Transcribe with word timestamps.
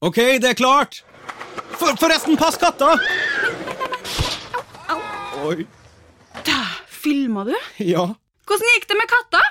Ok, 0.00 0.16
det 0.40 0.54
er 0.54 0.56
klart! 0.56 1.02
For, 1.76 1.92
forresten, 2.00 2.38
pass 2.40 2.56
katta! 2.56 2.94
Oi. 5.44 5.66
Da, 6.46 6.60
Filma 6.88 7.44
du? 7.44 7.52
Ja. 7.84 8.06
Hvordan 8.48 8.70
gikk 8.74 8.86
det 8.88 8.96
med 8.96 9.10
katta? 9.10 9.42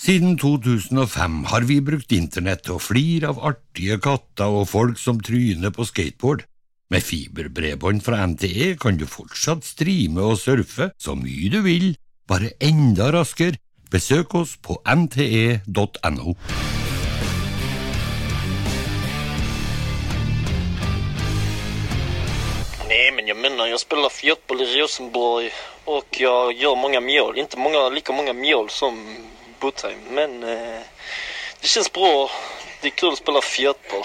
Siden 0.00 0.38
2005 0.40 1.36
har 1.52 1.66
vi 1.68 1.76
brukt 1.84 2.12
internett 2.16 2.64
til 2.64 2.78
å 2.78 2.82
flire 2.82 3.34
av 3.34 3.42
artige 3.52 3.98
katter 4.04 4.56
og 4.62 4.64
folk 4.72 5.00
som 5.00 5.20
tryner 5.20 5.72
på 5.76 5.84
skateboard. 5.88 6.46
Med 6.92 7.04
fiberbredbånd 7.04 8.00
fra 8.04 8.22
NTE 8.24 8.74
kan 8.80 8.96
du 8.96 9.04
fortsatt 9.08 9.64
streame 9.68 10.24
og 10.24 10.40
surfe 10.40 10.88
så 10.96 11.16
mye 11.20 11.52
du 11.52 11.60
vil, 11.68 11.90
bare 12.28 12.54
enda 12.64 13.12
raskere. 13.12 13.60
Besøk 13.92 14.32
oss 14.40 14.56
på 14.56 14.80
nte.no. 14.88 16.34
Nej, 23.04 23.12
men 23.12 23.26
jag 23.26 23.36
menar, 23.36 23.66
jag 23.66 23.80
spelar 23.80 24.08
fotboll 24.08 24.62
i 24.62 24.80
Rosenborg 24.80 25.50
och 25.84 26.20
jag 26.20 26.52
gör 26.52 26.76
många 26.76 27.00
mål. 27.00 27.38
Inte 27.38 27.58
många, 27.58 27.88
lika 27.88 28.12
många 28.12 28.32
mål 28.32 28.70
som 28.70 29.16
Botheim, 29.60 29.98
men 30.10 30.42
eh, 30.42 30.80
det 31.60 31.66
känns 31.66 31.92
bra. 31.92 32.30
Det 32.80 32.88
är 32.88 32.90
kul 32.90 33.12
att 33.12 33.18
spela 33.18 33.40
fotboll. 33.42 34.04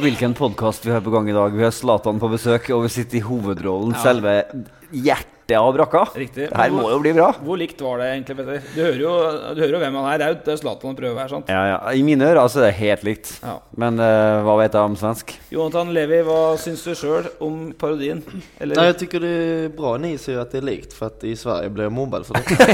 Hvilken 0.00 0.34
podkast 0.34 0.84
vi 0.84 0.90
har 0.90 1.00
på 1.00 1.10
gang 1.10 1.30
i 1.30 1.32
dag? 1.32 1.50
Vi 1.50 1.64
har 1.64 1.70
Zlatan 1.70 2.20
på 2.20 2.28
besøk, 2.28 2.70
og 2.70 2.82
vi 2.82 2.88
sitter 2.88 3.16
i 3.20 3.24
hovedrollen. 3.28 3.92
Selve 4.00 4.44
hjertet 4.92 5.35
av 5.54 5.68
brakka. 5.76 6.02
Riktig. 6.18 6.48
Det 6.50 6.58
her 6.58 6.72
må 6.74 6.88
jo 6.90 6.98
bli 6.98 7.12
bra. 7.14 7.28
Hvor 7.38 7.60
likt 7.60 7.80
var 7.84 8.00
det 8.02 8.08
egentlig, 8.16 8.36
Petter? 8.40 8.64
Du 8.74 8.80
hører 8.82 8.98
jo, 8.98 9.12
du 9.54 9.62
hører 9.62 9.76
jo 9.76 9.82
hvem 9.84 9.98
han 10.00 10.08
er. 10.10 10.18
Det 10.18 10.26
er 10.26 10.34
jo 10.34 10.38
det 10.46 10.52
er 10.56 10.60
Zlatan 10.62 10.90
han 10.90 10.98
prøver 10.98 11.22
her, 11.22 11.30
sant? 11.30 11.52
Ja, 11.52 11.62
ja. 11.70 11.78
I 11.94 12.02
mine 12.06 12.26
ører 12.26 12.42
det 12.42 12.62
er 12.62 12.66
det 12.66 12.74
helt 12.80 13.06
likt. 13.06 13.32
Ja. 13.44 13.56
Men 13.78 14.02
uh, 14.02 14.42
hva 14.46 14.58
vet 14.62 14.74
jeg 14.74 14.90
om 14.90 14.98
svensk? 14.98 15.36
Jonathan 15.54 15.94
Levi, 15.94 16.20
hva 16.26 16.40
syns 16.60 16.82
du 16.82 16.92
sjøl 16.98 17.30
om 17.44 17.70
parodien? 17.78 18.24
Eller 18.58 18.80
Nei, 18.80 18.88
jeg 18.90 19.00
tycker 19.04 19.22
det 19.22 19.34
er 19.36 19.72
bra 19.76 19.94
ni 20.02 20.16
sier 20.20 20.42
at 20.42 20.54
det 20.54 20.64
er 20.64 20.70
likt 20.72 20.96
for 20.96 21.12
at 21.12 21.22
i 21.26 21.36
Sverige 21.38 21.70
blir 21.76 21.86
jeg 21.86 21.94
mobbad 21.94 22.26
for 22.26 22.40
det. 22.40 22.44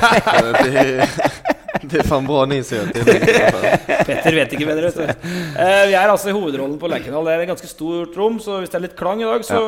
Det, 0.63 1.52
det 1.81 2.03
er 2.03 2.07
fan 2.07 2.27
bra 2.27 2.43
ni 2.49 2.59
fall. 2.67 2.91
Petter 2.93 4.37
vet 4.37 4.53
ikke 4.55 4.67
bedre, 4.69 4.91
vet 4.91 4.99
du. 4.99 5.29
Eh, 5.57 5.85
vi 5.89 5.95
er 5.97 6.11
altså 6.11 6.31
i 6.31 6.35
hovedrollen 6.37 6.77
på 6.81 6.91
Lerkendal. 6.91 7.25
Det 7.27 7.35
er 7.35 7.45
et 7.45 7.51
ganske 7.53 7.71
stort 7.71 8.17
rom, 8.19 8.39
så 8.43 8.59
hvis 8.61 8.73
det 8.73 8.79
er 8.79 8.85
litt 8.87 8.97
klang 8.99 9.23
i 9.23 9.27
dag, 9.29 9.45
så 9.47 9.61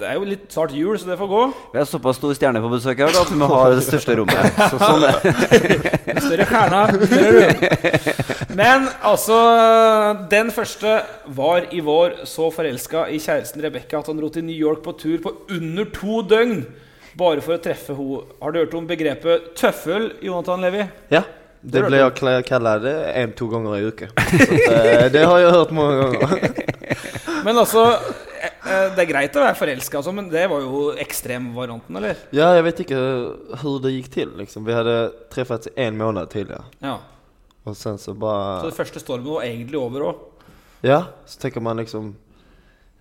Det 0.00 0.08
er 0.08 0.16
jo 0.16 0.28
litt 0.28 0.46
snart 0.52 0.74
jul, 0.74 0.96
så 0.98 1.10
det 1.10 1.18
får 1.20 1.30
gå. 1.30 1.42
Vi 1.74 1.80
har 1.80 1.88
såpass 1.88 2.20
stor 2.20 2.34
stjerne 2.38 2.62
på 2.64 2.72
besøk 2.72 3.02
her 3.04 3.12
da, 3.12 3.24
at 3.26 3.32
vi 3.34 3.50
har 3.52 3.74
det 3.76 3.84
største 3.86 4.16
rommet. 4.18 4.60
Så 4.70 4.78
sånn 4.80 5.04
er 5.04 5.18
det. 5.24 6.20
Større 6.26 6.46
stjerna, 6.48 6.82
større 7.10 7.30
rom. 7.36 8.56
Men 8.60 8.86
altså 9.06 9.38
Den 10.30 10.50
første 10.54 11.00
var 11.36 11.68
i 11.74 11.80
vår 11.84 12.22
så 12.28 12.50
forelska 12.54 13.06
i 13.10 13.18
kjæresten 13.22 13.62
Rebekka 13.64 14.00
at 14.00 14.10
han 14.10 14.20
dro 14.20 14.30
til 14.32 14.46
New 14.46 14.56
York 14.56 14.82
på 14.84 14.94
tur 15.00 15.18
på 15.22 15.34
under 15.50 15.90
to 15.94 16.22
døgn. 16.26 16.64
Bare 17.18 17.42
for 17.44 17.56
å 17.56 17.62
treffe 17.62 17.96
henne. 17.96 18.22
Har 18.40 18.54
du 18.54 18.60
hørt 18.62 18.74
om 18.78 18.86
begrepet 18.88 19.52
tøffel, 19.58 20.12
Jonathan 20.24 20.62
Levi? 20.64 20.86
Ja, 21.12 21.24
det 21.60 21.82
ble 21.84 21.98
jeg 22.00 22.44
kallad 22.48 22.86
en-to 22.88 23.46
ganger 23.52 23.76
i 23.76 23.88
uka. 23.90 24.08
Så 24.16 24.56
eh, 24.72 25.06
det 25.12 25.26
har 25.28 25.42
jeg 25.42 25.52
hørt 25.52 25.74
mange 25.76 26.06
ganger. 26.06 26.70
Men 27.44 27.60
altså 27.60 27.82
eh, 28.40 28.48
eh, 28.48 28.86
Det 28.96 29.04
er 29.04 29.08
greit 29.10 29.36
å 29.36 29.44
være 29.44 29.58
forelska, 29.58 30.00
altså, 30.00 30.12
men 30.12 30.28
det 30.32 30.42
var 30.50 30.64
jo 30.64 30.90
ekstremvarianten, 31.00 31.96
eller? 32.00 32.18
Ja, 32.36 32.50
jeg 32.56 32.66
vet 32.66 32.82
ikke 32.84 32.98
hvordan 33.60 33.84
det 33.86 33.94
gikk 33.94 34.10
til. 34.16 34.34
liksom. 34.40 34.66
Vi 34.68 34.76
hadde 34.76 34.96
treffet 35.32 35.70
en 35.76 36.00
måned 36.00 36.32
tidligere. 36.32 36.64
Ja. 36.84 36.98
Og 37.68 37.76
sen 37.76 38.00
så 38.00 38.16
bare 38.16 38.60
Så 38.60 38.72
det 38.72 38.78
første 38.80 39.04
stormen 39.04 39.28
var 39.28 39.48
egentlig 39.48 39.80
over 39.80 40.06
òg. 40.10 40.26
Ja, 40.84 41.02
så 41.28 41.40
tenker 41.40 41.64
man 41.64 41.80
liksom... 41.80 42.14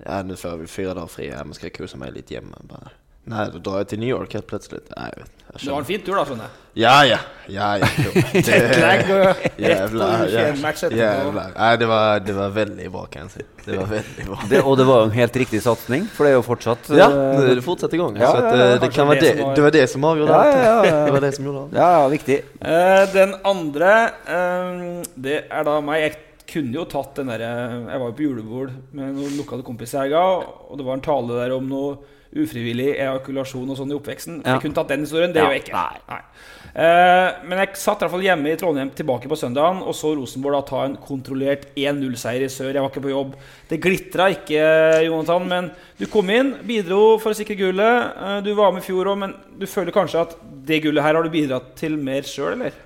Ja, 0.04 0.22
nå 0.24 0.36
får 0.40 0.62
vi 0.62 0.72
fire 0.72 0.96
dager 0.96 1.12
fri. 1.12 1.28
Men 1.32 1.72
kose 1.76 2.00
meg 2.00 2.16
litt 2.16 2.32
hjemme. 2.32 2.56
lite 2.64 2.92
hemma? 3.26 3.50
da 3.54 3.60
drar 3.60 3.78
jeg 3.84 3.88
til 3.88 4.00
New 4.00 4.10
York 4.10 4.34
helt 4.34 4.48
plutselig. 4.48 4.82
Nei, 4.96 5.10
jeg 5.12 5.24
vet, 5.24 5.32
jeg 5.50 5.62
Det 5.66 5.72
var 5.72 5.80
en 5.80 5.86
fin 5.86 6.02
tur, 6.06 6.16
da, 6.16 6.26
skjønner 6.26 6.44
jeg. 6.48 6.52
Ja, 6.80 7.04
ja, 7.04 7.18
ja, 7.50 7.78
ja. 7.82 7.88
Jævla. 9.60 11.46
Nej, 11.58 11.78
det 11.78 11.88
var, 11.90 12.20
det 12.24 12.36
var 12.38 12.50
veldig 12.56 12.92
bra 12.94 13.06
kan 13.12 13.26
jeg 13.26 13.32
si. 13.34 13.46
Det 13.66 13.78
var 13.78 13.90
veldig 13.92 14.28
bra. 14.30 14.38
det. 14.52 14.62
Og 14.64 14.78
det 14.80 14.86
var 14.88 15.02
jo 15.02 15.10
en 15.10 15.16
helt 15.18 15.40
riktig 15.42 15.62
satsing, 15.66 16.06
for 16.14 16.26
det 16.28 16.32
er 16.32 16.38
jo 16.38 16.46
fortsatt 16.46 16.92
Ja, 16.94 17.10
det 17.10 17.44
er 17.44 17.52
är 17.52 17.56
det 17.60 17.66
fortsatt 17.66 17.94
igång. 17.94 18.16
Ja, 18.22 18.32
så 18.32 18.38
at, 18.38 18.54
ja, 18.54 18.70
eh, 18.76 18.80
det 18.80 18.92
kan 18.94 19.08
være 19.10 19.20
det 19.20 19.36
det. 19.36 19.44
var- 19.44 19.56
Det 19.56 19.64
var 19.64 19.72
det 19.72 19.90
som 19.90 20.02
avgjorde 20.04 20.30
Ja, 20.30 20.44
ja, 20.46 20.64
ja, 20.64 20.84
ja. 20.86 21.06
Det 21.06 21.12
var 21.14 21.20
det 21.22 21.36
som 21.36 21.46
gjorde. 21.46 21.68
Ja, 21.74 21.92
ja, 22.00 22.08
viktig. 22.08 22.40
Uh, 22.62 23.14
den 23.14 23.36
andre, 23.44 23.92
um, 24.30 25.04
det 25.16 25.44
er 25.50 25.64
da 25.64 25.80
meg. 25.82 26.02
Jeg 26.02 26.16
kunne 26.50 26.74
jo 26.74 26.86
tatt 26.86 27.16
den 27.16 27.28
derre 27.28 27.50
Jeg 27.90 28.00
var 28.00 28.08
jo 28.08 28.16
på 28.18 28.24
julebord 28.26 28.72
med 28.94 29.14
noen 29.14 29.36
lukkede 29.38 29.64
kompiser 29.64 30.00
i 30.00 30.02
helga, 30.08 30.24
og 30.70 30.78
det 30.78 30.86
var 30.86 30.94
en 30.98 31.02
tale 31.06 31.36
der 31.44 31.54
om 31.58 31.68
noe 31.70 31.98
ufrivillig 32.30 32.92
ejakulasjon 32.94 33.70
og 33.72 33.78
sånn 33.80 33.92
i 33.94 33.98
oppveksten. 33.98 34.40
Ja. 34.44 34.56
Jeg 34.56 34.64
kunne 34.66 34.78
tatt 34.78 34.92
den 34.92 35.06
historien. 35.06 35.34
Det 35.34 35.42
Ja, 35.42 35.48
gjør 35.48 35.58
jeg 35.58 35.64
ikke. 35.66 35.84
Nei. 36.10 36.22
Uh, 36.70 37.30
men 37.50 37.62
jeg 37.64 37.80
satt 37.82 37.98
i 37.98 38.06
hvert 38.06 38.14
fall 38.14 38.26
hjemme 38.28 38.52
i 38.52 38.58
Trondheim 38.60 38.92
tilbake 38.94 39.30
på 39.32 39.38
søndagen 39.40 39.80
og 39.82 39.96
så 39.98 40.12
Rosenborg 40.14 40.60
da 40.60 40.62
ta 40.68 40.84
en 40.86 40.98
kontrollert 41.02 41.66
1-0-seier 41.74 42.46
i 42.46 42.52
sør. 42.54 42.74
Jeg 42.76 42.84
var 42.84 42.92
ikke 42.92 43.06
på 43.08 43.14
jobb. 43.14 43.34
Det 43.72 43.82
glitra 43.82 44.28
ikke, 44.36 44.66
Jonathan, 45.08 45.48
men 45.50 45.72
du 45.98 46.06
kom 46.12 46.30
inn, 46.34 46.54
bidro 46.70 47.18
for 47.24 47.34
å 47.34 47.40
sikre 47.40 47.58
gullet. 47.58 48.14
Uh, 48.20 48.38
du 48.46 48.54
var 48.58 48.76
med 48.76 48.84
i 48.84 48.90
fjor 48.90 49.10
òg, 49.10 49.24
men 49.26 49.34
du 49.58 49.66
føler 49.70 49.96
kanskje 49.96 50.28
at 50.28 50.38
det 50.70 50.84
gullet 50.86 51.04
her 51.06 51.18
har 51.18 51.26
du 51.26 51.34
bidratt 51.34 51.74
til 51.80 51.98
mer 51.98 52.28
sjøl, 52.28 52.54
eller? 52.60 52.78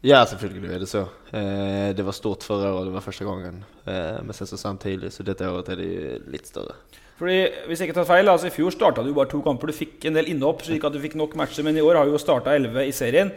Ja, 0.00 0.22
selvfølgelig 0.24 0.72
er 0.72 0.80
det 0.80 0.88
så. 0.88 1.04
Uh, 1.28 1.92
det 1.92 2.06
var 2.06 2.16
stort 2.16 2.48
forrige 2.48 2.72
år. 2.72 2.88
det 2.88 2.96
var 2.96 3.04
første 3.04 3.28
gangen 3.28 3.60
Eh, 3.90 4.22
men 4.22 4.32
så 4.32 4.46
så 4.46 4.76
tidlig, 4.76 5.12
så 5.12 5.22
dette 5.22 5.48
året 5.48 5.68
er 5.72 5.76
det 5.76 5.86
litt 5.86 6.28
lite 6.32 6.48
större. 6.48 6.74
Fordi, 7.20 7.38
hvis 7.68 7.82
jeg 7.82 7.90
ikke 7.90 7.98
tar 8.00 8.08
feil, 8.08 8.30
altså 8.32 8.48
I 8.48 8.54
fjor 8.54 8.72
starta 8.72 9.02
du 9.04 9.10
bare 9.12 9.28
to 9.28 9.42
kamper. 9.44 9.68
Du 9.68 9.76
fikk 9.76 10.06
en 10.08 10.16
del 10.16 10.30
innhopp, 10.32 10.62
slik 10.64 10.84
at 10.88 10.94
du 10.94 11.00
fikk 11.02 11.18
nok 11.20 11.34
matcher. 11.36 11.66
Men 11.66 11.76
i 11.76 11.82
år 11.84 11.98
har 12.00 12.08
du 12.08 12.14
jo 12.14 12.20
starta 12.22 12.54
11 12.56 12.86
i 12.88 12.94
serien. 12.96 13.32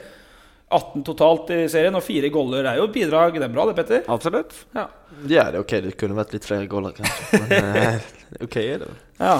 18 0.74 1.03
totalt 1.06 1.51
i 1.53 1.65
serien, 1.69 1.94
og 2.00 2.06
fire 2.06 2.30
goller. 2.33 2.63
Det 2.63 2.71
er 2.71 2.80
jo 2.80 2.85
et 2.88 2.95
bidrag. 2.95 3.35
Det 3.35 3.44
er 3.50 3.51
bra, 3.51 3.65
det, 3.68 3.75
Petter? 3.81 4.06
Absolutt. 4.13 4.56
Ja. 4.71 4.88
Ja, 5.27 5.50
det 5.50 5.57
er 5.57 5.59
ok. 5.59 5.75
Det 5.83 5.97
kunne 6.00 6.15
vært 6.18 6.31
litt 6.38 6.47
flere 6.47 6.69
goller 6.71 6.95
kanskje. 6.95 7.44
Men 7.44 8.00
ok 8.47 8.57
er 8.63 8.69
är 8.69 8.80
det 8.85 8.89
vel. 8.94 9.03
ja. 9.19 9.35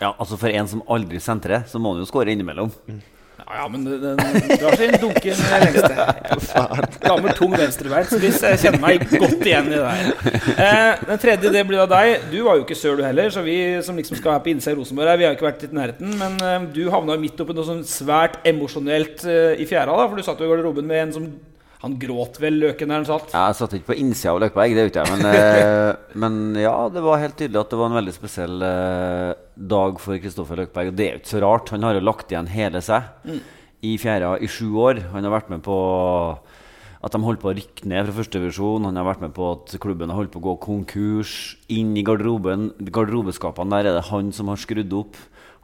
Ja, 0.00 0.10
altså 0.18 0.36
For 0.36 0.50
en 0.50 0.68
som 0.68 0.82
aldri 0.90 1.20
sentrer, 1.22 1.62
så 1.70 1.78
må 1.80 1.92
han 1.94 2.02
jo 2.02 2.08
skåre 2.08 2.32
innimellom. 2.34 2.70
Ja, 3.44 3.56
ja, 3.60 3.64
men 3.68 3.84
den 3.84 4.16
drar 4.60 4.76
sin 4.80 4.94
dunken 5.00 5.40
lengste. 5.52 6.06
Gammel, 7.04 7.34
tung 7.36 7.52
hvis 7.52 8.40
jeg 8.40 8.60
kjenner 8.62 8.80
meg 8.80 9.04
godt 9.10 9.44
igjen 9.44 9.68
i 9.68 9.74
det 9.74 9.82
der. 9.84 10.30
Eh, 10.54 11.02
den 11.10 11.20
tredje 11.20 11.52
det 11.52 11.64
blir 11.68 11.82
da 11.82 11.86
deg. 11.92 12.24
Du 12.32 12.38
var 12.46 12.56
jo 12.56 12.64
ikke 12.64 12.78
sør, 12.78 12.96
du 12.98 13.04
heller. 13.04 13.28
Så 13.34 13.44
vi 13.44 13.58
som 13.84 13.98
liksom 14.00 14.16
skal 14.16 14.38
her 14.38 14.44
på 14.46 14.54
innsida 14.54 14.72
i 14.72 14.78
Rosenborg, 14.78 15.12
her, 15.12 15.20
vi 15.20 15.28
har 15.28 15.34
jo 15.34 15.38
ikke 15.38 15.50
vært 15.50 15.66
i 15.66 15.72
nærheten. 15.76 16.14
Men 16.20 16.38
eh, 16.40 16.68
du 16.72 16.86
havna 16.94 17.18
midt 17.20 17.44
oppi 17.44 17.56
noe 17.56 17.68
sånn 17.68 17.84
svært 17.88 18.40
emosjonelt 18.48 19.26
eh, 19.28 19.60
i 19.60 19.68
fjæra, 19.68 19.92
da. 19.92 20.08
For 20.08 20.16
du 20.16 20.24
satt 20.24 20.40
jo 20.40 20.48
i 20.48 20.54
garderoben 20.54 20.88
med 20.88 21.02
en 21.02 21.14
som 21.18 21.28
Han 21.84 21.96
gråt 22.00 22.38
vel 22.40 22.56
løken 22.62 22.90
der 22.90 23.02
han 23.02 23.08
satt? 23.08 23.34
Ja, 23.34 23.46
Jeg 23.50 23.58
satt 23.60 23.76
ikke 23.76 23.90
på 23.92 23.98
innsida 24.00 24.32
av 24.32 24.40
Løkberg, 24.42 24.76
det 24.76 24.86
vet 24.88 24.98
jeg. 25.00 25.10
Men, 25.12 25.26
eh, 25.34 26.16
men 26.24 26.38
ja, 26.62 26.76
det 26.92 27.02
var 27.04 27.20
helt 27.22 27.36
tydelig 27.40 27.60
at 27.60 27.74
det 27.74 27.80
var 27.80 27.92
en 27.92 27.98
veldig 28.00 28.16
spesiell 28.16 28.64
eh, 28.64 29.30
dag 29.74 30.00
for 30.02 30.20
Kristoffer 30.22 30.64
Løkberg. 30.64 30.92
Og 30.92 30.98
det 30.98 31.06
er 31.06 31.16
jo 31.18 31.22
ikke 31.22 31.34
så 31.36 31.44
rart. 31.44 31.74
Han 31.76 31.86
har 31.86 31.98
jo 31.98 32.06
lagt 32.08 32.32
igjen 32.32 32.50
hele 32.52 32.82
seg 32.84 33.36
i 33.84 33.96
fjæra 34.00 34.36
i 34.40 34.48
sju 34.50 34.70
år. 34.80 35.02
Han 35.12 35.28
har 35.28 35.36
vært 35.36 35.52
med 35.52 35.64
på 35.66 35.78
at 37.04 37.12
de 37.12 37.20
holdt 37.20 37.42
på 37.42 37.50
å 37.50 37.56
rykke 37.58 37.88
ned 37.90 38.08
fra 38.08 38.16
førstevisjon. 38.22 38.88
Han 38.88 38.96
har 38.96 39.04
vært 39.10 39.24
med 39.26 39.34
på 39.36 39.50
at 39.52 39.76
klubben 39.82 40.08
har 40.08 40.22
holdt 40.22 40.32
på 40.32 40.40
å 40.40 40.46
gå 40.48 40.54
konkurs. 40.64 41.34
Inn 41.68 41.92
i 42.00 42.04
garderoben, 42.06 42.70
garderobeskapene 42.80 43.76
der 43.76 43.90
er 43.90 43.98
det 43.98 44.08
han 44.08 44.32
som 44.32 44.48
har 44.48 44.60
skrudd 44.62 44.94
opp. 44.96 45.18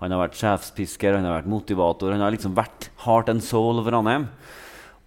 Han 0.05 0.13
har 0.13 0.21
vært 0.23 0.37
sjefspisker, 0.41 1.17
han 1.17 1.25
har 1.29 1.39
vært 1.39 1.53
motivator. 1.53 2.13
Han 2.13 2.25
har 2.25 2.37
liksom 2.37 2.57
vært 2.57 2.91
heart 3.07 3.33
and 3.33 3.45
soul 3.45 3.81
for 3.81 3.93
Ranheim. 3.97 4.29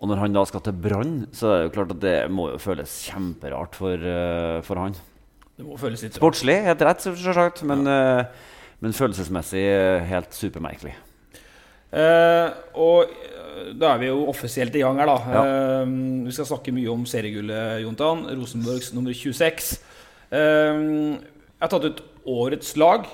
Og 0.03 0.09
når 0.11 0.19
han 0.19 0.33
da 0.35 0.41
skal 0.43 0.59
til 0.65 0.75
Brann, 0.83 1.11
så 1.31 1.47
er 1.47 1.61
det 1.61 1.67
jo 1.69 1.73
klart 1.77 1.91
at 1.95 1.99
det 2.03 2.15
må 2.27 2.49
jo 2.51 2.57
føles 2.59 2.91
kjemperart 3.07 3.77
for, 3.79 3.95
eh, 3.95 4.57
for 4.67 4.81
han. 4.81 4.97
Det 5.55 5.63
må 5.63 5.77
føles 5.79 6.01
litt 6.03 6.17
Sportslig, 6.17 6.57
helt 6.65 6.81
rett, 6.83 7.05
selvsagt, 7.05 7.61
men, 7.69 7.87
eh, 7.87 8.25
men 8.83 8.91
følelsesmessig 8.97 9.61
eh, 9.63 10.03
helt 10.09 10.35
supermerkelig. 10.35 10.91
Eh, 11.93 12.49
og 12.75 13.13
da 13.79 13.93
er 13.93 14.01
vi 14.01 14.09
jo 14.09 14.25
offisielt 14.27 14.75
i 14.75 14.81
gang 14.83 14.99
her, 14.99 15.07
da. 15.07 15.15
Ja. 15.37 15.45
Eh, 15.85 15.93
vi 16.27 16.35
skal 16.35 16.49
snakke 16.51 16.75
mye 16.75 16.91
om 16.91 17.05
seriegullet, 17.07 17.85
Jontan. 17.85 18.25
Rosenborgs 18.41 18.91
nummer 18.97 19.15
26. 19.15 19.71
Eh, 20.35 20.83
jeg 20.83 21.63
har 21.63 21.71
tatt 21.71 21.87
ut 21.87 22.03
årets 22.27 22.75
lag. 22.75 23.07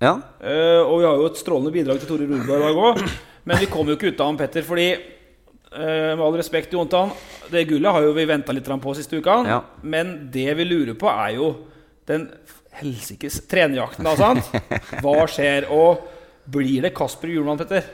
Ja. 0.00 0.14
Og 0.14 0.96
vi 1.02 1.04
har 1.04 1.20
jo 1.20 1.28
et 1.28 1.40
strålende 1.40 1.74
bidrag 1.74 2.00
til 2.00 2.08
Tore 2.08 2.24
Rudberg 2.30 2.62
i 2.62 2.64
dag 2.64 2.80
òg. 2.80 3.04
Men 3.44 3.60
vi 3.60 3.66
kommer 3.68 3.92
jo 3.92 3.98
ikke 3.98 4.14
ut 4.14 4.20
av 4.22 4.30
ham, 4.30 4.38
Petter, 4.40 4.62
fordi 4.64 5.17
med 5.72 6.22
all 6.24 6.36
respekt, 6.38 6.72
Jontan, 6.72 7.10
det 7.52 7.66
gullet 7.68 7.92
har 7.92 8.06
jo 8.06 8.14
vi 8.16 8.24
venta 8.28 8.54
litt 8.56 8.68
på 8.68 8.94
siste 8.96 9.20
uka. 9.20 9.34
Ja. 9.46 9.58
Men 9.82 10.30
det 10.32 10.48
vi 10.56 10.64
lurer 10.64 10.96
på, 10.98 11.10
er 11.12 11.36
jo 11.36 11.50
den 12.08 12.28
helsikes 12.78 13.42
trenerjakten, 13.50 14.06
da, 14.06 14.14
sant? 14.16 14.48
Hva 15.04 15.26
skjer? 15.30 15.68
Og 15.74 16.04
blir 16.48 16.84
det 16.86 16.94
Kasper 16.96 17.30
Hjulmann, 17.32 17.60
Petter? 17.60 17.86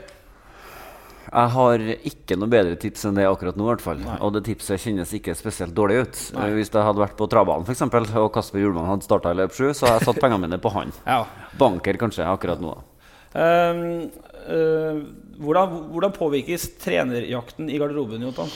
Jeg 1.25 1.51
har 1.51 1.81
ikke 2.07 2.37
noe 2.39 2.51
bedre 2.51 2.77
tips 2.79 3.07
enn 3.09 3.17
det 3.17 3.25
akkurat 3.27 3.57
nå. 3.59 3.65
i 3.65 3.71
hvert 3.73 3.83
fall 3.83 4.03
Og 4.23 4.29
det 4.35 4.43
tipset 4.45 4.79
kjennes 4.79 5.09
ikke 5.17 5.33
spesielt 5.35 5.73
dårlig 5.75 5.97
ut. 6.05 6.19
Nei. 6.37 6.45
Eh, 6.47 6.57
Hvis 6.59 6.71
det 6.71 6.83
hadde 6.85 7.01
vært 7.01 7.17
på 7.19 7.27
travbanen 7.31 7.67
eksempel, 7.73 8.07
og 8.21 8.29
Kasper 8.35 8.61
Hjulmann 8.61 8.87
hadde 8.87 9.07
starta 9.07 9.33
i 9.33 9.39
løp 9.41 9.55
7, 9.55 9.73
så 9.73 9.87
hadde 9.87 9.97
jeg 9.97 10.07
satt 10.11 10.21
pengene 10.23 10.45
mine 10.45 10.61
på 10.61 10.71
han. 10.75 10.93
Ja. 11.03 11.23
Banker 11.59 11.99
kanskje 11.99 12.29
akkurat 12.29 12.61
nå. 12.63 12.77
Um, 13.35 13.81
eh, 14.47 15.01
hvordan, 15.37 15.79
hvordan 15.91 16.13
påvirkes 16.15 16.69
trenerjakten 16.81 17.69
i 17.69 17.79
garderoben, 17.81 18.23
Jotan? 18.25 18.51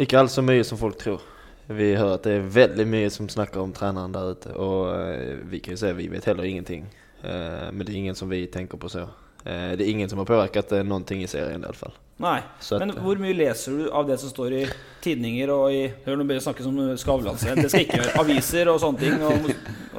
Ikke 0.00 0.18
alt 0.18 0.32
så 0.34 0.42
mye 0.42 0.64
som 0.66 0.78
folk 0.80 0.98
tror. 1.00 1.22
Vi 1.66 1.94
hører 1.96 2.18
at 2.18 2.26
det 2.26 2.36
er 2.36 2.48
veldig 2.52 2.84
mye 2.90 3.10
som 3.12 3.28
snakker 3.30 3.62
om 3.62 3.72
treneren 3.72 4.12
der 4.12 4.34
ute. 4.34 4.52
Og 4.60 4.90
eh, 4.92 5.38
vi 5.48 5.62
kan 5.64 5.76
jo 5.76 5.80
si 5.80 5.92
vi 5.96 6.10
vet 6.12 6.26
heller 6.28 6.48
ingenting. 6.48 6.88
Eh, 7.22 7.70
men 7.72 7.84
det 7.84 7.94
er 7.94 8.00
ingen 8.02 8.18
som 8.18 8.28
vi 8.28 8.44
tenker 8.52 8.80
på 8.80 8.90
så. 8.92 9.06
Eh, 9.44 9.72
det 9.78 9.86
er 9.86 9.92
ingen 9.92 10.10
som 10.10 10.20
har 10.20 10.28
påvirket 10.28 10.76
noen 10.84 11.06
ting 11.08 11.24
i 11.24 11.30
serien 11.30 11.62
i 11.62 11.68
alle 11.70 11.78
fall. 11.78 11.96
Nei. 12.22 12.38
At- 12.46 12.78
Men 12.78 12.90
hvor 13.02 13.18
mye 13.18 13.34
leser 13.34 13.72
du 13.78 13.88
av 13.90 14.06
det 14.06 14.20
som 14.22 14.30
står 14.30 14.52
i 14.54 14.60
tidninger 15.04 15.50
og 15.50 15.72
i 15.74 15.80
Hør 16.06 16.14
nå 16.16 16.22
begynner 16.24 16.38
jeg 16.38 16.44
snakke 16.46 16.62
som 16.62 16.76
Skavlan. 16.96 17.34
Det 17.58 17.66
skal 17.72 17.82
ikke 17.84 17.98
gjøre. 17.98 18.12
Aviser 18.22 18.68
og 18.70 18.78
sånne 18.80 18.98
ting. 19.02 19.14
Og, 19.20 19.32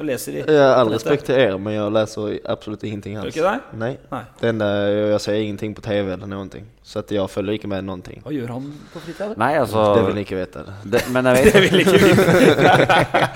og 0.00 0.04
leser 0.08 0.32
i 0.40 0.42
Ja, 0.48 0.70
all 0.80 0.88
respekt 0.90 1.24
til 1.28 1.36
dere, 1.36 1.58
men 1.62 1.72
jeg 1.76 1.92
leser 1.94 2.38
absolutt 2.56 2.82
ingenting 2.88 3.14
hans. 3.18 3.26
alls. 3.28 3.36
ikke 3.36 3.46
deg? 3.46 3.60
Nei. 3.78 3.92
Nei. 4.10 4.22
Det 4.40 4.48
jeg 5.12 5.20
ser 5.26 5.34
ingenting 5.44 5.74
på 5.76 5.82
TV 5.84 6.06
eller 6.16 6.26
noen 6.32 6.48
ting. 6.50 6.64
Så 6.86 6.98
at 7.02 7.10
jeg 7.10 7.30
følger 7.30 7.52
ikke 7.58 7.68
med 7.68 7.82
noen 7.84 8.02
ting. 8.06 8.20
Hva 8.24 8.30
gjør 8.34 8.48
han 8.56 8.66
på 8.94 9.00
fritida? 9.04 9.34
Nei, 9.36 9.52
altså 9.58 9.84
Det 9.94 10.02
vil 10.06 10.14
jeg 10.20 10.26
ikke 10.26 10.40
vite. 10.40 10.60
det, 10.96 11.00
Men 11.12 11.24
jeg 11.26 11.34
vet 11.36 11.44
Det 11.54 11.60
vil 11.66 11.80
ikke 11.84 11.98
vite. 12.02 12.26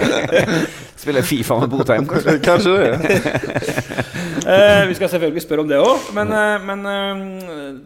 Spiller 1.01 1.23
Fifa 1.25 1.57
med 1.61 1.69
Botheim, 1.73 2.05
kanskje? 2.07 2.39
Kanskje 2.49 2.71
det. 2.79 2.91
Eh, 4.51 4.89
vi 4.89 4.95
skal 4.95 5.09
selvfølgelig 5.13 5.43
spørre 5.43 5.61
om 5.65 5.69
det 5.69 5.79
òg, 5.81 5.99
men, 6.17 6.29
eh, 6.33 6.63
men 6.65 6.79
eh, 6.91 7.17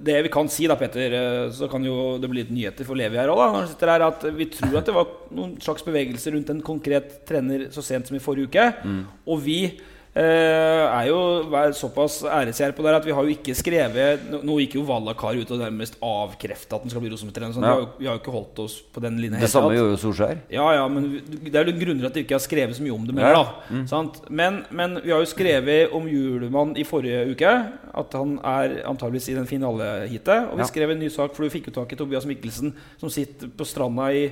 det 0.06 0.20
vi 0.26 0.30
kan 0.34 0.48
si, 0.50 0.66
da, 0.70 0.74
Petter, 0.84 1.16
eh, 1.18 1.48
så 1.56 1.68
kan 1.72 1.84
jo 1.84 2.14
det 2.22 2.30
bli 2.30 2.44
litt 2.44 2.52
nyheter 2.54 2.86
for 2.86 3.00
Levi 3.00 3.18
her 3.20 3.32
òg, 3.32 3.40
når 3.42 3.58
han 3.58 3.72
sitter 3.72 3.94
her, 3.94 4.06
at 4.06 4.28
vi 4.36 4.46
tror 4.52 4.78
at 4.80 4.92
det 4.92 4.94
var 4.96 5.10
noen 5.34 5.56
slags 5.64 5.88
bevegelser 5.88 6.36
rundt 6.36 6.52
en 6.54 6.62
konkret 6.64 7.18
trener 7.28 7.66
så 7.74 7.82
sent 7.84 8.12
som 8.12 8.16
i 8.18 8.22
forrige 8.22 8.52
uke. 8.52 8.68
Og 9.26 9.42
vi 9.44 9.58
er 10.22 11.08
jo 11.08 11.18
er 11.58 11.72
såpass 11.74 12.20
æresgjerr 12.22 12.74
på 12.76 12.84
det 12.86 12.92
at 12.94 13.06
vi 13.08 13.14
har 13.16 13.26
jo 13.26 13.32
ikke 13.34 13.54
skrevet 13.58 14.28
Nå, 14.44 14.58
gikk 14.62 14.76
jo 14.78 14.84
Vallakar 14.86 15.34
ut 15.34 15.50
og 15.50 15.58
nærmest 15.58 15.96
avkrefta 16.04 16.76
at 16.76 16.84
han 16.84 16.92
skal 16.92 17.02
bli 17.02 17.10
Rosenborg-trener. 17.10 17.54
Sånn. 17.56 17.64
Vi, 17.64 17.68
Ja. 17.72 17.78
jo- 17.80 17.88
vi 17.98 18.06
har 18.06 18.14
jo 18.14 18.20
ikke 18.22 18.32
holdt 18.36 18.58
oss 18.62 18.76
på 18.94 19.00
den 19.02 19.18
linja. 19.18 19.40
Det 19.40 19.50
samme 19.50 19.72
gjør 19.74 19.90
jo 19.90 19.96
Solskjær. 19.96 20.38
Ja, 20.50 20.72
ja, 20.74 20.86
men 20.88 21.10
vi- 21.10 21.50
det 21.50 21.54
er 21.56 21.64
jo 21.64 21.72
grunner 21.78 22.00
til 22.00 22.06
at 22.06 22.14
vi 22.14 22.22
ikke 22.24 22.38
har 22.38 22.44
skrevet 22.46 22.74
så 22.76 22.82
mye 22.82 22.94
om 22.94 23.06
det 23.06 23.14
mer. 23.14 23.32
Ja. 23.32 23.44
da 23.70 23.86
sant? 23.86 24.30
Men, 24.30 24.64
men 24.70 25.00
vi 25.02 25.10
har 25.10 25.18
jo 25.18 25.26
skrevet 25.26 25.92
om 25.92 26.06
Julemann 26.06 26.76
i 26.76 26.84
forrige 26.84 27.30
uke. 27.34 27.72
At 27.94 28.12
han 28.12 28.38
er 28.44 28.82
antageligvis 28.86 29.28
i 29.30 29.34
den 29.34 29.46
finaleheatet. 29.46 30.50
Og 30.52 30.56
vi 30.58 30.62
Ja. 30.62 30.66
skrev 30.66 30.90
en 30.90 30.98
ny 31.00 31.08
sak, 31.08 31.34
for 31.34 31.42
du 31.42 31.50
fikk 31.50 31.66
jo 31.66 31.72
tak 31.72 31.92
i 31.92 31.96
Tobias 31.96 32.24
Mikkelsen, 32.24 32.72
som 32.98 33.08
sitter 33.10 33.48
på 33.48 33.64
stranda 33.66 34.12
i 34.12 34.30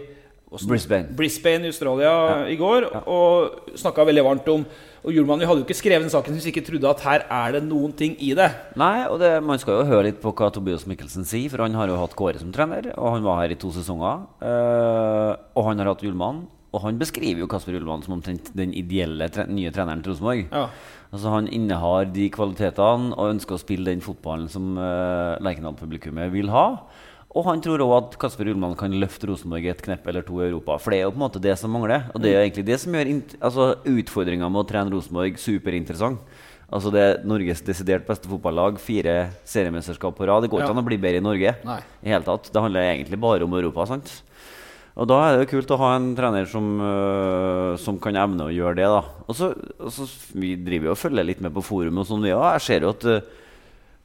Brisbane. 0.69 1.09
Brisbane 1.17 1.65
i 1.65 1.67
Australia 1.69 2.45
i 2.47 2.57
går, 2.57 3.07
og 3.09 3.73
snakka 3.75 4.05
veldig 4.05 4.23
varmt 4.23 4.49
om 4.49 4.67
Og 5.03 5.11
Julemann, 5.11 5.41
vi 5.43 5.49
hadde 5.51 5.63
jo 5.63 5.67
ikke 5.67 5.75
skrevet 5.75 6.07
den 6.07 6.13
saken 6.13 6.37
hvis 6.37 6.45
vi 6.47 6.53
ikke 6.55 6.63
trodde 6.69 6.91
at 6.93 7.01
her 7.03 7.25
er 7.27 7.57
det 7.57 7.63
noen 7.67 7.91
ting 7.99 8.15
i 8.23 8.31
det. 8.39 8.49
Nei, 8.79 9.03
og 9.11 9.19
det, 9.19 9.33
man 9.43 9.59
skal 9.59 9.81
jo 9.81 9.89
høre 9.89 10.07
litt 10.07 10.21
på 10.23 10.31
hva 10.39 10.51
Tobias 10.55 10.87
Mikkelsen 10.87 11.27
sier, 11.27 11.51
for 11.51 11.65
han 11.65 11.75
har 11.75 11.91
jo 11.91 11.99
hatt 11.99 12.15
Kåre 12.19 12.39
som 12.39 12.53
trener, 12.55 12.93
og 12.95 13.17
han 13.17 13.27
var 13.27 13.41
her 13.43 13.55
i 13.55 13.59
to 13.59 13.73
sesonger. 13.75 14.23
eh, 14.47 15.33
og 15.59 15.67
han 15.67 15.83
har 15.83 15.91
hatt 15.91 16.05
Hjulmann, 16.07 16.45
og 16.73 16.85
han 16.87 17.01
beskriver 17.01 17.43
jo 17.43 17.51
Kasper 17.51 17.75
Hjulmann 17.75 18.05
som 18.07 18.15
omtrent 18.15 18.53
den 18.57 18.71
ideelle 18.79 19.27
tre 19.29 19.45
nye 19.51 19.73
treneren 19.75 20.05
til 20.05 20.15
Rosenborg. 20.15 20.47
Ja. 20.49 20.69
Altså 21.13 21.29
Han 21.35 21.51
innehar 21.53 22.07
de 22.09 22.31
kvalitetene 22.33 23.13
og 23.13 23.35
ønsker 23.35 23.59
å 23.59 23.61
spille 23.61 23.91
den 23.91 24.01
fotballen 24.01 24.49
som 24.49 24.79
uh, 24.81 25.37
Lerkendal-publikummet 25.45 26.33
vil 26.33 26.49
ha. 26.55 26.65
Og 27.33 27.47
han 27.49 27.63
tror 27.65 27.81
òg 27.81 27.93
at 27.97 28.17
Kasper 28.21 28.51
Ullmann 28.53 28.75
kan 28.77 28.93
løfte 29.01 29.25
Rosenborg 29.31 29.65
et 29.71 29.81
knepp 29.81 30.07
eller 30.11 30.25
to 30.27 30.37
i 30.43 30.49
Europa. 30.51 30.77
For 30.83 30.93
det 30.93 30.99
er 31.01 31.07
jo 31.07 31.13
på 31.15 31.21
en 31.21 31.25
måte 31.25 31.41
det 31.41 31.55
som 31.59 31.73
mangler. 31.73 32.11
Og 32.13 32.21
det 32.21 32.29
er 32.29 32.35
jo 32.37 32.43
egentlig 32.45 32.67
det 32.69 32.77
som 32.83 32.93
gjør 32.93 33.13
altså, 33.41 33.69
utfordringa 33.89 34.51
med 34.53 34.61
å 34.61 34.69
trene 34.69 34.93
Rosenborg 34.93 35.39
superinteressant. 35.41 36.21
Altså 36.73 36.93
Det 36.93 37.01
er 37.05 37.25
Norges 37.29 37.61
desidert 37.65 38.05
beste 38.09 38.29
fotballag. 38.29 38.77
Fire 38.81 39.31
seriemesterskap 39.49 40.17
på 40.17 40.29
rad. 40.29 40.45
Det 40.45 40.51
går 40.53 40.61
ikke 40.61 40.69
Ja. 40.73 40.77
an 40.77 40.85
å 40.85 40.89
bli 40.89 40.99
bedre 41.01 41.21
i 41.21 41.25
Norge. 41.25 41.57
Nei. 41.65 41.81
I 42.05 42.09
hele 42.13 42.25
tatt 42.25 42.53
Det 42.53 42.63
handler 42.63 42.81
egentlig 42.93 43.21
bare 43.21 43.45
om 43.45 43.53
Europa. 43.53 43.87
sant? 43.87 44.23
Og 44.95 45.09
da 45.09 45.15
er 45.25 45.37
det 45.39 45.49
jo 45.49 45.57
kult 45.57 45.71
å 45.73 45.79
ha 45.79 45.97
en 45.97 46.15
trener 46.15 46.45
som, 46.47 46.67
øh, 46.81 47.79
som 47.79 47.99
kan 47.99 48.13
evne 48.15 48.45
å 48.45 48.53
gjøre 48.53 48.77
det. 48.77 48.85
da 48.85 49.05
Og 49.27 49.35
så, 49.35 49.55
og 49.81 49.89
så 49.91 50.05
Vi 50.35 50.55
driver 50.57 50.85
jo 50.85 50.91
og 50.91 50.99
følger 50.99 51.25
litt 51.25 51.41
med 51.41 51.55
på 51.55 51.65
forum, 51.65 51.97
og 51.99 52.07
sånn, 52.07 52.27
ja. 52.29 52.53
Jeg 52.53 52.61
ser 52.61 52.81
jo 52.81 52.91
at 52.91 53.01
øh, 53.05 53.21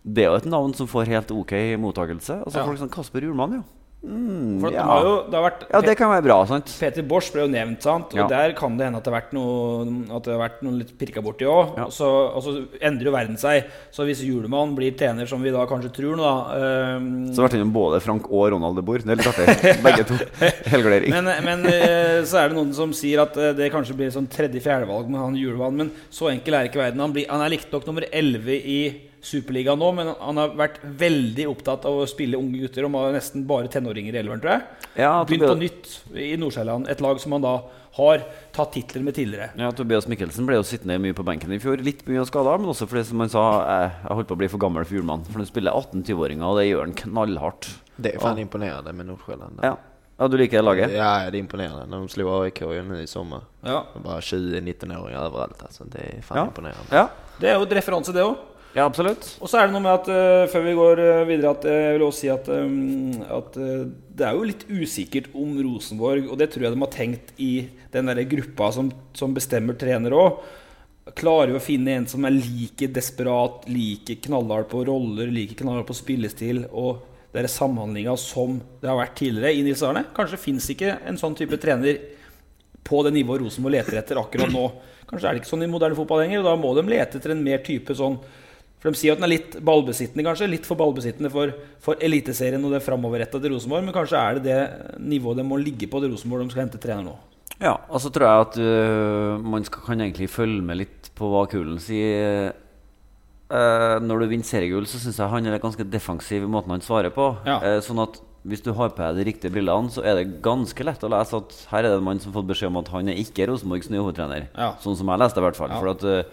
det 0.03 0.23
er 0.23 0.29
jo 0.31 0.37
et 0.41 0.45
navn 0.51 0.73
som 0.77 0.87
får 0.87 1.09
helt 1.13 1.31
ok 1.31 1.55
mottakelse. 1.81 2.43
Altså 2.45 2.59
Ja. 2.61 2.65
Folk 2.69 2.79
sånn 2.79 2.93
Kasper 2.93 3.21
Hjulmann, 3.25 3.57
jo. 3.61 3.63
Mm, 4.07 4.61
ja. 4.61 4.69
det, 4.69 5.03
jo, 5.03 5.13
det 5.25 5.33
har 5.35 5.43
vært 5.43 5.63
ja, 5.73 5.79
det 5.81 5.93
kan 5.97 6.11
være 6.11 6.21
bra. 6.23 6.35
sant? 6.45 6.69
Peter 6.79 7.01
Bosch 7.03 7.31
ble 7.33 7.41
jo 7.41 7.47
nevnt, 7.49 7.81
sant? 7.81 8.13
og 8.13 8.19
Ja. 8.19 8.27
der 8.29 8.53
kan 8.55 8.77
det 8.77 8.85
hende 8.85 8.99
at 9.01 9.03
det 9.03 9.11
har 9.11 9.19
vært 9.19 9.33
noe, 9.33 10.15
at 10.15 10.23
det 10.23 10.31
har 10.35 10.41
vært 10.49 10.61
noe 10.63 10.77
litt 10.77 10.91
pirka 10.99 11.19
borti 11.25 11.47
òg. 11.49 11.73
Ja. 11.75 11.85
Og, 11.89 11.91
så- 11.91 12.29
og 12.29 12.43
så 12.45 12.53
endrer 12.79 13.09
jo 13.09 13.11
verden 13.11 13.35
seg. 13.41 13.65
Så 13.91 14.05
hvis 14.05 14.21
Julemann 14.23 14.75
blir 14.77 14.95
trener, 14.95 15.25
som 15.27 15.41
vi 15.41 15.49
da 15.51 15.65
kanskje 15.65 15.91
tror 15.91 16.15
nå, 16.15 16.23
da 16.23 16.95
um, 17.01 17.33
Så 17.33 17.41
har 17.41 17.49
det 17.49 17.57
innom 17.59 17.73
både 17.73 17.99
Frank 17.99 18.29
og 18.29 18.51
Ronald 18.53 18.75
de 18.77 18.83
Boer. 18.83 18.99
Det 18.99 19.11
er 19.11 19.15
litt 19.17 19.27
artig. 19.33 19.81
Begge 19.89 20.05
to. 20.05 20.13
Helgardering. 20.69 21.09
men, 21.17 21.25
men 21.43 21.65
eh, 21.65 22.21
så 22.23 22.37
er 22.45 22.49
det 22.53 22.55
noen 22.61 22.73
som 22.77 22.93
sier 22.93 23.19
at 23.25 23.35
eh, 23.35 23.51
det 23.57 23.71
kanskje 23.73 23.97
blir 23.97 24.13
sånn 24.13 24.29
tredje-fjerdevalg 24.29 25.09
med 25.09 25.19
han 25.19 25.35
Julemann. 25.35 25.75
Men 25.75 25.91
så 26.13 26.29
enkel 26.31 26.53
er 26.53 26.69
ikke 26.69 26.79
verden. 26.85 27.01
Han, 27.01 27.11
blir, 27.17 27.25
han 27.27 27.41
er 27.41 27.49
riktignok 27.57 27.89
nummer 27.89 28.05
11 28.13 28.61
i 28.61 28.79
Superligaen 29.21 29.79
nå, 29.81 29.89
men 29.97 30.11
han 30.19 30.37
har 30.37 30.49
vært 30.55 30.77
veldig 30.83 31.47
opptatt 31.49 31.85
av 31.89 31.97
å 32.03 32.05
spille 32.07 32.37
unge 32.39 32.59
gutter. 32.61 32.85
Og 32.87 32.93
har 33.01 33.15
nesten 33.17 33.45
bare 33.49 33.67
tenåringer 33.67 34.13
i 34.15 34.21
elveren, 34.21 34.39
tror 34.43 34.53
jeg. 34.53 34.63
Ja, 35.01 35.11
Begynt 35.27 35.47
på 35.49 35.57
nytt 35.59 35.89
i 36.15 36.35
Nordsjælland, 36.39 36.87
et 36.89 37.01
lag 37.01 37.19
som 37.19 37.31
han 37.37 37.41
da 37.41 37.55
har 37.97 38.21
tatt 38.53 38.71
titler 38.75 39.01
med 39.01 39.15
tidligere. 39.17 39.49
ja, 39.57 39.71
Tobias 39.73 40.05
Mikkelsen 40.07 40.45
ble 40.45 40.59
jo 40.59 40.63
sittende 40.67 40.99
mye 41.01 41.15
på 41.17 41.25
benken 41.25 41.51
i 41.51 41.57
fjor. 41.59 41.81
Litt 41.81 42.03
mye 42.05 42.23
skada, 42.29 42.53
men 42.61 42.69
også 42.69 42.85
fordi 42.87 43.03
som 43.09 43.19
han 43.19 43.29
sa, 43.33 43.43
jeg, 43.65 43.91
holdt 44.11 44.27
på 44.29 44.35
å 44.37 44.41
bli 44.43 44.47
for 44.53 44.61
gammel 44.61 44.85
for 44.85 44.99
julemann. 44.99 45.25
For 45.25 45.41
han 45.41 45.49
spiller 45.49 45.73
18-20-åringer, 45.73 46.45
og 46.45 46.59
det 46.61 46.67
gjør 46.69 46.83
han 46.85 46.93
knallhardt. 47.01 47.71
Det 47.97 48.13
er 48.13 48.21
fan 48.21 48.37
imponerende 48.37 48.93
med 48.93 49.09
Nordsjælland. 49.09 49.63
Ja. 49.65 49.75
Ja, 50.19 50.27
Du 50.27 50.37
liker 50.37 50.57
det 50.57 50.65
laget? 50.65 50.91
Ja, 50.97 51.29
det 51.29 51.37
er 51.37 51.43
imponerende 51.43 51.85
Når 51.89 52.05
de 52.07 52.09
slo 52.09 52.41
AIK 52.41 52.61
i 53.01 53.05
sommer. 53.05 53.41
Ja. 53.63 53.83
Bare 54.01 54.21
20-19-åringer 54.21 55.27
overalt. 55.29 55.59
Altså. 55.67 55.85
Det 55.89 56.01
er 56.01 56.21
fan 56.25 56.37
Ja. 56.37 56.45
imponerande. 56.45 56.91
Ja, 56.91 57.07
Det 57.39 57.49
er 57.49 57.53
jo 57.59 57.65
et 57.65 57.69
referanse, 57.77 58.13
det 58.13 58.23
òg. 58.23 58.37
Ja 58.77 58.85
absolutt. 58.85 59.25
Og 59.41 59.49
så 59.49 59.59
er 59.59 59.67
det 59.67 59.73
noe 59.73 59.83
med 59.83 59.95
at 59.95 60.09
uh, 60.11 60.45
før 60.51 60.65
vi 60.67 60.75
går 60.77 61.01
eh, 61.01 61.23
videre, 61.29 61.55
at 61.55 61.65
eh, 61.65 61.79
jeg 61.87 61.95
vil 61.97 62.05
også 62.05 62.21
si 62.21 62.29
at, 62.31 62.51
um, 62.53 63.25
at 63.39 63.57
uh, 63.57 63.87
det 63.89 64.27
er 64.27 64.37
jo 64.37 64.47
litt 64.51 64.63
usikkert 64.69 65.31
om 65.33 65.57
Rosenborg, 65.65 66.29
og 66.29 66.37
det 66.37 66.51
tror 66.53 66.67
jeg 66.67 66.75
de 66.75 66.83
har 66.83 66.93
tenkt 66.93 67.33
i 67.41 67.51
den 67.93 68.11
der 68.11 68.23
gruppa 68.29 68.69
som, 68.75 68.91
som 69.17 69.35
bestemmer 69.35 69.77
trener 69.81 70.15
òg. 70.15 70.39
Klarer 71.17 71.53
vi 71.53 71.59
å 71.59 71.63
finne 71.63 71.95
en 71.97 72.07
som 72.09 72.25
er 72.27 72.35
like 72.35 72.89
desperat, 72.93 73.65
like 73.71 74.19
knallhard 74.27 74.67
på 74.69 74.83
roller, 74.87 75.31
like 75.31 75.55
knallhard 75.57 75.87
på 75.87 75.95
spillestil 75.97 76.65
og 76.67 77.05
den 77.35 77.47
samhandlinga 77.51 78.15
som 78.19 78.59
det 78.81 78.89
har 78.89 78.99
vært 78.99 79.17
tidligere 79.19 79.55
i 79.55 79.63
Nils 79.65 79.83
Arne? 79.85 80.05
Kanskje 80.15 80.39
fins 80.41 80.67
ikke 80.73 80.97
en 81.07 81.19
sånn 81.19 81.35
type 81.37 81.59
trener 81.61 81.99
på 82.87 83.01
det 83.03 83.13
nivået 83.15 83.43
Rosenborg 83.43 83.75
leter 83.75 83.99
etter 83.99 84.19
akkurat 84.21 84.51
nå. 84.51 84.65
Kanskje 85.07 85.29
er 85.29 85.35
det 85.35 85.41
ikke 85.41 85.51
sånn 85.53 85.65
i 85.65 85.71
moderne 85.71 85.97
fotball 85.97 86.23
lenger, 86.23 86.41
og 86.41 86.49
da 86.49 86.55
må 86.59 86.73
de 86.75 86.83
lete 86.87 87.19
etter 87.19 87.33
en 87.33 87.43
mer 87.43 87.63
type 87.65 87.95
sånn 87.95 88.19
For 88.87 88.95
de 88.95 88.99
sier 89.01 89.15
at 89.17 89.19
den 89.19 89.27
er 89.27 89.33
litt 89.33 89.55
ballbesittende, 89.67 90.23
kanskje. 90.23 90.47
Litt 90.47 90.67
for 90.67 90.79
ballbesittende 90.79 91.31
for, 91.33 91.51
for 91.83 91.99
Eliteserien 92.07 92.63
og 92.63 92.71
det 92.71 92.79
framoverretta 92.85 93.41
til 93.43 93.51
Rosenborg. 93.51 93.83
Men 93.83 93.95
kanskje 93.95 94.21
er 94.21 94.37
det 94.37 94.45
det 94.47 95.01
nivået 95.03 95.41
de 95.41 95.43
må 95.43 95.57
ligge 95.59 95.89
på 95.91 95.99
til 95.99 96.13
Rosenborg 96.13 96.45
de 96.45 96.55
skal 96.55 96.63
hente 96.63 96.79
trener 96.79 97.03
nå. 97.03 97.17
Ja, 97.59 97.73
og 97.89 97.99
så 97.99 98.11
tror 98.13 98.27
jeg 98.27 98.45
at 98.45 98.55
uh, 98.61 99.43
man 99.43 99.65
skal, 99.67 99.83
kan 99.89 100.05
egentlig 100.05 100.29
følge 100.31 100.63
med 100.63 100.79
litt 100.85 101.11
på 101.17 101.27
hva 101.33 101.43
Kulen 101.51 101.81
sier. 101.83 102.53
Uh, 103.51 103.99
når 104.03 104.23
du 104.23 104.31
vinner 104.31 104.47
seriegull, 104.47 104.87
så 104.87 105.01
syns 105.01 105.19
jeg 105.19 105.31
han 105.33 105.51
er 105.51 105.59
ganske 105.59 105.83
defensiv 105.91 106.45
i 106.45 106.51
måten 106.53 106.71
han 106.71 106.85
svarer 106.85 107.11
på. 107.11 107.31
Ja. 107.49 107.59
Uh, 107.59 107.77
sånn 107.83 107.99
at 108.05 108.21
hvis 108.47 108.63
du 108.63 108.71
har 108.77 108.93
på 108.95 109.03
deg 109.03 109.19
de 109.19 109.25
riktige 109.27 109.51
brillene, 109.51 109.91
så 109.91 110.05
er 110.07 110.21
det 110.21 110.37
ganske 110.45 110.85
lett 110.87 111.03
å 111.03 111.11
lese 111.11 111.41
at 111.41 111.55
her 111.73 111.81
er 111.81 111.91
det 111.91 111.97
en 111.99 112.07
mann 112.07 112.23
som 112.23 112.31
har 112.31 112.39
fått 112.39 112.53
beskjed 112.53 112.71
om 112.71 112.79
at 112.79 112.93
han 112.93 113.11
er 113.11 113.19
ikke 113.19 113.49
Rosenborgs 113.51 113.91
nye 113.91 113.99
hovedtrener. 114.05 114.47
Ja. 114.53 114.77
Sånn 114.79 114.95
som 114.95 115.11
jeg 115.11 115.19
leste, 115.19 115.43
i 115.43 115.47
hvert 115.49 115.59
fall. 115.59 115.73
Ja. 115.73 115.81
For 115.81 115.91
at 115.91 116.29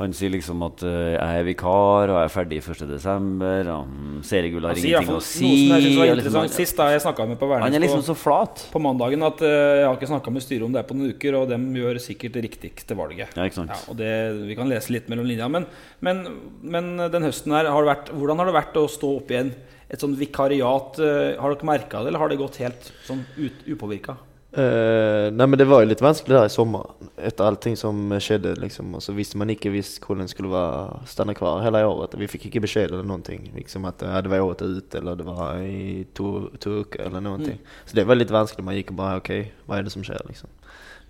han 0.00 0.14
sier 0.16 0.32
liksom 0.32 0.62
at 0.64 0.82
uh, 0.88 1.12
jeg 1.12 1.40
er 1.42 1.44
vikar, 1.44 2.10
og 2.10 2.16
jeg 2.16 2.24
er 2.24 2.32
ferdig 2.32 2.58
1.12., 2.62 3.68
og 3.68 3.90
mm, 3.90 4.14
seriegull 4.24 4.64
har 4.64 4.78
ingenting 4.80 5.08
fall 5.10 5.18
å 5.18 5.24
si. 5.26 5.44
Noe 5.44 5.58
som 5.58 5.74
jeg 5.76 5.84
synes 5.84 5.98
var 6.00 6.12
og 6.12 6.20
liksom- 6.22 6.54
Sist 6.56 6.78
da 6.80 6.86
jeg 6.90 7.02
snakka 7.04 7.26
med 7.28 7.38
på 7.42 7.48
Værnes 7.50 7.66
han 7.68 7.76
er 7.76 7.84
liksom 7.84 8.00
på- 8.00 8.08
så 8.08 8.16
flat. 8.16 8.64
på 8.72 8.80
mandagen 8.82 9.22
at 9.28 9.42
uh, 9.44 9.48
jeg 9.52 9.84
har 9.86 9.98
ikke 10.00 10.10
snakka 10.14 10.32
med 10.32 10.42
styret 10.46 10.64
om 10.64 10.72
det 10.72 10.86
på 10.88 10.96
noen 10.96 11.12
uker, 11.12 11.36
og 11.36 11.52
de 11.52 11.58
gjør 11.82 12.00
sikkert 12.00 12.32
det 12.38 12.44
riktigste 12.48 12.96
valget. 12.96 13.36
Ja, 13.36 13.44
ikke? 13.44 13.68
Ja, 13.68 13.78
og 13.88 13.96
det, 14.00 14.12
Vi 14.48 14.56
kan 14.56 14.68
lese 14.72 14.96
litt 14.96 15.12
mellom 15.12 15.28
linja, 15.28 15.48
men, 15.52 15.66
men, 16.00 16.24
men 16.62 16.96
den 17.12 17.22
høsten 17.28 17.52
her, 17.52 17.68
har 17.68 17.84
det 17.84 17.92
vært, 17.92 18.12
hvordan 18.16 18.38
har 18.40 18.46
det 18.48 18.56
vært 18.56 18.80
å 18.80 18.88
stå 18.88 19.16
opp 19.20 19.30
igjen 19.30 19.52
et 19.92 20.00
sånn 20.00 20.16
vikariat? 20.16 20.96
Uh, 20.98 21.36
Har 21.36 21.52
dere 21.52 21.68
merka 21.68 22.00
det, 22.00 22.08
eller 22.08 22.18
har 22.18 22.32
det 22.32 22.40
gått 22.40 22.56
helt 22.64 22.92
sånn 23.04 23.26
upåvirka? 23.68 24.16
Eh, 24.52 25.32
nei, 25.32 25.46
men 25.46 25.56
det 25.56 25.64
var 25.64 25.80
jo 25.80 25.88
litt 25.88 26.02
vanskelig 26.04 26.34
der 26.36 26.46
i 26.50 26.52
sommer, 26.52 26.90
etter 27.16 27.46
allting 27.48 27.76
som 27.78 28.12
skjedde. 28.20 28.52
liksom. 28.60 28.90
Og 28.94 29.02
så 29.04 29.14
visste 29.16 29.38
man 29.40 29.50
ikke 29.52 29.72
visst 29.72 30.02
hvordan 30.04 30.28
skulle 30.28 30.52
være 30.52 31.06
stanna 31.08 31.34
kvar 31.34 31.62
hele 31.64 31.80
året. 31.88 32.18
Vi 32.20 32.28
fikk 32.28 32.50
ikke 32.50 32.64
beskjed 32.66 32.90
eller 32.90 33.06
någonting. 33.08 33.48
Liksom 33.56 33.86
At 33.88 34.04
ja, 34.04 34.20
det 34.20 34.32
var 34.32 34.44
året 34.44 34.62
ut 34.62 34.94
eller 34.94 35.16
det 35.16 35.24
var 35.28 35.62
i 35.64 36.04
to, 36.14 36.50
to 36.60 36.82
uker, 36.82 37.06
eller 37.06 37.20
någonting. 37.20 37.60
Så 37.86 37.96
det 37.96 38.04
var 38.04 38.20
litt 38.20 38.30
vanskelig. 38.30 38.64
man 38.64 38.76
gikk 38.76 38.92
og 38.92 39.00
bare 39.00 39.22
OK, 39.22 39.30
hva 39.66 39.78
er 39.78 39.88
det 39.88 39.94
som 39.94 40.04
skjer, 40.04 40.20
liksom. 40.28 40.50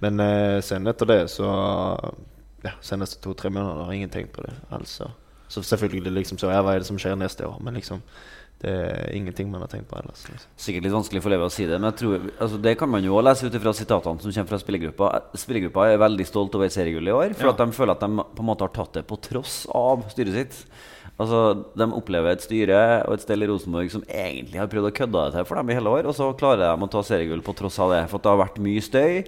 Men 0.03 0.21
uh, 0.21 0.61
sen 0.63 0.87
etter 0.87 1.07
det 1.07 1.21
så, 1.31 1.49
ja, 2.63 2.73
senaste 2.83 3.21
to-tre 3.23 3.51
måneder 3.51 3.85
har 3.87 3.93
ingen 3.93 4.11
tenkt 4.11 4.33
på 4.35 4.43
det 4.43 4.55
Altså. 4.71 5.11
Så, 5.49 5.63
selvfølgelig 5.63 6.13
liksom 6.13 6.39
så, 6.39 6.49
ja 6.49 6.63
hva 6.65 6.73
er 6.73 6.81
det 6.81 6.89
som 6.89 6.99
skjer 6.99 7.19
neste 7.21 7.45
år? 7.45 7.59
Men 7.61 7.75
liksom, 7.77 8.01
det 8.62 8.71
er 8.73 9.11
ingenting 9.19 9.50
man 9.50 9.61
har 9.64 9.69
tenkt 9.73 9.88
på 9.90 9.99
ellers. 9.99 10.23
Liksom. 10.31 10.50
Sikkert 10.57 10.85
litt 10.87 10.95
vanskelig 10.95 11.23
for 11.25 11.35
Leve 11.35 11.49
å 11.49 11.52
si 11.52 11.66
det, 11.66 11.81
men 11.83 11.90
jeg 11.90 11.99
tror, 12.02 12.26
altså 12.47 12.61
det 12.62 12.76
kan 12.78 12.88
man 12.92 13.02
jo 13.04 13.16
også 13.19 13.26
lese 13.28 13.50
ut 13.50 13.59
fra 13.64 13.73
sitatene 13.75 14.23
som 14.23 14.33
kommer 14.37 14.52
fra 14.52 14.61
spillergruppa. 14.62 15.11
Spillergruppa 15.42 15.88
er 15.90 15.99
veldig 16.02 16.26
stolt 16.28 16.54
over 16.59 16.71
seriegullet 16.71 17.11
i 17.11 17.16
år, 17.19 17.35
for 17.35 17.50
Ja. 17.50 17.52
at 17.57 17.59
de 17.59 17.66
føler 17.75 17.97
at 17.97 18.00
de 18.07 18.09
på 18.23 18.40
en 18.45 18.47
måte 18.47 18.62
har 18.66 18.75
tatt 18.76 18.92
det 18.95 19.07
på 19.11 19.21
tross 19.21 19.66
av 19.75 20.07
styret 20.14 20.33
sitt. 20.38 20.64
Altså, 21.21 21.64
De 21.76 21.85
opplever 21.92 22.33
et 22.33 22.40
styre 22.40 22.78
og 23.07 23.14
et 23.14 23.21
stell 23.21 23.42
i 23.42 23.47
Rosenborg 23.47 23.90
som 23.92 24.02
egentlig 24.09 24.59
har 24.59 24.66
prøvd 24.71 24.88
å 24.90 24.95
kødde 24.97 25.25
det 25.26 25.33
til 25.35 25.45
for 25.45 25.57
dem 25.57 25.71
i 25.71 25.75
hele 25.75 25.90
år, 25.90 26.07
og 26.07 26.14
så 26.14 26.31
klarer 26.38 26.62
de 26.78 26.87
å 26.87 26.90
ta 26.90 27.02
seriegull 27.02 27.42
på 27.42 27.54
tross 27.54 27.78
av 27.78 27.90
det. 27.92 28.09
For 28.09 28.16
at 28.16 28.23
det 28.23 28.33
har 28.33 28.40
vært 28.47 28.62
mye 28.64 28.81
støy. 28.81 29.25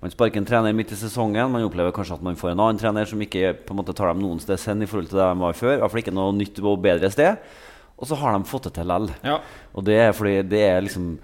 Man 0.00 0.10
sparker 0.12 0.36
en 0.38 0.44
trener 0.48 0.74
midt 0.76 0.92
i 0.92 0.96
sesongen. 0.96 1.50
Man 1.50 1.64
opplever 1.64 1.92
kanskje 1.92 2.14
at 2.18 2.22
man 2.22 2.36
får 2.36 2.50
en 2.52 2.60
annen 2.60 2.78
trener 2.78 3.04
som 3.08 3.18
ikke 3.20 3.54
på 3.66 3.72
en 3.72 3.78
måte 3.80 3.94
tar 3.96 4.08
dem 4.12 4.20
noen 4.20 4.40
sted 4.40 4.58
hen 4.66 4.82
i 4.82 4.86
forhold 4.86 5.08
til 5.08 5.18
det 5.18 5.28
de 5.28 5.40
var 5.40 5.52
før. 5.56 5.74
I 5.76 5.80
hvert 5.80 5.90
fall 5.94 6.02
ikke 6.02 6.14
noe 6.16 6.32
nytt 6.36 6.60
og 6.62 6.82
bedre 6.84 7.10
sted. 7.10 7.38
Og 7.96 8.08
så 8.08 8.18
har 8.20 8.36
de 8.36 8.48
fått 8.48 8.68
det 8.68 8.74
til 8.76 8.88
lell. 8.90 9.10
Ja. 9.24 9.38
Og 9.72 9.84
det 9.86 9.96
er 10.02 10.16
fordi 10.16 10.40
det 10.44 10.62
er 10.68 10.82
liksom 10.84 11.16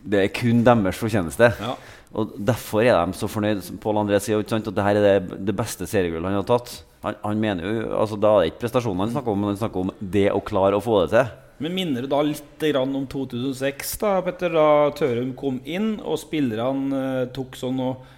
Det 0.00 0.16
er 0.22 0.30
kun 0.32 0.62
deres 0.64 0.96
fortjeneste. 0.96 1.50
Ja. 1.60 1.74
Og 2.16 2.30
derfor 2.40 2.80
er 2.82 2.96
de 3.06 3.12
så 3.18 3.28
fornøyd. 3.28 3.60
som 3.62 3.76
Pål 3.78 4.00
André 4.00 4.18
sier 4.18 4.38
jo 4.38 4.40
ikke 4.40 4.56
sant, 4.56 4.70
at 4.70 4.74
det 4.74 4.86
her 4.86 4.96
er 4.96 5.20
det, 5.20 5.44
det 5.46 5.54
beste 5.54 5.86
seriegullet 5.86 6.30
han 6.30 6.40
har 6.40 6.48
tatt. 6.48 6.72
Han, 7.04 7.18
han 7.22 7.40
mener 7.40 7.66
jo, 7.66 7.84
altså 8.00 8.16
Da 8.16 8.32
er 8.32 8.40
det 8.40 8.52
ikke 8.52 8.64
prestasjonen 8.64 9.04
han 9.04 9.12
snakker 9.12 9.32
om, 9.32 9.44
men 9.44 9.52
han 9.52 9.60
snakker 9.60 9.84
om 9.84 9.92
det 10.00 10.26
å 10.32 10.40
klare 10.40 10.78
å 10.80 10.84
få 10.84 11.02
det 11.04 11.10
til. 11.12 11.30
Men 11.60 11.76
minner 11.76 12.04
du 12.04 12.08
da 12.08 12.22
litt 12.24 12.64
grann 12.64 12.96
om 12.96 13.04
2006, 13.12 13.92
da, 14.00 14.14
Petter, 14.24 14.56
da 14.56 14.88
Tørum 14.96 15.34
kom 15.36 15.60
inn, 15.68 15.98
og 16.00 16.16
spillerne 16.22 17.02
eh, 17.20 17.28
tok 17.36 17.58
sånn 17.60 17.82
og 17.84 18.08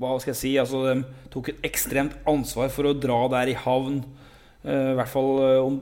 Hva 0.00 0.16
skal 0.18 0.32
jeg 0.32 0.40
si? 0.40 0.52
Altså, 0.58 0.80
de 0.88 1.28
tok 1.30 1.52
et 1.52 1.66
ekstremt 1.68 2.16
ansvar 2.26 2.70
for 2.74 2.88
å 2.88 2.96
dra 2.98 3.20
der 3.36 3.52
i 3.52 3.58
havn. 3.62 4.00
Eh, 4.64 4.92
I 4.94 4.96
hvert 4.98 5.12
fall 5.12 5.30
eh, 5.44 5.62
om 5.62 5.78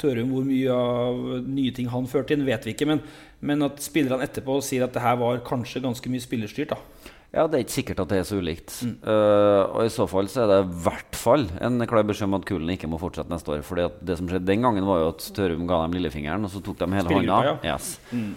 Tørum, 0.00 0.32
hvor 0.34 0.46
mye 0.46 0.72
av 0.72 1.20
nye 1.46 1.74
ting 1.76 1.90
han 1.92 2.08
førte 2.10 2.36
inn, 2.36 2.46
vet 2.46 2.66
vi 2.66 2.74
ikke. 2.76 2.88
Men, 2.88 3.02
men 3.40 3.66
at 3.66 3.80
spillerne 3.84 4.26
etterpå 4.26 4.58
sier 4.64 4.86
at 4.86 4.96
det 4.96 5.04
her 5.04 5.16
var 5.20 5.44
kanskje 5.46 5.84
ganske 5.84 6.12
mye 6.12 6.24
spillerstyrt. 6.24 6.74
da 6.74 7.12
Ja, 7.32 7.46
Det 7.46 7.58
er 7.58 7.64
ikke 7.64 7.76
sikkert 7.76 8.00
at 8.04 8.12
det 8.12 8.18
er 8.20 8.28
så 8.28 8.38
ulikt. 8.40 8.76
Eh, 8.84 9.62
og 9.66 9.84
I 9.84 9.92
så 9.92 10.06
fall 10.08 10.28
så 10.32 10.44
er 10.44 10.52
det 10.52 10.60
i 10.64 10.80
hvert 10.86 11.18
fall 11.18 11.48
en 11.60 11.80
klar 11.88 12.06
beskjed 12.08 12.30
om 12.30 12.38
at 12.38 12.46
Kulen 12.48 12.72
ikke 12.76 12.88
må 12.88 13.00
fortsette 13.00 13.32
neste 13.32 13.52
år. 13.56 13.64
Fordi 13.66 13.86
at 13.88 13.98
det 14.04 14.18
som 14.20 14.28
skjedde 14.30 14.48
den 14.48 14.64
gangen, 14.64 14.86
var 14.88 15.02
jo 15.02 15.10
at 15.14 15.28
Tørum 15.36 15.66
ga 15.68 15.82
dem 15.84 15.96
lillefingeren, 15.98 16.44
og 16.44 16.52
så 16.52 16.62
tok 16.64 16.80
de 16.80 16.90
hele 16.94 17.18
hånda. 17.18 17.42
ja. 17.48 17.74
Yes. 17.74 17.96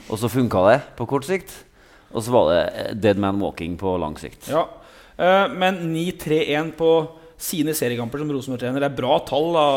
Og 0.09 0.19
så 0.19 0.31
funka 0.31 0.65
det 0.71 0.79
på 0.99 1.07
kort 1.07 1.27
sikt. 1.27 1.65
Og 2.09 2.23
så 2.25 2.33
var 2.33 2.49
det 2.49 3.01
dead 3.03 3.19
man 3.21 3.39
walking 3.39 3.77
på 3.77 3.93
lang 4.01 4.17
sikt. 4.17 4.49
Ja, 4.49 4.65
uh, 5.19 5.47
Men 5.53 5.93
9-3-1 5.93 6.71
på 6.79 6.91
sine 7.39 7.71
seriekamper 7.77 8.19
som 8.19 8.31
Rosenborg-trener 8.35 8.83
Det 8.83 8.89
er 8.89 8.97
bra 8.97 9.19
tall. 9.27 9.53
da. 9.55 9.67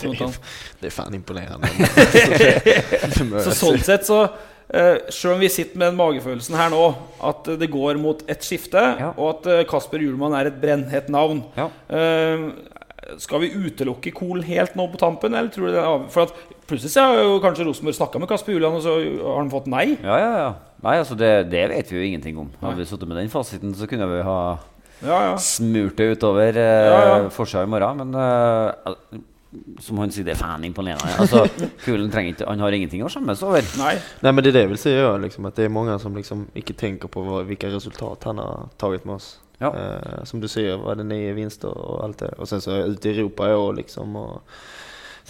Det 0.80 0.88
er 0.88 0.94
fan 0.94 1.14
imponerende. 1.18 1.68
Så 3.44 3.52
sånn 3.56 3.78
sett 3.84 4.06
så 4.08 4.22
uh, 4.24 4.96
Selv 5.12 5.34
om 5.36 5.42
vi 5.42 5.50
sitter 5.52 5.76
med 5.80 5.90
den 5.92 5.98
magefølelsen 6.00 6.56
her 6.58 6.72
nå 6.72 6.82
at 7.30 7.50
eh, 7.52 7.58
det 7.60 7.68
går 7.72 7.98
mot 8.00 8.22
et 8.30 8.44
skifte, 8.46 8.80
Ja. 9.00 9.10
og 9.16 9.34
at 9.34 9.48
eh, 9.52 9.64
Kasper 9.68 10.00
Hjulmann 10.00 10.32
er 10.38 10.48
et 10.48 10.60
brennhett 10.62 11.10
navn 11.12 11.42
Ja. 11.58 11.68
Uh, 11.92 12.50
Skal 13.20 13.42
vi 13.42 13.50
utelukke 13.56 14.12
kol 14.14 14.40
helt 14.46 14.76
nå 14.78 14.86
på 14.92 15.00
tampen, 15.00 15.34
eller 15.34 15.50
tror 15.52 15.66
du 15.68 15.74
det 15.74 15.82
er. 15.82 16.02
For 16.14 16.28
at 16.28 16.58
plutselig 16.70 17.02
har 17.02 17.18
jo 17.18 17.40
kanskje 17.42 17.64
Rosenborg 17.66 17.96
snakka 17.98 18.20
med 18.22 18.30
Kasper 18.30 18.54
Hjulmann, 18.54 18.76
og 18.78 18.84
så 18.84 18.92
har 19.00 19.38
han 19.40 19.50
fått 19.52 19.66
nei. 19.72 19.86
Ja, 19.98 20.16
ja, 20.20 20.32
ja. 20.44 20.50
Nei, 20.84 20.94
altså 21.02 21.16
det, 21.18 21.30
det 21.52 21.64
vet 21.74 21.90
vi 21.90 21.98
jo 21.98 22.04
ingenting 22.06 22.38
om. 22.40 22.52
Hadde 22.62 22.78
vi 22.78 22.86
sittet 22.88 23.08
med 23.10 23.18
den 23.20 23.32
fasiten, 23.32 23.74
så 23.76 23.88
kunne 23.90 24.06
vi 24.08 24.20
ha 24.24 24.36
Ja, 25.00 25.18
ja. 25.24 25.34
smurt 25.40 26.00
utover 26.00 26.56
uh, 26.56 26.62
Ja, 26.62 27.00
ja. 27.08 27.28
forsida 27.32 27.62
i 27.64 27.70
morgen. 27.70 27.96
Men 27.96 28.14
uh, 28.14 29.20
som 29.82 29.98
han 29.98 30.12
sier, 30.14 30.26
det 30.28 30.36
er 30.36 30.40
fan 30.40 30.64
imponerende. 30.64 31.10
Altså, 31.18 31.44
Kulen 31.84 32.10
trenger 32.12 32.34
ikke 32.34 32.48
Han 32.50 32.62
har 32.62 32.76
ingenting 32.76 33.04
å 33.04 33.10
skjemmes 33.10 33.42
over. 33.46 33.66
Nei. 33.80 33.94
Nei, 34.22 34.32
men 34.32 34.44
det 34.44 34.52
er 34.52 34.58
det 34.58 34.64
jeg 34.66 34.72
vil 34.74 34.82
si, 34.82 34.88
säga 34.90 35.14
liksom, 35.24 35.48
at 35.50 35.58
det 35.58 35.66
er 35.66 35.74
mange 35.74 35.96
som 36.02 36.16
liksom 36.16 36.48
ikke 36.58 36.76
tenker 36.78 37.12
på 37.12 37.24
hvilke 37.26 37.46
vilka 37.48 37.72
resultat 37.76 38.28
han 38.30 38.42
har 38.42 38.68
tatt 38.80 39.06
med 39.08 39.16
oss. 39.16 39.32
Ja. 39.60 39.72
Uh, 39.74 40.20
som 40.28 40.40
du 40.40 40.48
sier, 40.48 40.78
var 40.80 41.00
det 41.00 41.08
nye 41.08 41.34
vinster 41.36 41.72
og 41.72 42.04
alt 42.04 42.22
det. 42.22 42.34
Og 42.38 42.48
sen 42.48 42.62
så 42.64 42.82
ute 42.86 43.10
i 43.10 43.16
Europa 43.16 43.50
i 43.50 43.56
år 43.56 43.80
liksom. 43.82 44.16
Och 44.16 44.42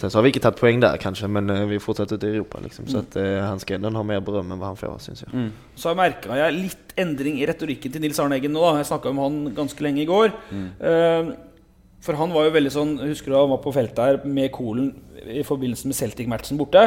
sen 0.01 0.09
så 0.09 0.17
har 0.17 0.25
vi 0.25 0.31
ikke 0.33 0.41
tatt 0.41 0.57
poeng 0.57 0.81
der 0.81 0.97
kanskje, 1.01 1.29
men 1.29 1.49
eh, 1.53 1.67
vi 1.69 1.77
fortsetter 1.81 2.17
ute 2.17 2.29
i 2.29 2.33
Europa 2.39 2.61
liksom. 2.63 2.87
Så 2.89 3.03
at, 3.03 3.17
uh, 3.21 3.43
han 3.45 3.61
ska 3.61 3.77
ändå 3.77 3.91
ha 3.93 4.03
mer 4.07 4.23
berøm 4.25 4.49
enn 4.49 4.61
hva 4.61 4.71
han 4.71 4.79
får 4.79 4.97
syns 5.05 5.23
jeg. 5.25 5.29
Mm. 5.35 5.51
Så 5.77 5.93
merka 5.97 6.39
jeg 6.39 6.57
litt 6.57 6.95
endring 7.01 7.37
i 7.41 7.47
retorikken 7.49 7.93
til 7.93 8.03
Nils 8.03 8.19
Arne 8.21 8.39
Eggen 8.39 8.55
nå. 8.55 8.63
da. 8.65 8.81
Jeg 8.81 8.89
snakka 8.89 9.13
om 9.13 9.21
han 9.21 9.39
ganske 9.57 9.85
lenge 9.85 10.01
i 10.03 10.09
går. 10.09 10.33
Eh, 10.57 11.31
for 12.01 12.17
han 12.17 12.33
var 12.33 12.47
jo 12.47 12.53
veldig 12.55 12.71
sånn 12.73 12.95
Husker 13.03 13.29
du 13.29 13.35
han 13.37 13.51
var 13.51 13.59
på 13.61 13.73
feltet 13.75 13.99
her 14.01 14.23
med 14.25 14.49
Kolen 14.55 14.87
i 15.21 15.43
forbindelse 15.45 15.85
med 15.85 15.99
Celtic-matchen 15.99 16.57
borte? 16.57 16.81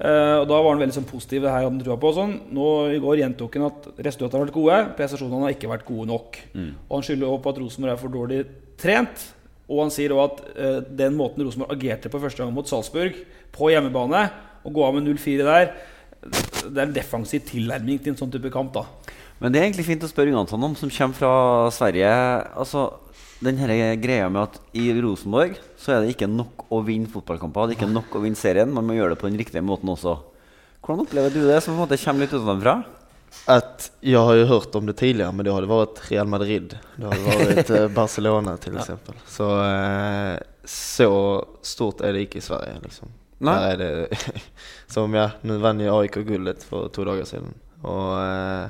Uh, 0.00 0.40
og 0.40 0.48
Da 0.48 0.56
var 0.56 0.70
han 0.72 0.80
veldig 0.80 0.96
sånn 0.96 1.08
positiv. 1.08 1.44
det 1.44 1.52
her 1.52 1.68
han 1.68 1.80
trua 1.80 2.00
på 2.00 2.08
og 2.08 2.16
sånn. 2.22 2.36
Nå 2.56 2.66
I 2.96 3.02
går 3.04 3.20
gjentok 3.20 3.60
han 3.60 3.68
at 3.68 3.90
resultatene 4.00 4.40
har 4.40 4.48
vært 4.48 4.56
gode, 4.56 4.82
prestasjonene 4.96 5.48
har 5.50 5.56
ikke 5.56 5.72
vært 5.76 5.88
gode 5.88 6.08
nok. 6.08 6.40
Og 6.88 6.94
Han 6.98 7.04
skylder 7.04 7.40
på 7.44 7.52
at 7.52 7.60
Rosenborg 7.64 7.92
er 7.92 8.00
for 8.00 8.16
dårlig 8.16 8.44
trent. 8.80 9.32
Og 9.66 9.82
han 9.82 9.92
sier 9.94 10.14
også 10.14 10.26
at 10.26 10.56
eh, 10.62 10.78
den 11.02 11.16
måten 11.18 11.42
Rosenborg 11.42 11.74
agerte 11.74 12.10
på 12.12 12.20
første 12.22 12.42
gang 12.42 12.52
mot 12.54 12.68
Salzburg, 12.70 13.16
på 13.54 13.70
hjemmebane, 13.72 14.26
å 14.66 14.72
gå 14.74 14.82
av 14.86 14.94
med 14.96 15.06
0-4 15.08 15.46
der, 15.46 15.72
det 16.26 16.80
er 16.80 16.86
en 16.86 16.94
defensiv 16.94 17.44
tilnærming 17.46 18.00
til 18.02 18.12
en 18.12 18.20
sånn 18.20 18.32
type 18.32 18.50
kamp. 18.54 18.74
da 18.74 18.86
Men 19.38 19.52
det 19.52 19.60
er 19.60 19.68
egentlig 19.68 19.86
fint 19.88 20.06
å 20.06 20.10
spørre 20.10 20.32
Jonathan 20.32 20.68
om, 20.68 20.76
som 20.78 20.90
kommer 20.90 21.18
fra 21.18 21.32
Sverige. 21.74 22.10
Altså, 22.58 22.88
den 23.44 23.58
her 23.60 23.70
greia 24.00 24.28
med 24.32 24.46
at 24.46 24.60
i 24.74 24.88
Rosenborg 24.96 25.58
så 25.78 25.94
er 25.94 26.02
det 26.02 26.14
ikke 26.14 26.30
nok 26.30 26.66
å 26.72 26.80
vinne 26.86 27.10
fotballkamper. 27.12 27.68
Det 27.68 27.76
er 27.76 27.80
ikke 27.80 27.92
nok 27.92 28.16
å 28.16 28.22
vinne 28.24 28.38
serien. 28.38 28.72
Man 28.72 28.86
må 28.88 28.96
gjøre 28.96 29.14
det 29.14 29.20
på 29.22 29.30
den 29.30 29.38
riktige 29.40 29.64
måten 29.66 29.92
også. 29.92 30.16
Hvordan 30.82 31.04
opplever 31.04 31.34
du 31.34 31.42
det, 31.44 31.58
som 31.62 31.74
på 31.74 31.80
en 31.80 31.84
måte 31.84 31.98
kommer 32.00 32.24
litt 32.24 32.34
utenfra? 32.34 32.78
Att 33.44 33.92
jag 34.00 34.20
har 34.20 34.34
ju 34.34 34.44
hört 34.44 34.74
om 34.74 34.86
det 34.86 34.92
tidigare 34.92 35.32
men 35.32 35.44
det 35.44 35.50
har 35.50 35.60
det 35.60 35.66
varit 35.66 36.10
Real 36.10 36.26
Madrid. 36.26 36.78
Det 36.96 37.04
har 37.04 37.46
varit 37.46 37.70
eh, 37.70 37.88
Barcelona 37.94 38.56
till 38.56 38.76
exempel. 38.76 39.14
Så, 39.26 39.64
eh, 39.64 40.36
så 40.64 41.44
stort 41.62 42.00
är 42.00 42.12
det 42.12 42.20
inte 42.20 42.38
i 42.38 42.40
Sverige 42.40 42.72
liksom. 42.82 43.08
Nej. 43.38 43.76
Där 43.76 43.84
är 43.84 43.96
det, 43.96 44.08
som 44.86 45.14
ja, 45.14 45.30
nu 45.40 45.58
vann 45.58 45.80
ju 45.80 46.00
AIK 46.00 46.14
guldet 46.14 46.62
för 46.62 46.88
två 46.88 47.04
dagar 47.04 47.24
sedan. 47.24 47.54
Och 47.82 48.20
eh, 48.20 48.66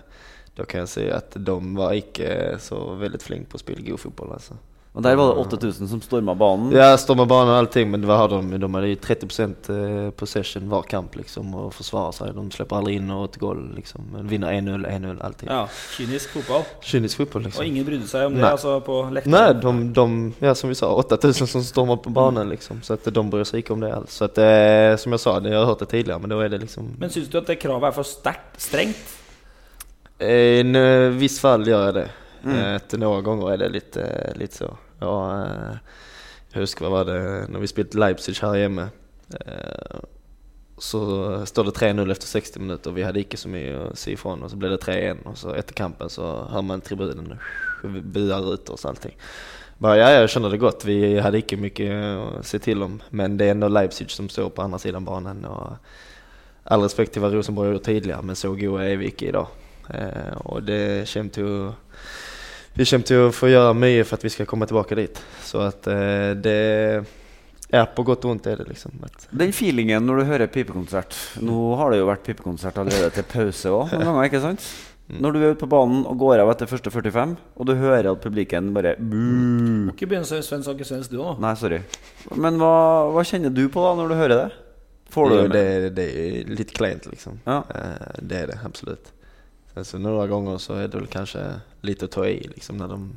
då 0.55 0.65
kan 0.65 0.81
jag 0.81 0.89
säga 0.89 1.17
att 1.17 1.33
de 1.35 1.75
var 1.75 1.93
inte 1.93 2.57
så 2.61 2.95
väldigt 2.95 3.23
flink 3.23 3.49
på 3.49 3.55
att 3.55 3.61
spela 3.61 3.81
god 3.81 4.01
fotboll 4.01 4.33
alltså. 4.33 4.55
Og 4.97 5.03
der 5.05 5.17
var 5.17 5.29
det 5.29 5.41
8000 5.59 5.89
som 5.91 6.01
storma 6.01 6.33
banen. 6.35 6.71
Ja, 6.73 6.95
storma 6.97 7.27
banen 7.29 7.51
og 7.53 7.59
allting 7.61 7.91
men 7.93 8.05
har 8.09 8.31
de? 8.33 8.39
De 8.57 8.69
hadde 8.73 8.93
30% 9.05 9.67
eh, 9.75 10.07
possession 10.17 10.71
hver 10.71 10.87
kamp 10.89 11.19
liksom 11.19 11.51
og 11.53 11.75
försvarar 11.77 12.15
seg. 12.17 12.31
De 12.33 12.45
slipper 12.55 12.79
aldri 12.79 12.95
inn 12.97 13.11
og 13.13 13.27
til 13.35 13.43
goal 13.43 13.61
liksom. 13.77 14.07
Men 14.15 14.31
vinner 14.31 14.57
1-0, 14.57 14.87
1-0 14.89 15.21
alltid. 15.29 15.51
Ja, 15.53 15.67
Kynisk 15.99 16.33
fotball. 16.39 16.65
Kynisk 16.81 17.21
fotball 17.21 17.45
liksom. 17.45 17.61
Og 17.61 17.69
ingen 17.69 17.85
brydde 17.85 18.09
seg 18.09 18.31
om 18.31 18.39
det 18.39 18.47
Nei. 18.47 18.55
altså 18.57 18.79
på 18.87 19.03
lekten. 19.19 19.37
Nei, 19.37 19.45
de, 19.67 19.75
de, 20.01 20.07
ja 20.47 20.55
som 20.57 20.73
vi 20.73 20.79
sa, 20.81 20.89
8000 21.05 21.53
som 21.53 21.67
stormar 21.69 22.01
på 22.01 22.15
banen, 22.17 22.49
liksom. 22.55 22.81
Så 22.87 22.97
at 22.97 23.05
de 23.05 23.27
bryr 23.35 23.45
seg 23.45 23.61
ikke 23.61 23.77
om 23.77 23.85
det 23.85 23.93
Altså. 23.97 24.17
Så 24.17 24.31
at, 24.31 24.41
eh, 24.41 24.95
som 25.01 25.13
jeg 25.13 25.25
sa, 25.27 25.37
det, 25.45 25.53
jag 25.53 25.61
har 25.61 25.69
hørt 25.75 25.85
det 25.85 25.91
tidligere, 25.93 26.23
men 26.25 26.33
da 26.33 26.41
er 26.41 26.57
det 26.57 26.63
liksom... 26.65 26.89
Men 26.97 27.13
syns 27.13 27.29
du 27.29 27.37
at 27.43 27.53
det 27.53 27.59
kravet 27.61 27.91
er 27.91 27.99
for 27.99 28.09
sterkt? 28.09 28.57
Strengt? 28.65 29.13
I 30.25 30.65
en 30.65 30.81
eh, 30.81 31.13
viss 31.21 31.37
fall 31.45 31.69
gjør 31.69 31.87
jeg 31.91 31.99
det. 32.01 32.09
Mm. 32.47 32.59
Etter 32.65 33.05
noen 33.05 33.25
ganger 33.27 33.53
er 33.53 33.65
det 33.67 33.73
litt, 33.77 34.01
litt 34.41 34.57
så. 34.57 34.73
Ja, 35.01 35.45
eh, 35.45 35.79
jag 36.53 36.61
husker 36.61 36.87
hva 36.87 36.93
var 36.99 37.09
det, 37.09 37.21
når 37.53 37.65
vi 37.65 37.71
spilte 37.71 38.01
Leipzig 38.01 38.37
her 38.41 38.55
hjemme. 38.57 38.89
Eh, 39.41 39.99
så 40.79 41.01
står 41.47 41.65
det 41.65 41.77
3-0 41.79 42.13
etter 42.13 42.29
60 42.29 42.61
minutter, 42.61 42.91
og 42.91 42.97
vi 42.99 43.05
hadde 43.07 43.23
ikke 43.23 43.41
så 43.41 43.49
mye 43.49 43.77
å 43.79 43.85
si 43.97 44.13
ifrån 44.13 44.43
Og 44.45 44.51
så 44.53 44.59
ble 44.61 44.69
det 44.75 44.83
3-1 44.83 45.23
og 45.25 45.39
så 45.41 45.55
etter 45.57 45.73
kampen 45.73 46.11
så 46.13 46.27
hører 46.53 46.67
man 46.69 46.85
tribunen 46.85 47.39
buar 48.13 48.45
ut 48.53 48.75
sånne 48.77 49.01
ting. 49.01 49.15
Bare, 49.81 49.97
ja, 50.01 50.11
jeg 50.13 50.33
skjønner 50.33 50.53
det 50.53 50.61
godt. 50.61 50.85
Vi 50.89 51.17
hadde 51.21 51.41
ikke 51.43 51.59
mye 51.61 51.97
å 52.17 52.29
se 52.45 52.61
til 52.65 52.85
om. 52.85 52.99
Men 53.13 53.37
det 53.37 53.49
er 53.49 53.57
enda 53.57 53.69
Leipzig 53.69 54.09
som 54.13 54.29
står 54.33 54.53
på 54.57 54.65
andre 54.65 54.81
siden 54.81 55.03
av 55.03 55.09
banen. 55.09 55.45
Og 55.49 56.73
all 56.73 56.85
respekt 56.85 57.13
til 57.13 57.25
hva 57.25 57.33
Rosenborg 57.33 57.69
har 57.69 57.77
gjort 57.77 57.89
tidligere, 57.91 58.25
men 58.25 58.39
så 58.39 58.55
gode 58.57 58.85
er 58.85 59.01
vi 59.01 59.13
ikke 59.13 59.29
i 59.29 59.37
Eh, 59.87 60.37
og 60.51 60.63
det 60.67 61.07
kommer 61.13 61.31
til 61.31 61.69
att 61.69 61.75
vi 62.77 62.85
kommer 62.85 63.09
til 63.09 63.27
å 63.27 63.31
få 63.35 63.51
gjøre 63.51 63.77
mye 63.77 64.05
for 64.05 64.19
at 64.19 64.27
vi 64.27 64.33
skal 64.35 64.49
komme 64.49 64.69
tilbake 64.69 64.99
dit. 64.99 65.21
Så 65.45 65.63
at 65.65 65.87
eh, 65.91 66.33
det 66.37 66.59
ja, 67.73 67.83
på 67.91 68.05
godt 68.07 68.25
og 68.25 68.31
vondt 68.31 68.47
er 68.47 68.61
det 68.61 68.69
liksom. 68.69 68.95
Den 69.35 69.55
feelingen 69.57 70.05
når 70.07 70.21
du 70.21 70.29
hører 70.29 70.51
pipekonsert 70.55 71.17
Nå 71.43 71.73
har 71.81 71.91
det 71.91 71.99
jo 71.99 72.07
vært 72.07 72.23
pipekonsert 72.29 72.77
allerede 72.79 73.11
til 73.17 73.27
pause 73.27 73.73
òg, 73.75 73.91
noen 73.97 74.07
ganger, 74.13 74.29
ikke 74.29 74.43
sant? 74.45 74.69
Når 75.07 75.35
du 75.35 75.39
er 75.39 75.53
ute 75.55 75.61
på 75.63 75.69
banen 75.71 76.03
og 76.11 76.19
går 76.19 76.41
av 76.43 76.51
etter 76.51 76.67
første 76.71 76.91
45, 76.91 77.35
og 77.55 77.67
du 77.69 77.75
hører 77.79 78.09
at 78.11 78.23
publikum 78.23 78.73
bare 78.75 78.97
ikke 78.99 80.09
begynne 80.11 80.27
som 80.27 80.41
Sven 80.43 80.65
Sager 80.67 80.89
Svens, 80.89 81.11
du 81.11 81.21
òg. 81.23 81.39
Nei, 81.43 81.53
sorry. 81.59 81.79
Men 82.35 82.59
hva, 82.59 82.73
hva 83.15 83.23
kjenner 83.27 83.55
du 83.55 83.69
på 83.71 83.85
da 83.85 83.93
når 84.01 84.11
du 84.11 84.17
hører 84.19 84.41
det? 84.41 84.49
Får 85.15 85.31
du 85.31 85.37
Jo, 85.37 85.45
det 85.47 85.63
det, 85.63 85.93
det 85.95 86.07
er 86.11 86.51
litt 86.59 86.75
klent 86.75 87.07
liksom. 87.07 87.39
Ja. 87.47 87.61
Eh, 87.71 88.19
det 88.27 88.41
er 88.43 88.51
det 88.51 88.59
absolut. 88.67 89.13
Sen 89.77 89.85
så 89.85 89.99
några 89.99 90.27
gånger 90.27 90.59
så 90.59 90.75
är 90.75 90.89
det 90.89 90.97
väl 90.97 91.07
kanske 91.07 91.61
lite 91.81 92.05
att 92.05 92.11
ta 92.11 92.27
i 92.27 92.41
liksom 92.55 92.77
när, 92.77 92.89
de, 92.89 93.17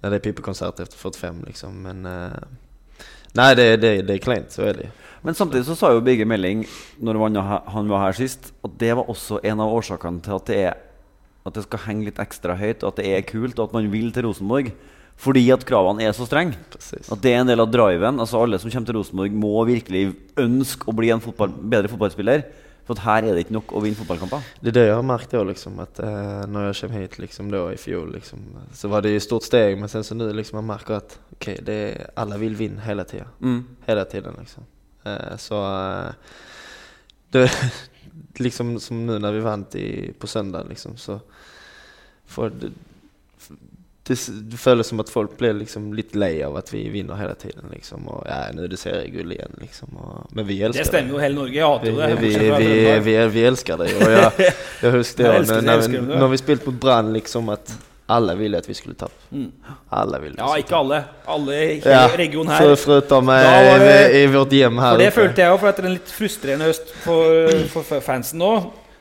när 0.00 0.10
det 0.10 0.16
är 0.16 0.20
pipekonsert 0.20 0.80
efter 0.80 0.98
45 0.98 1.44
liksom. 1.46 1.82
Men 1.82 2.06
eh, 2.06 2.38
nej, 3.32 3.56
det, 3.56 3.76
det, 3.76 4.02
det 4.02 4.14
är 4.14 4.18
klent, 4.18 4.50
så 4.50 4.62
är 4.62 4.74
det. 4.74 4.90
Men 5.22 5.34
samtidig 5.34 5.66
så 5.66 5.76
sa 5.76 5.90
jo 5.92 6.00
Birger 6.00 6.24
Meling 6.24 6.62
når 7.02 7.18
han, 7.18 7.60
han 7.66 7.90
var 7.90 8.04
her 8.04 8.14
sist, 8.14 8.52
at 8.62 8.78
det 8.78 8.92
var 8.94 9.10
også 9.10 9.40
en 9.42 9.60
av 9.60 9.74
årsakene 9.74 10.22
til 10.22 10.36
at 10.36 10.46
det, 10.46 10.60
er, 10.68 10.78
at 11.42 11.58
det 11.58 11.66
skal 11.66 11.82
henge 11.88 12.06
litt 12.06 12.22
ekstra 12.22 12.54
høyt, 12.54 12.84
og 12.84 12.92
at 12.92 13.02
det 13.02 13.10
er 13.16 13.26
kult, 13.26 13.58
og 13.58 13.66
at 13.66 13.74
man 13.80 13.90
vil 13.90 14.14
til 14.14 14.28
Rosenborg. 14.28 14.70
Fordi 15.18 15.42
at 15.50 15.66
kravene 15.66 16.06
er 16.06 16.14
så 16.14 16.28
strenge. 16.30 16.54
At 16.78 17.26
det 17.26 17.34
er 17.34 17.42
en 17.42 17.50
del 17.50 17.58
av 17.58 17.74
driven. 17.74 18.22
Altså 18.22 18.38
Alle 18.38 18.62
som 18.62 18.70
kommer 18.70 18.86
til 18.86 19.00
Rosenborg, 19.00 19.34
må 19.34 19.66
virkelig 19.66 20.12
ønske 20.38 20.86
å 20.86 20.94
bli 20.94 21.10
en 21.10 21.26
fotball, 21.26 21.50
bedre 21.58 21.90
fotballspiller. 21.90 22.46
For 22.88 23.04
her 23.04 23.26
er 23.26 23.36
det 23.36 23.44
ikke 23.44 23.52
nok 23.52 23.72
å 23.76 23.82
vinne 23.84 23.98
fotballkamper. 23.98 24.46
Det 24.62 24.70
er 24.70 24.76
det 24.78 24.84
jeg 24.86 24.96
har 24.96 25.04
merket 25.04 25.36
òg, 25.36 25.50
liksom 25.50 25.76
At 25.84 26.00
uh, 26.00 26.46
når 26.48 26.70
jeg 26.70 26.78
kom 26.80 26.94
hit 26.96 27.18
liksom 27.20 27.50
da, 27.52 27.66
i 27.68 27.80
fjol 27.80 28.14
liksom, 28.14 28.46
så 28.72 28.88
var 28.88 29.04
det 29.04 29.12
et 29.12 29.24
stort 29.26 29.44
steg 29.44 29.76
men 29.76 29.92
sen 29.92 30.06
så 30.06 30.16
nå 30.16 30.30
liksom 30.32 30.56
man 30.62 30.70
märker 30.70 30.96
at 31.02 31.18
okay, 31.36 31.58
det 31.64 31.78
alle 32.16 32.40
vil 32.40 32.56
vinne 32.56 32.80
hele 32.86 33.04
tida. 33.04 33.28
tiden. 33.28 33.58
Mm. 33.60 33.76
Hele 33.86 34.04
tiden 34.04 34.40
liksom. 34.40 34.64
Uh, 35.04 35.36
så 35.36 35.60
uh, 35.60 36.32
det, 37.36 37.44
liksom 38.44 38.78
som 38.80 39.04
nå 39.04 39.18
når 39.20 39.36
vi 39.36 39.44
vant 39.44 39.76
i, 39.76 39.88
på 40.12 40.26
søndag, 40.26 40.68
liksom 40.72 40.96
så 40.96 41.20
får 42.28 42.56
det, 44.08 44.16
det, 44.50 44.58
føles 44.60 44.88
som 44.90 45.00
at 45.02 45.10
folk 45.12 45.34
blir 45.38 45.52
liksom 45.58 45.90
litt 45.96 46.14
lei 46.18 46.38
av 46.44 46.56
at 46.60 46.72
vi 46.72 46.86
vinner 46.92 47.18
hele 47.20 47.34
tiden 47.38 47.68
liksom 47.72 48.06
og 48.08 48.22
ja, 48.28 48.40
nå 48.54 48.64
er 48.64 48.72
det 48.72 48.80
seriegull 48.80 49.34
igjen, 49.36 49.58
liksom 49.60 49.98
og, 50.00 50.30
men 50.32 50.48
vi 50.48 50.60
elsker 50.62 50.82
Det 50.82 50.88
stemmer 50.88 51.16
jo 51.16 51.20
hele 51.22 51.38
Norge. 51.38 51.58
Jeg 51.58 51.66
hater 51.66 51.92
vi, 51.92 52.32
det. 52.32 52.48
vi, 52.62 52.70
vi, 52.70 52.94
vi, 53.08 53.18
vi 53.36 53.44
elsker 53.50 53.82
det 53.82 53.90
Og 53.98 54.14
jeg, 54.14 54.54
jeg 54.82 54.96
husker 54.96 55.22
det 55.24 55.30
då 55.30 55.42
älskar 55.42 55.62
når, 55.68 55.86
det, 55.92 56.18
når 56.24 56.32
vi 56.34 56.40
spilte 56.40 56.70
mot 56.70 56.80
Brann 56.80 57.12
liksom 57.12 57.52
at 57.54 57.76
alle 58.08 58.34
ville 58.38 58.56
at 58.56 58.64
vi 58.64 58.74
skulle 58.74 58.94
tape. 58.96 59.12
Mm. 59.30 59.50
Alla 59.92 60.18
ville. 60.18 60.36
Ja, 60.38 60.54
ikke 60.56 60.76
alle. 60.78 61.02
Alle 61.28 61.56
i 61.58 61.74
Ja, 61.84 62.06
hele 62.06 62.16
regionen 62.16 62.52
her. 62.54 62.62
det- 63.84 64.14
i, 64.14 64.22
i 64.22 64.26
vårt 64.32 64.52
hjem 64.52 64.78
her. 64.78 64.94
For 64.94 65.02
det 65.02 65.12
følte 65.12 65.42
jeg 65.42 65.52
òg, 65.52 65.60
for 65.60 65.68
etter 65.68 65.84
en 65.84 65.92
litt 65.92 66.12
frustrerende 66.16 66.70
høst 66.70 66.94
for, 67.04 67.82
for 67.84 68.00
fansen 68.00 68.40
nå 68.40 68.54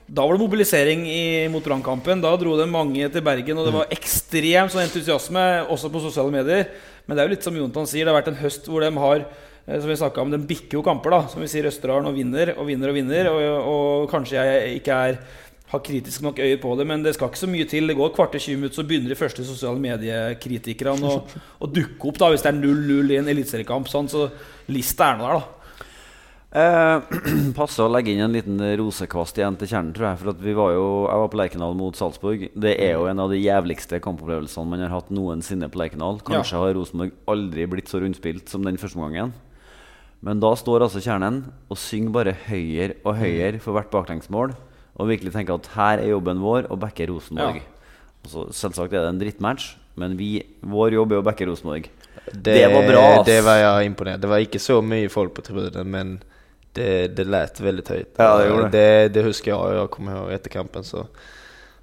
Da 0.07 0.23
var 0.23 0.37
det 0.37 0.43
mobilisering 0.45 1.01
i, 1.11 1.47
mot 1.51 1.63
brannkampen. 1.63 2.21
Da 2.23 2.31
dro 2.39 2.55
det 2.55 2.69
mange 2.71 3.09
til 3.11 3.23
Bergen, 3.25 3.57
og 3.59 3.67
det 3.67 3.73
var 3.75 3.89
ekstrem 3.91 4.69
sånn 4.71 4.85
entusiasme, 4.85 5.43
også 5.67 5.91
på 5.91 6.03
sosiale 6.05 6.31
medier. 6.31 6.69
Men 7.05 7.17
det 7.17 7.23
er 7.23 7.27
jo 7.27 7.33
litt 7.35 7.47
som 7.47 7.57
Jontan 7.59 7.89
sier, 7.89 8.07
det 8.07 8.13
har 8.13 8.21
vært 8.21 8.31
en 8.31 8.39
høst 8.39 8.69
hvor 8.71 8.85
de 8.85 8.91
har 9.03 9.25
eh, 9.25 9.81
som 9.83 9.91
vi 9.91 9.97
om, 10.23 10.31
De 10.31 10.39
bikker 10.53 10.79
jo 10.79 10.85
kamper, 10.85 11.11
da, 11.11 11.19
som 11.31 11.43
vi 11.43 11.49
sier 11.51 11.67
Østerdalen, 11.67 12.07
og 12.07 12.15
vinner 12.15 12.53
og 12.55 12.69
vinner 12.69 12.93
og 12.93 12.97
vinner. 13.01 13.31
Og, 13.33 13.67
og 13.73 14.07
kanskje 14.13 14.39
jeg 14.39 14.79
ikke 14.79 15.01
er 15.09 15.19
har 15.67 15.83
kritisk 15.83 16.23
nok 16.23 16.39
øye 16.39 16.55
på 16.63 16.69
det, 16.79 16.85
men 16.87 17.01
det 17.03 17.11
skal 17.15 17.27
ikke 17.27 17.41
så 17.41 17.49
mye 17.51 17.67
til. 17.67 17.89
Det 17.91 17.97
går 17.97 18.13
kvarter 18.15 18.39
20 18.39 18.55
minutter, 18.61 18.77
så 18.79 18.87
begynner 18.87 19.11
de 19.11 19.19
første 19.19 19.43
sosiale 19.43 19.81
mediekritikerne 19.83 21.03
å, 21.03 21.17
å 21.63 21.67
dukke 21.67 22.07
opp 22.07 22.21
da, 22.21 22.31
hvis 22.31 22.45
det 22.45 22.53
er 22.53 22.61
0-0 22.61 23.11
i 23.11 23.19
en 23.19 23.31
eliteseriekamp. 23.33 23.91
Sånn, 23.91 24.07
så 24.11 24.29
lista 24.71 25.11
er 25.11 25.19
nå 25.19 25.27
der, 25.27 25.41
da. 25.41 25.66
Eh, 26.47 27.01
Passer 27.57 27.83
å 27.83 27.91
legge 27.91 28.13
inn 28.13 28.23
en 28.23 28.35
liten 28.35 28.61
rosekvast 28.79 29.39
igjen 29.39 29.57
til 29.59 29.69
kjernen, 29.71 29.93
tror 29.95 30.09
jeg. 30.09 30.19
For 30.21 30.31
at 30.31 30.43
vi 30.43 30.53
var 30.55 30.71
jo, 30.75 30.85
jeg 31.09 31.23
var 31.23 31.31
på 31.33 31.39
Lerkendal 31.41 31.75
mot 31.79 31.99
Salzburg. 31.99 32.45
Det 32.55 32.75
er 32.83 32.93
jo 32.95 33.07
en 33.11 33.23
av 33.23 33.33
de 33.33 33.41
jævligste 33.41 33.99
kampopplevelsene 34.03 34.71
man 34.71 34.85
har 34.85 34.93
hatt 34.95 35.11
noensinne 35.13 35.67
på 35.71 35.81
Lerkendal. 35.81 36.21
Kanskje 36.27 36.61
har 36.61 36.77
Rosenborg 36.77 37.11
aldri 37.29 37.67
blitt 37.69 37.91
så 37.91 38.01
rundspilt 38.03 38.47
som 38.51 38.63
den 38.65 38.79
første 38.79 39.01
gangen. 39.01 39.35
Men 40.25 40.39
da 40.41 40.53
står 40.57 40.87
altså 40.87 41.01
kjernen 41.03 41.43
og 41.69 41.77
synger 41.77 42.15
bare 42.15 42.37
høyere 42.47 42.95
og 43.03 43.19
høyere 43.19 43.59
for 43.61 43.77
hvert 43.77 43.91
baklengsmål. 43.93 44.55
Og 44.97 45.11
virkelig 45.11 45.35
tenker 45.35 45.59
at 45.59 45.67
her 45.75 46.01
er 46.01 46.13
jobben 46.15 46.39
vår 46.41 46.71
å 46.73 46.79
backe 46.79 47.05
Rosenborg. 47.11 47.59
Ja. 47.59 47.91
Altså, 48.25 48.47
Selvsagt 48.55 48.95
er 48.95 49.03
det 49.03 49.11
en 49.11 49.19
drittmatch, 49.21 49.75
men 49.99 50.15
vi, 50.17 50.39
vår 50.65 50.95
jobb 50.95 51.13
er 51.13 51.21
å 51.21 51.27
backe 51.27 51.45
Rosenborg. 51.45 51.91
Det, 52.33 52.57
var 52.73 52.87
bra. 52.87 53.03
ass. 53.19 53.27
Det 53.27 53.37
var 53.45 53.59
jeg 53.61 53.91
imponert. 53.91 54.23
Det 54.23 54.31
var 54.31 54.41
ikke 54.43 54.59
så 54.59 54.79
mye 54.83 55.11
folk 55.11 55.35
på 55.37 55.45
tribunen 55.45 55.93
men 55.93 56.17
det, 56.77 57.07
det 57.17 57.23
lät 57.23 57.59
väldigt 57.59 57.87
högt. 57.89 58.15
Ja, 58.17 58.37
det 58.37 58.47
gjorde 58.49 58.69
det. 58.69 58.77
det. 59.03 59.09
Det 59.09 59.21
huskar 59.21 59.51
jag. 59.51 59.75
Jag 59.75 59.91
kommer 59.91 60.15
ihåg 60.17 60.31
efter 60.31 60.49
kampen 60.49 60.83
så, 60.83 61.07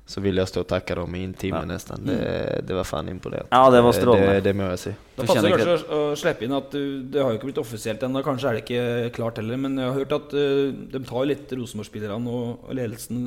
så 0.06 0.20
ville 0.20 0.40
jag 0.40 0.48
stå 0.48 0.60
och 0.60 0.66
tacka 0.66 0.94
dem 0.94 1.14
i 1.14 1.24
en 1.24 1.34
timme 1.34 1.58
Ja. 1.60 1.64
nästan. 1.64 2.00
Det, 2.06 2.60
det 2.66 2.74
var 2.74 2.84
fan 2.84 3.08
imponerande. 3.08 3.48
Ja, 3.50 3.70
det 3.70 3.80
var 3.80 3.92
Det, 3.92 3.98
strålande. 3.98 4.40
det 4.40 4.52
må 4.54 4.62
jag 4.62 4.78
säga. 4.78 4.94
Det 5.16 5.26
passer 5.26 5.50
kanskje 5.50 5.76
å, 5.96 6.16
slippe 6.16 6.44
inn 6.44 6.52
at 6.56 6.70
du, 6.72 7.02
det 7.02 7.22
har 7.22 7.32
jo 7.32 7.38
ikke 7.40 7.50
blitt 7.50 7.60
offisielt 7.62 8.02
ennå. 8.02 8.22
Kanskje 8.26 8.48
er 8.50 8.58
det 8.58 8.62
ikke 8.64 9.14
klart 9.16 9.40
heller. 9.40 9.56
Men 9.60 9.78
jeg 9.80 9.88
har 9.90 9.98
hørt 10.02 10.12
at 10.18 10.34
eh, 10.36 10.70
de 10.94 11.02
tar 11.08 11.26
litt 11.30 11.52
Rosenborg-spillerne 11.56 12.30
og, 12.38 12.68
og 12.68 12.74
ledelsen 12.80 13.26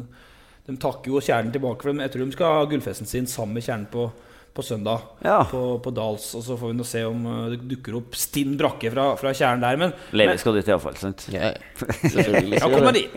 De 0.67 0.75
takker 0.84 1.13
jo 1.13 1.21
Kjernen 1.23 1.53
tilbake. 1.56 1.82
For 1.82 1.93
dem. 1.93 2.01
jeg 2.03 2.12
tror 2.13 2.25
de 2.25 2.36
skal 2.36 2.58
ha 2.60 2.65
gullfesten 2.71 3.08
sin 3.08 3.27
sammen 3.32 3.56
med 3.56 3.63
Kjernen 3.63 3.88
på, 3.91 4.10
på 4.58 4.65
søndag. 4.65 5.04
Ja. 5.22 5.43
På, 5.52 5.78
på 5.84 5.91
Dals. 5.93 6.32
Og 6.38 6.43
så 6.46 6.58
får 6.58 6.72
vi 6.72 6.78
nå 6.80 6.86
se 6.88 7.04
om 7.06 7.26
eh, 7.30 7.43
det 7.54 7.60
dukker 7.76 8.00
opp 8.00 8.17
stinn 8.17 8.56
brakke 8.58 8.89
fra, 8.93 9.12
fra 9.20 9.34
Kjernen 9.38 9.62
der. 9.62 9.78
Men 9.80 9.93
Levi 10.17 10.38
skal 10.41 10.58
dit 10.58 10.72
iallfall, 10.72 10.98
sant? 10.98 11.28
Ja, 11.34 11.52
ja, 11.52 12.62
kommer 12.63 12.89
kom 12.89 12.98
dit! 12.98 13.13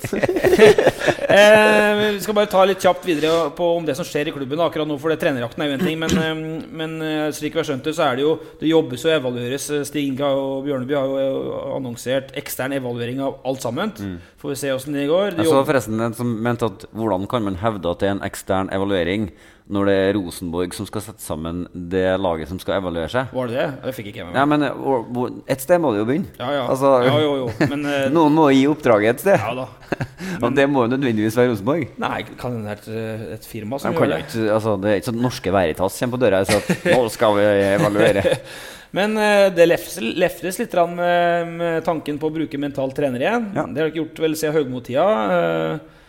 eh, 1.36 2.02
vi 2.16 2.20
skal 2.20 2.36
bare 2.36 2.50
ta 2.52 2.66
litt 2.68 2.84
kjapt 2.84 3.06
videre 3.08 3.48
på 3.56 3.70
om 3.78 3.86
det 3.88 3.96
som 3.98 4.06
skjer 4.06 4.28
i 4.28 4.34
klubben 4.36 4.60
akkurat 4.60 4.88
nå. 4.88 4.98
For 5.00 5.12
det 5.12 5.20
trenerjakten 5.22 5.64
er 5.64 5.70
jo 5.70 5.78
en 5.78 5.86
ting, 5.86 6.00
men, 6.02 6.16
eh, 6.20 6.42
men 6.82 6.96
eh, 7.06 7.26
slik 7.36 7.56
vi 7.56 7.62
har 7.62 7.70
skjønt 7.70 7.88
det, 7.88 7.96
så 7.96 8.10
er 8.10 8.20
det 8.20 8.26
jo 8.26 8.34
Det 8.60 8.68
jobbes 8.68 9.06
og 9.08 9.14
evalueres. 9.16 9.70
Stig 9.88 10.10
Inga 10.10 10.32
og 10.36 10.66
Bjørneby 10.66 10.98
har 10.98 11.14
jo 11.24 11.54
annonsert 11.78 12.34
ekstern 12.38 12.76
evaluering 12.76 13.22
av 13.24 13.40
alt 13.48 13.64
sammen. 13.64 13.94
Får 14.40 14.52
vi 14.52 14.58
se 14.60 14.74
åssen 14.74 14.96
det 14.96 15.08
går. 15.08 15.38
De 15.38 15.46
Jeg 15.46 15.54
så 15.54 15.64
forresten 15.64 16.04
en 16.04 16.16
som 16.16 16.36
mente 16.44 16.68
at 16.68 16.84
hvordan 16.92 17.24
kan 17.30 17.48
man 17.48 17.58
hevde 17.62 17.88
at 17.88 18.02
det 18.02 18.10
er 18.10 18.18
en 18.18 18.26
ekstern 18.26 18.70
evaluering 18.74 19.30
når 19.70 19.88
det 19.90 19.94
er 20.02 20.16
Rosenborg 20.16 20.74
som 20.74 20.88
skal 20.88 21.04
sette 21.04 21.22
sammen 21.22 21.62
det 21.72 22.04
laget 22.18 22.50
som 22.50 22.58
skal 22.62 22.80
evaluere 22.80 23.10
seg. 23.12 23.30
Var 23.34 23.50
det 23.50 23.58
det? 23.58 23.66
Det 23.84 23.94
fikk 23.96 24.10
ikke 24.10 24.22
jeg 24.22 24.30
med 24.30 24.38
meg. 24.50 24.64
meg. 24.74 25.10
men 25.14 25.42
Et 25.54 25.62
sted 25.62 25.82
må 25.82 25.92
det 25.94 26.02
jo 26.02 26.08
begynne. 26.08 26.32
Ja, 26.40 26.48
ja. 26.56 26.64
Altså, 26.72 26.90
Ja, 27.06 27.14
jo, 27.22 27.36
jo. 27.44 27.68
Men, 27.70 27.86
uh, 27.86 28.08
noen 28.16 28.34
må 28.34 28.48
gi 28.54 28.64
oppdraget 28.70 29.18
et 29.20 29.24
sted. 29.24 29.38
Ja 29.38 29.54
da. 29.62 29.68
Og 30.44 30.56
det 30.56 30.66
må 30.70 30.84
jo 30.86 30.92
nødvendigvis 30.94 31.38
være 31.38 31.52
Rosenborg. 31.52 31.86
Nei, 32.02 32.18
kan 32.40 32.58
hende 32.58 32.74
det 32.82 32.98
er 32.98 33.24
et, 33.36 33.46
firma 33.50 33.78
som 33.80 33.94
gjør 33.94 34.14
det. 34.14 34.20
ikke, 34.26 34.44
altså, 34.56 34.74
det 34.80 34.90
er 34.90 35.00
ikke 35.00 35.10
sånn 35.10 35.24
Norske 35.24 35.54
Veritas 35.54 36.02
kommer 36.02 36.16
på 36.16 36.22
døra 36.24 36.42
og 36.42 36.50
sier 36.50 36.60
at 36.60 36.84
nå 36.90 37.00
skal 37.14 37.38
vi 37.38 37.48
evaluere. 37.70 38.36
Men 38.96 39.14
eh, 39.22 39.46
det 39.54 39.68
leftes, 39.68 40.00
leftes 40.02 40.58
litt 40.58 40.74
med, 40.90 41.54
med 41.60 41.84
tanken 41.86 42.18
på 42.18 42.26
å 42.26 42.34
bruke 42.34 42.58
mental 42.58 42.90
trener 42.94 43.22
igjen. 43.22 43.48
Ja. 43.54 43.66
Det 43.70 43.82
har 43.82 43.92
ikke 43.92 44.02
gjort 44.02 44.22
vel 44.24 44.36
siden 44.38 44.56
Høgmo-tida. 44.56 45.06
Eh, 45.36 45.99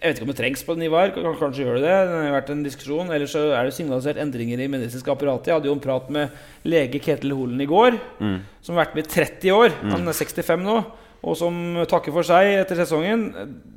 Jeg 0.00 0.14
vet 0.14 0.16
ikke 0.16 0.24
om 0.24 0.30
det 0.32 0.38
trengs 0.38 0.62
på 0.64 0.74
nivået. 0.80 1.12
her, 1.14 1.34
Kanskje 1.36 1.64
gjør 1.66 1.74
det 1.76 1.84
det. 1.84 1.96
Det 2.08 2.20
har 2.24 2.32
vært 2.40 2.50
en 2.54 2.62
diskusjon. 2.64 3.10
Ellers 3.12 3.34
så 3.36 3.42
er 3.52 3.66
det 3.68 3.74
signalisert 3.76 4.16
endringer 4.22 4.62
i 4.64 4.68
medisinsk 4.72 5.08
apparat. 5.12 5.44
Jeg 5.44 5.58
hadde 5.58 5.68
jo 5.68 5.74
en 5.76 5.82
prat 5.84 6.08
med 6.08 6.30
lege 6.64 7.00
Ketil 7.04 7.34
Holen 7.36 7.60
i 7.60 7.66
går, 7.68 7.98
Mm. 8.20 8.38
som 8.62 8.76
har 8.76 8.86
vært 8.86 8.94
med 8.96 9.04
i 9.06 9.10
30 9.12 9.52
år. 9.52 9.70
Han 9.92 10.08
er 10.08 10.12
65 10.16 10.64
nå. 10.64 10.78
Og 11.22 11.36
som 11.36 11.52
takker 11.84 12.14
for 12.16 12.22
seg 12.24 12.62
etter 12.62 12.76
sesongen. 12.80 13.26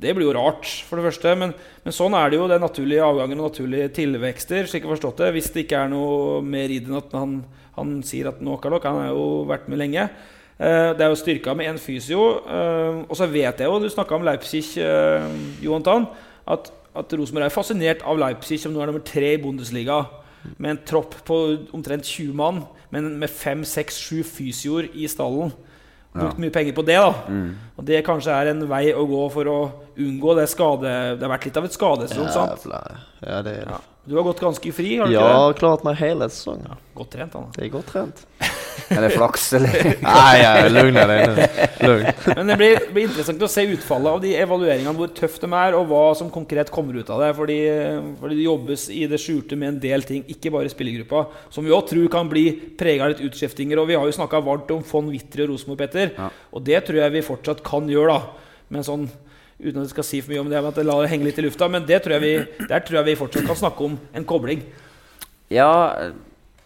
Det 0.00 0.14
blir 0.16 0.24
jo 0.24 0.32
rart, 0.32 0.64
for 0.88 0.96
det 0.96 1.12
første. 1.12 1.36
Men, 1.36 1.52
men 1.84 1.92
sånn 1.92 2.14
er 2.16 2.30
det 2.30 2.38
jo. 2.38 2.48
Det 2.48 2.56
er 2.56 2.64
naturlige 2.64 3.04
avganger 3.04 3.36
og 3.42 3.50
naturlige 3.52 3.90
tilvekster. 3.92 4.64
slik 4.64 4.80
jeg 4.82 4.88
har 4.88 4.96
forstått 4.96 5.18
det 5.20 5.32
Hvis 5.34 5.52
det 5.52 5.66
ikke 5.66 5.84
er 5.84 5.88
noe 5.92 6.40
mer 6.40 6.72
i 6.72 6.78
det 6.80 6.88
enn 6.88 6.96
at 6.96 7.12
han, 7.12 7.44
han 7.76 8.02
sier 8.02 8.28
at 8.32 8.40
nå, 8.40 8.56
nok. 8.56 8.82
Han 8.88 8.96
har 9.02 9.12
jo 9.12 9.44
vært 9.44 9.68
med 9.68 9.76
lenge. 9.78 10.08
Eh, 10.54 10.92
det 10.94 11.02
er 11.02 11.10
jo 11.10 11.18
styrka 11.18 11.54
med 11.56 11.66
én 11.72 11.78
fysio. 11.82 12.22
eh, 12.46 13.04
og 13.08 13.16
så 13.18 13.26
vet 13.26 13.58
jeg 13.58 13.66
jo, 13.66 13.78
du 13.82 13.88
snakka 13.90 14.14
om 14.14 14.22
Leipzig, 14.22 14.64
uh, 14.78 15.26
Johan 15.62 15.82
Tann, 15.82 16.06
at, 16.46 16.70
at 16.94 17.12
Rosenborg 17.12 17.48
er 17.48 17.54
fascinert 17.54 18.04
av 18.06 18.18
Leipzig, 18.18 18.60
som 18.62 18.72
nå 18.72 18.80
er 18.80 18.92
nummer 18.92 19.02
tre 19.02 19.34
i 19.34 19.42
Bundesliga. 19.42 20.04
Med 20.58 20.70
en 20.70 20.82
tropp 20.86 21.14
på 21.24 21.36
omtrent 21.72 22.04
20 22.04 22.34
mann, 22.36 22.64
men 22.90 23.18
med 23.18 23.30
fem, 23.32 23.64
seks, 23.64 23.98
sju 23.98 24.22
fysioer 24.22 24.90
i 24.94 25.08
stallen. 25.08 25.50
Brukt 26.14 26.38
mye 26.38 26.52
penger 26.54 26.76
på 26.76 26.84
det, 26.86 26.94
da. 27.00 27.38
Og 27.74 27.86
det 27.88 28.04
kanskje 28.06 28.30
er 28.30 28.52
en 28.52 28.60
vei 28.70 28.92
å 28.94 29.02
gå 29.08 29.22
for 29.34 29.50
å 29.50 29.56
unngå 29.98 30.36
det 30.38 30.44
skade... 30.52 30.92
Det 31.18 31.26
har 31.26 31.32
vært 31.32 31.48
litt 31.48 31.58
av 31.58 31.66
et 31.66 31.74
skadesesong, 31.74 32.28
sant? 32.30 32.68
Ja, 32.70 33.40
det 33.42 33.56
er 33.56 33.64
det. 33.64 33.72
Ja. 33.72 33.80
Du 34.04 34.14
har 34.18 34.26
gått 34.28 34.44
ganske 34.44 34.72
fri, 34.76 34.98
har 35.00 35.08
du 35.08 35.16
ja, 35.16 35.48
ikke 35.50 35.72
det? 35.72 35.88
meg 35.88 35.98
hele 35.98 36.28
sesongen. 36.28 36.68
Ja, 36.70 36.78
Godt 36.94 37.14
trent, 37.16 37.34
han. 37.34 37.48
Det 37.56 37.64
er 37.66 37.72
godt 37.72 37.88
trent. 37.90 38.26
Eller 38.90 39.12
flaks, 39.14 39.46
eller 39.58 39.88
Nei, 40.04 40.34
jeg 40.40 40.70
nu. 40.74 41.42
Lugn. 41.84 42.08
Men 42.30 42.50
det 42.50 42.56
blir, 42.60 42.78
blir 42.94 43.08
interessant 43.08 43.42
å 43.44 43.50
se 43.50 43.64
utfallet 43.74 44.10
av 44.10 44.22
de 44.22 44.34
evalueringene, 44.40 44.94
hvor 44.98 45.12
tøft 45.16 45.44
de 45.44 45.50
er, 45.50 45.76
og 45.78 45.88
hva 45.90 46.02
som 46.18 46.30
konkret 46.32 46.72
kommer 46.74 46.98
ut 46.98 47.10
av 47.12 47.22
det. 47.24 47.32
Fordi, 47.38 47.58
fordi 48.20 48.38
det 48.38 48.46
jobbes 48.46 48.86
i 48.94 49.02
det 49.10 49.20
skjulte 49.22 49.58
med 49.60 49.74
en 49.74 49.82
del 49.82 50.06
ting, 50.08 50.24
ikke 50.34 50.52
bare 50.54 50.72
spillergruppa, 50.72 51.26
som 51.54 51.66
vi 51.66 51.74
òg 51.74 51.88
tror 51.90 52.08
kan 52.12 52.30
bli 52.30 52.46
prega 52.78 53.06
av 53.06 53.14
litt 53.14 53.24
utskiftinger. 53.28 53.82
Og 53.82 53.90
vi 53.90 53.98
har 53.98 54.08
jo 54.08 54.16
snakka 54.16 54.42
varmt 54.44 54.72
om 54.74 54.84
von 54.88 55.12
Witter 55.12 55.46
og 55.46 55.54
Rosenborg, 55.54 55.82
Petter. 55.84 56.14
Ja. 56.16 56.30
Og 56.54 56.64
det 56.66 56.84
tror 56.86 57.02
jeg 57.02 57.16
vi 57.18 57.28
fortsatt 57.28 57.62
kan 57.66 57.90
gjøre, 57.90 58.16
da. 58.16 58.64
Men 58.74 58.86
sånn 58.86 59.06
Uten 59.54 59.78
at 59.78 59.84
jeg 59.86 59.92
skal 59.94 60.06
si 60.06 60.18
for 60.20 60.34
mye 60.34 60.42
om 60.42 60.48
det, 60.50 60.58
men 60.58 60.72
at 60.72 60.78
jeg 60.80 60.86
lar 60.88 61.04
det 61.04 61.10
henge 61.12 61.28
litt 61.28 61.36
i 61.38 61.44
lufta. 61.44 61.68
Men 61.70 61.84
det 61.86 62.00
tror 62.02 62.16
jeg 62.16 62.24
vi, 62.24 62.64
der 62.66 62.82
tror 62.82 62.98
jeg 62.98 63.06
vi 63.06 63.20
fortsatt 63.20 63.46
kan 63.46 63.58
snakke 63.60 63.86
om 63.86 63.94
en 64.18 64.26
kobling. 64.26 64.64
Ja, 65.52 65.70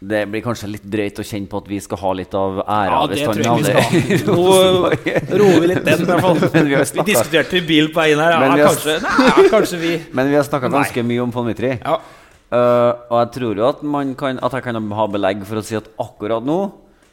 det 0.00 0.20
blir 0.30 0.42
kanskje 0.44 0.68
litt 0.70 0.84
drøyt 0.86 1.16
å 1.18 1.24
kjenne 1.26 1.50
på 1.50 1.58
at 1.58 1.68
vi 1.72 1.78
skal 1.82 1.98
ha 1.98 2.10
litt 2.14 2.34
av 2.38 2.60
æra 2.62 2.90
Ja, 2.92 3.06
det 3.10 3.16
tror 3.18 3.40
jeg 3.42 3.54
vi 3.58 4.18
skal. 4.20 4.28
Nå 4.28 5.38
roer 5.40 5.56
vi 5.64 5.70
litt 5.72 5.80
den, 5.88 6.04
i 6.04 6.06
hvert 6.06 6.22
fall. 6.22 6.38
Vi 6.54 6.76
Vi 7.00 7.04
diskuterte 7.08 7.62
bil 7.66 7.90
på 7.94 7.98
veien 8.04 8.22
her. 8.22 8.36
Ja, 8.36 8.52
har- 8.52 8.62
kanskje, 8.68 8.94
nei, 9.02 9.48
kanskje 9.50 9.80
vi 9.82 9.90
Men 10.20 10.30
vi 10.30 10.36
har 10.38 10.46
snakka 10.46 10.70
ganske 10.70 11.02
mye 11.02 11.24
om 11.24 11.34
von 11.34 11.48
Mitri. 11.50 11.72
Ja. 11.82 11.96
Uh, 12.48 12.92
og 13.10 13.16
jeg 13.24 13.32
tror 13.40 13.58
jo 13.60 13.66
at, 13.68 13.82
man 13.82 14.14
kan, 14.16 14.38
at 14.38 14.54
jeg 14.56 14.64
kan 14.68 14.78
ha 15.00 15.08
belegg 15.10 15.42
for 15.50 15.60
å 15.60 15.64
si 15.66 15.76
at 15.76 15.90
akkurat 16.00 16.46
nå 16.46 16.60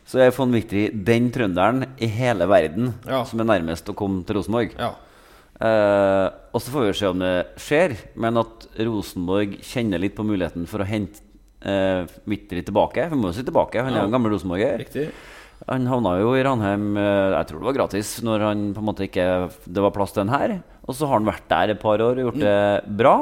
så 0.06 0.22
er 0.22 0.30
von 0.38 0.54
Mitri 0.54 0.86
den 0.94 1.32
trønderen 1.34 1.88
i 1.98 2.06
hele 2.14 2.46
verden 2.48 2.94
Ja. 3.10 3.24
som 3.26 3.42
er 3.42 3.50
nærmest 3.50 3.90
å 3.90 3.98
komme 3.98 4.22
til 4.30 4.38
Rosenborg. 4.38 4.78
ja. 4.78 4.94
Uh, 5.56 6.28
og 6.52 6.60
så 6.60 6.72
får 6.74 6.84
vi 6.86 6.94
se 7.00 7.08
om 7.08 7.22
det 7.24 7.34
skjer, 7.64 7.94
men 8.20 8.38
at 8.42 8.66
Rosenborg 8.84 9.54
kjenner 9.64 10.02
litt 10.04 10.14
på 10.18 10.26
muligheten 10.28 10.66
for 10.68 10.84
å 10.84 10.88
hente 10.88 11.24
uh, 11.66 12.18
Mitri 12.30 12.64
tilbake. 12.66 13.10
Vi 13.12 13.20
må 13.20 13.32
jo 13.32 13.38
si 13.38 13.46
tilbake, 13.46 13.84
han 13.84 13.94
er 13.94 14.04
jo 14.04 14.10
en 14.10 14.16
gammel 14.16 14.36
rosenborger. 14.36 14.86
Han 15.70 15.88
havna 15.90 16.18
jo 16.20 16.34
i 16.36 16.44
Ranheim 16.46 16.98
eh, 17.00 17.32
Jeg 17.32 17.48
tror 17.50 17.62
det 17.62 17.70
var 17.70 17.78
gratis 17.78 18.10
når 18.26 18.44
han 18.44 18.64
på 18.76 18.82
en 18.84 18.88
måte 18.90 19.06
ikke 19.08 19.26
det 19.64 19.84
var 19.86 19.94
plass 19.96 20.14
til 20.14 20.26
den 20.26 20.34
her. 20.34 20.60
Og 20.86 20.98
så 20.98 21.08
har 21.08 21.20
han 21.20 21.30
vært 21.30 21.48
der 21.50 21.74
et 21.74 21.82
par 21.82 22.04
år 22.04 22.20
og 22.20 22.28
gjort 22.28 22.42
det 22.44 22.60
bra. 23.00 23.16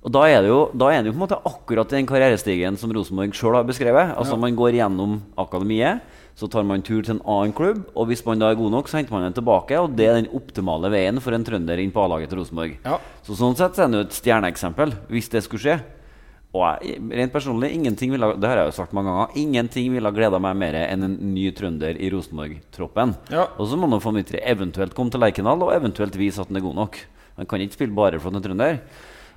Og 0.00 0.12
da 0.12 0.24
er 0.28 0.40
det 0.42 0.48
jo 0.48 0.60
Da 0.76 0.88
er 0.88 0.98
han 0.98 1.08
jo 1.08 1.12
på 1.12 1.20
en 1.20 1.24
måte 1.26 1.38
akkurat 1.50 1.92
i 1.92 1.98
den 1.98 2.08
karrierestigen 2.08 2.78
som 2.80 2.92
Rosenborg 2.96 3.36
sjøl 3.36 3.56
har 3.58 3.68
beskrevet. 3.68 4.16
Altså 4.16 4.38
Man 4.40 4.58
går 4.58 4.80
gjennom 4.80 5.20
akademiet, 5.40 6.02
så 6.36 6.48
tar 6.50 6.66
man 6.66 6.82
tur 6.82 7.04
til 7.04 7.16
en 7.18 7.22
annen 7.22 7.54
klubb. 7.56 7.84
Og 7.94 8.10
hvis 8.10 8.24
man 8.26 8.42
da 8.42 8.50
er 8.50 8.58
god 8.58 8.74
nok, 8.74 8.90
så 8.90 8.98
henter 8.98 9.16
man 9.16 9.28
den 9.28 9.38
tilbake. 9.38 9.78
Og 9.78 9.94
det 9.96 10.08
er 10.08 10.18
den 10.18 10.30
optimale 10.36 10.90
veien 10.92 11.22
for 11.22 11.36
en 11.36 11.46
trønder 11.46 11.80
inn 11.80 11.94
på 11.94 12.02
A-laget 12.02 12.32
til 12.32 12.42
Rosenborg. 12.42 12.76
Ja. 12.84 12.98
Så 13.24 13.38
sånn 13.38 13.56
sett 13.56 13.76
så 13.76 13.84
er 13.84 13.90
han 13.90 13.98
jo 14.00 14.04
et 14.08 14.16
stjerneeksempel, 14.16 14.96
hvis 15.12 15.32
det 15.32 15.44
skulle 15.46 15.64
skje. 15.64 15.80
Og 16.50 16.64
jeg, 16.82 16.96
rent 17.14 17.30
personlig, 17.30 17.68
ingenting 17.76 18.10
ville, 18.10 18.32
det 18.42 18.48
har 18.50 18.58
jeg 18.58 18.72
jo 18.72 18.76
sagt 18.80 18.94
mange 18.96 19.12
ganger 19.12 19.36
Ingenting 19.38 19.92
ville 19.94 20.10
gleda 20.16 20.40
meg 20.42 20.56
mer 20.58 20.74
enn 20.80 21.06
en 21.06 21.14
ny 21.30 21.44
trønder 21.54 21.94
i 21.94 22.08
Rosenborg-troppen. 22.10 23.14
Ja. 23.30 23.44
Og 23.54 23.68
så 23.70 23.78
må 23.78 23.86
nå 23.86 24.00
von 24.02 24.16
Mitri 24.18 24.40
eventuelt 24.42 24.96
komme 24.98 25.14
til 25.14 25.22
Lerkendal 25.22 25.62
og 25.62 25.70
eventuelt 25.76 26.18
vise 26.18 26.42
at 26.42 26.50
han 26.50 26.58
er 26.58 26.64
god 26.66 26.74
nok. 26.80 26.98
Han 27.38 27.46
kan 27.46 27.62
ikke 27.62 27.78
spille 27.78 27.94
bare 27.94 28.18
for 28.18 28.34
en 28.34 28.40
er 28.40 28.46
trønder. 28.48 28.80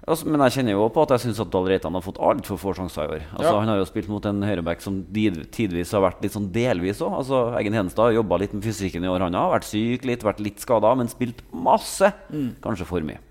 Altså, 0.04 0.28
men 0.28 0.42
jeg 0.44 0.58
kjenner 0.58 0.74
jo 0.76 0.88
på 0.92 1.04
at 1.06 1.14
jeg 1.14 1.22
syns 1.24 1.38
Dahl 1.54 1.68
Reitan 1.70 1.96
har 1.96 2.04
fått 2.04 2.18
altfor 2.20 2.58
få 2.60 2.74
sjanser 2.76 3.06
i 3.06 3.12
år. 3.14 3.22
Altså, 3.38 3.52
Ja. 3.54 3.60
Han 3.62 3.70
har 3.72 3.78
jo 3.80 3.86
spilt 3.88 4.10
mot 4.12 4.26
en 4.28 4.42
høyreback 4.44 4.82
som 4.84 4.98
tidvis 5.14 5.94
har 5.96 6.02
vært 6.04 6.26
litt 6.26 6.34
sånn 6.34 6.50
delvis 6.52 7.00
òg. 7.00 7.14
Altså, 7.22 7.44
Eggen 7.62 7.78
Henestad 7.78 8.10
har 8.10 8.18
jobba 8.18 8.42
litt 8.42 8.54
med 8.58 8.66
fysikken 8.66 9.06
i 9.06 9.08
år, 9.08 9.24
han 9.30 9.38
har. 9.38 9.54
Vært 9.54 9.70
syk 9.70 10.04
litt, 10.10 10.26
vært 10.26 10.42
litt 10.44 10.60
skada, 10.60 10.92
men 10.98 11.08
spilt 11.08 11.40
masse. 11.54 12.10
Mm. 12.34 12.56
Kanskje 12.66 12.90
for 12.90 13.06
mye. 13.06 13.22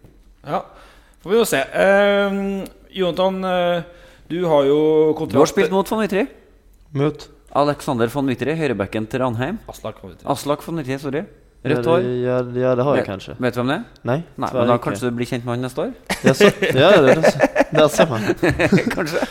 Ja, 0.46 0.62
får 1.20 1.34
vi 1.34 1.36
jo 1.36 1.44
se. 1.44 1.60
Eh, 1.60 2.64
Jonathan, 2.92 3.44
eh, 3.44 3.82
du 4.28 4.44
har 4.48 4.64
jo 4.68 4.80
kontrakt 5.16 5.32
Du 5.36 5.38
har 5.42 5.50
spilt 5.50 5.70
mot 5.74 5.88
von 5.88 6.00
Mitri. 6.02 6.26
Møt. 6.92 7.28
Alexander 7.54 8.08
von 8.08 8.24
Mitri, 8.26 8.54
høyrebacken 8.56 9.06
til 9.12 9.20
Ranheim. 9.20 9.58
Aslak 9.68 10.62
von 10.64 10.74
Mitri, 10.76 10.98
sorry. 10.98 11.24
Rødt 11.62 11.86
hår. 11.86 12.00
ja, 12.24 12.36
ja, 12.58 12.70
det 12.74 12.82
har 12.84 12.96
jeg 12.98 13.04
kanskje. 13.06 13.36
Vet 13.38 13.54
du 13.54 13.60
hvem 13.60 13.68
det 13.70 13.74
er? 13.76 13.82
Nei, 14.08 14.16
Nei, 14.34 14.48
men 14.56 14.66
da 14.72 14.78
kanskje 14.82 15.06
du 15.12 15.14
blir 15.14 15.28
kjent 15.30 15.44
med 15.46 15.52
han 15.54 15.62
neste 15.62 15.84
år? 15.84 15.92
Jaså? 16.26 16.48
Ja, 16.74 16.88
det, 16.98 17.14
det, 17.22 17.50
där 17.70 17.88
ser 17.88 18.90
kanskje. 18.96 19.22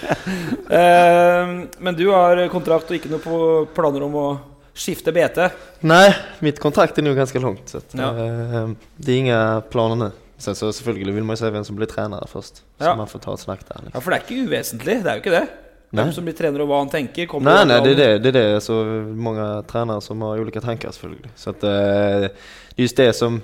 Eh, 0.72 1.50
men 1.84 1.96
du 1.98 2.06
har 2.08 2.40
kontrakt 2.48 2.88
og 2.88 2.96
ikke 2.96 3.10
noe 3.12 3.20
på 3.20 3.38
planer 3.76 4.06
om 4.06 4.14
å 4.16 4.26
skifte 4.72 5.12
BT? 5.12 5.42
Nei, 5.84 6.14
mitt 6.40 6.62
kontrakt 6.64 6.96
er 6.96 7.04
nå 7.04 7.12
ganske 7.18 7.42
langt. 7.44 7.68
Så 7.68 7.82
Ja. 8.00 8.08
eh, 8.16 8.70
det 8.96 9.12
er 9.12 9.18
ingen 9.20 9.62
planer 9.70 10.00
nu. 10.00 10.12
Så 10.42 10.72
selvfølgelig 10.74 11.14
vil 11.16 11.24
man 11.28 11.38
se 11.38 11.50
hvem 11.54 11.64
som 11.68 11.76
blir 11.78 11.88
trener 11.92 12.24
først. 12.28 12.62
Så 12.80 12.88
Ja. 12.88 12.96
man 12.96 13.08
får 13.08 13.22
ta 13.22 13.32
og 13.32 13.40
snakke 13.40 13.68
der. 13.68 13.82
Liksom. 13.86 13.94
Ja, 13.94 14.00
For 14.00 14.12
det 14.12 14.20
er 14.20 14.26
ikke 14.26 14.48
uvesentlig. 14.50 14.96
Det 15.04 15.12
er 15.12 15.16
jo 15.20 15.22
ikke 15.22 15.36
det. 15.40 15.50
Hvem 15.92 16.06
Nei. 16.08 16.14
som 16.16 16.24
blir 16.26 16.34
trener, 16.38 16.62
og 16.64 16.68
hva 16.72 16.78
han 16.80 16.90
tenker. 16.90 17.28
kommer 17.28 17.66
nei, 17.66 17.76
jo 17.78 17.84
det 17.84 17.92
er 17.92 17.96
det. 18.00 18.24
Det 18.24 18.30
er 18.36 18.38
det. 18.56 18.64
Så 18.64 18.78
mange 19.14 19.48
trenere 19.68 20.02
som 20.02 20.22
har 20.22 20.38
ulike 20.40 20.62
tanker, 20.64 20.90
selvfølgelig. 20.96 21.32
Så 21.36 21.50
at, 21.50 21.64
eh, 21.64 22.20
det 22.22 22.32
er 22.32 22.82
just 22.86 22.96
det 22.96 23.14
som, 23.16 23.42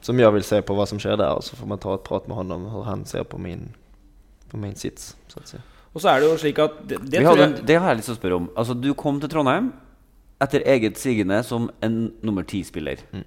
som 0.00 0.18
jeg 0.18 0.32
vil 0.32 0.42
se 0.42 0.62
på 0.62 0.74
hva 0.74 0.86
som 0.88 0.98
skjer 0.98 1.18
der, 1.18 1.28
og 1.36 1.42
så 1.44 1.54
får 1.54 1.66
man 1.68 1.78
ta 1.78 1.92
et 1.94 2.02
prat 2.04 2.26
med 2.28 2.36
han 2.36 2.50
om 2.52 2.64
hvordan 2.64 2.84
han 2.86 3.04
ser 3.04 3.24
på 3.24 3.38
min, 3.38 3.74
på 4.50 4.56
min 4.58 4.74
sits. 4.74 5.14
Så 5.28 5.36
å 5.42 5.46
si. 5.46 5.58
Og 5.94 6.00
så 6.00 6.08
er 6.16 6.20
det 6.20 6.30
jo 6.30 6.36
slik 6.40 6.58
at 6.58 6.88
det, 6.88 6.98
det 7.10 7.22
hadde, 7.26 7.36
jeg 7.38 7.66
det 7.66 7.76
har 7.78 7.88
jeg 7.92 7.96
lyst 7.98 8.08
til 8.08 8.14
å 8.16 8.20
spørre 8.22 8.36
om. 8.36 8.48
Altså, 8.56 8.80
Du 8.80 8.94
kom 8.94 9.20
til 9.20 9.28
Trondheim 9.28 9.72
etter 10.40 10.64
eget 10.64 10.96
sigende 10.96 11.44
som 11.44 11.68
en 11.82 12.12
nummer 12.22 12.42
ti-spiller. 12.42 12.96
Mm. 13.12 13.24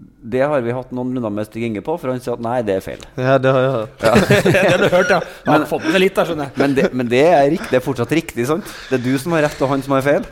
Det 0.00 0.40
har 0.44 0.60
vi 0.64 0.72
hatt 0.76 0.90
noen 0.92 1.14
runder 1.16 1.32
med 1.32 1.46
Stig 1.48 1.62
Inge 1.66 1.80
på, 1.84 1.94
for 2.00 2.12
han 2.12 2.20
sier 2.20 2.34
at 2.36 2.42
nei, 2.44 2.58
det 2.64 2.74
er 2.78 2.84
feil. 2.84 3.02
Ja, 3.26 3.38
det 3.40 3.52
har 3.56 3.64
jeg 3.64 3.72
hørt. 3.74 4.04
Ja. 4.04 4.12
Det 4.52 4.62
har 4.66 4.78
du 4.82 4.86
hørt, 4.92 5.10
ja. 5.14 5.18
Har 5.48 5.58
Men- 5.58 5.66
fått 5.70 5.84
med 5.88 5.92
seg 5.96 6.02
litt, 6.04 6.14
da, 6.16 6.24
skjønner 6.28 6.48
jeg. 6.50 6.56
Men 6.62 6.76
det, 6.76 6.86
men 7.00 7.10
det, 7.12 7.22
er, 7.32 7.42
riktig, 7.56 7.70
det 7.72 7.78
er 7.80 7.84
fortsatt 7.84 8.14
riktig, 8.16 8.46
sant? 8.48 8.72
Det 8.90 8.98
er 9.00 9.04
du 9.04 9.12
som 9.20 9.36
har 9.36 9.44
rett, 9.48 9.60
og 9.64 9.72
han 9.72 9.82
som 9.86 9.96
har 9.96 10.04
feil. 10.06 10.28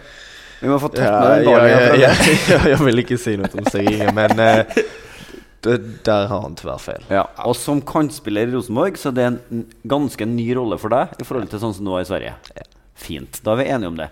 Vi 0.61 0.71
må 0.73 0.79
få 0.83 0.89
tatt 0.93 1.05
Ja, 1.07 1.19
med 1.23 1.45
den 1.45 1.53
dagen. 1.53 1.69
ja, 1.71 1.83
fra 1.85 1.99
ja, 2.03 2.39
ja, 2.57 2.63
jeg 2.75 2.81
vil 2.89 3.03
ikke 3.05 3.19
si 3.23 3.37
noe 3.39 3.51
om 3.61 3.69
Stig 3.71 3.91
Inge, 3.93 4.09
men 4.17 4.41
uh, 4.43 4.81
det, 5.67 5.77
der 6.07 6.27
har 6.31 6.41
han 6.45 6.57
tyvärr 6.59 6.81
feil 6.83 7.05
Ja, 7.11 7.25
og 7.47 7.55
som 7.59 7.81
kantspiller 7.83 8.47
i 8.47 8.53
Rosenborg 8.55 8.95
Så 8.99 9.11
er 9.11 9.15
det 9.17 9.25
en 9.29 9.63
ganske 9.91 10.27
ny 10.31 10.49
rolle 10.59 10.79
for 10.79 10.91
deg 10.95 11.15
i 11.19 11.27
forhold 11.27 11.51
til 11.51 11.63
sånn 11.63 11.75
som 11.77 11.87
du 11.87 11.93
var 11.95 12.03
i 12.05 12.09
Sverige. 12.11 12.35
Fint. 12.99 13.41
Da 13.47 13.55
er 13.55 13.61
vi 13.63 13.69
enige 13.71 13.91
om 13.93 13.99
det. 13.99 14.09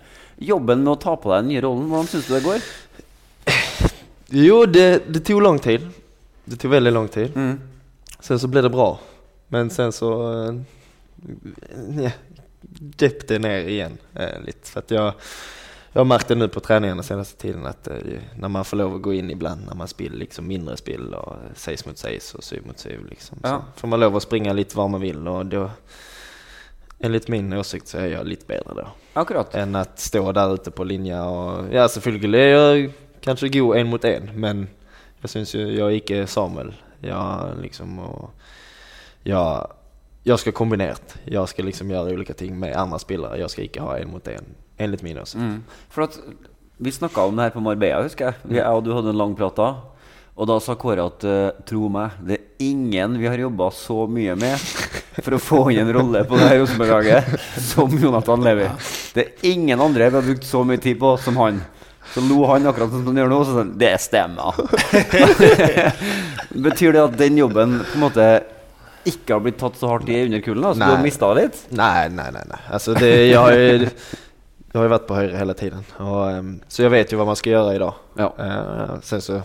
Jobben 0.47 0.83
med 0.85 0.93
å 0.93 0.99
ta 1.03 1.15
på 1.19 1.31
deg 1.33 1.43
den 1.43 1.51
nye 1.51 1.63
rollen, 1.65 1.87
hvordan 1.91 2.07
syns 2.11 2.27
du 2.29 2.33
det 2.37 2.43
går? 2.47 2.67
Jo, 4.29 4.65
det, 4.65 5.13
det 5.13 5.19
tog 5.19 5.41
lång 5.41 5.59
tid. 5.59 5.87
Det 6.45 6.55
tog 6.55 6.71
väldigt 6.71 6.93
lång 6.93 7.07
tid. 7.07 7.31
Mm. 7.35 7.59
Sen 8.19 8.39
så 8.39 8.47
blev 8.47 8.63
det 8.63 8.69
bra. 8.69 8.99
Men 9.47 9.69
sen 9.69 9.91
så 9.91 10.33
eh, 10.43 10.55
ja, 12.03 12.11
döp 12.79 13.27
det 13.27 13.39
ner 13.39 13.67
igen 13.67 13.97
eh, 14.13 14.41
lite. 14.45 14.69
För 14.69 14.79
att 14.79 14.91
jag, 14.91 15.13
jag 15.91 15.99
har 15.99 16.05
märkt 16.05 16.27
det 16.27 16.35
nu 16.35 16.47
på 16.47 16.59
träningarna 16.59 17.03
senaste 17.03 17.41
tiden 17.41 17.65
att 17.65 17.87
eh, 17.87 17.95
när 18.35 18.47
man 18.47 18.65
får 18.65 18.77
lov 18.77 18.95
att 18.95 19.01
gå 19.01 19.13
in 19.13 19.31
ibland 19.31 19.65
när 19.65 19.75
man 19.75 19.87
spiller 19.87 20.17
liksom 20.17 20.47
mindre 20.47 20.77
spill 20.77 21.13
och 21.13 21.35
seis 21.55 21.85
mot 21.85 21.97
seis 21.97 22.35
och 22.35 22.43
syv 22.43 22.67
mot 22.67 22.79
syv 22.79 23.05
liksom. 23.09 23.37
Ja. 23.43 23.63
Så 23.73 23.79
får 23.79 23.87
man 23.87 23.99
lov 23.99 24.15
att 24.15 24.23
springa 24.23 24.53
lite 24.53 24.77
var 24.77 24.87
man 24.87 25.01
vill 25.01 25.27
och 25.27 25.45
då 25.45 25.69
enligt 26.99 27.27
min 27.27 27.53
åsikt 27.53 27.87
så 27.87 27.97
är 27.97 28.07
jag 28.07 28.27
lite 28.27 28.45
bedre 28.45 28.73
då. 28.75 28.87
Akkurat. 29.13 29.55
Än 29.55 29.75
att 29.75 29.99
stå 29.99 30.31
där 30.31 30.53
ute 30.53 30.71
på 30.71 30.83
linje 30.83 31.21
och 31.21 31.65
ja, 31.71 31.89
selvfølgelig 31.89 32.49
jag 32.49 32.91
kanske 33.27 33.51
god 33.51 33.77
en 33.77 33.91
mot 33.91 34.05
en, 34.05 34.29
men 34.33 34.67
jag 35.21 35.29
syns 35.29 35.55
ju, 35.55 35.77
jag 35.77 35.91
är 35.91 35.95
icke 35.95 36.27
Samuel. 36.27 36.73
Jag 36.99 37.57
liksom, 37.61 37.99
och 37.99 38.31
jag, 39.23 39.71
jag 40.23 40.39
ska 40.39 40.51
kombinerat. 40.51 41.17
Jag 41.25 41.49
ska 41.49 41.63
liksom 41.63 41.91
göra 41.91 42.13
olika 42.13 42.33
ting 42.33 42.59
med 42.59 42.75
andra 42.75 42.99
spelare. 42.99 43.39
Jag 43.39 43.51
ska 43.51 43.61
ikke 43.61 43.81
ha 43.81 43.97
en 43.97 44.11
mot 44.11 44.27
en, 44.27 44.45
enligt 44.77 45.01
min 45.01 45.19
åsikt. 45.19 45.35
Mm. 45.35 45.63
For 45.89 46.03
at 46.03 46.19
Vi 46.79 46.91
snakka 46.91 47.23
om 47.25 47.35
det 47.35 47.41
her 47.41 47.49
på 47.49 47.59
Marbella, 47.59 48.03
husker 48.03 48.25
jeg. 48.25 48.57
Jeg 48.59 48.69
og 48.69 48.83
du 48.85 48.91
hadde 48.93 49.09
en 49.09 49.17
lang 49.17 49.31
prat 49.37 49.55
da. 49.57 49.69
Og 50.37 50.45
da 50.45 50.59
sa 50.61 50.75
Kåre 50.77 51.07
at 51.09 51.23
eh, 51.25 51.55
tro 51.65 51.87
meg, 51.89 52.19
det 52.21 52.35
er 52.35 52.67
ingen 52.67 53.15
vi 53.17 53.25
har 53.25 53.41
jobba 53.41 53.71
så 53.73 54.03
mye 54.05 54.35
med 54.37 54.61
for 55.25 55.33
å 55.33 55.39
få 55.41 55.61
inn 55.73 55.81
en 55.81 55.95
rolle 55.95 56.21
på 56.29 56.37
det 56.37 56.51
her 56.51 56.59
Rosenborg-laget 56.61 57.31
som 57.71 57.97
Jonathan 57.97 58.45
Levi. 58.45 58.67
Det 59.17 59.23
er 59.23 59.49
ingen 59.49 59.81
andre 59.81 60.11
vi 60.11 60.19
har 60.19 60.27
brukt 60.29 60.45
så 60.45 60.61
mye 60.61 60.83
tid 60.83 61.01
på 61.01 61.15
som 61.23 61.41
han. 61.41 61.63
Så 62.13 62.21
lo 62.27 62.45
han 62.49 62.65
akkurat 62.69 62.91
som 62.93 63.05
han 63.09 63.17
gjør 63.19 63.29
nå. 63.33 63.39
Så 63.45 63.53
sa 63.55 63.63
han 63.63 63.73
det 63.77 63.93
stemmer. 64.01 64.61
Betyr 66.67 66.93
det 66.95 67.01
at 67.03 67.17
den 67.19 67.37
jobben 67.37 67.79
på 67.83 67.97
en 67.99 68.03
måte 68.07 68.27
ikke 69.07 69.37
har 69.37 69.43
blitt 69.45 69.59
tatt 69.61 69.77
så 69.79 69.91
hardt 69.93 70.09
i 70.11 70.17
under 70.25 70.41
kulden? 70.43 70.65
Altså, 70.67 70.81
du 70.83 70.87
har 70.89 70.97
Nej. 70.99 71.03
mista 71.07 71.29
det 71.33 71.43
litt? 71.45 71.59
Nei, 71.79 72.07
nei, 72.11 72.29
nei. 72.35 72.41
nei. 72.49 72.61
Altså, 72.75 72.95
det, 72.97 73.11
jeg, 73.29 73.37
har 73.39 73.53
jo, 73.55 73.67
jeg 73.87 74.75
har 74.75 74.87
jo 74.87 74.91
vært 74.95 75.05
på 75.07 75.15
høyre 75.19 75.37
hele 75.39 75.55
tiden. 75.59 75.85
Og, 76.03 76.17
um, 76.39 76.49
så 76.67 76.83
jeg 76.87 76.91
vet 76.95 77.13
jo 77.13 77.19
hva 77.21 77.27
man 77.29 77.39
skal 77.39 77.53
gjøre 77.55 77.75
i 77.77 77.81
dag. 77.85 78.01
Ja. 78.19 78.27
Uh, 78.35 78.97
sen 79.07 79.23
så 79.23 79.39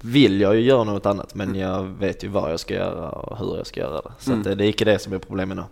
vil 0.00 0.38
jeg 0.40 0.62
jo 0.62 0.64
gjøre 0.64 0.86
noe 0.88 1.02
annet, 1.10 1.34
men 1.36 1.52
jeg 1.58 1.90
vet 2.00 2.22
jo 2.24 2.30
hva 2.32 2.46
jeg 2.54 2.62
skal 2.62 2.78
gjøre, 2.78 3.08
og 3.20 3.34
hvordan 3.36 3.58
jeg 3.60 3.68
skal 3.68 3.82
gjøre 3.84 4.00
det. 4.06 4.12
Så 4.24 4.30
Mm. 4.32 4.42
det, 4.46 4.54
det 4.62 4.68
ikke 4.72 4.84
inte 4.86 4.92
det 4.94 5.00
som 5.04 5.12
er 5.18 5.24
problemet 5.26 5.60
nå. 5.60 5.66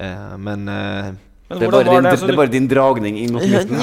Uh, 0.00 0.36
men... 0.40 0.68
eh, 0.72 1.10
Men 1.48 1.58
Det 1.62 1.64
er 1.64 1.70
bare 1.72 1.84
var 1.88 2.02
din, 2.02 2.04
det? 2.04 2.20
Det 2.20 2.32
er 2.34 2.36
bare 2.36 2.52
din 2.52 2.66
dragning 2.68 3.18
inn 3.22 3.32
mot 3.32 3.44
midten? 3.48 3.78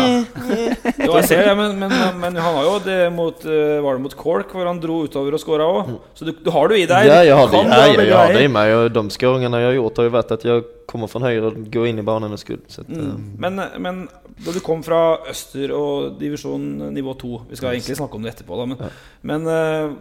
Jo, 1.02 1.16
jeg 1.18 1.26
ser 1.32 1.40
det, 1.48 1.56
men, 1.58 1.80
men, 1.82 1.96
men 2.22 2.36
han 2.38 2.58
har 2.60 2.68
jo 2.68 2.76
det 2.86 2.98
mot 3.16 3.46
eh, 3.50 3.80
Var 3.82 3.98
det 3.98 4.04
mot 4.04 4.16
Cork, 4.20 4.52
hvor 4.54 4.70
han 4.70 4.78
dro 4.84 5.00
utover 5.08 5.34
og 5.34 5.42
skåra 5.42 5.66
òg? 5.66 5.90
Så 6.14 6.28
du, 6.28 6.32
du 6.46 6.52
har 6.54 6.70
det 6.70 6.78
jo 6.78 6.86
i 6.86 6.90
deg. 6.92 7.10
Ja, 7.10 7.24
jeg 7.26 7.40
har 7.40 7.50
det, 7.50 7.64
jeg, 7.66 7.96
jeg, 7.96 8.08
jeg 8.12 8.20
har 8.20 8.36
det 8.38 8.44
i 8.46 8.52
meg. 8.54 8.74
Og 8.78 8.92
de 8.94 9.04
skåringene 9.18 9.64
jeg 9.64 9.72
har 9.72 9.78
gjort 9.80 10.02
har 10.04 10.10
jo 10.10 10.14
vært 10.20 10.36
at 10.38 10.46
jeg 10.46 10.66
kommer 10.92 11.10
fra 11.10 11.24
høyre 11.26 11.50
og 11.50 11.58
går 11.74 11.88
inn 11.90 12.04
i 12.04 12.06
banen 12.06 12.30
med 12.36 12.42
skudd. 12.44 12.62
Så 12.68 12.82
att, 12.86 12.90
eh, 12.94 13.02
Mm. 13.16 13.34
Men, 13.40 13.62
men 13.82 14.04
da 14.46 14.52
du 14.52 14.60
kom 14.60 14.84
fra 14.84 15.18
Øster 15.32 15.72
og 15.74 16.20
divisjon 16.20 16.92
nivå 16.94 17.14
2 17.18 17.42
Vi 17.50 17.56
skal 17.56 17.72
egentlig 17.74 17.96
snakke 17.98 18.18
om 18.18 18.24
det 18.26 18.34
etterpå, 18.36 18.58
da, 18.60 18.66
men, 18.66 18.94
men 19.22 19.48
eh, 19.48 19.96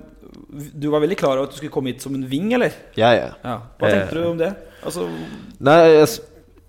du 0.74 0.88
var 0.90 1.00
veldig 1.05 1.16
klar 1.20 1.37
over 1.38 1.46
at 1.48 1.55
du 1.55 1.59
skulle 1.61 1.72
komme 1.72 1.92
hit 1.92 2.03
som 2.03 2.14
en 2.16 2.24
ving, 2.29 2.53
eller? 2.57 2.74
ja, 2.98 3.12
ja. 3.14 3.29
Ja. 3.44 3.57
Hva 3.79 3.90
tenkte 3.92 4.18
du 4.18 4.24
om 4.33 4.38
det? 4.40 4.53
Altså, 4.85 5.07
Nei, 5.64 5.79
jag, 5.94 6.09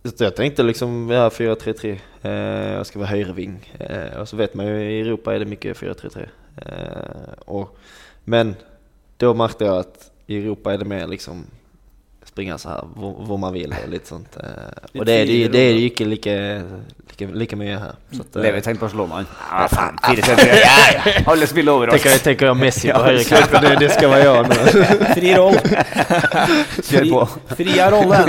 s- 0.06 0.22
jeg 0.22 0.36
tenkte 0.38 0.63
liksom, 0.65 1.10
ja 1.12 1.28
4-3-3. 1.30 1.96
Eh, 2.24 2.74
jag 2.78 2.86
skal 2.86 3.02
være 3.02 3.13
høyreving. 3.15 3.56
Eh, 3.80 4.20
og 4.20 4.28
så 4.28 4.38
vet 4.39 4.56
man 4.56 4.68
jo 4.68 4.76
i 4.78 5.00
Europa 5.02 5.32
er 5.34 5.39
det 5.44 5.48
mye 5.52 5.74
4-3-3. 5.74 6.28
Eh, 6.65 7.65
men 8.26 8.56
da 9.22 9.34
merket 9.34 9.62
jeg 9.68 9.80
at 9.86 10.10
i 10.28 10.39
Europa 10.41 10.74
er 10.74 10.78
det 10.82 10.88
mer 10.88 11.06
liksom 11.08 11.46
springa 12.36 12.58
så 12.60 12.69
her, 12.69 12.88
hvor, 13.00 13.13
hvor 13.26 13.38
man 13.39 13.54
vil. 13.56 13.71
og 13.71 13.89
litt 13.89 14.08
sånt. 14.12 14.36
Og 14.36 15.00
och 15.00 15.06
det 15.06 15.21
er 15.21 15.26
det, 15.26 15.34
ju- 15.34 15.48
det 15.48 15.60
är 15.60 15.71
ju 15.74 15.86
inte 15.86 16.06
lika, 16.06 16.32
lika, 17.10 17.34
lika 17.34 17.56
mycket 17.56 17.80
här. 17.80 17.95
Så 18.12 18.21
att, 18.21 18.36
eh, 18.36 18.41
Levi 18.41 18.62
tenkte 18.62 18.80
på 18.80 18.86
å 18.86 18.89
slå 18.89 19.06
meg. 19.08 19.26
Ja, 19.52 19.67
faen, 19.71 19.95
4-3-3. 20.04 21.24
Alle 21.32 21.48
spiller 21.48 21.71
over 21.71 21.88
oss. 21.93 22.02
Tenker, 22.04 22.19
tenker 22.24 22.45
jeg 22.45 22.58
Messi 22.60 22.91
på 22.91 23.00
høyre 23.06 23.21
högerkanten, 23.24 23.63
det, 23.63 23.80
det 23.80 23.91
skal 23.93 24.10
være 24.10 24.26
jeg 24.26 24.43
nå. 24.50 24.56
fri 25.15 25.32
roll. 25.38 25.56
Kjør 26.89 27.08
på. 27.13 27.21
Fri, 27.54 27.56
fria 27.62 27.88
rollen. 27.93 28.28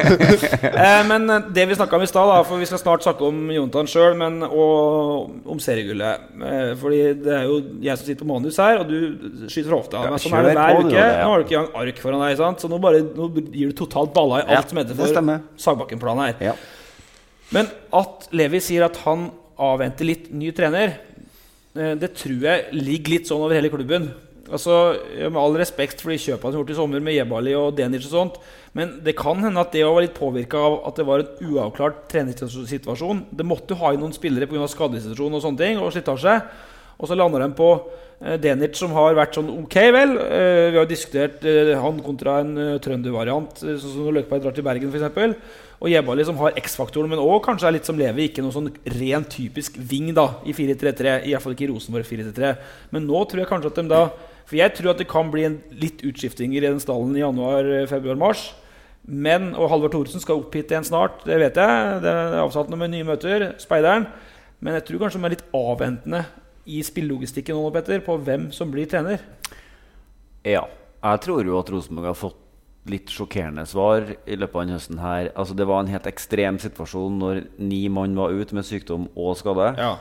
Eh, 0.71 1.03
men 1.11 1.27
eh, 1.31 1.51
det 1.59 1.67
vi 1.67 1.75
snakka 1.75 1.97
om 1.99 2.07
i 2.07 2.11
stad, 2.13 2.47
for 2.47 2.63
vi 2.63 2.71
skal 2.71 2.79
snart 2.85 3.03
snakke 3.09 3.27
om 3.27 3.43
Jontan 3.57 3.91
sjøl, 3.91 4.23
og 4.47 5.51
om 5.51 5.59
seriegullet. 5.59 6.31
Eh, 6.47 6.73
fordi 6.79 7.03
det 7.27 7.35
er 7.41 7.51
jo 7.51 7.59
jeg 7.83 7.99
som 7.99 8.07
sitter 8.07 8.23
på 8.23 8.31
manus 8.31 8.63
her, 8.63 8.79
og 8.85 8.87
du 8.87 9.51
skyter 9.51 9.67
fra 9.73 9.83
hofta. 9.83 10.07
Ja, 10.07 10.15
Men 10.15 10.23
sånn 10.23 10.39
er 10.39 10.47
det 10.47 10.57
hver 10.61 10.81
uke. 10.85 10.95
Nå 10.95 11.29
har 11.35 11.43
du 11.43 11.49
ikke 11.49 11.59
engang 11.59 11.83
ark 11.83 12.03
foran 12.07 12.23
deg, 12.29 12.39
sant? 12.39 12.63
så 12.63 12.71
nå, 12.71 12.79
bare, 12.79 13.03
nå 13.03 13.31
gir 13.51 13.75
du 13.75 13.75
totalt 13.75 13.96
balla 14.17 14.43
i 14.43 14.57
alt 14.57 14.73
som 14.73 14.79
heter 14.81 14.99
for. 14.99 15.41
Sagbakken-planen 15.63 16.29
her. 16.29 16.53
Ja. 16.53 16.55
Men 17.55 17.71
at 17.95 18.29
Levi 18.35 18.61
sier 18.65 18.87
at 18.89 18.99
han 19.05 19.31
avventer 19.57 20.09
litt 20.09 20.31
ny 20.35 20.51
trener, 20.53 20.99
eh, 21.77 21.95
det 21.99 22.13
tror 22.19 22.43
jeg 22.49 22.67
ligger 22.77 23.17
litt 23.17 23.31
sånn 23.31 23.45
over 23.47 23.57
hele 23.57 23.73
klubben. 23.73 24.11
Altså, 24.47 24.97
Med 25.17 25.37
all 25.41 25.57
respekt 25.59 26.01
for 26.01 26.11
de 26.11 26.21
kjøpene 26.23 26.53
som 26.53 26.61
er 26.61 26.63
gjort 26.63 26.71
i 26.71 26.79
sommer 26.79 27.01
med 27.03 27.17
Jebali 27.17 27.55
og 27.59 27.75
Denic 27.77 28.07
og 28.07 28.13
sånt, 28.13 28.37
men 28.77 29.01
det 29.03 29.17
kan 29.17 29.41
hende 29.43 29.59
at 29.59 29.73
det 29.73 29.83
var 29.83 30.03
litt 30.05 30.15
påvirka 30.15 30.61
av 30.61 30.87
at 30.87 30.97
det 31.01 31.07
var 31.07 31.23
en 31.25 31.51
uavklart 31.51 32.09
treningssituasjon. 32.13 33.25
Det 33.33 33.47
måtte 33.47 33.75
jo 33.75 33.81
ha 33.81 33.93
inn 33.93 34.01
noen 34.05 34.15
spillere 34.15 34.47
pga. 34.47 34.69
skadesituasjon 34.69 35.35
og 35.35 35.43
sånne 35.43 35.59
ting, 35.59 35.79
og 35.81 35.91
slitasje. 35.95 36.37
Og 36.97 37.11
så 37.11 37.17
lander 37.19 37.45
de 37.45 37.51
på 37.57 37.69
eh, 38.23 38.39
Denic, 38.41 38.77
som 38.79 38.95
har 38.97 39.17
vært 39.19 39.37
sånn 39.37 39.51
ok, 39.53 39.77
vel. 39.95 40.17
Eh, 40.23 40.63
vi 40.71 40.79
har 40.79 40.85
jo 40.85 40.91
diskutert 40.91 41.45
eh, 41.45 41.75
han 41.81 42.01
kontra 42.05 42.41
en 42.43 42.55
trøndervariant, 42.83 43.61
sånn 43.61 43.83
som 43.83 44.07
når 44.07 44.21
Løkberg 44.21 44.45
drar 44.45 44.57
til 44.57 44.67
Bergen, 44.67 44.93
f.eks. 44.93 45.65
Og 45.77 45.91
Jebali 45.93 46.25
som 46.25 46.39
har 46.41 46.57
X-faktoren, 46.57 47.11
men 47.13 47.21
òg 47.21 47.43
kanskje 47.45 47.69
er 47.69 47.75
litt 47.77 47.89
som 47.89 47.99
Levi. 48.01 48.31
Ikke 48.31 48.41
noe 48.45 48.55
sånn 48.55 48.71
ren 48.95 49.27
typisk 49.29 49.77
wing 49.77 50.09
da, 50.17 50.31
i 50.49 50.55
4-3-3. 50.57 51.19
I 51.29 51.35
hvert 51.35 51.45
fall 51.45 51.53
ikke 51.53 51.67
i 51.67 51.73
Rosenborg 51.75 52.09
4-3-3. 52.09 52.55
Men 52.97 53.05
nå 53.05 53.21
tror 53.29 53.43
jeg 53.43 53.51
kanskje 53.51 53.75
at 53.75 53.83
de 53.83 53.93
da 53.93 54.07
For 54.47 54.55
jeg 54.55 54.73
tror 54.79 54.93
at 54.93 55.01
det 55.03 55.09
kan 55.11 55.27
bli 55.27 55.43
en 55.43 55.57
litt 55.75 56.05
utskiftinger 56.07 56.63
i 56.63 56.69
den 56.69 56.79
stallen 56.79 57.17
i 57.19 57.21
januar, 57.21 57.67
februar, 57.91 58.15
mars. 58.15 58.45
Men, 59.03 59.51
Og 59.59 59.69
Halvor 59.69 59.91
Thoresen 59.91 60.23
skal 60.23 60.39
opp 60.39 60.55
hit 60.55 60.71
igjen 60.71 60.87
snart, 60.87 61.19
det 61.27 61.37
vet 61.43 61.59
jeg. 61.59 62.01
Det 62.05 62.13
er 62.15 62.39
avsatt 62.41 62.71
noe 62.71 62.79
med 62.79 62.95
nye 62.95 63.07
møter. 63.07 63.51
Speideren. 63.61 64.07
Men 64.63 64.79
jeg 64.79 64.87
tror 64.87 65.03
kanskje 65.03 65.21
de 65.21 65.29
er 65.29 65.35
litt 65.35 65.49
avventende 65.55 66.25
i 66.67 66.83
spillelogistikken 66.85 67.57
nå, 67.59 67.71
Petter, 67.75 68.03
på 68.05 68.19
hvem 68.27 68.51
som 68.55 68.73
blir 68.73 68.89
trener. 68.91 69.23
Ja. 70.47 70.67
Jeg 71.07 71.23
tror 71.23 71.47
jo 71.47 71.59
at 71.61 71.71
Rosenborg 71.71 72.11
har 72.11 72.19
fått 72.19 72.43
litt 72.91 73.11
sjokkerende 73.11 73.65
svar 73.67 74.05
i 74.27 74.37
løpet 74.39 74.55
av 74.55 74.63
denne 74.63 74.77
høsten 74.79 75.01
her. 75.03 75.31
Altså, 75.35 75.57
det 75.59 75.67
var 75.69 75.83
en 75.83 75.91
helt 75.91 76.07
ekstrem 76.11 76.59
situasjon 76.63 77.19
når 77.21 77.43
ni 77.59 77.87
mann 77.93 78.15
var 78.19 78.35
ute 78.35 78.57
med 78.57 78.67
sykdom 78.67 79.09
og 79.15 79.37
skade. 79.39 79.73
Ja. 79.79 79.97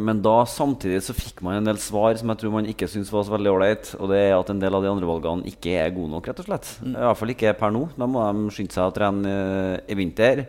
Men 0.00 0.22
da 0.24 0.38
samtidig 0.48 1.02
så 1.04 1.12
fikk 1.16 1.42
man 1.44 1.58
en 1.58 1.68
del 1.68 1.78
svar 1.80 2.16
som 2.16 2.30
jeg 2.32 2.40
tror 2.40 2.54
man 2.54 2.68
ikke 2.68 2.88
syns 2.88 3.10
var 3.12 3.26
så 3.28 3.34
veldig 3.34 3.52
ålreit. 3.52 3.92
Og 3.98 4.08
det 4.12 4.22
er 4.22 4.36
at 4.38 4.52
en 4.52 4.60
del 4.62 4.76
av 4.76 4.84
de 4.84 4.92
andre 4.92 5.08
valgene 5.08 5.48
ikke 5.52 5.76
er 5.82 5.92
gode 5.92 6.14
nok, 6.14 6.28
rett 6.30 6.40
og 6.40 6.48
slett. 6.48 6.70
I 6.80 6.94
hvert 6.96 7.20
fall 7.20 7.34
ikke 7.34 7.56
per 7.60 7.74
nå. 7.74 7.86
Da 7.98 8.08
må 8.08 8.24
de 8.24 8.54
skynde 8.56 8.76
seg 8.76 8.88
å 8.88 8.94
trene 8.96 9.34
eh, 9.34 9.74
i 9.92 9.98
vinter. 9.98 10.46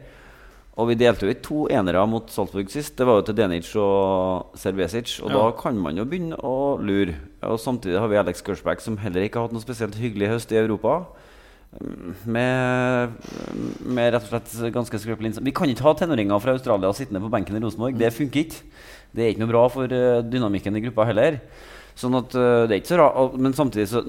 Og 0.74 0.88
vi 0.90 0.96
delte 0.98 1.28
jo 1.28 1.30
i 1.30 1.38
to 1.38 1.68
enere 1.70 2.02
mot 2.10 2.32
Salzburg 2.34 2.72
sist. 2.74 2.96
Det 2.98 3.06
var 3.06 3.20
jo 3.20 3.26
til 3.28 3.36
Denic 3.38 3.68
og 3.78 4.56
Serbesic. 4.58 5.20
Og 5.22 5.30
Ja. 5.30 5.36
da 5.38 5.52
kan 5.52 5.78
man 5.78 5.96
jo 5.96 6.06
begynne 6.06 6.36
å 6.42 6.80
lure. 6.82 7.14
Og 7.44 7.60
samtidig 7.60 8.00
har 8.00 8.08
vi 8.10 8.18
Alex 8.18 8.42
Gersbach, 8.42 8.82
som 8.82 8.98
heller 8.98 9.22
ikke 9.22 9.38
har 9.38 9.48
hatt 9.48 9.54
noe 9.54 9.62
spesielt 9.62 9.94
hyggelig 9.96 10.30
høst 10.34 10.52
i 10.52 10.58
Europa. 10.58 11.06
Med, 12.26 13.14
med 13.86 14.14
rett 14.14 14.26
og 14.28 14.30
slett 14.30 14.74
ganske 14.76 15.00
skrøpelig 15.02 15.32
innsats. 15.32 15.46
Vi 15.46 15.54
kan 15.56 15.70
ikke 15.72 15.86
ha 15.88 15.94
tenåringer 15.98 16.42
fra 16.44 16.54
Australia 16.56 16.92
sittende 16.94 17.22
på 17.24 17.32
benken 17.34 17.58
i 17.58 17.62
Rosenborg. 17.64 17.98
Det 18.00 18.12
funker 18.14 18.44
ikke. 18.46 18.62
Det 19.14 19.24
er 19.26 19.32
ikke 19.34 19.44
noe 19.44 19.52
bra 19.54 19.64
for 19.74 19.94
eh, 19.94 20.22
dynamikken 20.26 20.78
i 20.78 20.84
gruppa 20.86 21.06
heller. 21.10 21.40
Sånn 21.98 22.18
at 22.18 22.34
eh, 22.38 22.66
det 22.70 22.76
er 22.76 22.80
ikke 22.82 22.94
så 22.96 23.02
rart 23.02 23.36
Men 23.38 23.54
samtidig 23.58 23.88
så 23.92 24.04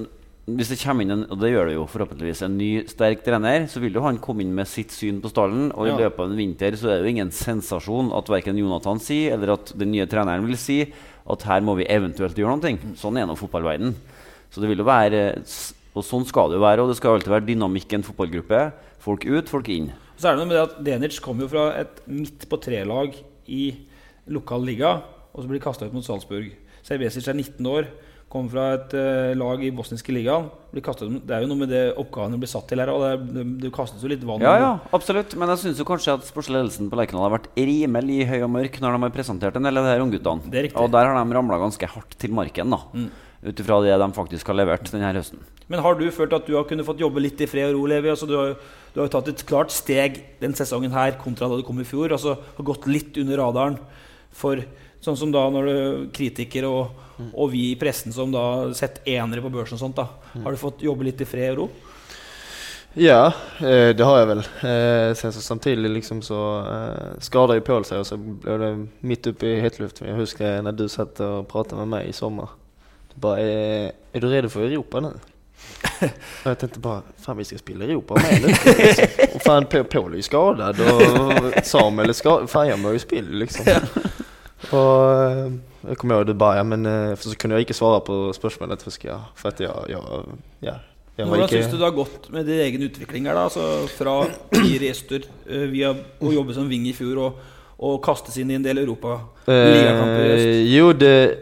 hvis 0.45 0.69
det 0.69 0.77
kommer 0.83 1.07
inn 1.07 1.13
en, 1.15 1.23
og 1.33 1.39
det 1.41 1.55
gjør 1.55 1.71
det 1.71 1.75
jo 1.79 1.87
forhåpentligvis, 1.89 2.43
en 2.45 2.57
ny, 2.59 2.71
sterk 2.91 3.23
trener, 3.25 3.63
så 3.71 3.81
vil 3.81 3.95
jo 3.97 4.03
han 4.05 4.19
komme 4.21 4.45
inn 4.45 4.53
med 4.53 4.69
sitt 4.69 4.93
syn 4.93 5.23
på 5.25 5.31
stallen. 5.33 5.71
Og 5.73 5.89
i 5.89 5.95
løpet 5.97 6.21
av 6.21 6.29
en 6.29 6.37
vinter 6.37 6.77
så 6.77 6.91
er 6.91 6.99
det 6.99 7.09
jo 7.09 7.15
ingen 7.15 7.33
sensasjon 7.33 8.11
at 8.19 8.29
verken 8.29 8.61
Jonathan 8.61 9.01
sier, 9.01 9.39
eller 9.39 9.55
at 9.55 9.73
den 9.81 9.95
nye 9.95 10.05
treneren 10.11 10.45
vil 10.45 10.59
si, 10.61 10.83
at 11.25 11.47
her 11.49 11.65
må 11.65 11.79
vi 11.79 11.89
eventuelt 11.89 12.37
gjøre 12.37 12.59
noe. 12.61 12.93
Sånn 13.01 13.17
er 13.17 13.29
nå 13.31 13.39
fotballverden. 13.41 13.97
Så 14.53 14.61
det 14.61 14.69
vil 14.71 14.85
jo 14.85 14.87
være 14.87 15.23
Og 15.95 16.03
sånn 16.03 16.27
skal 16.27 16.51
det 16.51 16.59
jo 16.59 16.65
være. 16.65 16.83
Og 16.83 16.91
det 16.91 16.99
skal 16.99 17.17
alltid 17.17 17.31
være 17.31 17.47
dynamikk 17.47 17.93
i 17.93 17.97
en 18.01 18.05
fotballgruppe. 18.05 18.61
Folk 19.01 19.25
ut, 19.25 19.49
folk 19.49 19.69
inn. 19.71 19.93
Så 20.19 20.27
er 20.27 20.35
det 20.35 20.43
noe 20.43 20.51
med 20.51 20.57
det 20.59 20.65
at 20.65 20.81
Denic 20.83 21.21
kom 21.23 21.39
jo 21.39 21.47
fra 21.51 21.69
et 21.79 22.01
midt 22.11 22.49
på 22.51 22.59
tre-lag 22.63 23.15
i 23.47 23.63
lokal 24.35 24.67
liga, 24.67 24.97
og 25.31 25.45
så 25.45 25.51
blir 25.51 25.63
kasta 25.63 25.87
ut 25.87 25.95
mot 25.95 26.05
Salzburg. 26.07 26.51
Serbesic 26.83 27.29
er 27.31 27.39
19 27.39 27.71
år, 27.71 27.89
kom 28.35 28.51
fra 28.51 28.67
et 28.75 28.95
uh, 28.99 29.33
lag 29.39 29.63
i 29.63 29.71
bosniske 29.75 30.13
ligaen. 30.15 30.49
Blir 30.75 30.83
kastet 30.85 31.13
det 31.23 31.37
er 31.37 31.45
jo 31.45 31.51
noe 31.53 31.61
med 31.61 31.71
det 31.71 31.83
oppgavene 32.01 32.41
blir 32.43 32.51
satt 32.51 32.67
til 32.71 32.83
her, 32.83 32.91
og 32.91 33.05
det, 33.31 33.45
det 33.63 33.71
kastes 33.75 34.03
jo 34.03 34.11
litt 34.11 34.25
vann. 34.27 34.43
Ja, 34.43 34.55
ja, 34.59 34.71
absolutt. 34.97 35.37
Men 35.39 35.53
jeg 35.55 35.63
syns 35.63 35.83
kanskje 35.87 36.17
at 36.19 36.27
sportsledelsen 36.27 36.91
på 36.91 36.99
Lerkendal 36.99 37.29
har 37.29 37.37
vært 37.37 37.47
rimelig 37.55 38.25
høy 38.33 38.41
og 38.41 38.51
mørk 38.57 38.81
når 38.83 38.97
de 38.97 39.07
har 39.07 39.15
presentert 39.15 39.61
en 39.61 39.71
del 39.71 39.79
av 39.79 39.87
de 39.87 39.95
her 39.95 40.03
ungguttene. 40.03 40.65
Og 40.75 40.91
der 40.91 41.11
har 41.11 41.21
de 41.21 41.39
ramla 41.39 41.61
ganske 41.63 41.91
hardt 41.95 42.19
til 42.19 42.35
marken, 42.35 42.75
da. 42.75 42.83
Ut 43.45 43.61
ifra 43.61 43.79
det 43.85 43.97
de 44.01 44.09
faktisk 44.17 44.49
har 44.51 44.57
levert 44.57 44.89
denne 44.91 45.13
høsten. 45.15 45.43
Men 45.69 45.81
har 45.85 45.97
du 45.97 46.05
følt 46.13 46.35
at 46.37 46.47
du 46.49 46.57
har 46.57 46.67
kunnet 46.69 46.87
fått 46.89 47.01
jobbe 47.01 47.23
litt 47.23 47.41
i 47.41 47.49
fred 47.49 47.71
og 47.71 47.79
ro, 47.79 47.87
Levi? 47.93 48.11
Altså, 48.13 48.29
du, 48.29 48.35
har, 48.37 48.57
du 48.93 49.01
har 49.01 49.09
jo 49.09 49.15
tatt 49.15 49.31
et 49.31 49.45
klart 49.49 49.73
steg 49.73 50.19
den 50.41 50.57
sesongen 50.57 50.93
her 50.97 51.17
kontra 51.21 51.49
da 51.49 51.61
du 51.61 51.65
kom 51.67 51.81
i 51.81 51.89
fjor. 51.89 52.13
Altså 52.17 52.35
har 52.41 52.67
gått 52.67 52.89
litt 52.91 53.17
under 53.21 53.41
radaren 53.41 53.79
for 54.35 54.61
sånn 55.05 55.19
som 55.21 55.33
da 55.33 55.45
når 55.53 55.69
du 55.69 55.77
kritikere 56.17 56.69
og, 56.73 57.04
og 57.33 57.51
vi 57.53 57.71
i 57.71 57.77
pressen 57.81 58.13
som 58.13 58.33
da 58.33 58.45
setter 58.73 59.01
sett 59.01 59.09
enere 59.09 59.43
på 59.45 59.53
børsen 59.55 59.79
og 59.79 59.83
sånt, 59.83 59.97
da. 59.97 60.09
Har 60.45 60.55
du 60.55 60.61
fått 60.61 60.83
jobbe 60.83 61.07
litt 61.07 61.21
i 61.21 61.29
fred 61.29 61.53
og 61.55 61.65
ro? 61.65 61.69
Ja, 62.95 63.33
eh, 63.59 63.91
det 63.97 64.05
har 64.07 64.21
jeg 64.21 64.29
vel 64.29 64.43
Samtidig 64.45 65.17
sen 65.19 65.33
så 65.33 65.41
samtidigt 65.43 65.91
liksom 65.91 66.23
så 66.23 66.63
skader 66.63 67.21
skadade 67.21 67.55
ju 67.55 67.61
Paul 67.61 67.85
sig 67.85 67.99
och 67.99 68.07
så 68.07 68.17
blev 68.17 68.59
det 68.59 68.87
mitt 69.01 69.27
uppe 69.27 69.47
i 69.47 69.61
hetluften. 69.61 70.09
Jag 70.09 70.17
huskar 70.17 70.63
när 70.63 70.73
du 70.73 70.89
satt 70.89 71.21
och 71.21 71.49
pratade 71.49 71.77
med 71.77 71.89
mig 71.89 72.09
i 72.09 72.13
sommar. 72.13 72.49
Du 73.15 73.21
bara, 73.21 73.41
är, 73.41 73.93
är 74.13 74.21
du 74.21 74.29
redo 74.29 74.49
för 74.49 74.61
Europa 74.61 75.01
nu? 75.01 75.13
och 76.45 76.51
jag 76.51 76.59
tänkte 76.59 76.79
bara, 76.79 77.03
fan 77.19 77.37
vi 77.37 77.45
ska 77.45 77.59
spela 77.59 77.85
Europa 77.85 78.15
med 78.15 78.43
nu. 78.43 78.49
Liksom. 78.49 79.05
Och 79.35 79.43
fan 79.43 79.67
Paul 79.67 80.13
är 80.13 80.17
ju 80.17 80.23
skadad 80.23 80.81
och 80.81 81.67
Samuel 81.67 82.09
är 82.09 82.13
skadad. 82.13 82.51
Fan 82.51 82.69
jag 82.69 82.79
mår 82.79 82.93
ju 82.93 82.99
spill 82.99 83.31
liksom. 83.31 83.67
Och 84.71 85.23
eh, 85.23 85.53
jag 85.89 85.99
kommer 85.99 86.15
ihåg 86.15 86.27
du 86.27 86.35
bara, 86.35 86.65
men 86.65 86.87
eh, 86.87 87.17
så 87.17 87.35
kunde 87.35 87.57
jag 87.57 87.63
inte 87.63 87.75
svara 87.75 88.01
på 88.01 88.33
spørsmålet 88.33 88.83
husker 88.83 89.09
jag, 89.09 89.21
för 89.35 89.49
att 89.49 89.61
jag, 89.61 89.87
jag 89.89 90.25
ja. 90.61 90.75
Jeg 91.17 91.27
var 91.27 91.37
Hvordan 91.37 91.47
ikke 91.47 91.63
syns 91.63 91.71
du 91.71 91.79
det 91.79 91.87
har 91.87 91.95
gått 91.95 92.25
med 92.35 92.47
din 92.47 92.61
egen 92.61 92.83
utvikling 92.83 93.27
her? 93.29 93.37
da? 93.39 93.45
Altså 93.47 93.87
Fra 93.87 94.15
fire 94.51 94.89
gjester 94.89 95.23
eh, 95.47 95.69
via 95.71 95.93
å 95.95 96.33
jobbe 96.35 96.57
som 96.57 96.67
wing 96.67 96.89
i 96.91 96.95
fjor 96.97 97.21
og, 97.23 97.37
og 97.79 98.01
kastes 98.03 98.41
inn 98.43 98.51
i 98.51 98.57
en 98.59 98.65
del 98.67 98.83
i 98.83 98.87
Eh, 99.47 100.75
jo, 100.75 100.93
det 100.93 101.39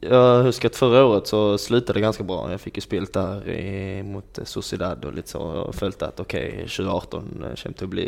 Jag 0.00 0.42
huskar 0.42 0.68
att 0.68 0.76
förra 0.76 1.04
året 1.04 1.26
så 1.26 1.58
sluttet 1.58 1.94
det 1.94 2.00
ganske 2.00 2.24
bra. 2.24 2.50
Jeg 2.50 2.60
fikk 2.60 2.76
jo 2.78 2.82
spilt 2.82 3.12
der 3.14 3.48
i, 3.48 4.02
mot 4.02 4.38
Sociedad 4.44 5.04
og 5.04 5.14
litt 5.16 5.32
så 5.32 5.40
og 5.40 5.74
følte 5.74 6.06
at 6.06 6.20
OK, 6.20 6.36
2018 6.68 7.56
kommer 7.62 7.78
til 7.78 7.88
å 7.88 7.90
bli 7.90 8.06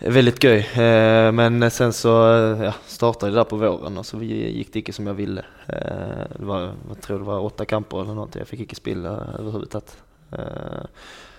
väldigt 0.00 0.38
gøy. 0.44 0.58
Eh, 0.58 1.32
Men 1.32 1.70
sen 1.70 1.92
så 1.92 2.34
eh, 2.34 2.64
ja, 2.64 2.72
startade 2.86 3.32
det 3.32 3.38
där 3.38 3.44
på 3.44 3.56
våren 3.56 3.98
och 3.98 4.06
så 4.06 4.22
gick 4.22 4.72
det 4.72 4.78
inte 4.78 4.92
som 4.92 5.06
jag 5.06 5.14
ville. 5.14 5.44
Eh, 5.66 6.26
Det 6.38 6.44
var, 6.44 6.60
jag 6.88 7.00
tror 7.02 7.18
det 7.18 7.24
var 7.24 7.40
åtta 7.40 7.64
kamper 7.64 8.02
eller 8.02 8.14
något. 8.14 8.34
Jag 8.34 8.48
fick 8.48 8.60
inte 8.60 8.74
spela 8.74 9.08
överhuvudtaget. 9.38 9.96
Eh, 10.32 10.38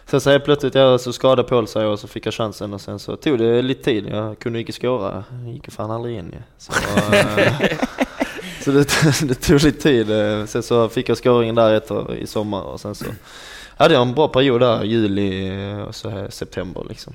Sen 0.06 0.22
så 0.22 0.30
helt 0.30 0.44
plötsligt 0.46 0.76
jag 0.76 1.02
så 1.02 1.14
skadade 1.14 1.44
Paul 1.50 1.68
sig 1.68 1.86
och 1.86 2.00
så 2.00 2.08
fick 2.08 2.26
jag 2.26 2.34
chansen 2.34 2.74
och 2.74 2.82
sen 2.82 3.00
så 3.00 3.16
tog 3.16 3.38
det 3.40 3.62
lite 3.62 3.84
tid. 3.84 4.08
Jag 4.08 4.40
kunde 4.40 4.60
inte 4.60 4.72
skåra. 4.72 5.24
Jag 5.44 5.54
gick 5.54 5.72
fan 5.72 5.92
aldrig 5.92 6.18
in. 6.18 6.36
Så, 6.58 6.72
eh, 6.72 7.54
så 8.64 8.72
det, 8.72 8.88
det 9.28 9.34
tog 9.36 9.64
lite 9.64 9.82
tid. 9.82 10.12
Eh, 10.12 10.46
Sen 10.46 10.64
så 10.64 10.90
fick 10.90 11.10
jag 11.10 11.18
scoringen 11.18 11.56
där 11.56 11.74
ett 11.74 11.92
i 12.18 12.28
sommar 12.28 12.62
och 12.62 12.80
sen 12.82 12.96
så 12.96 13.06
hade 13.78 13.94
jag 13.94 14.02
en 14.02 14.14
bra 14.14 14.28
period 14.28 14.62
där, 14.62 14.84
juli 14.84 15.48
eh, 15.72 15.80
och 15.82 15.96
så 15.96 16.28
september 16.30 16.86
liksom. 16.90 17.14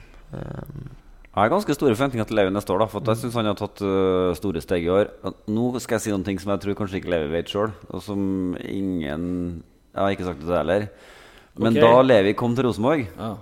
Jeg 1.34 1.42
har 1.42 1.50
ganske 1.50 1.74
store 1.74 1.96
forventninger 1.96 2.28
til 2.30 2.36
Levi 2.38 2.50
neste 2.54 2.70
år. 2.70 2.84
da 2.84 2.86
For 2.86 3.02
Jeg 3.10 3.18
syns 3.18 3.34
han 3.34 3.48
har 3.50 3.56
tatt 3.58 3.80
uh, 3.82 4.30
store 4.38 4.60
steg 4.62 4.84
i 4.86 4.92
år. 4.94 5.08
Nå 5.50 5.64
skal 5.82 5.96
jeg 5.96 6.04
si 6.04 6.12
noen 6.12 6.22
ting 6.26 6.38
som 6.38 6.52
jeg 6.54 6.62
tror 6.62 6.76
kanskje 6.78 7.00
ikke 7.00 7.10
Levi 7.10 7.32
vet 7.32 7.50
sjøl, 7.50 7.72
og 7.90 8.02
som 8.04 8.54
ingen 8.62 9.24
Jeg 9.90 9.98
har 9.98 10.14
ikke 10.14 10.28
sagt 10.28 10.38
det 10.38 10.46
til 10.46 10.52
deg 10.54 10.62
heller. 10.62 10.86
Men 11.58 11.74
okay. 11.74 11.82
da 11.82 12.04
Levi 12.06 12.34
kom 12.38 12.54
til 12.54 12.68
Rosenborg, 12.68 13.06
Ja. 13.18 13.32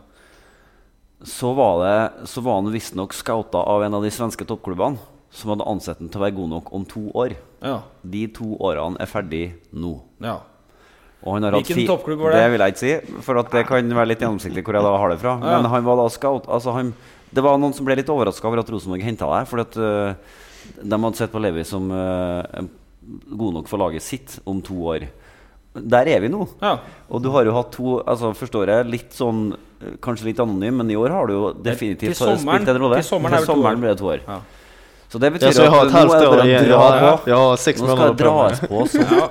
så 1.24 1.52
var, 1.56 1.74
det, 1.84 2.28
så 2.28 2.40
var 2.44 2.60
han 2.60 2.72
visstnok 2.72 3.12
scouta 3.16 3.60
av 3.60 3.84
en 3.84 3.94
av 3.94 4.04
de 4.04 4.10
svenske 4.12 4.44
toppklubbene 4.48 5.00
som 5.32 5.52
hadde 5.52 5.64
ansett 5.68 6.00
ham 6.00 6.10
til 6.12 6.20
å 6.20 6.24
være 6.26 6.36
god 6.36 6.50
nok 6.52 6.72
om 6.76 6.84
to 6.88 7.06
år. 7.16 7.36
Ja. 7.64 7.78
De 8.04 8.26
to 8.36 8.56
årene 8.60 9.00
er 9.00 9.08
ferdig 9.08 9.44
nå. 9.72 9.98
ja. 10.24 10.40
Og 11.22 11.36
han 11.36 11.44
har 11.46 11.54
hatt 11.54 11.68
Hvilken 11.70 11.86
toppklubb 11.86 12.18
var 12.18 12.32
det? 12.34 12.38
Det 12.42 12.50
vil 12.50 12.62
jeg 12.64 12.72
ikke 12.72 12.80
si, 12.80 13.18
for 13.22 13.38
at 13.38 13.52
det 13.54 13.60
kan 13.68 13.92
være 13.94 14.10
litt 14.10 14.22
gjennomsiktig 14.24 14.64
hvor 14.66 14.74
jeg 14.74 14.82
da 14.82 14.94
har 14.98 15.12
det 15.12 15.18
fra. 15.22 15.34
Ja. 15.38 15.60
Men 15.60 15.68
han 15.70 15.84
var 15.86 16.00
da 16.00 16.06
scout. 16.10 16.48
Altså 16.50 16.74
han, 16.74 16.90
det 17.32 17.42
var 17.44 17.58
noen 17.60 17.74
som 17.76 17.86
ble 17.88 17.96
litt 17.98 18.10
overraska 18.12 18.48
over 18.48 18.60
at 18.62 18.70
Rosenborg 18.72 19.04
henta 19.06 19.28
deg, 19.30 19.48
fordi 19.48 19.64
at 19.66 19.76
uh, 19.80 20.38
de 20.82 20.98
hadde 21.04 21.18
sett 21.18 21.32
på 21.32 21.40
Levi 21.42 21.64
som 21.66 21.88
uh, 21.90 22.42
god 23.32 23.58
nok 23.58 23.70
for 23.70 23.82
laget 23.82 24.04
sitt 24.04 24.38
om 24.48 24.60
to 24.64 24.76
år. 24.92 25.08
Der 25.74 26.08
er 26.12 26.20
vi 26.20 26.28
nå. 26.28 26.44
Ja. 26.60 26.76
Og 27.08 27.22
du 27.24 27.30
har 27.32 27.46
jo 27.48 27.54
hatt 27.56 27.70
to 27.72 27.94
altså 28.04 28.34
Forstår 28.36 28.68
jeg, 28.68 28.88
litt 28.92 29.14
sånn 29.16 29.54
øh, 29.54 29.94
Kanskje 30.04 30.26
litt 30.28 30.42
anonym, 30.44 30.82
men 30.82 30.90
i 30.92 30.98
år 31.00 31.14
har 31.14 31.30
du 31.30 31.32
jo 31.32 31.46
definitivt 31.64 32.12
Til 32.12 32.18
sommeren- 32.18 32.60
spilt 32.60 32.68
en 32.74 32.80
rolle. 32.82 32.98
til 33.00 33.08
sommeren 33.08 33.38
til 33.40 33.48
to 33.48 33.56
år. 33.56 33.78
det 33.80 33.94
to 33.96 34.10
år. 34.10 34.20
Ja. 34.26 34.36
Så 35.08 35.18
det 35.22 35.32
betyr 35.32 35.48
Ja, 35.48 35.52
så 35.52 35.64
at 35.64 35.72
nå 35.72 35.80
er 35.80 35.88
det 35.88 36.10
bare 36.12 36.28
å 36.28 36.36
dra 36.36 36.44
Ja, 36.44 37.16
på. 37.16 37.30
Ja, 37.30 37.40
har 37.40 37.56
Nå 37.56 37.56
skal 37.56 38.04
det 38.04 38.12
på 38.12 38.20
dras 38.20 38.60
på 38.60 38.84
ja. 39.00 39.30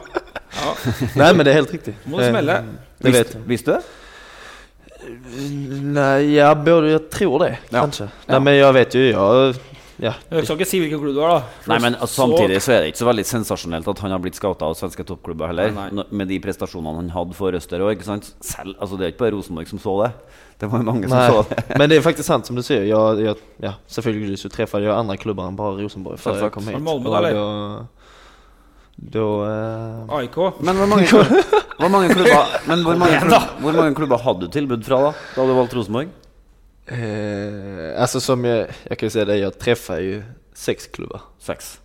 ja. 0.58 0.74
Nej 1.22 1.34
men 1.36 1.46
det 1.46 1.54
er 1.54 1.60
helt 1.62 1.74
riktig. 1.78 1.94
Må 2.06 2.18
det 2.18 2.32
smelle. 2.34 2.58
Eh, 2.58 2.90
Det 3.02 3.14
vet 3.14 3.34
jag. 3.34 3.44
Visste 3.46 3.66
du 3.66 3.78
det? 3.78 4.01
Nej, 5.93 6.34
jeg 6.36 6.63
både 6.65 6.91
jag 6.91 7.10
tror 7.13 7.39
det 7.39 7.58
Ja. 7.69 7.82
kanske. 7.82 8.04
Ja. 8.04 8.10
Nej 8.28 8.39
men 8.41 8.56
jag 8.58 8.74
vet 8.74 8.95
ju, 8.95 9.10
jag, 9.12 9.56
ja. 10.02 10.13
Jeg 10.32 10.45
skal 10.45 10.58
ikke 10.58 10.65
si 10.69 10.80
hvilken 10.82 11.00
klubb 11.00 11.15
du 11.15 11.21
har, 11.21 11.30
da. 11.39 11.43
Nei, 11.69 11.80
men 11.84 11.95
altså, 11.95 12.24
Samtidig 12.24 12.62
så 12.62 12.71
er 12.74 12.80
det 12.82 12.91
ikke 12.91 13.02
så 13.04 13.06
veldig 13.10 13.26
sensasjonelt 13.30 13.88
at 13.91 14.00
han 14.02 14.12
har 14.15 14.19
blitt 14.24 14.36
scouta 14.39 14.65
av 14.65 14.74
svenske 14.80 15.06
toppklubber 15.06 15.52
heller. 15.52 15.71
Nei, 15.76 15.89
nei. 15.93 16.06
Med 16.10 16.28
de 16.32 16.39
prestasjonene 16.41 16.95
han 17.04 17.12
hadde 17.13 17.38
for 17.38 17.54
Øster 17.54 17.84
òg. 17.86 18.02
Selv, 18.02 18.76
altså, 18.80 18.97
det 18.97 19.06
er 19.06 19.13
ikke 19.13 19.26
bare 19.28 19.36
Rosenborg 19.38 19.67
som 19.69 19.80
så 19.80 19.97
det. 20.04 20.12
Det 20.62 20.69
var 20.71 20.82
jo 20.82 20.86
mange 20.89 21.08
som 21.10 21.17
nei. 21.17 21.30
så 21.30 21.45
det. 21.50 21.78
Men 21.78 21.89
det 21.89 21.97
er 21.97 22.02
faktisk 22.06 22.28
sant 22.28 22.45
som 22.50 22.56
du 22.58 22.63
sier. 22.65 22.84
Jeg, 22.89 23.21
jeg, 23.26 23.36
ja, 23.62 23.74
selvfølgelig 23.89 24.39
så 24.41 24.50
treffer 24.54 24.80
jag 24.86 24.97
andre 24.97 25.17
klubber 25.21 25.47
enn 25.50 25.56
bare 25.58 25.78
Rosenborg 25.84 26.17
før 26.21 26.41
jeg 26.47 26.52
kom 26.52 26.67
hit. 26.69 26.82
Malmö 26.82 27.10
Och 27.10 27.17
eller? 27.17 27.86
Då, 29.04 29.20
då 29.20 29.46
eh, 29.46 30.16
AIK. 30.18 30.36
Men 30.60 30.78
hvor 30.78 30.88
mange, 30.88 31.06
klubber, 31.08 31.44
hvor 31.80 31.90
mange 31.90 32.10
klubber 32.14 32.46
Men 32.68 32.84
hvor 32.84 32.96
mange, 32.96 33.12
da. 33.14 33.20
klubber, 33.20 33.48
hvor 33.62 33.74
mange 33.74 33.96
klubber 33.96 34.18
hadde 34.18 34.46
du 34.46 34.52
tilbud 34.54 34.86
fra 34.86 35.02
da? 35.02 35.14
Da 35.36 35.46
du 35.48 35.54
valgte 35.58 35.76
Rosenborg? 35.76 36.08
eh, 36.86 38.02
alltså 38.02 38.20
som 38.20 38.46
jag, 38.46 38.68
jag 38.84 38.98
kan 38.98 39.06
ju 39.06 39.10
säga 39.10 39.26
det, 39.26 39.38
jag 39.38 39.60
träffar 39.60 39.98
ju 40.00 40.24
sex 40.54 40.88
klubbar. 40.88 41.22
Seks. 41.40 41.80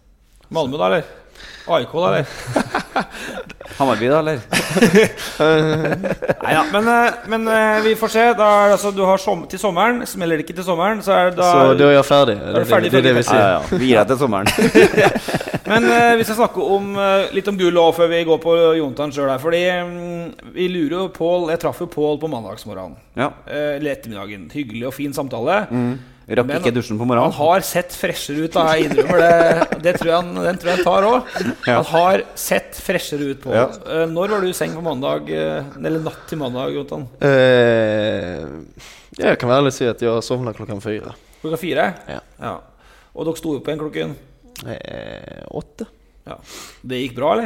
Malmö, 0.48 0.76
da, 0.76 0.86
eller? 0.86 1.04
AIK, 1.66 1.92
da, 1.92 2.08
eller? 2.08 2.26
Hammarby, 3.78 4.08
da, 4.08 4.18
eller? 4.18 4.36
Nei 6.44 6.54
da, 6.54 6.64
men, 6.72 6.88
eh, 6.88 7.12
men 7.26 7.48
eh, 7.48 7.80
vi 7.84 7.94
får 7.98 8.08
se. 8.14 8.24
Da 8.38 8.46
er 8.62 8.70
altså, 8.76 8.90
du 8.94 9.02
har 9.04 9.18
som, 9.20 9.42
til 9.50 9.58
sommeren. 9.60 10.06
Smeller 10.06 10.36
det 10.38 10.44
ikke 10.46 10.56
til 10.60 10.66
sommeren, 10.68 11.02
så 11.04 11.12
er 11.16 11.30
da 11.36 11.44
så 11.50 11.74
da 11.76 11.84
er 11.90 11.94
jeg 11.98 12.06
ferdig? 12.08 12.36
du 12.38 12.42
det, 12.54 12.60
det, 12.70 12.90
det 12.90 12.98
är 12.98 13.02
det 13.08 13.14
vi 13.18 13.24
sier. 13.26 13.40
Ja, 13.40 13.48
ja, 13.50 13.54
ja. 13.58 13.62
Vi 13.82 13.86
gir 13.90 13.98
deg 14.00 14.08
til 14.14 14.20
sommeren. 14.22 14.48
Men 15.72 15.82
uh, 15.90 16.14
vi 16.14 16.22
skal 16.24 16.36
snakke 16.38 16.60
om, 16.62 16.84
uh, 16.94 17.26
litt 17.34 17.48
om 17.50 17.56
gull 17.58 17.76
òg, 17.82 17.90
før 17.96 18.06
vi 18.14 18.20
går 18.28 18.38
på 18.42 18.52
Jontan 18.78 19.10
sjøl 19.12 19.30
her. 19.32 19.40
Fordi 19.42 19.62
um, 19.82 20.30
vi 20.54 20.64
lurer 20.70 20.96
jo 21.00 21.06
Pål 21.16 21.50
Jeg 21.50 21.58
traff 21.66 21.78
jo 21.82 21.88
Pål 21.90 22.16
på 22.22 22.28
mandagsmorgenen. 22.30 22.94
Ja. 23.18 23.28
Uh, 23.48 23.72
eller 23.76 23.90
ettermiddagen. 23.96 24.42
Hyggelig 24.54 24.86
og 24.92 24.94
fin 24.94 25.12
samtale. 25.16 25.56
Rakk 26.26 26.46
Men 26.48 26.58
ikke 26.58 26.72
dusjen 26.74 26.98
på 26.98 27.06
Han 27.06 27.30
har 27.38 27.60
sett 27.62 27.92
freshere 27.94 28.46
ut, 28.48 28.52
da. 28.52 28.64
Jeg 28.74 28.88
innrømmer 28.88 29.20
det. 29.22 29.82
det 29.84 29.92
tror 30.00 30.08
jeg 30.10 30.16
han, 30.16 30.32
den 30.42 30.56
tror 30.58 30.70
jeg 30.72 30.76
han 30.80 30.84
tar 30.88 31.06
òg. 31.06 31.28
Ja. 31.68 31.76
Han 31.76 31.84
har 31.92 32.24
sett 32.34 32.80
freshere 32.82 33.28
ut 33.30 33.42
på 33.44 33.54
Ja. 33.54 33.68
Eh, 33.86 34.06
Når 34.10 34.28
var 34.34 34.40
du 34.42 34.48
i 34.48 34.52
seng 34.58 34.74
på 34.74 34.82
mandag? 34.82 35.30
eh, 35.30 35.62
Eller 35.78 36.02
natt 36.02 36.26
til 36.26 36.38
mandag, 36.42 36.74
Jotan? 36.74 37.06
Eh, 37.20 38.42
jeg 39.16 39.28
jag 39.30 39.38
kan 39.38 39.48
väl 39.48 39.58
ärligt 39.58 39.74
säga 39.74 39.90
att 39.90 40.02
jag 40.02 40.24
somnar 40.24 40.52
klockan 40.52 40.80
fyra. 40.80 41.14
Klokka 41.40 41.56
fire? 41.56 41.92
Ja. 42.42 42.60
Og 43.14 43.24
dere 43.24 43.36
sto 43.38 43.54
opp 43.56 43.68
igjen 43.68 43.78
klokken 43.78 44.16
Eh, 44.66 45.44
åtte. 45.52 45.84
Ja. 46.24 46.38
Det 46.82 46.96
gikk 46.96 47.14
bra, 47.16 47.32
eller? 47.34 47.45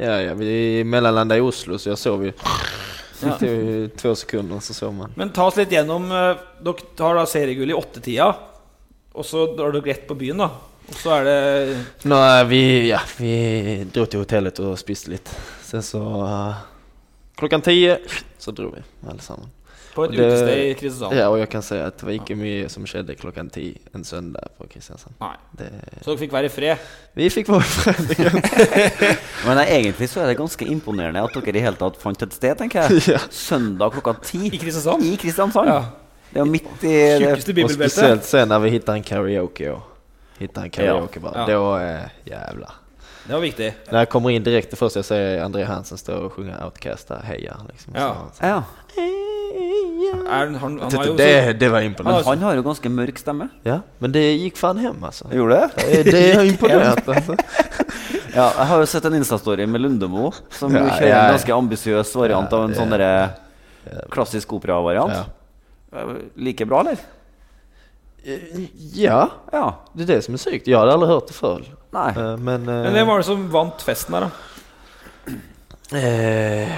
Ja, 0.00 0.20
ja, 0.22 0.34
vi 0.34 0.84
mellanlandade 0.84 1.38
i 1.38 1.42
Oslo 1.42 1.78
så 1.78 1.88
jag 1.88 1.98
sov 1.98 2.24
ju. 2.24 2.32
Ja. 3.22 3.26
Det 3.26 3.38
tog 3.38 3.48
ju 3.48 3.88
två 3.88 4.14
sekunder 4.14 4.60
så 4.60 4.74
sov 4.74 4.94
man. 4.94 5.12
Men 5.16 5.32
ta 5.34 5.46
oss 5.50 5.56
litt 5.56 5.72
gjennom 5.72 6.06
eh, 6.12 6.38
Dere 6.62 6.86
tar 6.96 7.18
da 7.18 7.26
seriegull 7.26 7.70
i 7.70 7.74
åttetida, 7.74 8.28
og 9.12 9.26
så 9.26 9.48
drar 9.56 9.74
dere 9.74 9.90
rett 9.90 10.06
på 10.06 10.14
byen, 10.14 10.38
da. 10.38 10.50
Og 10.88 10.94
så 10.96 11.16
er 11.18 11.26
det 11.26 11.82
Nå, 12.08 12.20
vi, 12.48 12.62
ja, 12.88 13.00
vi 13.18 13.32
dro 13.90 14.06
til 14.06 14.22
hotellet 14.22 14.62
og 14.62 14.78
spiste 14.78 15.10
litt. 15.16 15.34
Sen 15.66 15.82
så... 15.82 16.00
uh, 16.22 16.62
Klokka 17.38 17.58
ti 17.66 17.80
så 18.38 18.54
dro 18.54 18.70
vi 18.70 18.82
allesammans. 19.10 19.57
På 19.98 20.04
et 20.06 20.14
det- 20.14 20.24
utested 20.28 20.62
i 20.62 20.74
Kristiansand. 20.78 21.16
Ja, 21.18 21.26
og 21.32 21.38
jeg 21.42 21.48
kan 21.50 21.62
si 21.66 21.74
at 21.82 21.96
det 21.98 22.06
var 22.06 22.14
ikke 22.14 22.36
mye 22.38 22.68
som 22.70 22.86
skjedde 22.86 23.16
klokken 23.18 23.50
ti 23.54 23.66
en 23.94 24.04
søndag 24.06 24.52
på 24.58 24.68
Kristiansand. 24.70 25.14
Nei. 25.20 25.34
Det... 25.58 25.68
Så 26.04 26.12
dere 26.12 26.20
fikk 26.22 26.32
være 26.38 26.46
i 26.46 26.54
fred? 26.54 26.88
Vi 27.18 27.28
fikk 27.34 27.50
være 27.50 27.66
i 27.66 27.72
fred. 27.74 28.38
Men 29.46 29.58
nei, 29.58 29.66
egentlig 29.80 30.08
så 30.12 30.22
er 30.22 30.30
det 30.30 30.38
ganske 30.38 30.68
imponerende 30.70 31.22
at 31.26 31.34
dere 31.34 31.58
i 31.58 31.64
hele 31.66 31.76
tatt 31.80 31.98
fant 32.00 32.22
et 32.22 32.32
sted, 32.38 32.54
tenker 32.62 32.86
jeg. 32.86 33.02
Ja. 33.16 33.20
Søndag 33.34 33.92
klokka 33.98 34.14
ti. 34.22 34.46
I 34.52 34.58
Kristiansand? 34.62 35.02
I 35.04 35.16
Kristiansand. 35.20 35.68
Ja. 35.74 35.82
Det 36.32 36.40
er 36.42 36.44
midt 36.44 36.82
i 36.84 36.96
det- 37.18 37.64
Og 37.64 37.70
spesielt 37.70 38.24
sen 38.24 38.48
när 38.48 38.58
vi 38.58 38.70
hittade 38.70 38.98
en 38.98 39.02
karaoke 39.02 39.70
och 39.72 39.82
hittade 40.38 40.66
en 40.66 40.70
karaoke 40.70 41.20
Ja. 41.22 41.44
Ja. 41.48 41.58
var 41.60 41.80
eh, 41.80 42.08
jævla 42.24 42.70
Det 43.26 43.32
var 43.34 43.40
viktig. 43.40 43.74
Når 43.92 43.98
jeg 43.98 44.08
kommer 44.08 44.30
inn 44.30 44.42
direkte 44.44 44.76
først, 44.76 44.96
jeg 44.96 45.04
ser 45.04 45.40
André 45.44 45.64
Hansen 45.68 45.98
stå 46.00 46.12
og 46.12 46.32
synge 46.36 46.54
Outcast 46.64 47.10
heja 47.24 47.56
liksom. 47.70 47.94
Ja. 47.94 48.14
Så- 48.32 48.44
Ja. 48.46 48.62
Er, 50.28 50.52
han, 50.60 50.76
det, 51.58 51.68
var 51.72 51.84
Men 52.04 52.24
han 52.24 52.42
har 52.44 52.54
jo 52.58 52.62
ganske 52.66 52.90
mørk 52.92 53.18
stemme. 53.20 53.48
Ja, 53.66 53.80
men 53.98 54.12
det 54.12 54.22
gikk 54.38 54.56
faen 54.60 54.80
hjem, 54.82 54.98
altså. 55.04 55.28
Gjorde 55.32 55.58
det? 55.60 55.86
Det, 56.04 56.12
det 56.12 56.22
är 56.34 56.44
imponerat 56.44 57.08
alltså. 57.08 57.36
Ja, 58.34 58.46
jeg 58.58 58.66
har 58.70 58.82
jo 58.82 58.86
sett 58.86 59.04
en 59.08 59.16
Insta-story 59.18 59.66
med 59.66 59.80
Lundemo, 59.80 60.30
som 60.54 60.74
Ja, 60.76 60.84
kjører 60.98 61.08
ja. 61.08 61.20
en 61.24 61.32
ganske 61.36 61.54
ambisiøs 61.56 62.14
variant 62.20 62.52
av 62.52 62.66
en 62.68 62.74
sånn 62.76 62.94
klassisk 64.12 64.52
operavariant. 64.58 65.14
Ja. 65.16 65.24
Eh, 65.98 66.14
Like 66.36 66.66
bra, 66.68 66.80
eller? 66.84 67.00
Ja, 68.92 69.22
Ja. 69.52 69.64
det 69.94 70.04
er 70.04 70.14
det 70.16 70.24
som 70.26 70.34
er 70.36 70.42
sykt. 70.42 70.68
Jeg 70.68 70.76
hadde 70.78 70.92
aldri 70.92 71.08
hørt 71.08 71.28
det 71.32 71.36
før. 71.38 71.64
Nei. 71.96 72.10
Eh, 72.12 72.36
Men... 72.36 72.64
Men 72.68 72.92
hvem 72.92 73.06
var 73.08 73.22
det 73.22 73.26
som 73.30 73.48
vant 73.52 73.82
festen 73.82 74.14
her, 74.18 74.28
da? 74.28 74.30
Eh, 75.96 76.68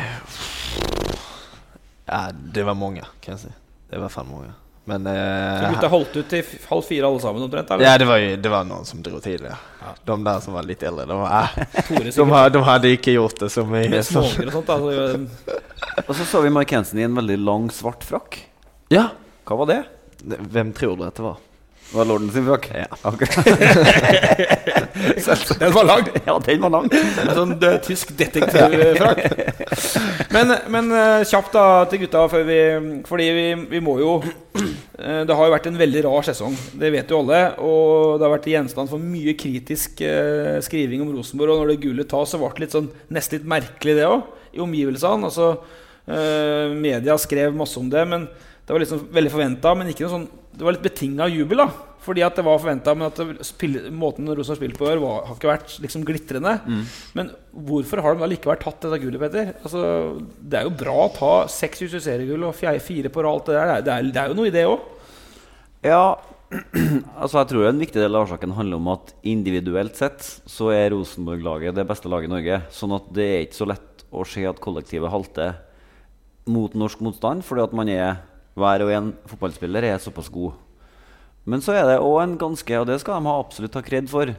ja, 2.10 2.24
det 2.34 2.64
var 2.66 2.74
mange, 2.74 3.04
kan 3.22 3.36
jeg 3.36 3.46
si. 3.46 3.52
Det 3.90 3.98
var 4.02 4.10
faen 4.12 4.28
mange. 4.30 4.50
Men... 4.90 5.04
Så 5.06 5.10
Eh, 5.12 5.72
gutta 5.74 5.88
holdt 5.92 6.14
ut 6.16 6.28
til 6.32 6.40
f- 6.42 6.64
halv 6.70 6.82
fire 6.82 7.06
alle 7.06 7.20
sammen 7.22 7.42
omtrent? 7.44 7.68
eller? 7.70 7.84
ja, 7.86 7.98
det 8.00 8.06
var 8.08 8.16
ju 8.18 8.30
det 8.42 8.50
var 8.50 8.64
noen 8.66 8.86
som 8.88 9.02
drog 9.04 9.20
Ja. 9.28 9.90
De 10.08 10.16
der 10.24 10.40
som 10.42 10.54
var 10.56 10.66
litt 10.66 10.82
eldre, 10.82 11.04
de, 11.06 11.18
var, 11.20 11.50
Tore 11.86 12.04
de, 12.08 12.12
sikkert. 12.16 12.52
de 12.56 12.62
hadde 12.66 12.92
ikke 12.96 13.12
gjort 13.14 13.38
det 13.44 13.50
Så 13.52 13.64
Med. 13.68 13.92
Småunger 14.08 14.46
og 14.48 14.56
sånt. 14.56 14.66
da 14.66 14.78
så, 14.78 15.52
Og 16.08 16.14
så 16.16 16.24
så 16.32 16.40
vi 16.42 16.50
Mark 16.50 16.72
Hansen 16.74 16.98
i 16.98 17.04
en 17.06 17.14
veldig 17.14 17.38
lang, 17.38 17.68
svart 17.70 18.02
frakk. 18.08 18.40
ja, 18.90 19.08
Hva 19.46 19.56
var 19.62 19.66
det? 19.70 19.80
Hvem 20.24 20.72
tror 20.76 20.96
du 20.98 21.04
at 21.06 21.14
det 21.16 21.22
var? 21.28 21.38
Det 21.90 21.98
var 21.98 22.06
lorden 22.06 22.30
sin 22.30 22.46
frakk? 22.46 22.70
Ja. 25.26 25.34
Den 25.58 25.72
var 25.72 25.84
lang! 25.84 26.04
Ja, 26.26 26.38
den 26.38 26.62
var 26.62 26.72
lang. 26.72 26.88
En 26.92 27.32
sånn 27.36 27.54
død 27.60 27.78
tysk 27.86 28.12
detektivfrakk. 28.18 29.22
Men, 30.34 30.54
men 30.72 30.90
eh, 30.94 31.22
kjapt 31.28 31.54
da 31.54 31.64
til 31.90 32.04
gutta 32.04 32.24
før 32.30 32.44
vi 32.46 32.58
Fordi 33.06 33.26
vi, 33.34 33.44
vi 33.70 33.80
må 33.82 33.96
jo 34.00 34.12
eh, 34.22 35.22
Det 35.26 35.36
har 35.36 35.48
jo 35.48 35.54
vært 35.54 35.68
en 35.70 35.78
veldig 35.80 36.04
rar 36.06 36.26
sesong. 36.26 36.56
Det 36.80 36.92
vet 36.94 37.10
jo 37.10 37.22
alle. 37.22 37.42
Og 37.64 38.18
det 38.18 38.26
har 38.26 38.34
vært 38.36 38.50
gjenstand 38.52 38.92
for 38.92 39.02
mye 39.02 39.36
kritisk 39.38 40.02
eh, 40.06 40.58
skriving 40.64 41.04
om 41.04 41.14
Rosenborg. 41.16 41.54
Og 41.54 41.64
når 41.64 41.74
det 41.74 41.80
gullet 41.86 42.10
tas, 42.10 42.30
så 42.30 42.40
ble 42.40 42.52
det 42.54 42.66
litt 42.66 42.76
sånn, 42.76 42.90
nesten 43.14 43.40
litt 43.40 43.50
merkelig, 43.56 43.98
det 44.00 44.08
òg. 44.08 44.28
I 44.56 44.64
omgivelsene. 44.64 45.30
Altså, 45.30 45.52
eh, 46.10 46.74
media 46.74 47.18
skrev 47.20 47.56
masse 47.56 47.78
om 47.80 47.90
det. 47.92 48.04
Men 48.10 48.28
det 48.30 48.74
var 48.74 48.82
liksom 48.82 49.08
veldig 49.14 49.34
forventa. 49.34 49.74
Men 49.78 49.92
ikke 49.92 50.06
noe 50.06 50.16
sånn 50.18 50.30
Det 50.56 50.66
var 50.66 50.74
litt 50.76 50.82
betinga 50.88 51.28
jubel. 51.30 51.64
da 51.64 51.70
fordi 52.00 52.22
at 52.24 52.32
det 52.34 52.42
var 52.46 52.56
forventa, 52.56 52.94
men 52.96 53.10
at 53.10 53.42
spille, 53.44 53.90
måten 53.92 54.24
Rosenborg 54.24 54.56
spilt 54.56 54.78
på 54.78 54.86
i 54.86 54.92
år, 54.94 55.00
var- 55.02 55.26
har 55.26 55.34
ikke 55.36 55.50
vært 55.50 55.74
liksom 55.84 56.02
glitrende. 56.08 56.54
Men 57.14 57.28
hvorfor 57.52 58.00
har 58.00 58.14
de 58.14 58.20
da 58.22 58.28
likevel 58.30 58.56
tatt 58.56 58.80
dette 58.80 59.00
gullet, 59.02 59.20
Petter? 59.20 59.50
Altså, 59.62 59.82
det 60.40 60.54
er 60.58 60.64
jo 60.64 60.70
bra 60.80 60.94
å 61.04 61.12
ta 61.12 61.46
seks 61.46 61.78
seriegull 62.00 62.44
og 62.48 62.54
fire, 62.54 63.10
på 63.12 63.20
alt 63.28 63.44
det 63.50 63.54
der. 63.54 63.66
Det 63.66 63.76
er, 63.76 63.82
det 63.82 63.92
er, 63.92 64.12
det 64.12 64.16
er 64.16 64.28
jo 64.32 64.34
noe 64.34 64.46
i 64.48 64.54
det 64.56 64.64
òg. 64.64 64.80
Ja, 65.84 66.16
altså 67.20 67.36
jeg 67.44 67.48
tror 67.52 67.68
en 67.68 67.78
viktig 67.84 68.00
del 68.00 68.16
av 68.16 68.24
årsaken 68.26 68.56
handler 68.56 68.80
om 68.80 68.88
at 68.96 69.12
individuelt 69.22 69.94
sett 70.00 70.24
så 70.48 70.72
er 70.72 70.90
Rosenborg-laget 70.96 71.76
det 71.76 71.86
beste 71.86 72.08
laget 72.08 72.30
i 72.30 72.32
Norge. 72.32 72.62
Sånn 72.72 72.96
at 72.96 73.12
det 73.12 73.28
er 73.28 73.44
ikke 73.44 73.60
så 73.60 73.68
lett 73.68 74.04
å 74.10 74.24
se 74.26 74.46
at 74.48 74.58
kollektivet 74.58 75.12
halter 75.12 75.60
mot 76.50 76.72
norsk 76.72 77.04
motstand, 77.04 77.44
fordi 77.44 77.62
at 77.62 77.76
man 77.76 77.88
er 77.92 78.16
hver 78.60 78.84
og 78.86 78.92
en 78.94 79.12
fotballspiller 79.30 79.88
er 79.88 80.02
såpass 80.02 80.30
god. 80.32 80.58
Men 81.48 81.62
så 81.64 81.74
er 81.74 81.86
det 81.88 82.00
òg 82.04 82.20
en 82.22 82.38
ganske, 82.40 82.78
og 82.78 82.86
det 82.88 83.00
skal 83.00 83.18
de 83.18 83.30
ha 83.30 83.36
absolutt 83.40 83.76
ha 83.78 83.82
kred 83.84 84.10
for, 84.12 84.34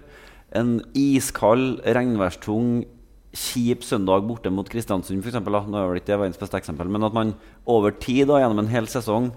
en 0.51 0.73
iskald, 0.97 1.79
regnværstung, 1.83 2.83
kjip 3.31 3.85
søndag 3.87 4.25
borte 4.27 4.51
mot 4.51 4.67
Kristiansund, 4.67 5.23
f.eks. 5.23 5.39
Nå 5.39 5.79
er 5.79 5.87
vel 5.87 6.01
ikke 6.01 6.11
det 6.11 6.19
verdens 6.19 6.39
beste 6.41 6.59
eksempel, 6.59 6.89
men 6.91 7.07
at 7.07 7.15
man 7.15 7.33
over 7.65 7.95
tid, 7.95 8.27
da, 8.27 8.41
gjennom 8.41 8.59
en 8.63 8.71
hel 8.71 8.89
sesong, 8.91 9.31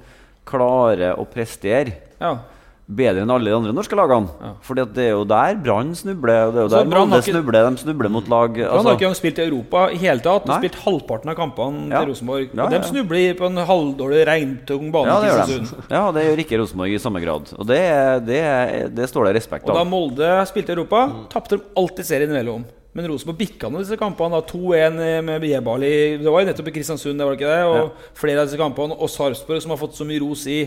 klarer 0.48 1.16
å 1.16 1.24
prestere 1.30 2.00
Ja. 2.20 2.36
Bedre 2.84 3.22
enn 3.24 3.30
alle 3.32 3.48
de 3.48 3.54
andre 3.56 3.72
norske 3.72 3.96
lagene. 3.96 4.28
Fordi 4.66 4.82
at 4.84 4.90
det 4.92 5.04
er 5.06 5.12
jo 5.14 5.22
der 5.24 5.54
Brann 5.64 5.94
snubler. 5.96 6.48
og 6.48 6.52
Det 6.52 6.60
er 6.60 6.66
jo 6.66 6.72
der 6.74 6.90
Molde 6.92 7.20
snubler. 7.24 7.68
De 7.72 7.80
snubler 7.80 8.10
mot 8.12 8.26
lag 8.28 8.50
Brann 8.52 8.66
har 8.68 8.76
altså, 8.76 8.92
ikke 8.92 9.06
engang 9.06 9.16
spilt 9.16 9.38
i 9.40 9.44
Europa 9.46 9.84
i 9.88 9.96
hele 10.02 10.20
tatt. 10.20 10.44
De 10.50 10.58
spilt 10.58 10.76
halvparten 10.84 11.32
av 11.32 11.38
kampene 11.38 11.88
Ja. 11.90 12.02
til 12.04 12.12
Rosenborg. 12.12 12.50
Ja, 12.52 12.64
og 12.66 12.70
de 12.74 12.76
ja. 12.76 12.82
snubler 12.90 13.34
på 13.40 13.46
en 13.48 13.56
halvdårlig, 13.56 14.20
regntung 14.28 14.92
bane 14.92 15.08
ja, 15.08 15.16
det 15.24 15.32
gjør 15.32 15.46
de. 15.48 15.82
Ja, 15.96 16.04
det 16.12 16.26
gjør 16.28 16.44
ikke 16.44 16.60
Rosenborg 16.60 16.92
i 16.92 17.00
samme 17.00 17.24
grad. 17.24 17.54
Og 17.56 17.66
det, 17.66 17.78
er- 17.80 18.20
det, 18.20 18.38
er- 18.44 18.88
det 18.92 19.08
står 19.08 19.30
det 19.30 19.36
respekt 19.40 19.64
av. 19.68 19.74
Og 19.76 19.80
da. 19.80 19.88
Molde 19.88 20.32
spilte 20.52 20.72
i 20.72 20.76
Europa, 20.76 21.06
tapte 21.32 21.56
de 21.56 21.62
alltid 21.80 22.04
serien 22.04 22.30
imellom. 22.36 22.64
Men 22.94 23.08
Rosenborg 23.10 23.40
bikka 23.40 23.66
nå 23.72 23.80
disse 23.82 23.96
kampene. 23.98 24.38
2-1 24.46 25.24
med 25.24 25.40
Bjebali. 25.42 26.18
Det 26.20 26.30
var 26.30 26.44
jo 26.44 26.52
nettopp 26.52 26.68
i 26.68 26.74
Kristiansund, 26.76 27.18
det 27.18 27.24
var 27.26 27.34
det 27.34 27.40
ikke 27.40 27.50
det? 27.50 27.64
Og 27.64 28.10
flere 28.14 28.44
av 28.44 28.46
disse 28.46 28.60
kampene. 28.60 28.94
Og 28.94 29.08
Sarpsborg, 29.10 29.62
som 29.64 29.72
har 29.74 29.80
fått 29.80 29.96
så 29.98 30.04
mye 30.06 30.20
ros 30.22 30.44
i 30.46 30.60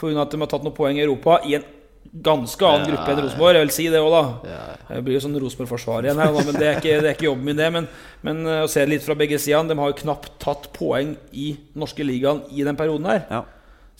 for 0.00 0.10
grunn 0.10 0.22
at 0.24 0.32
de 0.32 0.40
har 0.40 0.50
tatt 0.50 0.64
noen 0.66 0.76
poeng 0.76 0.98
i 0.98 1.04
Europa 1.04 1.38
i 1.46 1.58
en 1.58 1.68
ganske 2.10 2.66
annen 2.66 2.88
Ja, 2.88 2.90
gruppe 2.94 3.12
enn 3.12 3.22
Rosenborg. 3.22 3.56
Jeg 3.56 3.66
vil 3.66 3.74
si 3.74 3.86
det 3.92 4.00
òg, 4.02 4.10
da. 4.14 4.50
Ja. 4.50 4.60
Det 4.88 5.02
blir 5.06 5.18
jo 5.18 5.22
sånn 5.26 5.36
Rosenborg-forsvar 5.38 6.08
igjen 6.08 6.22
her, 6.22 6.32
men 6.34 6.56
det 6.56 6.66
er, 6.66 6.78
ikke, 6.80 6.96
det 7.04 7.10
er 7.10 7.14
ikke 7.14 7.28
jobben 7.28 7.46
min, 7.46 7.58
det. 7.60 7.68
Men, 7.76 7.88
men 8.26 8.40
eh, 8.48 8.62
å 8.64 8.70
se 8.70 8.82
det 8.82 8.94
litt 8.94 9.04
fra 9.06 9.16
begge 9.18 9.38
sider 9.38 9.68
De 9.68 9.76
har 9.78 9.92
jo 9.92 9.98
knapt 10.00 10.32
tatt 10.42 10.70
poeng 10.76 11.14
i 11.30 11.52
norske 11.78 12.06
ligaen 12.06 12.42
i 12.50 12.64
den 12.66 12.78
perioden 12.78 13.10
her. 13.10 13.26
Ja. 13.30 13.44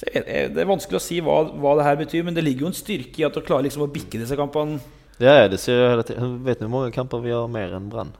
Jeg, 0.00 0.24
Det 0.56 0.62
er 0.64 0.70
vanskelig 0.70 0.96
å 0.98 1.04
si 1.04 1.20
hva, 1.22 1.42
hva 1.60 1.76
det 1.78 1.86
her 1.86 2.00
betyr, 2.00 2.24
men 2.26 2.34
det 2.36 2.44
ligger 2.46 2.66
jo 2.66 2.72
en 2.72 2.80
styrke 2.80 3.20
i 3.20 3.28
at 3.28 3.36
du 3.36 3.44
klarer 3.44 3.68
liksom 3.68 3.84
å 3.86 3.92
bikke 3.92 4.22
disse 4.22 4.38
kampene. 4.38 4.80
Ja, 5.20 5.44
det 5.52 5.60
sier 5.60 5.76
jeg 5.76 5.92
hele 5.92 6.06
tiden. 6.08 6.38
Vet 6.46 6.62
du 6.62 6.64
hvor 6.64 6.78
mange 6.78 6.94
kamper 6.96 7.20
vi 7.22 7.34
har 7.36 7.50
mer 7.52 7.76
enn 7.76 7.90
Brann? 7.92 8.14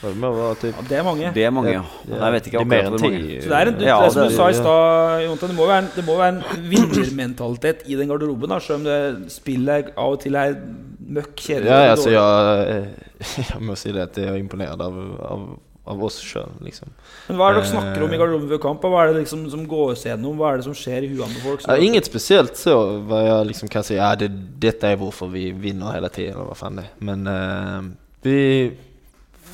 Det 0.00 0.12
må 0.16 0.30
typ... 0.60 0.74
Ja, 0.74 0.84
det 0.88 0.96
er 0.96 1.04
mange. 1.04 1.30
Det 1.34 1.44
er 1.44 1.50
mange, 1.52 1.72
ja. 1.74 1.82
Ja, 2.08 2.20
Jeg 2.24 2.32
vet 2.36 2.46
ikke 2.50 2.64
mer 2.64 2.86
akkurat 2.86 3.00
hvor 3.00 3.10
mange. 3.10 3.40
Så 3.42 3.48
det 3.52 3.58
er 3.58 3.70
en, 3.70 3.78
du, 3.78 3.84
Ja, 3.84 3.96
det, 4.02 4.12
som 4.12 4.22
det- 4.22 4.30
du 4.30 4.36
sa 4.36 4.48
i 4.48 4.54
stad, 4.54 5.48
det 5.48 5.56
må 5.56 5.66
være 5.68 5.78
en, 5.84 6.04
må 6.06 6.16
være 6.16 6.28
en 6.36 6.68
vinnermentalitet 6.70 7.82
i 7.86 7.98
den 8.00 8.08
garderoben. 8.08 8.48
da 8.48 8.58
Selv 8.58 8.80
om 8.80 8.84
det 8.84 9.32
spillet 9.32 9.92
av 9.96 10.12
og 10.16 10.20
til 10.20 10.34
er 10.34 10.54
møkk 11.10 11.34
kjedelig. 11.36 11.68
Ja, 11.68 11.82
og 11.82 11.90
alltså 11.96 12.10
jeg, 12.16 12.20
jag, 12.20 12.68
eh, 12.68 12.86
jag 13.60 13.94
det 13.94 14.06
at 14.08 14.16
jeg 14.16 14.28
er 14.28 14.40
imponert 14.40 14.80
av, 14.80 15.02
av 15.20 15.50
av 15.90 16.02
oss 16.04 16.18
sjøl, 16.22 16.50
liksom. 16.64 16.90
Men 17.28 17.38
Hva 17.38 17.48
er 17.48 17.56
det 17.56 17.62
dere 17.62 17.70
snakker 17.70 18.04
om 18.04 18.12
i 18.12 18.14
Eh, 18.14 18.20
garderoben 18.20 18.50
før 18.52 18.60
kamp? 18.62 18.84
Hva 18.84 19.02
er 19.02 19.12
det 19.12 19.22
liksom 19.24 19.44
som 19.50 19.66
gås 19.68 20.04
gjennom? 20.06 20.36
Hva 20.38 20.52
er 20.52 20.60
det 20.60 20.66
som 20.68 20.76
skjer 20.76 21.06
i 21.06 21.10
huene 21.10 21.34
på 21.34 21.42
folk? 21.48 21.64
Ja, 21.66 21.76
inget 21.76 22.06
spesielt 22.06 22.58
så 22.60 22.76
hva 23.08 23.22
jeg 23.24 23.48
liksom 23.50 23.70
kan 23.72 23.86
si 23.86 23.96
ja, 23.96 24.12
det, 24.14 24.30
dette 24.62 24.86
er 24.86 25.00
hvorfor 25.00 25.30
vi 25.32 25.50
vinner 25.50 25.96
hele 25.96 26.10
tiden 26.12 26.36
eller 26.36 26.50
hva 26.52 26.58
faen 26.58 26.78
det 26.78 26.86
er. 26.86 26.92
Men 27.10 27.26
uh, 27.26 27.90
vi, 28.22 28.36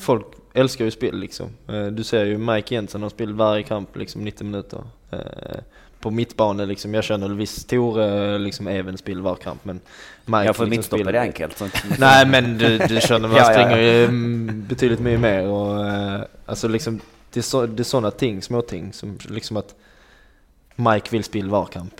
folk 0.03 0.36
älskar 0.59 0.85
ju 0.85 0.91
spel 0.91 1.17
liksom. 1.19 1.47
Eh, 1.67 1.85
du 1.85 2.03
ser 2.03 2.25
ju 2.25 2.37
Mike 2.37 2.75
Jensen 2.75 3.01
har 3.01 3.09
spelat 3.09 3.35
varje 3.35 3.63
kamp 3.63 3.95
liksom 3.95 4.23
90 4.23 4.43
minuter. 4.45 4.83
Eh, 5.11 5.19
på 5.99 6.11
mittbane 6.11 6.65
liksom, 6.65 6.93
jag 6.93 7.03
känner 7.03 7.29
visst 7.29 7.69
Tore 7.69 8.37
liksom 8.37 8.67
även 8.67 8.97
spelar 8.97 9.21
var 9.21 9.35
kamp 9.35 9.65
men 9.65 9.79
Mike 10.25 10.43
Ja, 10.45 10.53
for 10.53 10.63
liksom 10.65 10.69
midtstopper 10.69 11.03
spelar- 11.03 11.19
är 11.19 11.23
enkelt, 11.23 11.57
sant? 11.57 11.73
Nej 11.99 12.25
men 12.27 12.57
du, 12.57 12.77
du 12.77 13.01
känner 13.01 13.27
man 13.27 13.31
Ja, 13.37 13.43
ja, 13.43 13.47
ja. 13.47 13.53
springer 13.53 13.77
ju 13.77 14.03
mm, 14.05 14.65
betydligt 14.69 14.99
mycket 14.99 15.19
mer 15.19 15.47
och 15.47 15.87
eh, 15.87 16.21
alltså 16.45 16.67
liksom 16.67 16.99
det 17.33 17.39
är, 17.39 17.41
så, 17.41 17.65
det 17.65 17.81
är 17.81 17.83
sådana 17.83 18.11
ting, 18.11 18.41
små 18.41 18.61
ting 18.61 18.93
som 18.93 19.17
liksom 19.29 19.57
att 19.57 19.75
Mike 20.75 21.07
vill 21.11 21.23
spela 21.23 21.49
varkamp. 21.49 21.93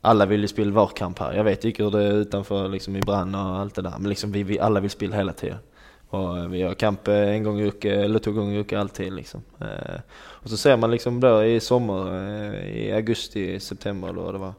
Alla 0.00 0.26
vill 0.26 0.40
ju 0.40 0.48
spela 0.48 0.72
varkamp 0.72 1.18
här. 1.18 1.32
Jag 1.32 1.44
vet 1.44 1.64
ikke 1.64 1.82
inte 1.84 1.98
hur 1.98 2.04
det 2.04 2.08
är 2.08 2.12
utanför 2.16 2.68
liksom 2.68 2.96
i 2.96 3.00
brand 3.00 3.36
och 3.36 3.42
allt 3.42 3.74
det 3.74 3.82
där. 3.82 3.94
Men 3.98 4.08
liksom 4.08 4.32
vi, 4.32 4.42
vi 4.42 4.60
alla 4.60 4.80
vill 4.80 4.90
spela 4.90 5.16
hela 5.16 5.32
tiden. 5.32 5.58
Eh, 6.14 6.48
vi 6.52 6.62
har 6.62 6.74
kamp 6.74 7.08
eh, 7.08 7.30
en 7.34 7.44
gang 7.46 7.60
i 7.60 7.68
uke 7.70 7.92
eller 8.04 8.22
to 8.22 8.32
ganger 8.36 8.56
i 8.58 8.62
uke 8.64 8.78
alltid 8.78 9.12
liksom. 9.12 9.42
Eh, 9.60 10.00
og 10.42 10.50
så 10.52 10.56
ser 10.60 10.76
man 10.76 10.90
liksom 10.92 11.20
der 11.22 11.42
i 11.48 11.60
sommer, 11.60 12.10
eh, 12.14 12.58
i 12.84 12.92
augusti, 12.92 13.60
september 13.60 14.08
eller 14.12 14.22
vad 14.22 14.34
det 14.34 14.44
var. 14.44 14.54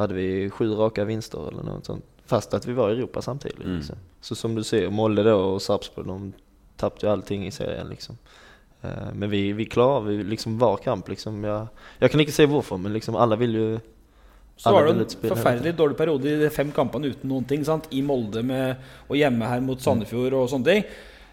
hadde 0.00 0.14
vi 0.14 0.50
sju 0.50 0.70
raka 0.74 1.04
vinster 1.04 1.48
eller 1.50 1.62
noe 1.62 1.82
sånt. 1.84 2.04
Fast 2.24 2.54
at 2.54 2.64
vi 2.66 2.72
var 2.72 2.90
i 2.90 2.94
Europa 2.96 3.20
samtidigt. 3.22 3.64
Mm. 3.64 3.76
Liksom. 3.76 3.96
Så 4.20 4.34
som 4.34 4.54
du 4.54 4.62
ser, 4.64 4.90
Molde 4.90 5.22
da 5.26 5.34
og 5.34 5.60
Sarpsborg, 5.60 6.06
de 6.06 6.32
tapte 6.80 7.04
jo 7.04 7.10
allting 7.12 7.46
i 7.46 7.50
serien 7.52 7.88
liksom. 7.90 8.16
Eh, 8.82 9.10
Men 9.14 9.30
vi, 9.30 9.52
vi 9.52 9.66
klarer 9.66 10.06
vi 10.06 10.22
liksom 10.24 10.58
var 10.58 10.76
kamp 10.76 11.08
liksom. 11.08 11.42
Jeg, 11.44 11.68
jeg 12.00 12.10
kan 12.10 12.20
ikke 12.20 12.32
si 12.32 12.46
hvorfor, 12.46 12.78
men 12.80 12.92
liksom 12.96 13.16
alle 13.16 13.36
vil 13.36 13.54
ju 13.54 13.66
Så 14.60 14.72
var 14.74 14.86
det 14.86 14.96
en 14.96 15.30
forferdelig 15.30 15.72
dårlig 15.78 15.96
periode 15.96 16.28
i 16.28 16.40
de 16.42 16.50
fem 16.52 16.72
kampene 16.76 17.14
uten 17.14 17.30
noen 17.32 17.46
ting. 17.48 17.64
sant? 17.64 17.88
I 17.96 18.02
Molde 18.04 18.42
med, 18.44 18.82
og 19.08 19.16
hjemme 19.16 19.48
her 19.48 19.62
mot 19.64 19.80
Sandefjord 19.80 20.36
og 20.36 20.50
sånne 20.52 20.68
ting. 20.68 20.84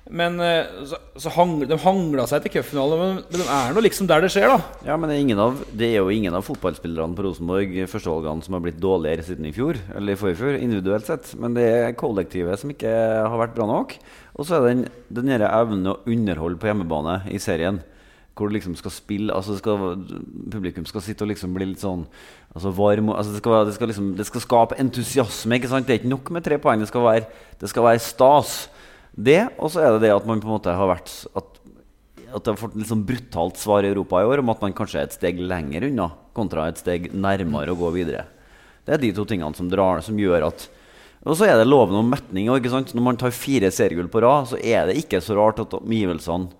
Men 0.08 0.40
eh, 0.40 0.68
så, 0.88 0.98
så 1.20 1.32
hang, 1.36 1.58
de 1.68 1.78
hangla 1.84 2.24
seg 2.30 2.46
til 2.46 2.54
cupfinalen, 2.58 3.02
men, 3.02 3.18
men 3.28 3.42
de 3.42 3.48
er 3.58 3.74
nå 3.76 3.84
liksom 3.84 4.08
der 4.08 4.24
det 4.24 4.30
skjer, 4.32 4.48
da. 4.54 4.60
Ja, 4.88 4.96
men 4.96 5.12
det 5.12 5.18
er, 5.18 5.24
ingen 5.26 5.42
av, 5.44 5.58
det 5.76 5.90
er 5.90 5.98
jo 6.00 6.14
ingen 6.14 6.38
av 6.38 6.46
fotballspillerne 6.48 7.18
på 7.18 7.26
Rosenborg 7.26 7.76
førstevalgene 7.92 8.46
som 8.46 8.56
har 8.56 8.64
blitt 8.64 8.80
dårligere 8.84 9.26
siden 9.28 9.50
i 9.50 9.54
fjor, 9.56 9.80
eller 9.98 10.16
i 10.16 10.20
forrige 10.20 10.40
fjor, 10.40 10.62
individuelt 10.62 11.10
sett. 11.10 11.34
Men 11.40 11.58
det 11.58 11.68
er 11.74 12.00
kollektivet 12.00 12.64
som 12.64 12.72
ikke 12.72 12.94
har 12.94 13.38
vært 13.42 13.58
bra 13.58 13.68
nok. 13.70 13.98
Og 14.38 14.48
så 14.48 14.58
er 14.58 14.64
det 14.64 14.72
den, 14.72 14.88
den 15.20 15.36
evnen 15.50 15.92
å 15.92 16.00
underholde 16.08 16.62
på 16.62 16.72
hjemmebane 16.72 17.20
i 17.34 17.42
serien. 17.44 17.84
Hvor 18.38 18.52
du 18.52 18.54
liksom 18.54 18.76
skal 18.78 18.94
spille 18.94 19.34
altså 19.34 19.56
skal, 19.58 20.04
Publikum 20.54 20.86
skal 20.86 21.02
sitte 21.02 21.26
og 21.26 21.32
liksom 21.32 21.56
bli 21.58 21.72
litt 21.72 21.82
sånn 21.82 22.04
altså 22.58 22.74
varm 22.74 23.12
altså 23.14 23.36
det, 23.36 23.41
skal, 23.43 23.60
det, 23.68 23.76
skal 23.78 23.91
liksom, 23.93 24.10
det 24.18 24.26
skal 24.28 24.43
skape 24.43 24.80
entusiasme. 24.82 25.60
ikke 25.60 25.70
sant? 25.72 25.88
Det 25.88 25.95
er 25.95 26.01
ikke 26.01 26.16
nok 26.16 26.34
med 26.34 26.45
tre 26.45 26.58
poeng. 26.62 26.82
Det 26.82 26.89
skal 26.89 27.05
være, 27.05 27.30
det 27.62 27.70
skal 27.72 27.86
være 27.86 28.03
stas. 28.03 28.58
Det, 29.18 29.39
og 29.58 29.72
så 29.74 29.82
er 29.82 29.95
det 29.95 30.08
det 30.08 30.14
at 30.14 30.26
man 30.30 30.41
på 30.41 30.49
en 30.49 30.58
måte 30.58 30.74
har 30.78 30.89
vært 30.91 31.14
at 31.38 31.53
at 32.28 32.43
det 32.43 32.53
har 32.53 32.60
fått 32.60 32.74
et 32.76 32.82
litt 32.82 32.89
sånn 32.89 33.05
brutalt 33.08 33.60
svar 33.60 33.86
i 33.86 33.91
Europa 33.91 34.22
i 34.22 34.28
år 34.28 34.41
om 34.41 34.51
at 34.51 34.64
man 34.64 34.74
kanskje 34.76 34.99
er 34.99 35.08
et 35.08 35.16
steg 35.16 35.38
lenger 35.39 35.88
unna 35.88 36.10
kontra 36.36 36.68
et 36.70 36.82
steg 36.82 37.10
nærmere 37.16 37.74
å 37.74 37.80
gå 37.80 37.91
videre. 37.95 38.26
Det 38.86 38.95
er 38.95 39.01
de 39.01 39.14
to 39.16 39.26
tingene 39.28 39.55
som, 39.58 39.70
drar, 39.72 40.03
som 40.05 40.20
gjør 40.20 40.49
at 40.51 40.68
Og 41.28 41.36
så 41.36 41.47
er 41.47 41.58
det 41.60 41.68
loven 41.68 41.97
om 41.97 42.08
metning. 42.08 42.47
Ikke 42.53 42.72
sant? 42.72 42.93
Når 42.95 43.03
man 43.03 43.18
tar 43.20 43.34
fire 43.36 43.72
seriegull 43.74 44.08
på 44.08 44.22
rad, 44.24 44.47
så 44.51 44.60
er 44.62 44.88
det 44.88 44.99
ikke 45.01 45.20
så 45.24 45.36
rart 45.36 45.60
at 45.60 45.74
omgivelsene 45.76 46.53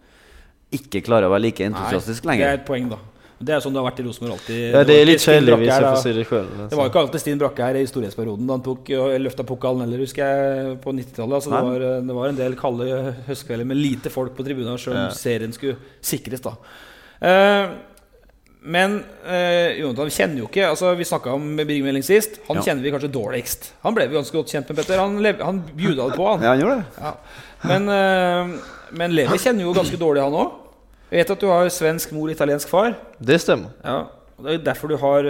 ikke 0.76 1.04
klarer 1.06 1.30
å 1.30 1.32
være 1.32 1.46
like 1.46 1.64
entusiastiske 1.64 2.28
det 2.28 2.44
er 2.44 2.58
et 2.58 2.66
poeng, 2.68 2.90
da. 2.92 2.98
Det 3.40 3.54
er 3.54 3.60
sånn 3.62 3.74
det 3.76 3.82
har 3.84 3.86
vært 3.92 4.00
i 4.02 4.04
Rosenborg 4.08 4.34
alltid. 4.34 4.62
Ja, 4.74 4.80
det 4.88 4.96
er 4.98 5.06
litt 5.06 5.22
kjedelig 5.22 5.58
hvis 5.62 5.68
jeg 5.70 5.84
får 5.86 6.00
si 6.02 6.14
det 6.18 6.24
sjøl. 6.26 6.48
Det 6.72 6.78
var 6.80 6.88
jo 6.88 6.90
ikke 6.90 7.02
alltid 7.04 7.22
Stine 7.22 7.38
Brakke 7.44 7.68
her 7.68 7.76
i 7.78 7.84
storhetsperioden 7.86 8.48
da 8.50 8.56
han 8.58 8.64
tok 8.66 8.90
løfta 9.22 9.46
pokalen 9.46 9.84
heller, 9.86 10.02
husker 10.02 10.26
jeg, 10.26 10.72
på 10.82 10.94
90-tallet. 10.98 11.36
Altså, 11.38 11.52
det, 11.54 11.62
var, 11.68 11.86
det 12.08 12.16
var 12.18 12.32
en 12.32 12.40
del 12.40 12.56
kalde 12.58 12.88
høstkvelder 13.28 13.70
med 13.70 13.78
lite 13.78 14.10
folk 14.10 14.34
på 14.38 14.46
tribunene 14.48 14.80
selv 14.82 14.96
om 14.96 15.04
Ja. 15.04 15.14
serien 15.14 15.54
skulle 15.54 15.78
sikres. 16.02 16.42
da 16.42 16.56
Uh, 17.18 17.72
Men 18.62 19.04
eh, 19.26 19.80
Jonathan, 19.80 20.06
vi 20.06 20.12
kjenner 20.12 20.38
jo 20.42 20.48
ikke 20.50 20.68
altså, 20.70 20.92
Vi 21.00 21.06
snakka 21.08 21.32
om 21.34 21.56
Birgmelding 21.58 22.04
sist. 22.04 22.40
Han 22.48 22.58
Ja. 22.58 22.62
kjenner 22.68 22.84
vi 22.84 22.92
kanskje 22.92 23.10
dårligst. 23.14 23.72
Han 23.82 23.96
ble 23.96 24.08
vi 24.08 24.18
ganske 24.18 24.34
godt 24.38 24.52
kjent 24.52 24.68
med, 24.70 24.78
Petter. 24.78 25.00
Han, 25.00 25.18
lev, 25.24 25.40
han 25.42 25.62
bjuda 25.74 26.10
det 26.10 26.18
på, 26.18 26.28
han. 26.30 26.42
Ja, 26.46 26.50
han 26.54 26.60
gjorde 26.62 26.76
det. 26.76 26.86
Ja. 27.02 27.14
Men, 27.64 27.90
eh, 27.90 28.60
men 28.92 29.16
Levi 29.16 29.38
kjenner 29.42 29.62
jo 29.66 29.74
ganske 29.74 29.98
dårlig, 29.98 30.22
han 30.22 30.34
òg. 30.34 30.52
Jeg 31.12 31.22
vet 31.22 31.30
at 31.32 31.40
du 31.44 31.48
har 31.48 31.70
svensk 31.72 32.12
mor, 32.12 32.30
italiensk 32.32 32.68
far. 32.72 32.98
Det 33.20 33.38
stemmer. 33.40 33.72
Ja, 33.84 34.02
og 34.38 34.44
Det 34.44 34.54
er 34.58 34.66
derfor 34.72 34.92
du 34.92 34.98
har 35.00 35.30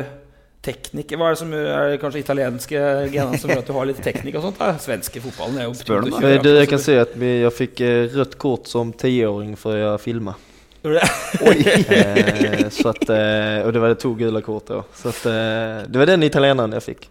teknikk 0.68 1.14
Hva 1.16 1.28
er 1.30 1.36
det 1.36 1.40
som 1.40 1.52
er 1.54 1.92
det 1.94 2.00
kanskje 2.02 2.20
italienske 2.24 2.80
gener 3.14 3.38
som 3.40 3.52
gjør 3.54 3.62
at 3.62 3.70
du 3.70 3.76
har 3.78 3.86
litt 3.88 4.02
teknikk 4.04 4.36
og 4.40 4.48
sånt? 4.48 4.58
da? 4.60 4.72
Svenske 4.82 5.22
fotballen 5.24 5.62
er 5.62 5.68
jo 5.70 5.76
Spør. 5.78 6.08
Men 6.20 6.42
du, 6.44 6.50
jeg 6.58 6.68
kan 6.68 6.82
si 6.82 6.98
at 6.98 7.14
vi- 7.16 7.42
jeg 7.44 7.54
fikk 7.56 7.84
rødt 8.18 8.36
kort 8.42 8.68
som 8.68 8.92
tiåring 8.92 9.54
før 9.56 9.78
jeg 9.78 10.02
det? 10.98 11.08
Eh, 11.94 12.70
så 12.74 12.90
at, 12.90 13.10
eh, 13.10 13.66
og 13.66 13.74
det 13.74 13.82
var 13.82 13.90
det 13.94 14.00
to 14.00 14.14
gule 14.18 14.42
kort 14.42 14.66
då. 14.68 14.84
Så 14.96 15.10
at, 15.10 15.26
eh, 15.26 15.88
det 15.88 15.98
var 16.00 16.06
den 16.06 16.24
italieneren 16.24 16.72
jeg 16.74 16.84
fikk. 16.84 17.10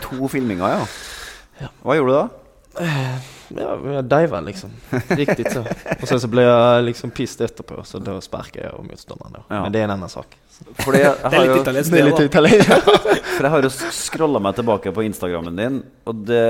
To 0.06 0.28
filminger, 0.28 0.68
ja. 0.68 1.70
Hva 1.82 1.96
gjorde 1.96 2.12
du 2.12 2.18
da? 2.18 2.86
Ja, 3.48 3.92
jag 3.92 4.04
diver 4.04 4.40
liksom. 4.40 4.70
Riktigt 5.08 5.52
så. 5.52 5.64
Och 6.02 6.08
sen 6.08 6.20
så 6.20 6.28
blir 6.28 6.42
jag 6.42 6.84
liksom 6.84 7.10
pissed 7.10 7.44
efterpå 7.44 7.84
så 7.84 7.98
då 7.98 8.20
sparkade 8.20 8.66
jag 8.66 8.84
motståndaren 8.90 9.32
då. 9.32 9.42
Ja. 9.48 9.62
Men 9.62 9.72
det 9.72 9.78
är 9.78 9.84
en 9.84 9.90
annen 9.90 10.08
sak. 10.08 10.26
For 10.78 10.92
det, 10.92 11.02
jeg 11.02 11.16
Det 11.30 11.36
er 11.36 11.46
litt 11.46 11.60
italiensk, 11.60 11.92
Det 11.92 12.04
litt 12.06 12.20
italiensk. 12.20 12.90
For 13.36 13.44
jeg 13.44 13.52
har 13.52 13.66
jo 13.66 13.70
scrolla 13.92 14.40
meg 14.40 14.56
tilbake 14.56 14.92
på 14.96 15.04
Instagrammen 15.04 15.58
din, 15.58 15.74
og 16.08 16.22
det, 16.24 16.40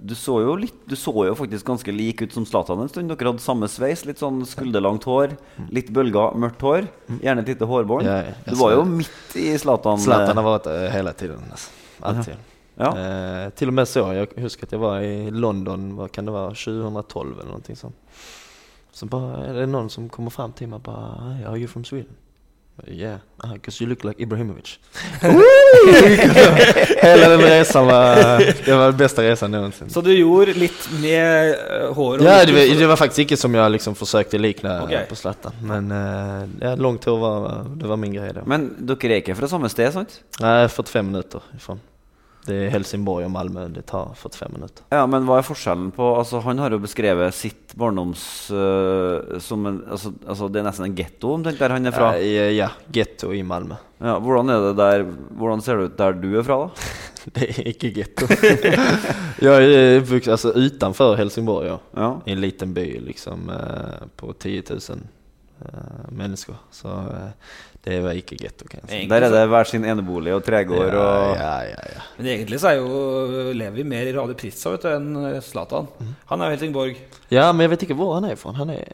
du, 0.00 0.14
så 0.16 0.38
jo 0.40 0.54
litt, 0.56 0.78
du 0.88 0.96
så 0.96 1.12
jo 1.28 1.34
faktisk 1.36 1.68
ganske 1.68 1.92
lik 1.92 2.22
ut 2.24 2.32
som 2.32 2.46
Zlatan 2.48 2.80
en 2.80 2.88
stund. 2.88 3.12
Dere 3.12 3.34
hadde 3.34 3.44
samme 3.44 3.68
sveis, 3.68 4.06
litt 4.08 4.22
sånn 4.22 4.40
skulderlangt 4.48 5.04
hår, 5.04 5.36
litt 5.68 5.92
bølger, 5.92 6.32
mørkt 6.40 6.64
hår. 6.64 6.88
Gjerne 7.20 7.44
et 7.44 7.52
lite 7.52 7.68
hårbånd. 7.68 8.08
Ja, 8.08 8.22
du 8.48 8.56
var 8.56 8.78
jo 8.78 8.86
midt 8.88 9.36
i 9.36 9.50
Zlatan. 9.60 10.00
Zlatan 10.00 10.40
har 10.40 10.48
vært 10.54 10.70
hele 10.72 10.94
hela 10.96 11.12
tiden. 11.12 11.44
Alltså. 11.52 11.76
Alltid. 12.00 12.57
Ja. 12.78 12.98
Eh, 12.98 13.50
till 13.50 13.68
och 13.68 13.74
med 13.74 13.88
så, 13.88 13.98
jag 13.98 14.42
huskar 14.42 14.66
att 14.66 14.72
jag 14.72 14.78
var 14.78 15.00
i 15.00 15.30
London, 15.30 15.96
vad 15.96 16.12
kan 16.12 16.24
det 16.24 16.30
vara, 16.32 16.48
2012 16.48 17.32
eller 17.34 17.44
någonting 17.48 17.76
sånt. 17.76 17.96
Så 18.92 19.06
bara, 19.06 19.44
är 19.46 19.54
det 19.54 19.66
någon 19.66 19.90
som 19.90 20.08
kommer 20.08 20.30
fram 20.30 20.52
till 20.52 20.68
mig 20.68 20.76
och 20.76 20.82
bara, 20.82 21.20
"Hey, 21.20 21.44
are 21.44 21.58
you 21.58 21.68
from 21.68 21.84
Sweden? 21.84 22.14
Yeah, 22.86 23.18
because 23.54 23.82
you 23.84 23.88
look 23.88 24.04
like 24.04 24.22
Ibrahimovic. 24.22 24.78
Hele 27.02 27.28
den 27.28 27.40
reisen 27.40 27.86
var, 27.86 28.38
det 28.64 28.74
var 28.74 28.86
den 28.86 28.96
beste 28.96 29.22
reisen 29.22 29.50
någonsin. 29.50 29.90
Så 29.90 30.00
du 30.00 30.12
gjorde 30.18 30.54
litt 30.54 30.88
med 31.02 31.56
håret? 31.94 31.96
hår 31.96 32.22
Ja, 32.22 32.44
det 32.44 32.52
var, 32.52 32.78
det 32.78 32.86
var 32.86 32.96
faktisk 32.96 33.18
ikke 33.18 33.36
som 33.36 33.54
jeg 33.54 33.74
liksom 33.74 33.98
forsøkte 33.98 34.38
å 34.38 34.42
likne 34.42 34.76
okay. 34.84 35.04
på 35.10 35.18
Zlatan. 35.18 35.58
Men 35.62 35.90
eh, 35.90 36.48
ja, 36.62 36.74
langt 36.78 37.04
hår 37.04 37.18
var, 37.18 37.66
det 37.74 37.90
var 37.90 37.96
min 37.96 38.14
greie. 38.14 38.32
då. 38.32 38.46
Men 38.46 38.70
dere 38.78 39.18
er 39.18 39.24
ikke 39.24 39.34
fra 39.38 39.50
samme 39.50 39.68
sted, 39.72 39.90
sant? 39.92 40.20
Nej, 40.40 40.68
45 40.68 41.06
minutter 41.06 41.42
ifrån. 41.56 41.80
Det 42.48 42.56
er 42.64 42.70
Helsingborg 42.72 43.26
og 43.26 43.32
Malmö, 43.34 43.66
det 43.72 43.84
tar 43.90 44.14
45 44.16 44.54
minutter. 44.54 44.86
Ja, 44.94 45.02
men 45.10 45.26
hva 45.28 45.38
er 45.40 45.46
forskjellen 45.46 45.90
på 45.96 46.06
altså, 46.16 46.40
Han 46.46 46.62
har 46.62 46.72
jo 46.72 46.80
beskrevet 46.80 47.36
sitt 47.36 47.74
barndoms 47.78 48.22
uh, 48.54 49.36
som 49.44 49.66
en 49.68 49.82
altså, 49.84 50.14
altså, 50.24 50.48
Det 50.48 50.62
er 50.62 50.68
nesten 50.70 50.88
en 50.88 50.96
getto 50.96 51.34
omtrent 51.36 51.60
der 51.60 51.76
han 51.76 51.90
er 51.90 51.94
fra. 51.96 52.14
Ja, 52.16 52.48
ja, 52.54 52.70
getto 52.94 53.34
i 53.36 53.42
Malmö. 53.44 53.76
Ja, 53.98 54.16
hvordan 54.22 54.52
er 54.54 54.64
det 54.68 54.74
der 54.78 55.04
Hvordan 55.34 55.62
ser 55.64 55.78
det 55.80 55.90
ut 55.90 55.98
der 55.98 56.18
du 56.22 56.30
er 56.38 56.46
fra, 56.46 56.58
da? 56.64 56.88
Det 57.34 57.48
er 57.50 57.66
ikke 57.74 57.90
getto. 57.92 58.28
jeg 59.44 59.72
er 59.74 59.98
uppvuxen 59.98 60.32
altså, 60.32 60.54
utenfor 60.56 61.16
Helsingborg, 61.18 61.66
ja. 61.66 61.76
Ja. 61.98 62.10
I 62.24 62.32
en 62.32 62.40
liten 62.40 62.72
by 62.72 62.86
liksom 63.04 63.50
eh, 63.52 64.06
på 64.16 64.32
10 64.32 64.62
000 64.70 65.02
eh, 65.66 66.06
människor. 66.08 66.56
Så 66.72 66.88
eh, 66.88 67.34
det 67.88 67.98
var 68.04 68.12
ikke 68.18 68.36
ghetto 68.38 68.64
jag 68.68 69.08
Der 69.10 69.24
er 69.26 69.30
det 69.32 69.44
hver 69.48 69.64
sin 69.68 69.84
enebolig 69.88 70.34
og 70.36 70.42
tregård 70.44 70.92
Ja, 70.92 71.00
og 71.00 71.36
ja, 71.36 71.54
ja, 71.70 71.80
ja. 71.94 72.00
Men 72.18 72.26
egentlig 72.34 72.60
så 72.60 72.66
er 72.72 72.76
jo 72.82 72.88
Levi 73.56 73.82
mer 73.88 74.04
i 74.10 74.14
vet 74.14 74.82
du, 74.82 74.88
enn 74.90 75.08
eh, 75.24 75.40
Zlatan. 75.44 75.86
Mm. 75.98 76.10
Han 76.32 76.40
er 76.40 76.44
jo 76.50 76.54
Helsingborg. 76.56 76.94
Ja, 77.32 77.52
men 77.52 77.60
jeg 77.64 77.70
vet 77.74 77.82
ikke 77.88 77.98
hvor 77.98 78.10
han 78.18 78.24
er 78.28 78.36
fra. 78.36 78.52
Han 78.58 78.70
er 78.74 78.84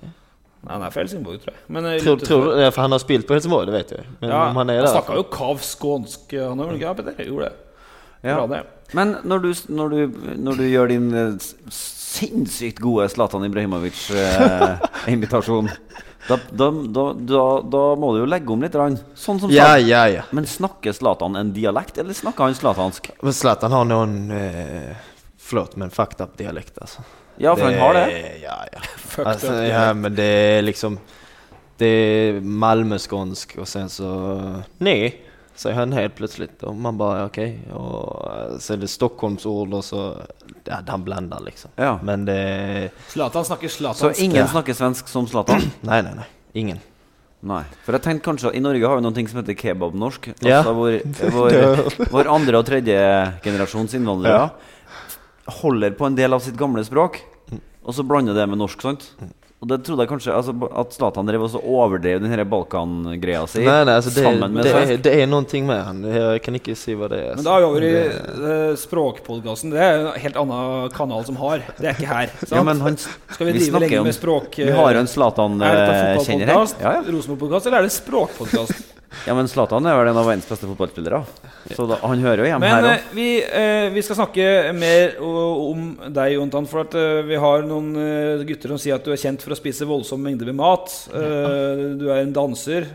Han 0.69 0.83
er 0.83 0.91
fra 0.91 1.01
Helsingborg, 1.03 1.39
tror 1.43 1.53
jeg. 1.53 1.61
Men, 1.69 1.85
eh, 1.91 2.01
Tror, 2.05 2.17
tror, 2.23 2.61
ja, 2.61 2.71
for 2.71 2.83
han 2.87 2.93
har 2.95 3.03
spilt 3.03 3.27
på 3.27 3.35
Helsingborg, 3.37 3.67
det 3.67 3.75
vet 3.75 3.91
jeg. 3.99 4.05
Men 4.21 4.31
ja, 4.31 4.53
han 4.53 4.71
är 4.71 4.79
han 4.79 4.89
snakka 4.89 5.15
jo 5.19 5.25
kav 5.33 5.59
skånsk, 5.59 6.33
Han 6.33 6.61
er 6.61 6.65
vel 6.71 6.81
ikke 6.81 6.91
det, 7.03 7.15
jeg 7.19 7.27
Gjorde 7.29 7.45
det. 7.51 7.57
Ja. 8.25 8.37
Bra, 8.37 8.47
det. 8.57 8.63
Men 8.93 9.17
når 9.25 9.39
du, 9.39 9.55
når 9.69 9.89
du, 9.89 10.09
når 10.37 10.53
du 10.57 10.63
gjør 10.69 10.87
din 10.89 11.15
eh, 11.15 11.35
sinnssykt 12.15 12.79
gode 12.81 13.09
Zlatan 13.13 13.45
Ibrahimovic-invitasjon 13.49 15.67
da, 15.69 15.75
da, 16.29 16.39
da, 16.51 17.13
da, 17.13 17.43
da 17.61 17.83
må 18.01 18.15
du 18.15 18.23
jo 18.23 18.29
legge 18.29 18.53
om 18.53 18.63
litt. 18.65 18.77
Sånn 19.19 19.41
som 19.43 19.53
Ja, 19.53 19.75
ja, 19.79 20.07
ja. 20.09 20.23
Men 20.33 20.47
snakker 20.49 20.95
Zlatan 20.97 21.37
en 21.37 21.53
dialekt, 21.57 21.99
eller 22.01 22.17
snakker 22.17 22.49
han 22.49 22.57
zlatansk? 22.57 23.11
Men 23.21 23.37
Zlatan 23.37 23.75
har 23.77 23.85
noen 23.89 24.17
eh, 24.33 24.95
Flott, 25.45 25.77
men 25.77 25.93
fucked 25.93 26.25
up 26.25 26.39
dialekt 26.41 26.79
altså. 26.81 27.05
Ja, 27.37 27.57
för 27.57 27.65
han 27.65 27.75
har 27.75 27.95
det. 27.95 28.39
Ja, 28.43 28.57
ja. 28.73 28.81
altså, 29.25 29.53
ja, 29.63 29.93
men 29.95 30.15
det 30.15 30.25
er 30.25 30.63
liksom... 30.63 30.99
Det 31.77 31.89
er 31.91 32.37
Malmöskånsk 32.41 33.57
og 33.59 33.67
sen 33.69 33.89
så... 33.91 34.11
Nej, 35.55 35.71
jeg 35.71 35.77
han 35.79 35.93
helt 35.95 36.15
plutselig, 36.19 36.49
og 36.67 36.75
man 36.77 36.97
bare 36.99 37.27
OK. 37.29 37.39
Och 37.73 38.31
eh, 38.35 38.57
så 38.59 38.73
er 38.75 38.81
det 38.83 38.89
Stockholmsord 38.91 39.75
og 39.75 39.85
så... 39.85 40.01
Ja, 40.67 40.81
den 40.83 41.05
blender, 41.05 41.39
liksom. 41.45 41.71
Ja. 41.77 41.99
Men 42.03 42.25
det... 42.25 42.91
Zlatan 43.09 43.45
snakker 43.45 43.69
Så 43.69 44.11
ingen 44.19 44.37
Ja. 44.43 44.47
snakker 44.51 44.75
svensk 44.75 45.09
som 45.09 45.27
Zlatan? 45.31 45.63
nei, 45.81 46.01
nei, 46.03 46.15
nei. 46.15 46.27
Ingen. 46.55 46.81
Nei. 47.45 47.63
For 47.85 47.93
jeg 47.93 48.03
tenkte 48.03 48.25
kanskje 48.25 48.55
I 48.57 48.61
Norge 48.65 48.89
har 48.89 48.97
vi 48.97 49.05
noen 49.05 49.15
ting 49.15 49.29
som 49.29 49.39
heter 49.43 49.55
kebabnorsk. 49.55 50.31
Ja. 50.43 50.63
Altså 50.63 50.73
vår, 50.75 50.99
vår, 51.37 52.09
vår 52.11 52.31
andre- 52.33 52.59
og 52.63 52.67
tredjegenerasjons 52.71 53.95
innvandrere 53.95 54.51
holder 55.61 55.93
på 55.99 56.07
en 56.09 56.15
del 56.17 56.33
av 56.33 56.41
sitt 56.41 56.57
gamle 56.57 56.81
språk, 56.87 57.19
og 57.85 57.93
så 57.95 58.03
blander 58.09 58.35
det 58.35 58.47
med 58.49 58.59
norsk. 58.59 58.81
sant? 58.81 59.11
Og 59.63 59.69
det 59.71 59.79
trodde 59.87 60.05
jeg 60.05 60.11
kanskje 60.11 60.33
altså, 60.35 60.53
At 60.77 60.93
Zlatan 60.93 61.25
drev 61.29 61.41
og 61.47 61.55
overdrev 61.65 62.19
den 62.21 62.29
Balkan-greia 62.45 63.47
si 63.49 63.63
Nei, 63.65 63.79
nei, 63.89 63.95
altså 63.97 64.11
det, 64.13 64.25
det, 64.27 64.49
med 64.53 64.65
det, 64.65 64.71
är, 64.73 64.87
svensk. 64.87 65.03
det 65.07 65.13
är 65.23 65.27
med 65.67 65.85
han. 65.85 66.03
Jeg 66.05 66.43
kan 66.45 66.59
ikke 66.59 66.75
si 66.77 66.93
hva 66.99 67.09
det 67.09 67.21
er. 67.31 67.35
Men 67.39 67.47
da 67.47 67.55
er 67.57 67.63
vi 67.63 67.69
over 67.71 67.87
i 67.87 67.93
Det- 67.95 68.79
Språkpodkasten. 68.83 69.71
Det 69.73 69.81
er 69.81 70.01
en 70.03 70.21
helt 70.21 70.37
annen 70.37 70.91
kanal 70.93 71.25
som 71.25 71.37
har. 71.41 71.65
Det 71.79 71.87
er 71.87 71.97
ikke 71.97 72.11
her. 72.13 72.35
Sant? 72.43 72.53
Ja, 72.59 72.63
men 72.67 72.81
han, 72.85 72.97
Skal 72.99 73.47
vi 73.47 73.53
vi 73.53 73.59
drive 73.65 73.81
lenge 73.87 73.99
om- 74.03 74.11
med 74.11 74.15
språk... 74.19 74.59
Vi 74.59 74.71
har 74.71 74.93
jo 74.93 74.99
en 75.01 75.09
Zlatan-kjenner 75.15 76.45
Er 76.45 76.53
her. 76.53 76.75
Ja, 76.83 76.93
ja. 76.99 77.03
Rosenborg-podkast, 77.09 77.67
eller 77.71 77.79
er 77.79 77.89
det 77.89 77.95
språkpodkast? 77.97 78.94
Ja, 79.27 79.35
men 79.37 79.49
Zlatan 79.51 79.87
er 79.87 79.97
vel 79.99 80.11
en 80.11 80.19
av 80.21 80.27
verdens 80.29 80.49
beste 80.49 80.67
fotballspillere. 80.69 81.21
Så 81.75 81.87
da, 81.91 81.99
han 82.03 82.21
hører 82.25 82.43
jo 82.45 82.49
hjemme 82.51 82.65
Men 82.67 82.75
her 82.75 82.89
eh, 82.89 82.99
òg. 82.99 83.15
vi, 83.17 83.29
eh, 83.45 83.87
vi 83.95 84.03
skal 84.05 84.19
snakke 84.19 84.47
mer 84.77 85.17
om 85.23 85.87
deg, 86.15 86.35
Jontan. 86.37 86.69
For 86.71 86.85
at 86.85 86.97
eh, 86.99 87.23
vi 87.29 87.39
har 87.41 87.65
noen 87.69 87.93
eh, 88.01 88.45
gutter 88.49 88.75
som 88.75 88.81
sier 88.83 88.99
at 88.99 89.07
du 89.07 89.13
er 89.15 89.21
kjent 89.21 89.45
for 89.45 89.55
å 89.55 89.59
spise 89.59 89.89
voldsomme 89.89 90.29
mengder 90.31 90.51
med 90.53 90.61
mat. 90.61 90.93
Eh, 91.15 91.85
du 92.01 92.07
er 92.11 92.23
en 92.25 92.35
danser. 92.37 92.89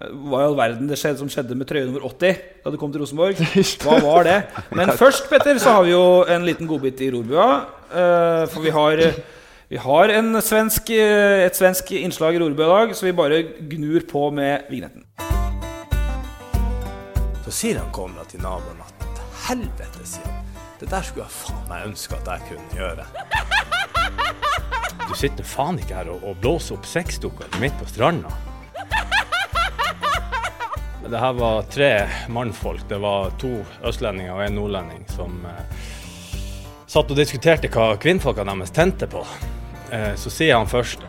Eh, 0.00 0.12
Hva 0.30 0.44
i 0.44 0.46
all 0.50 0.56
verden 0.58 0.88
det 0.90 0.98
skjedde 1.00 1.20
som 1.22 1.30
skjedde 1.32 1.56
med 1.58 1.68
trøye 1.70 1.86
nummer 1.88 2.06
80 2.08 2.38
da 2.64 2.70
du 2.74 2.78
kom 2.80 2.92
til 2.94 3.02
Rosenborg? 3.04 3.40
Hva 3.84 3.98
var 4.04 4.26
det? 4.28 4.38
Men 4.76 4.94
først, 4.96 5.28
Petter, 5.32 5.58
så 5.62 5.76
har 5.78 5.84
vi 5.86 5.92
jo 5.96 6.04
en 6.30 6.46
liten 6.48 6.68
godbit 6.70 7.02
i 7.04 7.12
rorbua. 7.14 7.50
Eh, 7.90 8.46
for 8.52 8.64
vi 8.64 8.72
har 8.74 9.04
eh, 9.10 9.20
vi 9.70 9.78
har 9.78 10.10
en 10.10 10.32
svensk, 10.42 10.88
eh, 10.90 11.44
et 11.44 11.54
svensk 11.54 11.92
innslag 11.94 12.34
i 12.34 12.40
rorbua 12.42 12.64
i 12.66 12.70
dag, 12.72 12.94
så 12.98 13.04
vi 13.06 13.12
bare 13.14 13.36
gnur 13.70 14.02
på 14.10 14.24
med 14.34 14.64
vignetten. 14.66 15.04
Så 17.50 17.56
sier 17.56 17.80
han 17.80 17.88
kona 17.90 18.22
til 18.30 18.38
naboen 18.44 18.78
at 18.78 19.16
helvete, 19.48 20.04
sier 20.06 20.22
han. 20.22 20.44
Det 20.78 20.86
der 20.86 21.02
skulle 21.02 21.24
jeg 21.24 21.34
faen 21.34 21.64
meg 21.66 21.88
ønske 21.88 22.14
at 22.14 22.28
jeg 22.30 22.44
kunne 22.46 22.70
gjøre. 22.78 23.06
Du 25.08 25.14
sitter 25.18 25.48
faen 25.50 25.80
ikke 25.82 25.96
her 25.98 26.12
og, 26.14 26.22
og 26.22 26.38
blåser 26.44 26.76
opp 26.76 26.86
sexdukker 26.86 27.58
midt 27.58 27.74
på 27.80 27.88
stranda. 27.90 28.30
Det 31.02 31.24
her 31.24 31.34
var 31.40 31.66
tre 31.74 31.90
mannfolk. 32.30 32.86
Det 32.86 33.02
var 33.02 33.34
to 33.42 33.50
østlendinger 33.82 34.30
og 34.36 34.46
en 34.46 34.54
nordlending 34.60 35.02
som 35.10 35.42
eh, 35.50 35.90
satt 36.86 37.10
og 37.10 37.18
diskuterte 37.18 37.66
hva 37.74 37.98
kvinnfolkene 37.98 38.60
deres 38.62 38.78
tente 38.78 39.10
på. 39.10 39.26
Eh, 39.90 40.14
så 40.14 40.30
sier 40.30 40.54
han 40.54 40.70
først 40.70 41.02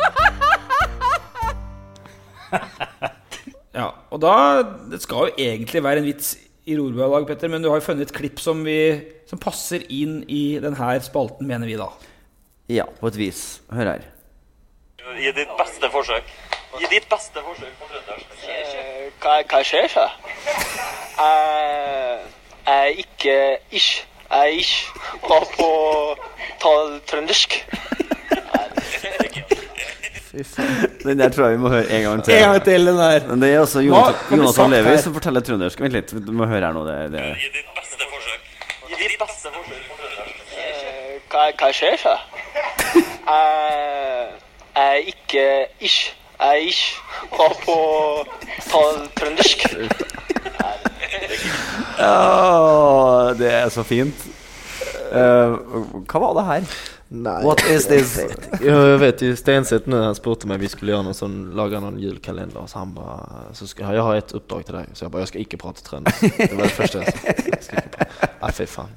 Ja, 3.72 3.88
og 4.12 4.20
da 4.20 4.64
Det 4.92 5.00
skal 5.04 5.30
jo 5.30 5.36
egentlig 5.40 5.84
være 5.84 6.02
en 6.02 6.08
vits 6.10 6.34
i 6.70 6.76
rorbua 6.78 7.24
Petter, 7.26 7.50
men 7.50 7.64
du 7.64 7.70
har 7.72 7.80
jo 7.80 7.86
funnet 7.86 8.10
et 8.10 8.16
klipp 8.16 8.40
som, 8.40 8.62
vi, 8.68 9.02
som 9.30 9.40
passer 9.42 9.82
inn 9.90 10.22
i 10.30 10.60
denne 10.62 10.94
spalten, 11.02 11.48
mener 11.50 11.66
vi 11.68 11.80
da. 11.80 11.88
Ja, 12.70 12.86
på 13.00 13.10
et 13.10 13.18
vis. 13.18 13.62
Hør 13.74 13.90
her. 13.96 14.06
Gi 15.18 15.32
ditt 15.36 15.50
beste 15.58 15.90
forsøk. 15.92 16.30
Gi 16.80 16.92
ditt 16.94 17.10
beste 17.10 17.42
forsøk 17.44 17.74
på 17.80 17.90
trøndersk. 17.90 18.38
Hva, 19.22 19.40
hva 19.50 19.64
skjer, 19.66 19.90
sa 19.92 20.06
jeg? 20.06 20.14
Jeg 22.68 22.78
er 22.78 23.02
ikke 23.04 23.36
ish. 23.72 24.06
Jeg 24.30 24.40
er 24.40 24.62
ish. 24.62 24.86
Hva 25.26 25.42
på 25.58 25.72
ta 26.62 26.76
trøndersk? 27.10 27.58
Den 31.04 31.20
der 31.20 31.30
tror 31.30 31.46
jeg 31.50 31.58
vi 31.58 31.62
må 31.62 31.70
høre 31.70 31.88
en 31.92 32.04
gang 32.04 32.24
til. 32.24 32.34
En 32.34 32.44
gang 32.50 32.64
til, 32.64 32.86
den 32.88 32.98
der. 32.98 33.28
Men 33.28 33.42
det 33.42 33.50
er 33.54 33.60
også 33.60 33.82
Hva 33.82 33.88
Jonathan, 33.88 34.38
Jonathan 34.38 34.70
Levi 34.72 34.98
som 35.04 35.16
forteller 35.18 35.44
trøndersk. 35.48 35.82
Vent 35.84 35.98
litt, 35.98 36.14
du 36.28 36.32
må 36.32 36.48
høre 36.48 36.66
her 36.70 36.76
nå. 36.76 36.86
Det, 36.88 36.96
det. 37.16 37.26
Gi 37.42 37.50
ditt 37.58 37.74
beste 37.76 38.08
forsøk. 38.14 38.42
Gi 38.88 38.96
ditt 39.02 39.18
beste 39.20 39.52
forsøk 39.58 39.84
på. 39.90 39.98
Hva, 41.32 41.44
hva 41.60 41.72
skjer, 41.76 41.98
sa 42.00 42.16
jeg? 42.16 42.22
Jeg 44.72 44.88
er 44.88 45.12
ikke 45.12 45.46
ish. 45.84 46.14
Jeg 46.40 46.48
er 46.48 46.72
ish. 46.72 46.96
Hva 47.36 47.48
på 47.66 47.76
ta 48.70 48.82
trøndersk? 49.20 49.68
Oh, 52.02 53.32
det 53.38 53.52
er 53.52 53.70
så 53.70 53.84
fint. 53.84 54.26
Uh, 55.12 55.60
hva 56.08 56.24
var 56.24 56.34
det 56.40 56.48
her? 56.48 56.76
Nej, 57.14 57.44
What 57.44 57.64
is 57.70 57.88
this? 57.88 58.20
Jeg 58.62 58.72
jag 58.72 58.98
vet 58.98 59.22
ju 59.22 59.36
Stenset 59.36 59.86
nu, 59.86 60.02
han 60.02 60.16
spurte 60.16 60.48
mig 60.48 60.58
vi 60.58 60.68
skulle 60.68 60.92
göra 60.92 61.02
någon 61.02 61.14
sån, 61.14 61.52
laga 61.56 61.80
någon 61.80 62.00
julkalender 62.00 62.62
så 62.68 62.80
han 62.80 62.94
bara, 62.94 63.30
så 63.54 63.68
ska, 63.68 63.94
jag 63.94 64.02
har 64.04 64.16
ett 64.16 64.32
uppdrag 64.32 64.66
till 64.66 64.74
dig. 64.76 64.86
Så 64.94 65.04
jag 65.06 65.12
bara, 65.12 65.22
jag 65.22 65.28
ska 65.28 65.40
ikke 65.40 65.58
prata 65.58 65.82
trend. 65.82 66.10
Det 66.38 66.54
var 66.54 66.64
det 66.64 66.70
första 66.70 66.98
jag 66.98 67.08
sa. 67.08 67.20
Jag 67.46 67.64
ska 67.64 67.76
prata. 67.76 68.06
Ah, 68.40 68.52
fy 68.52 68.66
faen. 68.66 68.88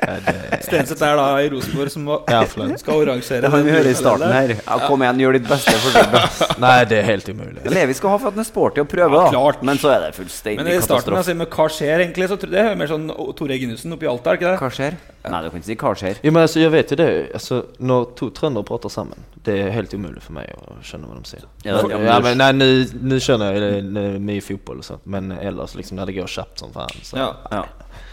Ja, 0.00 0.14
Stenseth 0.62 1.02
er 1.04 1.16
da 1.16 1.24
i 1.42 1.48
Rosenborg 1.52 1.90
som 1.90 2.06
Ja, 2.08 2.44
skal 2.76 3.02
arrangere 3.02 3.40
Det 3.40 3.48
har 3.48 3.62
vi 3.62 3.70
hørt 3.70 3.86
i 3.86 3.94
starten 3.94 4.32
her. 4.32 4.54
Ja, 4.66 4.78
kom 4.88 5.02
igjen, 5.02 5.20
gjør 5.20 5.36
ditt 5.36 5.48
beste 5.48 5.74
forsøk. 5.82 6.14
Nei, 6.64 6.84
det 6.88 6.98
er 7.02 7.08
helt 7.10 7.28
umulig. 7.28 7.64
Levi 7.68 7.96
skal 7.98 8.14
ha 8.14 8.20
for 8.22 8.30
at 8.30 8.38
han 8.38 8.44
er 8.44 8.48
sporty 8.48 8.80
og 8.80 8.88
prøve, 8.88 9.18
Ja, 9.18 9.24
da. 9.26 9.30
klart. 9.34 9.62
Men 9.66 9.80
så 9.82 9.90
er 9.92 10.06
det 10.06 10.14
fullstendig 10.16 10.62
Men 10.64 10.72
i 10.72 10.80
starten 10.84 11.16
altså, 11.18 11.34
med 11.36 11.50
hva 11.52 11.68
skjer 11.68 11.98
egentlig, 12.06 12.30
så 12.32 12.38
tror 12.40 12.54
jeg 12.54 12.56
det 12.64 12.70
er 12.72 12.80
mer 12.80 12.92
sånn 12.94 13.10
Tore 13.36 13.58
Eggenussen 13.58 13.92
oppi 13.98 14.08
Alta, 14.08 14.32
er 14.32 14.40
ikke 14.40 14.48
det? 14.54 14.56
Hva 14.62 14.72
skjer? 14.78 14.96
Nei, 15.24 15.42
du 15.44 15.50
kan 15.50 15.60
ikke 15.60 15.68
si 15.68 15.76
hva 15.84 15.94
skjer. 16.00 16.18
Jo 16.24 16.32
men 16.32 16.42
altså, 16.48 16.60
jeg 16.64 16.72
vet 16.72 16.90
jo 16.96 17.00
det, 17.00 17.10
alltså 17.36 17.63
när 17.78 18.04
to 18.16 18.30
trøndere 18.30 18.64
prater 18.64 18.88
sammen 18.88 19.18
det 19.44 19.54
er 19.60 19.72
helt 19.74 19.92
umulig 19.94 20.22
for 20.24 20.36
meg 20.38 20.52
å 20.56 20.78
skjønne 20.84 21.08
hva 21.08 21.18
de 21.18 21.28
sier. 21.28 21.42
Ja, 21.66 21.80
Ja, 21.92 22.16
men 22.24 22.40
men 22.40 22.62
nå 23.04 23.18
skjønner 23.20 23.52
jeg 23.52 23.82
det 23.92 24.04
mye 24.24 24.44
fotball, 24.44 24.80
og 24.80 24.86
sånt, 24.86 25.04
men 25.04 25.32
ellers 25.36 25.74
liksom 25.76 26.00
det 26.00 26.14
går 26.16 26.30
kjapt 26.30 26.62
som 26.64 26.72
faen. 26.72 27.02
så. 27.04 27.18
Ja. 27.20 27.28
Ja. 27.52 27.64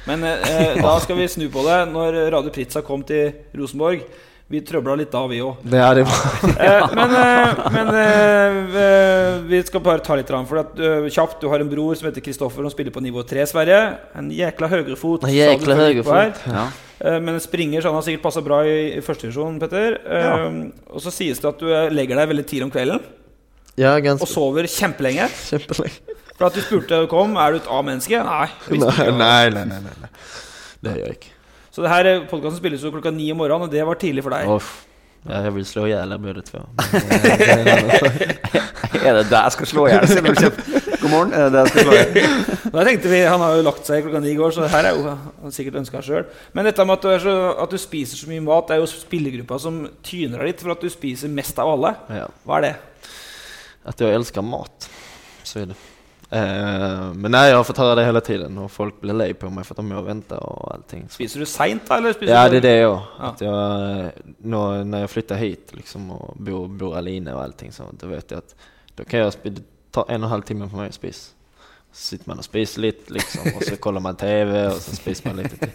Men 0.09 0.25
eh, 0.27 0.75
da 0.81 0.97
skal 0.99 1.15
vi 1.19 1.27
snu 1.31 1.47
på 1.53 1.63
det. 1.63 1.77
Når 1.93 2.19
Radio 2.33 2.51
Pritza 2.51 2.81
kom 2.81 3.03
til 3.07 3.31
Rosenborg 3.55 4.03
Vi 4.51 4.59
trøbla 4.67 4.97
litt 4.99 5.11
da, 5.13 5.21
vi 5.31 5.37
òg. 5.45 5.61
Det 5.63 5.79
var... 5.79 6.01
Eh, 6.61 6.93
men 6.97 7.13
eh, 7.15 7.61
men 7.71 7.89
eh, 7.95 9.37
vi 9.47 9.61
skal 9.65 9.81
bare 9.85 10.03
ta 10.03 10.17
litt 10.19 10.29
rann, 10.33 10.45
for 10.49 10.59
at, 10.61 10.75
eh, 10.77 11.07
kjapt. 11.13 11.39
Du 11.41 11.47
har 11.51 11.63
en 11.63 11.69
bror 11.71 11.95
som 11.97 12.09
heter 12.09 12.23
Kristoffer, 12.25 12.65
som 12.67 12.73
spiller 12.73 12.93
på 12.93 13.01
nivå 13.05 13.23
3 13.27 13.45
i 13.45 13.49
Sverige. 13.49 13.79
En 14.19 14.27
jækla 14.35 14.69
høyrefot. 14.73 15.23
En 15.27 15.33
jækla 15.33 15.77
høyrefot. 15.79 16.43
Ja. 16.51 16.65
Eh, 16.99 17.17
Men 17.23 17.39
springer, 17.41 17.81
så 17.81 17.89
han 17.93 17.97
har 18.01 18.05
sikkert 18.05 18.25
passa 18.27 18.43
bra 18.45 18.59
i, 18.67 18.75
i 18.99 19.01
førstedivisjon, 19.05 19.57
Petter. 19.63 19.97
Ja. 20.05 20.35
Og 20.91 21.01
så 21.01 21.13
sies 21.15 21.39
det 21.41 21.49
at 21.53 21.63
du 21.63 21.71
eh, 21.71 21.87
legger 21.95 22.19
deg 22.21 22.29
veldig 22.35 22.45
tidlig 22.51 22.67
om 22.67 22.75
kvelden 22.75 23.01
Ja, 23.79 23.95
ganske. 24.03 24.27
og 24.27 24.29
sover 24.29 24.67
kjempelenge. 24.69 25.29
Kjempelenge. 25.47 26.17
For 26.35 26.49
at 26.51 26.57
du 26.57 26.61
spurte 26.65 26.91
da 26.97 27.03
du 27.05 27.09
kom, 27.11 27.37
er 27.39 27.53
du 27.55 27.61
et 27.63 27.69
A-menneske. 27.71 28.19
Nei. 28.27 28.47
nei, 28.75 28.77
nei, 28.77 29.09
nei, 29.09 29.11
nej, 29.17 29.51
nej, 29.55 29.65
nej, 29.71 29.83
nej, 29.87 29.99
nej. 30.05 30.11
Det 30.81 30.97
gjør 30.97 31.07
jeg 31.07 31.17
inte. 31.17 31.37
Så 31.71 31.83
det 31.85 31.91
her 31.91 32.09
podkasten 32.29 32.59
spilles 32.59 32.83
jo 32.83 32.91
klokka 32.91 33.13
ni 33.15 33.29
om 33.31 33.39
morgenen, 33.39 33.67
og 33.67 33.71
det 33.71 33.83
var 33.87 33.99
tidlig 33.99 34.25
for 34.25 34.35
deg. 34.35 34.49
Uff. 34.51 34.71
Ja, 35.29 35.41
vil 35.45 35.53
vill 35.59 35.65
slå 35.65 35.83
i 35.87 35.91
eh, 35.91 35.99
är 35.99 36.03
en 36.03 36.11
annan 36.11 37.91
før. 37.91 38.15
Er 39.05 39.13
det 39.13 39.27
det 39.29 39.37
jeg 39.37 39.51
skal 39.53 39.67
slå 39.69 39.83
i 39.87 39.91
hjel? 39.91 40.07
God 41.01 41.11
morgen. 41.11 41.33
Er 41.33 41.45
det 41.45 41.51
det 41.53 41.59
jeg 41.59 41.69
skal 41.69 41.85
slå 41.85 41.93
i 41.93 41.99
hjel? 41.99 42.47
Da 42.71 42.85
tenkte 42.87 43.11
vi, 43.11 43.19
Han 43.27 43.43
har 43.43 43.59
jo 43.59 43.65
lagt 43.67 43.85
seg 43.85 44.01
klokka 44.05 44.21
ni 44.23 44.31
i 44.31 44.39
går, 44.39 44.55
så 44.55 44.65
det 44.65 44.71
her 44.73 44.89
er 44.89 44.97
jo 44.97 45.13
han 45.13 45.53
sikkert 45.53 45.77
ønska 45.83 46.01
sjøl. 46.05 46.25
Men 46.57 46.65
dette 46.65 46.85
med 46.87 46.97
at 46.97 47.05
du, 47.05 47.09
er 47.13 47.21
så, 47.21 47.35
at 47.61 47.73
du 47.75 47.77
spiser 47.81 48.17
så 48.17 48.31
mye 48.31 48.41
mat, 48.47 48.65
det 48.69 48.79
er 48.79 48.81
jo 48.81 48.89
spillergruppa 48.89 49.61
som 49.61 49.81
tyner 50.07 50.41
deg 50.41 50.53
litt 50.53 50.65
for 50.65 50.73
at 50.73 50.81
du 50.81 50.89
spiser 50.89 51.29
mest 51.29 51.61
av 51.61 51.75
alle. 51.75 51.93
Hva 52.47 52.57
er 52.61 52.67
det? 52.69 52.75
At 53.93 54.01
jeg 54.01 54.17
elsker 54.17 54.45
mat. 54.45 54.89
Så 55.45 55.61
er 55.61 55.73
det. 55.73 55.79
Eh, 56.31 57.13
men 57.13 57.33
nej, 57.33 57.49
jeg 57.49 57.57
har 57.57 57.65
fått 57.67 57.81
høre 57.81 57.97
det 57.99 58.05
hele 58.07 58.21
tiden 58.23 58.59
og 58.63 58.69
folk 58.71 59.01
blir 59.01 59.17
lei 59.19 59.33
på 59.35 59.49
meg 59.51 59.65
for 59.67 59.75
at 59.75 59.81
de 59.81 59.87
må 59.89 60.03
vente. 60.05 60.37
og 60.39 60.69
allting. 60.75 61.09
Så. 61.09 61.17
Spiser 61.19 61.43
du 61.43 61.49
seint, 61.49 61.83
da? 61.89 61.97
Eller 61.97 62.15
spiser 62.15 62.33
Ja, 62.33 62.45
det 62.49 62.61
er 62.61 62.67
det 62.67 62.77
òg. 62.85 63.01
Ja. 63.19 63.33
Jeg, 63.41 64.13
når, 64.39 64.79
eh, 64.79 64.85
nå, 64.85 65.07
när 65.27 65.35
hit 65.35 65.75
liksom, 65.75 66.11
og 66.11 66.37
bor, 66.37 66.67
bor 66.67 66.95
alene 66.97 67.35
og 67.35 67.43
allting 67.43 67.71
så 67.71 67.89
da 67.91 68.07
vet 68.07 68.31
jeg 68.31 68.37
at 68.37 68.55
da 68.95 69.03
kan 69.03 69.19
jeg 69.19 69.63
ta 69.91 70.05
en 70.07 70.23
og 70.23 70.27
en 70.27 70.31
halv 70.31 70.43
timme 70.43 70.69
på 70.69 70.77
meg 70.77 70.91
å 70.91 70.95
spisa. 70.95 71.31
Sitter 71.93 72.29
man 72.29 72.37
och 72.39 72.45
spiser 72.45 72.81
lite 72.81 73.13
liksom 73.13 73.41
och 73.57 73.63
så 73.63 73.75
kollar 73.75 73.99
man 73.99 74.15
TV 74.15 74.67
och 74.67 74.73
så 74.81 74.95
spiser 74.95 75.27
man 75.27 75.37
lite 75.37 75.57
till. 75.57 75.69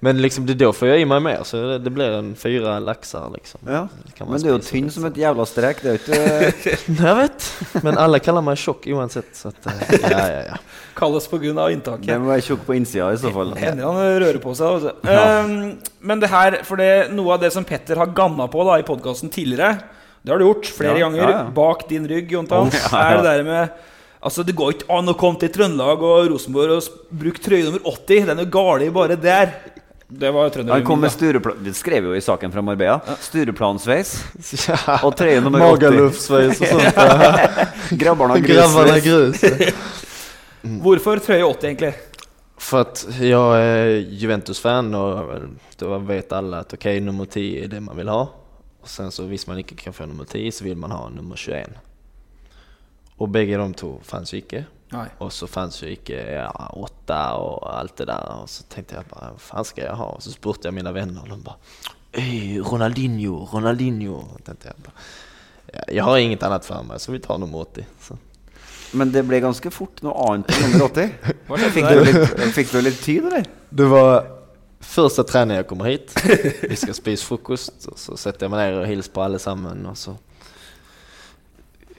Men 0.00 0.22
liksom 0.22 0.46
det 0.46 0.54
då 0.54 0.72
får 0.72 0.88
jag 0.88 1.00
i 1.00 1.04
mig 1.04 1.20
mer 1.20 1.40
så 1.44 1.56
det, 1.56 1.78
det 1.78 1.90
blir 1.90 2.10
en 2.10 2.34
fyra 2.36 2.78
laxar 2.78 3.30
liksom. 3.34 3.60
Ja, 3.66 3.88
Men 4.26 4.40
du 4.42 4.48
er 4.48 4.52
jo 4.52 4.58
tynn 4.58 4.84
litt. 4.84 4.92
som 4.94 5.04
et 5.08 5.16
jævla 5.16 5.46
strek. 5.48 5.80
Det 5.82 5.88
er 5.88 6.42
jo 6.42 6.50
ikke 6.50 6.76
Jag 7.06 7.16
vet, 7.16 7.46
men 7.82 7.98
alla 7.98 8.18
kallar 8.18 8.42
mig 8.42 8.56
tjock 8.60 8.86
oavsett 8.86 9.32
så 9.36 9.48
att, 9.48 9.66
eh, 9.66 10.10
ja 10.10 10.18
ja 10.28 10.42
ja. 10.50 10.56
Kalles 10.94 11.28
pga. 11.28 11.70
inntaket. 11.70 12.06
Det 12.06 12.18
må 12.20 12.28
være 12.34 12.44
tjukk 12.44 12.66
på 12.66 12.74
innsida 12.76 13.08
i 13.12 13.16
så 13.18 13.32
fall. 13.32 13.54
Hender 13.56 13.88
han 13.88 14.20
rører 14.20 14.38
på 14.44 14.52
seg. 14.54 14.66
Altså. 14.66 14.92
Ja. 15.08 15.40
Um, 15.44 15.78
men 16.00 16.20
det 16.20 16.28
her, 16.28 16.58
for 16.68 16.76
det, 16.76 17.08
noe 17.16 17.32
av 17.34 17.40
det 17.40 17.50
som 17.54 17.64
Petter 17.64 17.96
har 17.96 18.12
ganna 18.12 18.46
på 18.46 18.64
da, 18.68 18.76
i 18.78 18.84
podkasten 18.86 19.32
tidligere, 19.32 19.78
det 20.22 20.30
har 20.30 20.38
du 20.38 20.44
gjort 20.44 20.68
flere 20.68 20.98
Ja, 21.00 21.06
ganger 21.08 21.22
ja, 21.22 21.30
ja. 21.30 21.42
bak 21.50 21.88
din 21.88 22.04
rygg, 22.08 22.30
Jontan, 22.32 22.68
Oh, 22.68 22.76
ja, 22.76 22.92
ja. 22.92 23.08
er 23.08 23.16
det 23.16 23.24
der 23.30 23.42
med 23.48 23.68
Altså, 24.22 24.44
Det 24.46 24.54
går 24.54 24.76
ikke 24.76 24.90
an 24.94 25.10
å 25.10 25.16
komme 25.18 25.40
til 25.42 25.50
Trøndelag 25.50 26.02
og 26.06 26.28
Rosenborg 26.30 26.76
og 26.76 27.14
bruke 27.22 27.42
trøye 27.42 27.66
nummer 27.66 27.82
80. 27.90 28.28
Den 28.30 28.42
er 28.44 28.50
gal 28.54 28.84
bare 28.94 29.16
der. 29.18 29.56
Det 30.12 30.30
var. 30.30 30.52
Han 30.68 30.84
kom 30.84 31.00
med 31.00 31.10
stureplan... 31.10 31.56
Det 31.64 31.72
skrev 31.74 32.04
jo 32.10 32.14
i 32.14 32.20
saken 32.20 32.52
fra 32.52 32.62
Marbella. 32.62 33.16
Stureplansveis. 33.24 34.12
Og 35.02 35.14
trøye 35.16 35.40
nummer 35.40 35.64
80. 35.64 35.72
Magalufsveis 35.72 36.60
og 36.60 36.68
sånt. 36.68 37.98
Grabbarna 38.02 38.36
Grabbarna 38.44 38.98
grusveis. 39.00 39.40
grus. 39.40 40.02
Hvorfor 40.84 41.22
trøye 41.24 41.46
80, 41.48 41.68
egentlig? 41.70 41.92
For 42.62 42.84
at 42.84 43.00
jeg 43.18 43.62
er 43.64 43.96
Juventus-fan 44.20 44.92
og 44.94 45.48
da 45.80 45.98
vet 46.06 46.34
alle 46.36 46.60
at 46.62 46.76
ok, 46.76 46.86
nummer 47.02 47.26
10 47.26 47.46
er 47.64 47.72
det 47.72 47.80
man 47.82 47.98
vil 47.98 48.12
ha. 48.12 48.20
Og 48.82 48.90
sen 48.90 49.10
så 49.14 49.26
Hvis 49.26 49.48
man 49.48 49.58
ikke 49.62 49.78
kan 49.80 49.96
få 49.96 50.06
nummer 50.06 50.28
10 50.28 50.52
så 50.60 50.68
vil 50.68 50.78
man 50.78 50.94
ha 50.94 51.08
nummer 51.10 51.40
21. 51.40 51.80
Och 53.16 53.28
begge 53.28 53.56
de 53.56 53.74
to 53.74 53.98
fanns 54.02 54.32
jo 54.32 54.40
ikke. 54.42 54.64
Nei. 54.92 55.06
Og 55.24 55.32
så 55.32 55.46
fanns 55.48 55.80
jo 55.82 55.88
ikke 55.88 56.18
ja, 56.34 56.48
åtte 56.76 57.18
og 57.40 57.62
alt 57.70 57.96
det 58.00 58.08
der. 58.10 58.32
Og 58.42 58.50
så 58.50 58.64
tenkte 58.68 58.98
jeg 58.98 59.08
bare, 59.08 59.32
hva 59.32 59.40
faen 59.40 59.68
skal 59.68 59.86
jeg 59.86 59.98
ha? 60.00 60.08
Og 60.16 60.24
så 60.24 60.34
spurte 60.34 60.68
jeg 60.68 60.76
mine 60.76 60.92
vänner 60.94 61.24
og 61.24 61.30
de 61.32 61.40
bare 61.44 61.58
Øy, 62.12 62.60
Ronaldinho, 62.60 63.38
Ronaldinho. 63.52 64.18
Og 64.34 64.42
tenkte 64.44 64.68
jeg 64.68 64.84
bare, 64.84 65.06
jeg 65.88 66.04
har 66.04 66.16
inget 66.20 66.42
annet 66.44 66.66
for 66.68 66.84
meg, 66.84 67.00
så 67.00 67.14
vi 67.14 67.22
tar 67.24 67.40
nummer 67.40 67.64
80. 67.64 67.88
Så. 68.04 68.18
Men 68.92 69.12
det 69.14 69.22
ble 69.24 69.40
ganske 69.40 69.72
fort 69.72 70.02
noe 70.04 70.12
annet 70.26 70.52
enn 70.52 70.74
nummer 70.74 70.90
80. 70.92 71.70
Fikk 71.72 71.88
du 71.88 72.00
litt, 72.04 72.34
fikk 72.58 72.74
du 72.74 72.80
litt 72.84 73.00
tid, 73.00 73.28
eller? 73.30 73.46
Det 73.72 73.86
var 73.88 74.26
første 74.84 75.24
trening 75.24 75.62
jeg 75.62 75.68
kommer 75.70 75.88
hit. 75.88 76.12
Vi 76.68 76.76
skal 76.76 76.98
spise 76.98 77.24
frokost, 77.24 77.86
og 77.88 77.96
så 77.96 78.18
setter 78.20 78.44
jeg 78.44 78.52
meg 78.52 78.66
ned 78.66 78.82
og 78.82 78.90
hilser 78.90 79.14
på 79.14 79.24
alle 79.24 79.40
sammen. 79.40 79.86
og 79.88 79.96
så 79.96 80.18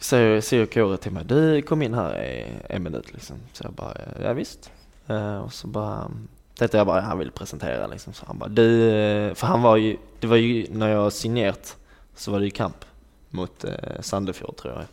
säger, 0.03 0.41
säger 0.41 0.65
Kåre 0.65 0.97
till 0.97 1.11
mig, 1.11 1.23
du 1.25 1.61
kom 1.61 1.81
in 1.81 1.93
här 1.93 2.23
i 2.23 2.45
en 2.69 2.83
minut 2.83 3.13
liksom. 3.13 3.35
Så 3.53 3.63
jag 3.63 3.73
bara, 3.73 3.97
ja 4.23 4.33
visst. 4.33 4.71
Uh, 5.09 5.37
och 5.37 5.53
så 5.53 5.67
bara 5.67 6.11
tänkte 6.55 6.77
jag 6.77 6.87
bara, 6.87 7.01
han 7.01 7.19
vill 7.19 7.31
presentera 7.31 7.87
liksom. 7.87 8.13
Så 8.13 8.25
han 8.25 8.37
bara, 8.37 8.49
du, 8.49 8.89
eh, 8.89 9.33
för 9.33 9.47
han 9.47 9.61
var 9.61 9.77
ju, 9.77 9.97
det 10.19 10.27
var 10.27 10.35
ju 10.35 10.67
när 10.69 10.89
jag 10.89 11.13
signerat 11.13 11.77
så 12.15 12.31
var 12.31 12.39
det 12.39 12.45
ju 12.45 12.51
kamp 12.51 12.85
mot 13.29 13.65
uh, 13.65 13.71
Sandefjord 14.01 14.55
tror 14.55 14.73
jag. 14.73 14.83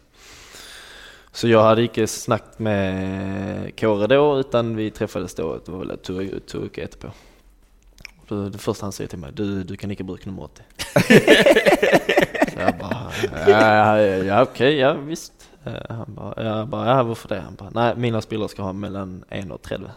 Så 1.33 1.49
jag 1.49 1.63
hade 1.63 1.83
inte 1.83 2.07
snackat 2.07 2.59
med 2.59 3.81
Kåre 3.81 4.07
då 4.07 4.41
utan 4.41 4.77
vi 4.77 4.91
träffades 4.91 5.35
då, 5.35 5.61
det 5.65 5.73
var 5.73 5.79
väl 5.79 5.99
tur 5.99 6.41
två 6.47 6.59
veckor 6.59 6.85
etterpå. 6.85 7.09
Då, 8.29 8.49
det 8.49 8.59
första 8.59 8.87
han 8.87 8.93
säger 8.93 9.09
till 9.09 9.19
mig, 9.19 9.31
du, 9.35 9.63
du 9.63 9.77
kan 9.77 9.91
inte 9.91 10.05
bruka 10.05 10.31
nummer 10.31 10.43
80. 10.43 10.63
så 12.61 12.73
bare 12.81 13.51
ja, 13.51 13.61
ja, 13.77 14.17
ja 14.29 14.43
okej, 14.43 14.75
ja 14.79 14.93
visst. 14.93 15.49
Eh, 15.67 15.81
Han 15.89 16.15
bara, 16.17 16.35
ja, 16.45 16.55
ba, 16.65 16.85
ja 16.87 16.99
hvorfor 17.05 17.29
det? 17.35 17.41
Han 17.45 17.57
bare 17.61 17.75
Nei, 17.75 17.89
mine 18.07 18.23
spillere 18.25 18.49
skal 18.53 18.65
ha 18.71 18.73
mellom 18.73 19.19
1 19.31 19.51
og 19.53 19.61
30. 19.67 19.91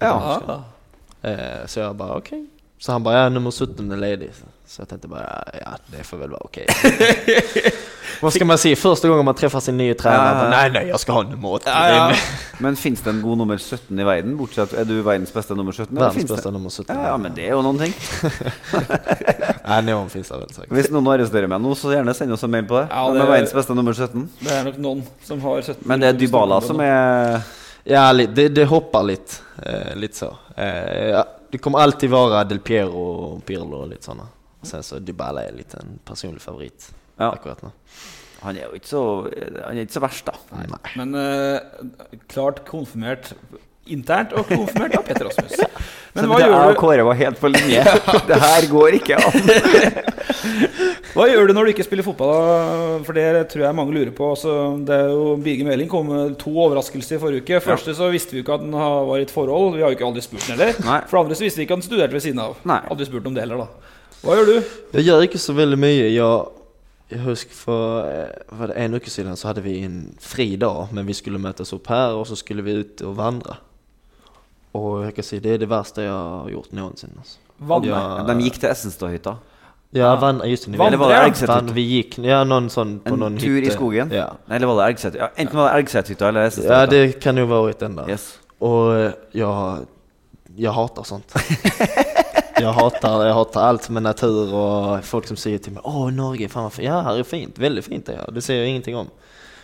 Ja. 0.00 0.60
Eh, 1.22 1.66
Så 1.66 1.80
jeg 1.80 1.96
bare 1.98 2.16
OK. 2.20 2.30
Så 2.78 2.92
han 2.94 3.02
bare 3.02 3.24
ja 3.24 3.28
nummer 3.28 3.50
17 3.50 3.90
er 3.92 3.96
ledig. 3.98 4.30
Så- 4.34 4.54
Så 4.68 4.82
jeg 4.82 4.88
tenkte 4.90 5.08
bare 5.08 5.28
ja 5.62 5.76
det 5.88 6.02
får 6.04 6.18
vel 6.20 6.34
være 6.36 6.44
ok. 6.44 6.58
Hva 8.18 8.30
skal 8.34 8.48
man 8.50 8.58
si? 8.60 8.72
Første 8.76 9.08
gang 9.08 9.20
man 9.24 9.36
treffer 9.38 9.62
sin 9.62 9.76
nye 9.78 9.94
trener. 9.96 10.18
Ja. 10.18 10.46
Nei, 10.50 10.50
nei, 10.50 10.68
nej, 10.74 10.88
jag 10.90 11.00
ska 11.00 11.14
ha 11.14 11.22
nummer 11.24 11.54
80. 11.60 11.68
Ja, 11.70 12.10
ja. 12.10 12.16
Men 12.64 12.76
fins 12.76 13.00
det 13.04 13.12
en 13.12 13.20
god 13.22 13.38
nummer 13.38 13.60
17 13.62 14.00
i 14.02 14.04
verden? 14.08 14.32
Bortsett 14.40 14.72
Er 14.74 14.88
du 14.88 14.96
verdens 15.06 15.30
beste 15.32 15.54
nummer 15.54 15.72
17? 15.76 15.92
eller 15.94 16.08
Verdens 16.08 16.30
beste 16.32 16.48
det? 16.48 16.52
nummer 16.56 16.70
17. 16.74 16.88
Ja, 16.96 17.04
ja, 17.12 17.16
men 17.22 17.36
det 17.36 17.44
er 17.46 17.52
jo 17.54 17.60
noen 17.62 17.78
ting. 17.78 17.92
nei, 19.68 19.78
noen 19.86 20.10
finns 20.10 20.32
det 20.32 20.40
vel. 20.40 20.72
Hvis 20.74 20.88
noen 20.90 21.10
arresterer 21.12 21.50
meg 21.52 21.62
nå, 21.62 21.76
så 21.78 21.92
gjerne 21.94 22.14
send 22.18 22.34
oss 22.34 22.42
en 22.48 22.52
mail 22.56 22.66
på 22.68 22.80
det. 22.80 22.88
Ja, 22.90 23.04
det- 23.14 23.22
er 23.22 23.30
verdens 23.30 23.54
beste 23.60 23.76
nummer 23.78 23.94
17? 23.94 24.24
Det 24.42 24.56
er 24.56 24.66
nok 24.66 24.80
noen 24.88 25.04
som 25.28 25.40
har 25.46 25.62
17 25.62 25.86
Men 25.86 26.02
det 26.02 26.10
er 26.10 26.18
Dybala 26.24 26.58
som 26.64 26.82
er 26.82 27.38
Ja, 27.88 28.08
det, 28.12 28.48
det 28.58 28.66
hopper 28.68 29.06
litt. 29.12 29.38
Eh, 29.62 29.94
litt 29.96 30.18
så. 30.18 30.32
Eh, 30.58 31.12
ja, 31.14 31.22
det 31.52 31.62
kommer 31.62 31.86
alltid 31.86 32.10
være 32.12 32.42
Del 32.50 32.58
Piero 32.60 33.04
og 33.14 33.44
Pirlo 33.46 33.84
og 33.84 33.92
litt 33.94 34.02
sådana. 34.04 34.26
Sen 34.66 34.82
så 34.82 34.98
Dybala 34.98 35.44
er 35.46 35.54
litt 35.58 35.74
en 35.78 35.98
personlig 36.08 36.42
favoritt 36.42 36.90
Ja. 37.18 37.30
akkurat 37.32 37.62
nå. 37.62 37.70
Han 38.42 38.56
er 38.56 38.68
jo 38.68 38.76
ikke 38.78 38.86
så 38.90 39.02
Han 39.64 39.76
er 39.76 39.84
ikke 39.84 39.96
så 39.98 40.02
verst, 40.04 40.28
da. 40.28 40.78
Men 40.98 41.14
uh, 41.14 42.18
klart 42.30 42.64
konfirmert 42.68 43.32
internt 43.88 44.34
og 44.36 44.44
konfirmert 44.50 44.94
av 44.98 45.04
Petter 45.06 45.24
Rasmus. 45.30 45.54
Men 46.14 46.24
Så 46.24 46.28
hva 46.28 46.38
det 46.40 46.48
gjør, 46.50 46.72
du, 46.74 46.78
Kåre 46.80 47.04
var 47.06 47.16
helt 47.16 47.38
på 47.40 47.48
linje. 47.48 47.84
Det 48.28 48.36
her 48.42 48.66
går 48.70 48.96
ikke 48.98 49.16
an. 49.16 49.48
hva 51.14 51.26
gjør 51.30 51.48
du 51.48 51.54
når 51.56 51.68
du 51.68 51.72
ikke 51.72 51.86
spiller 51.86 52.04
fotball? 52.06 52.32
da? 52.34 52.98
For 53.06 53.16
det 53.16 53.26
tror 53.52 53.64
jeg 53.64 53.78
mange 53.78 53.94
lurer 53.96 54.12
på. 54.14 54.28
Altså, 54.36 54.54
det 54.86 54.98
er 54.98 55.12
jo, 55.14 55.24
Birger 55.44 55.68
Meling 55.70 55.90
kom 55.90 56.10
med 56.12 56.36
to 56.42 56.52
overraskelser 56.52 57.16
i 57.16 57.22
forrige 57.22 57.44
uke. 57.46 57.62
Første 57.64 57.94
så 57.96 58.10
visste 58.12 58.36
vi 58.36 58.42
jo 58.42 58.46
ikke 58.46 58.58
at 58.58 58.66
han 58.66 58.76
var 59.08 59.16
i 59.22 59.26
et 59.26 59.32
forhold. 59.34 59.76
Vi 59.78 59.84
har 59.84 59.92
jo 59.94 59.98
ikke 59.98 60.08
aldri 60.10 60.24
spurt 60.26 60.44
ham 60.48 60.58
heller. 60.58 60.76
For 61.08 61.16
det 61.16 61.24
andre 61.24 61.38
så 61.40 61.46
visste 61.48 61.62
vi 61.62 61.66
ikke 61.68 61.78
at 61.78 61.82
han 61.82 61.88
studerte 61.88 62.18
ved 62.18 62.26
siden 62.28 62.44
av. 62.44 62.58
Nei. 62.68 62.80
Aldri 62.92 63.08
spurt 63.08 63.30
om 63.30 63.36
det 63.38 63.46
heller, 63.46 63.64
da. 63.64 63.94
Hva 64.22 64.38
gjør 64.38 64.48
du? 64.48 64.56
Jeg 64.98 65.06
gjør 65.06 65.24
ikke 65.28 65.40
så 65.40 65.54
veldig 65.54 65.78
mye. 65.78 66.08
Jeg, 66.10 66.38
jeg 67.12 67.22
husker 67.24 67.54
for, 67.54 68.08
for, 68.50 68.72
en 68.74 68.98
uke 68.98 69.12
siden 69.12 69.38
så 69.38 69.50
hadde 69.50 69.64
vi 69.64 69.78
en 69.86 70.00
fri 70.20 70.50
dag 70.60 70.92
men 70.92 71.06
vi 71.08 71.16
skulle 71.16 71.40
møtes 71.42 71.72
opp 71.76 71.90
her, 71.92 72.16
og 72.18 72.26
så 72.28 72.38
skulle 72.38 72.64
vi 72.66 72.80
ut 72.82 73.04
og 73.06 73.16
vandre. 73.18 73.60
Og 74.78 75.04
jeg 75.06 75.14
kan 75.16 75.26
si 75.26 75.38
det 75.42 75.54
er 75.54 75.62
det 75.62 75.70
verste 75.70 76.04
jeg 76.04 76.12
har 76.12 76.50
gjort 76.52 76.74
någonsin. 76.76 77.14
Altså. 77.18 77.38
Vandre? 77.58 77.94
Ja. 77.94 78.26
De 78.28 78.42
gikk 78.44 78.60
til 78.60 78.70
Essenstadhytta. 78.70 79.38
Ja, 79.96 80.14
vann, 80.20 80.42
just 80.44 80.66
det. 80.66 80.74
Eller 80.74 80.96
var 81.00 81.08
det. 81.08 81.20
Elgseterhytta? 81.24 81.72
Vi 81.72 81.82
gick, 81.82 82.18
ja 82.20 82.42
noen 82.44 82.68
sånn 82.68 82.98
på 83.00 83.14
En 83.16 83.22
någon 83.24 83.38
tur 83.40 83.62
i 83.64 83.70
skogen? 83.72 84.12
Ja. 84.12 84.34
Eller 84.50 84.68
var 84.68 84.82
det 84.82 84.90
Elgset? 84.92 85.16
Ja, 85.16 85.30
enten 85.32 85.56
var 85.56 85.70
det 85.70 85.78
Elgsethytta 85.80 86.28
eller 86.28 86.52
ja, 86.66 86.82
det 86.90 87.00
kan 87.24 87.40
jo 87.40 87.46
være 87.48 87.72
den 87.80 87.96
der. 87.96 88.12
Yes. 88.12 88.34
Og 88.60 88.92
ja, 89.32 89.52
jeg 90.58 90.76
hater 90.76 91.08
sånt. 91.08 91.32
jag, 92.60 92.72
hatar, 92.72 93.26
jag 93.26 93.34
hatar 93.34 93.62
allt 93.62 93.88
med 93.88 94.02
natur 94.02 94.54
och 94.54 95.04
folk 95.04 95.26
som 95.26 95.36
säger 95.36 95.58
till 95.58 95.72
mig 95.72 95.82
Åh 95.84 96.10
Norge, 96.10 96.48
fan 96.48 96.62
vad 96.62 96.72
fint. 96.72 96.88
Ja, 96.88 97.00
här 97.00 97.18
är 97.18 97.22
fint. 97.22 97.58
Väldigt 97.58 97.84
fint 97.84 98.08
är 98.08 98.16
det. 98.26 98.32
Det 98.32 98.42
säger 98.42 98.60
jag 98.60 98.68
ingenting 98.68 98.96
om. 98.96 99.08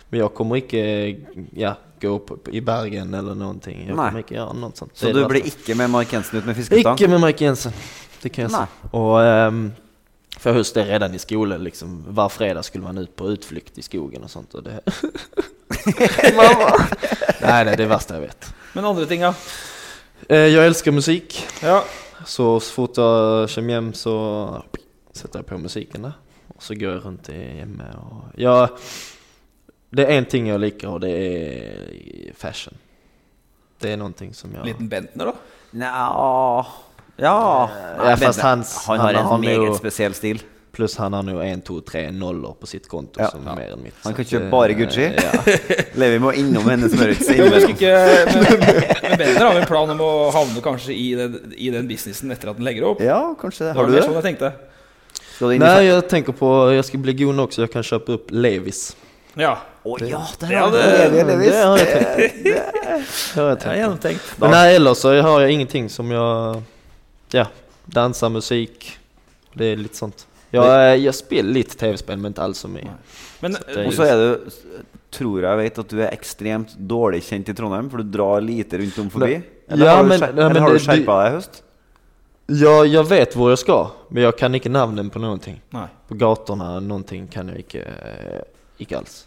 Men 0.09 0.19
jag 0.19 0.33
kommer 0.33 0.55
inte 0.55 0.77
ja, 1.53 1.77
gå 2.01 2.07
upp 2.07 2.47
i 2.47 2.61
bergen 2.61 3.13
eller 3.13 3.35
någonting. 3.35 3.85
Jag 3.87 3.95
Nej. 3.95 4.07
kommer 4.07 4.17
inte 4.19 4.33
göra 4.33 4.53
något 4.53 4.77
sånt. 4.77 4.91
Så 4.97 5.11
du 5.11 5.25
blir 5.25 5.45
ikke 5.45 5.75
med 5.75 5.89
Mark 5.89 6.13
Jensen 6.13 6.39
ut 6.39 6.45
med 6.45 6.55
fiskestang? 6.55 6.95
Icke 6.95 7.07
med 7.07 7.19
Mark 7.19 7.41
Jensen. 7.41 7.71
Det 8.21 8.29
kan 8.29 8.41
jag 8.41 8.51
Nej. 8.51 8.57
säga. 8.81 9.01
Och 9.01 9.23
ehm, 9.23 9.71
för 10.39 10.55
jag 10.55 10.65
det 10.73 10.83
redan 10.83 11.15
i 11.15 11.19
skolan 11.19 11.63
liksom. 11.63 12.03
Var 12.07 12.29
fredag 12.29 12.63
skulle 12.63 12.83
man 12.83 12.97
ut 12.97 13.15
på 13.15 13.29
utflykt 13.29 13.77
i 13.77 13.81
skogen 13.81 14.23
och 14.23 14.31
sånt. 14.31 14.53
Och 14.53 14.63
det... 14.63 14.79
Mamma! 16.35 16.87
nej, 17.41 17.65
nej, 17.65 17.77
det 17.77 17.83
är 17.83 17.87
värsta 17.87 18.13
jag 18.13 18.21
vet. 18.21 18.53
Men 18.73 18.85
andre 18.85 19.05
ting, 19.05 19.21
ja. 19.21 19.33
Jeg 20.27 20.49
jag 20.49 20.65
älskar 20.65 20.91
musik. 20.91 21.47
ja. 21.61 21.83
Så, 22.25 22.59
så 22.59 22.71
fort 22.73 22.97
jeg 22.97 23.49
kommer 23.53 23.75
hjem, 23.75 23.91
så 23.93 24.13
setter 25.15 25.39
jeg 25.43 25.45
på 25.49 25.59
musikken, 25.61 26.07
da. 26.07 26.13
Og 26.55 26.63
så 26.63 26.75
går 26.79 26.95
jeg 26.95 27.03
rundt 27.05 27.27
hjemme 27.33 27.87
og 27.99 28.39
Ja, 28.41 28.67
det 29.95 30.05
er 30.09 30.17
en 30.17 30.25
ting 30.31 30.47
jeg 30.49 30.59
liker 30.59 30.89
og 30.95 31.01
det 31.03 31.11
er 31.13 32.33
fashion. 32.39 32.75
Det 33.81 33.91
er 33.91 33.99
noen 33.99 34.13
ting 34.17 34.31
som 34.35 34.53
jeg 34.55 34.63
Liten 34.65 34.89
Bentner, 34.89 35.31
da? 35.31 35.33
Nja 35.75 36.65
Ja. 37.19 37.35
Ja, 37.99 38.15
fast 38.19 38.39
hans- 38.43 38.73
han 38.87 38.99
har 38.99 39.13
han 39.13 39.15
en 39.21 39.27
har 39.29 39.37
meget 39.37 39.77
spesiell 39.77 40.13
stil. 40.13 40.41
Plus 40.75 40.97
han 40.99 41.13
har 41.15 41.23
nog 41.23 41.37
en, 41.39 41.61
två, 41.61 41.77
tre 41.87 42.11
nollor 42.11 42.53
på 42.59 42.67
sitt 42.67 42.87
konto 42.91 43.21
Ja. 43.21 43.29
som 43.31 43.47
er 43.47 43.55
mer 43.55 43.69
enn 43.77 43.83
mitt. 43.85 43.95
Han 44.03 44.13
kan 44.13 44.25
kjøpe 44.27 44.43
eh, 44.43 44.51
bare 44.51 44.73
Gucci. 44.75 45.05
Ja. 45.07 45.31
Levi 46.01 46.17
må 46.19 46.33
innom 46.35 46.67
hennes 46.67 46.91
smørelse 46.91 47.37
Jo, 47.37 47.45
men 47.47 47.63
jeg 47.63 47.77
innimellom. 47.79 48.49
Men, 49.05 49.17
Bentner 49.21 49.45
har 49.45 49.53
jo 49.55 49.61
en 49.61 49.69
plan 49.69 49.93
om 49.95 50.03
å 50.03 50.09
havne 50.35 50.63
kanskje 50.65 50.91
i 50.99 51.05
den, 51.15 51.37
i 51.55 51.69
den 51.71 51.87
businessen 51.87 52.35
etter 52.35 52.51
at 52.51 52.59
den 52.59 52.67
legger 52.67 52.89
opp. 52.89 52.99
Ja, 53.03 53.21
kanskje 53.39 53.69
det. 53.69 53.71
Har 53.77 53.85
var 53.85 53.93
du 53.93 53.95
det? 53.95 54.03
sånn 54.03 54.19
jeg 54.19 54.27
tenkte. 54.27 54.51
Skal 55.21 55.47
du 55.47 55.55
inn 55.55 55.63
i 55.63 55.63
Nej, 55.63 55.87
jag 55.87 56.09
tänker 56.11 56.35
på, 56.35 56.51
Jeg 56.75 56.89
skal 56.91 57.05
bli 57.07 57.17
god 57.23 57.39
nok 57.39 57.55
så 57.55 57.63
jeg 57.63 57.71
kan 57.71 57.87
kjøpe 57.93 58.19
opp 58.19 58.35
Levis. 58.35 58.83
Ja. 59.39 59.55
Å 59.85 59.97
ja, 60.01 60.21
det 60.41 60.51
har 60.51 60.75
jeg 60.75 61.15
tenkt. 61.15 61.49
Det 62.43 63.41
har 63.41 63.57
jeg 63.63 63.79
gjennomtenkt. 63.79 64.29
Men 64.41 64.55
nei, 64.55 64.67
ellers 64.75 65.03
så 65.03 65.15
har 65.15 65.43
jeg 65.45 65.59
ingenting 65.59 65.87
som 65.93 66.11
jeg 66.11 66.63
ja, 67.35 67.47
Danser, 67.85 68.31
musikk 68.33 68.87
Det 69.53 69.73
er 69.73 69.77
litt 69.79 69.95
sånt. 69.95 70.25
Jag, 70.55 70.97
jag 70.99 71.15
spelar 71.15 71.49
lite 71.53 71.75
tv-spel 71.77 72.17
men 72.17 72.29
inte 72.31 72.43
alls 72.43 72.57
så 72.59 72.67
mycket. 72.67 72.91
Men 73.39 73.53
Så 73.53 73.59
det 73.75 73.85
Og 73.87 73.93
så 73.93 74.03
er 74.07 74.15
du 74.21 74.51
tror 75.15 75.41
jeg 75.45 75.57
vet 75.57 75.77
at 75.79 75.91
du 75.93 75.99
er 76.03 76.09
ekstremt 76.11 76.73
dårlig 76.77 77.21
kjent 77.23 77.49
i 77.49 77.53
Trondheim, 77.55 77.89
for 77.89 78.03
du 78.03 78.09
drar 78.17 78.41
lite 78.43 78.77
rundt 78.81 78.97
om 78.99 79.09
forbi. 79.13 79.37
Eller 79.69 79.85
Ja, 79.85 79.95
har 79.95 80.03
du, 80.03 80.09
men- 80.09 80.19
skjer- 80.19 80.33
men 80.35 80.61
har 80.61 80.73
du 80.73 80.79
skjerpa 80.79 81.15
deg 81.23 81.29
i 81.31 81.35
høst? 81.37 81.61
Ja, 82.47 82.73
jeg 82.85 83.05
vet 83.09 83.33
hvor 83.33 83.49
jeg 83.49 83.57
skal, 83.63 83.87
men 84.11 84.23
jeg 84.23 84.35
kan 84.37 84.53
ikke 84.53 84.69
navnet 84.69 85.11
på 85.11 85.19
noen. 85.23 85.39
Nei. 85.73 85.87
På 86.09 86.17
gatene, 86.19 87.05
ting 87.07 87.27
kan 87.27 87.47
jeg 87.49 87.65
ikke, 87.65 87.81
eh, 87.85 88.41
ikke 88.79 88.97
alls. 88.99 89.25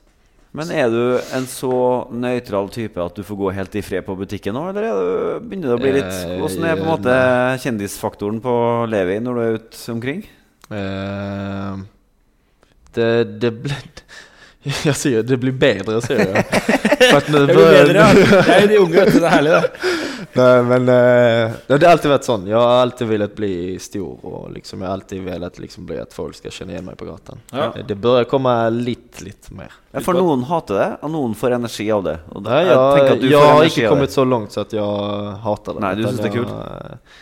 Men 0.53 0.71
er 0.71 0.89
du 0.89 1.19
en 1.37 1.45
så 1.47 2.09
nøytral 2.11 2.71
type 2.71 2.97
at 2.97 3.15
du 3.15 3.23
får 3.23 3.37
gå 3.37 3.51
helt 3.55 3.75
i 3.75 3.83
fred 3.83 4.05
på 4.07 4.17
butikken 4.17 4.55
nå, 4.55 4.69
eller 4.71 4.83
er 4.83 4.95
du, 5.41 5.47
begynner 5.49 5.69
det 5.69 5.77
å 5.77 5.83
bli 5.83 5.93
litt 5.93 6.05
Eh, 6.05 6.39
Hvordan 6.39 6.65
er 6.65 6.77
på 6.77 6.87
en 6.87 6.93
måte 6.95 7.17
kjendisfaktoren 7.65 8.41
på 8.41 8.55
Levi 8.89 9.19
når 9.21 9.35
du 9.35 9.41
er 9.41 9.59
ute 9.59 9.93
omkring? 9.93 10.25
Eh, 10.71 11.79
det, 12.99 13.11
det 13.41 13.53
blir 13.63 13.79
Jeg 14.85 14.97
sier 14.99 15.23
det 15.25 15.39
blir 15.41 15.55
bedre, 15.57 16.01
sier 16.05 16.19
jeg. 16.19 16.45
Det 16.99 17.15
blir 17.31 17.47
bedre, 17.47 17.95
ja. 17.95 18.09
Det 18.19 18.53
er 18.53 18.65
jo 18.65 18.69
de 18.69 18.79
unge, 18.83 18.95
vet 18.99 19.13
du. 19.15 19.19
Det 19.23 19.29
er 19.29 19.33
herlig, 19.33 19.53
det. 19.55 19.93
Nei, 20.39 20.57
men 20.67 20.89
uh, 20.91 21.55
det 21.71 21.77
har 21.79 21.93
alltid 21.95 22.11
vært 22.11 22.27
sånn. 22.27 22.43
Jeg 22.51 22.59
har 22.59 22.83
alltid 22.83 23.09
villet 23.09 23.33
bli 23.39 23.51
stor 23.81 24.27
og 24.29 24.49
liksom, 24.53 24.83
jeg 24.83 24.89
har 24.91 24.97
alltid 24.99 25.23
villet 25.25 25.61
liksom 25.63 25.87
bli 25.89 25.97
at 26.03 26.13
folk 26.15 26.37
skal 26.37 26.53
kjenne 26.55 26.75
igjen 26.75 26.85
meg 26.91 26.99
på 27.01 27.07
gata. 27.09 27.39
Ja. 27.55 27.69
Eh, 27.71 27.87
Det 27.89 27.97
bør 28.03 28.27
komme 28.29 28.53
litt, 28.75 29.23
litt 29.25 29.49
mer. 29.55 29.73
Ja, 29.95 30.03
for 30.05 30.19
noen 30.19 30.43
hater 30.51 30.79
det, 30.83 30.89
og 31.07 31.15
noen 31.15 31.39
får 31.39 31.57
energi 31.61 31.89
av 31.95 32.05
det. 32.07 32.17
Og 32.35 32.45
Nei, 32.45 32.61
jeg 32.67 32.75
jeg, 32.75 33.09
at 33.15 33.23
du 33.23 33.29
jeg 33.31 33.39
får 33.41 33.49
har 33.55 33.71
ikke 33.71 33.95
kommet 33.95 34.15
så 34.19 34.27
langt 34.29 34.55
så 34.55 34.67
at 34.67 34.77
jeg 34.77 35.33
hater 35.47 35.79
det. 35.79 35.85
Nei, 35.87 35.95
du 35.97 36.05
syns 36.05 36.21
det 36.21 36.29
er 36.29 36.35
jeg- 36.35 36.45
kult? 36.45 37.17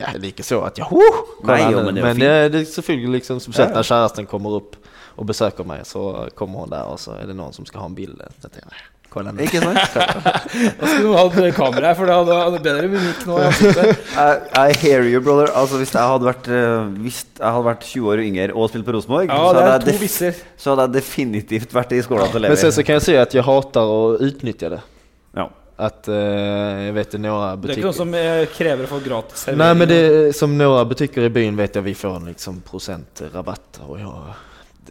Ja, 0.00 0.12
det 0.16 0.22
er 0.24 0.32
ikke 0.32 0.46
så 0.46 0.62
at 0.66 0.80
oh, 0.86 1.18
Nei, 1.46 1.60
jo, 1.68 1.82
men 1.84 1.98
det 1.98 2.04
men 2.06 2.22
det, 2.22 2.30
det 2.54 2.62
er 2.64 2.70
selvfølgelig 2.72 3.20
liksom 3.20 3.42
som 3.44 3.56
sagt 3.56 3.76
når 3.76 3.88
kjæresten 3.90 4.30
kommer 4.30 4.60
opp 4.62 4.78
og 5.20 5.26
besøker 5.28 5.66
meg, 5.68 5.84
så 5.84 6.30
kommer 6.38 6.64
hun 6.64 6.72
der, 6.72 6.88
og 6.88 6.96
så 7.02 7.18
er 7.18 7.28
det 7.28 7.36
noen 7.36 7.52
som 7.52 7.66
skal 7.68 7.84
ha 7.84 7.90
en 7.90 7.98
Kolla 9.10 9.32
nu. 9.34 9.42
Ikke 9.42 9.58
sant? 9.58 9.96
Da 10.78 10.86
skulle 10.86 11.02
du 11.02 11.14
hatt 11.16 11.56
kamera 11.56 11.90
her, 11.90 11.96
for 11.98 12.06
det 12.06 12.14
hadde 12.14 12.36
hadde 12.38 12.60
bedre 12.62 12.90
mimikk 12.92 13.24
nå. 13.26 13.38
i. 13.42 13.72
I, 14.60 14.76
hear 14.78 15.02
you, 15.02 15.18
brother. 15.24 15.50
Altså, 15.50 15.80
hvis 15.82 15.92
jeg 15.96 16.12
hadde 16.12 16.28
vært 16.28 16.50
eh, 16.54 16.92
Hvis 17.02 17.18
jeg 17.26 17.46
hadde 17.56 17.66
vært 17.66 17.86
20 17.88 18.12
år 18.12 18.22
yngre 18.22 18.48
og 18.54 18.70
spilt 18.70 18.86
på 18.86 18.94
Rosenborg, 18.94 19.26
Ja, 19.26 19.40
så, 19.40 19.64
hadde 19.66 19.96
jeg 19.96 20.34
så 20.54 20.74
hadde 20.74 20.86
jeg 20.86 20.96
definitivt 21.00 21.74
vært 21.74 21.96
i 21.96 22.02
skolen 22.06 22.30
til 22.30 22.46
Levi. 22.46 22.54
Men 22.54 22.62
så, 22.62 22.70
så 22.74 22.86
kan 22.86 23.00
jeg 23.00 23.06
si 23.08 23.18
at 23.18 23.34
jeg 23.34 23.46
hater 23.46 23.94
å 23.98 24.00
utnytte 24.28 24.70
det. 24.76 24.80
Ja. 25.40 25.48
At 25.80 26.10
uh, 26.12 26.82
jeg 26.84 26.92
vet 26.98 27.16
det 27.16 27.22
noen 27.24 27.62
Det 27.62 27.72
er 27.72 27.80
ikke 27.80 27.88
noe 27.88 27.96
som 27.96 28.12
eh, 28.18 28.42
krever 28.52 28.84
å 28.84 28.90
få 28.90 28.98
gratis 29.04 29.46
servering. 29.46 29.62
Nei, 29.62 29.70
men 29.80 29.88
det 29.88 30.36
som 30.36 30.52
noen 30.52 30.90
butikker 30.90 31.24
i 31.24 31.32
byen 31.32 31.56
vet 31.56 31.78
jeg 31.78 31.86
vi 31.86 31.94
får 31.96 32.18
liksom 32.26 32.58
prosentrabatt. 32.66 33.80
Og 33.86 33.96
jeg, 33.96 34.34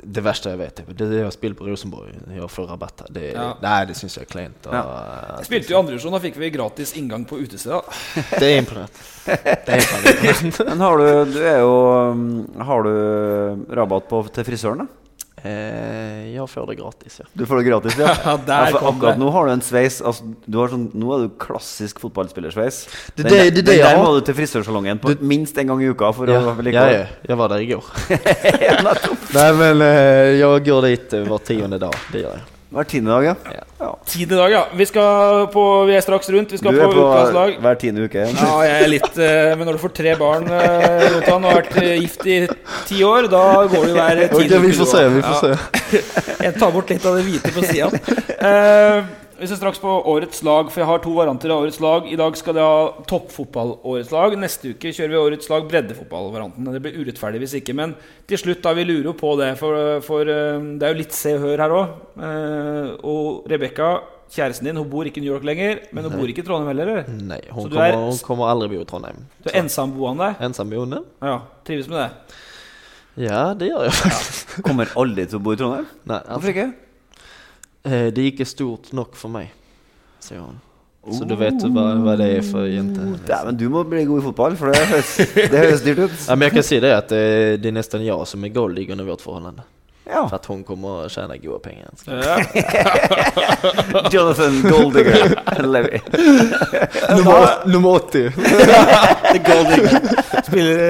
det 0.02 0.22
verste 0.24 0.50
jeg 0.54 0.60
vet, 0.62 0.80
det 0.98 1.08
er 1.20 1.26
å 1.28 1.32
spille 1.34 1.56
på 1.58 1.66
Rosenborg. 1.68 2.14
Jeg 2.34 2.50
får 2.52 2.66
rabatt. 2.72 3.02
Det, 3.14 3.24
Ja. 3.36 3.48
Nei, 3.62 3.86
det 3.90 3.96
syns 4.00 4.16
jeg 4.18 4.24
er 4.26 4.30
kleint. 4.32 4.60
Ja. 4.72 4.84
Spilte 5.46 5.74
jo 5.74 5.80
andre 5.82 5.94
divisjon, 5.96 6.16
da 6.16 6.22
fikk 6.24 6.38
vi 6.40 6.50
gratis 6.54 6.90
inngang 6.98 7.24
på 7.30 7.36
utestedet. 7.44 7.82
Det 8.40 8.48
er 8.48 8.56
er 8.56 8.60
imponerende. 8.64 8.98
Men 10.70 10.80
har 10.86 10.96
du 10.98 11.06
Du 11.36 11.42
er 11.44 11.60
jo 11.62 11.76
um, 12.16 12.24
Har 12.66 12.80
du 12.88 12.94
rabatt 13.78 14.06
på, 14.10 14.18
til 14.34 14.44
frisøren, 14.48 14.80
da? 14.86 14.88
Eh, 15.44 16.34
jeg 16.34 16.46
får 16.52 16.68
det 16.68 16.76
gratis, 16.80 17.20
ja. 17.22 17.26
Du 17.36 17.46
får 17.48 17.62
det 17.62 17.66
gratis, 17.70 17.98
ja? 18.00 18.14
Ja, 18.26 18.36
der 18.38 18.72
for 18.74 18.90
akkurat 18.92 19.16
det. 19.16 19.24
nå 19.24 19.32
har 19.32 19.46
du 19.48 19.52
en 19.54 19.62
sveis 19.64 20.02
altså, 20.02 20.28
du 20.46 20.58
har 20.60 20.68
sånn, 20.74 20.90
Nå 21.00 21.14
er 21.16 21.24
du 21.28 21.30
klassisk 21.40 22.00
fotballspillersveis. 22.04 22.82
Det- 23.16 23.24
det- 23.24 23.30
det 23.30 23.54
det 23.56 23.66
den 23.66 23.80
der 23.86 23.98
må 24.04 24.14
du 24.18 24.22
til 24.28 24.36
frisørsalongen 24.36 25.00
på 25.00 25.16
minst 25.22 25.58
en 25.58 25.68
gang 25.72 25.82
i 25.82 25.90
uka 25.94 26.12
for 26.14 26.28
Ja, 26.28 26.42
å 26.42 26.56
like 26.62 26.74
ja, 26.76 27.06
jeg 27.28 27.38
var 27.38 27.48
der 27.50 27.64
i 27.64 27.70
går. 27.72 27.84
Nei, 29.40 29.52
men 29.64 29.82
eh, 29.82 30.38
jeg 30.40 30.64
går 30.70 30.82
dit 30.90 31.18
hver 31.28 31.44
tiende 31.48 31.80
dag. 31.80 31.96
Det 32.12 32.24
gjør 32.26 32.36
jeg. 32.40 32.48
Hver 32.70 32.86
tiende 32.86 33.10
dag, 33.10 33.24
ja. 33.26 33.34
ja. 33.80 33.92
Tiende 34.06 34.38
dag, 34.38 34.52
ja. 34.52 34.60
Vi, 34.78 34.86
skal 34.86 35.48
på, 35.50 35.62
vi 35.90 35.96
er 35.98 36.04
straks 36.06 36.28
rundt. 36.30 36.52
Vi 36.54 36.60
skal 36.62 36.76
Du 36.76 36.82
er 36.84 36.92
på 36.94 37.06
på 37.34 37.46
hver 37.64 37.80
tiende 37.82 38.04
uke. 38.06 38.26
Ja, 38.30 38.50
jeg 38.62 38.84
er 38.84 38.92
litt 38.92 39.18
eh, 39.18 39.54
Men 39.58 39.66
når 39.66 39.80
du 39.80 39.82
får 39.82 39.94
tre 39.98 40.14
barn 40.20 40.46
eh, 40.46 41.06
Jonathan, 41.08 41.48
og 41.48 41.50
har 41.50 41.58
vært 41.64 41.80
eh, 41.82 41.96
gift 42.04 42.28
i 42.30 42.38
ti 42.86 43.02
år, 43.08 43.26
da 43.32 43.42
går 43.72 43.90
du 43.90 43.96
hver 43.98 44.22
tiende 44.36 44.62
vi 44.62 44.70
uke, 44.70 44.78
får 44.78 44.86
du 44.86 44.94
se, 44.94 45.02
vi 45.16 45.24
får 45.26 45.40
se. 45.42 46.04
jeg 46.46 46.54
tar 46.62 46.76
bort 46.76 46.94
litt 46.94 47.10
av 47.10 47.18
det 47.18 47.26
hvite 47.26 47.56
på 47.58 47.66
sida. 47.66 47.90
Eh, 48.38 49.10
vi 49.40 49.48
ser 49.48 49.56
straks 49.60 49.80
på 49.80 49.92
årets 50.12 50.42
lag, 50.44 50.68
for 50.72 50.82
jeg 50.82 50.88
har 50.90 51.02
to 51.04 51.14
varianter 51.16 51.52
av 51.54 51.64
årets 51.64 51.80
lag. 51.84 52.06
I 52.12 52.18
dag 52.20 52.36
skal 52.40 52.56
det 52.58 52.64
ha 52.66 52.80
toppfotball-årets 53.10 54.12
lag. 54.14 54.36
Neste 54.42 54.74
uke 54.76 54.92
kjører 54.96 55.14
vi 55.14 55.20
årets 55.22 55.50
lag 55.52 55.68
breddefotball-varianten. 55.72 56.68
Det 56.76 56.82
blir 56.84 56.98
urettferdig 57.02 57.42
hvis 57.44 57.56
ikke, 57.62 57.76
men 57.80 57.96
til 58.30 58.42
slutt 58.42 58.62
da 58.66 58.74
vi 58.78 58.86
lurer 58.90 59.10
jo 59.12 59.16
på 59.20 59.34
det, 59.40 59.54
for, 59.62 60.00
for 60.06 60.28
eh, 60.30 60.60
det 60.80 60.88
er 60.90 60.96
jo 60.96 61.02
litt 61.02 61.16
se 61.18 61.36
og 61.38 61.46
hør 61.48 61.64
her 61.66 61.76
òg. 61.80 61.94
og 63.04 63.48
Rebekka, 63.50 63.90
kjæresten 64.30 64.68
din, 64.70 64.78
hun 64.78 64.90
bor 64.92 65.08
ikke 65.10 65.22
i 65.22 65.26
New 65.26 65.34
York 65.34 65.48
lenger, 65.48 65.80
men 65.92 66.06
hun 66.06 66.14
Nei. 66.14 66.20
bor 66.22 66.34
ikke 66.34 66.44
i 66.44 66.50
Trondheim 66.50 66.70
heller? 66.74 67.08
Nei, 67.10 67.40
hun 67.50 67.64
Så 67.66 67.72
du 67.72 67.78
kommer, 67.80 67.96
er, 67.96 68.04
hun 68.12 68.20
kommer 68.28 68.52
aldri 68.52 68.70
bo 68.76 68.84
i 68.84 68.90
Trondheim. 68.92 69.24
du 69.42 69.50
er 69.50 69.58
ensamboende? 69.64 70.34
Ensamboende? 70.50 71.02
Ja, 71.26 71.40
trives 71.66 71.90
med 71.90 72.04
det? 72.04 72.38
Ja, 73.26 73.40
det 73.58 73.72
gjør 73.72 73.88
jeg 73.88 73.96
faktisk. 73.98 74.54
Kommer 74.68 74.92
aldri 75.00 75.26
til 75.28 75.40
å 75.40 75.44
bo 75.44 75.56
i 75.56 75.60
Trondheim? 75.60 75.90
Nei, 76.08 76.22
Hvorfor 76.30 76.54
ikke? 76.54 76.68
Eh, 77.88 78.10
det 78.12 78.20
er 78.24 78.28
ikke 78.34 78.48
stort 78.50 78.92
nok 78.96 79.16
for 79.20 79.32
meg, 79.32 79.48
sier 80.24 80.42
hun. 80.44 80.58
Så 81.16 81.24
du 81.26 81.32
vet 81.40 81.56
hva, 81.64 81.86
hva 82.04 82.14
det 82.20 82.28
er 82.38 82.44
for 82.46 82.68
jente. 82.68 83.00
Dæven, 83.26 83.56
du 83.58 83.70
må 83.72 83.86
bli 83.88 84.04
god 84.06 84.20
i 84.20 84.24
fotball, 84.28 84.56
for 84.60 84.70
det 84.70 84.78
høres, 84.92 85.14
det 85.34 85.56
høres 85.56 85.82
dyrt 85.86 86.00
ut. 86.04 86.12
Ja, 86.28 86.36
men 86.36 86.44
jeg 86.50 86.54
kan 86.60 86.66
si 86.68 86.78
det 86.84 86.92
at 86.94 87.12
eh, 87.16 87.56
det 87.58 87.68
er 87.72 87.76
nesten 87.80 88.04
jeg 88.06 88.28
som 88.30 88.44
er 88.46 88.52
goldig 88.54 88.90
under 88.92 89.08
vårt 89.08 89.24
forhold. 89.24 89.62
Ja. 90.10 90.24
For 90.26 90.40
at 90.40 90.48
hun 90.50 90.64
kommer 90.66 91.04
å 91.06 91.10
tjene 91.14 91.36
gode 91.38 91.60
penger. 91.62 91.86
Jonathan 94.14 94.56
Goldigger 94.66 95.36
Levy. 95.70 96.00
nummer, 97.20 97.62
nummer 97.70 98.00
80. 98.10 98.34
The 99.30 99.40
Goldigger. 99.46 99.94
Spiller 100.48 100.82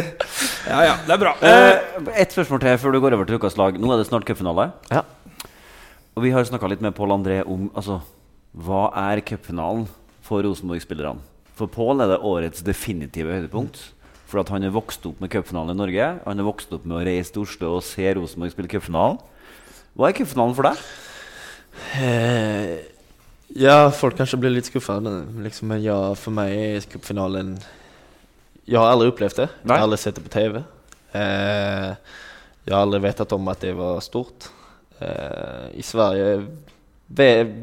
Ja, 0.70 0.80
ja, 0.88 0.96
det 1.04 1.14
er 1.18 1.22
bra. 1.26 1.34
Eh, 1.44 1.76
Ett 2.24 2.32
spørsmål 2.36 2.64
til 2.64 2.80
før 2.80 2.96
du 2.96 3.00
går 3.04 3.18
over 3.20 3.28
til 3.28 3.36
ukas 3.42 3.60
lag. 3.60 3.76
Nå 3.80 3.92
er 3.92 4.00
det 4.02 4.08
snart 4.08 4.24
cupfinale. 4.28 4.70
Ja. 4.88 5.04
Og 6.20 6.26
vi 6.26 6.34
har 6.36 6.44
snakka 6.44 6.68
litt 6.68 6.82
med 6.84 6.92
Pål 6.98 7.14
André 7.16 7.38
om 7.48 7.70
altså, 7.80 8.02
hva 8.52 8.90
er 9.08 9.22
cupfinalen 9.24 9.86
for 10.20 10.44
Rosenborg-spillerne. 10.44 11.24
For 11.56 11.72
Pål 11.72 12.04
er 12.04 12.12
det 12.12 12.18
årets 12.28 12.66
definitive 12.68 13.38
høydepunkt. 13.38 13.80
For 14.28 14.42
at 14.42 14.52
han 14.52 14.68
er 14.68 14.74
vokst 14.76 15.08
opp 15.08 15.24
med 15.24 15.32
cupfinalen 15.32 15.78
i 15.78 15.80
Norge. 15.80 16.10
Han 16.26 16.44
er 16.44 16.48
vokst 16.50 16.76
opp 16.76 16.84
med 16.84 16.98
å 16.98 17.06
reise 17.08 17.32
til 17.32 17.46
Oslo 17.46 17.72
og 17.78 17.88
se 17.88 18.12
Rosenborg 18.20 18.52
spille 18.52 18.74
cupfinalen. 18.76 19.16
Hva 19.96 20.12
er 20.12 20.20
cupfinalen 20.20 20.60
for 20.60 20.68
deg? 20.68 20.84
Eh, 22.04 22.76
ja, 23.64 23.80
folk 23.96 24.20
kanskje 24.20 24.44
blir 24.44 24.58
litt 24.58 24.68
skuffa, 24.68 25.00
liksom, 25.00 25.72
men 25.72 25.88
ja, 25.88 25.98
for 26.20 26.36
meg 26.36 26.52
er 26.52 26.92
cupfinalen 26.92 27.56
Jeg 28.68 28.76
har 28.76 28.92
aldri 28.92 29.14
opplevd 29.16 29.46
det. 29.46 29.52
Jeg 29.64 29.72
har 29.72 29.88
aldri 29.88 30.04
sett 30.04 30.20
det 30.20 30.28
på 30.28 30.36
TV. 30.36 30.66
Eh, 31.16 32.16
jeg 32.68 32.76
har 32.76 32.84
aldri 32.84 33.06
vetet 33.08 33.40
om 33.40 33.56
at 33.56 33.64
det 33.64 33.78
var 33.80 34.04
stort. 34.04 34.52
Eh, 35.00 35.68
I 35.80 35.86
Sverige 35.86 36.48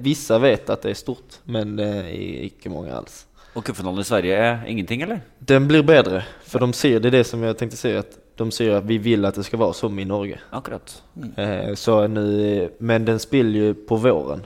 Vissa 0.02 0.40
vet 0.42 0.70
at 0.74 0.82
det 0.82 0.90
er 0.90 0.98
stort, 0.98 1.40
men 1.46 1.78
ikke 1.78 2.72
mange 2.72 2.90
alls. 2.90 3.20
Og 3.54 3.62
cupfinalen 3.64 4.02
i 4.02 4.08
Sverige 4.08 4.34
er 4.34 4.64
ingenting, 4.66 5.04
eller? 5.06 5.20
Den 5.38 5.68
blir 5.70 5.84
bedre, 5.86 6.24
for 6.44 6.64
de 6.64 6.74
sier, 6.74 6.98
det 6.98 7.12
er 7.12 7.20
det 7.20 7.28
som 7.28 7.44
jeg 7.46 7.56
tenkte 7.60 7.78
si, 7.78 7.92
at 7.94 8.18
de 8.36 8.46
sier 8.52 8.76
at 8.76 8.88
vi 8.88 8.98
vil 9.00 9.24
at 9.24 9.36
det 9.38 9.46
skal 9.46 9.60
være 9.62 9.76
som 9.78 9.98
i 9.98 10.04
Norge. 10.04 10.38
Akkurat. 10.52 10.92
Eh, 11.36 11.72
så 11.74 12.06
nu, 12.06 12.68
men 12.78 13.06
den 13.06 13.18
spiller 13.18 13.68
jo 13.68 13.72
på 13.88 13.96
våren. 13.96 14.44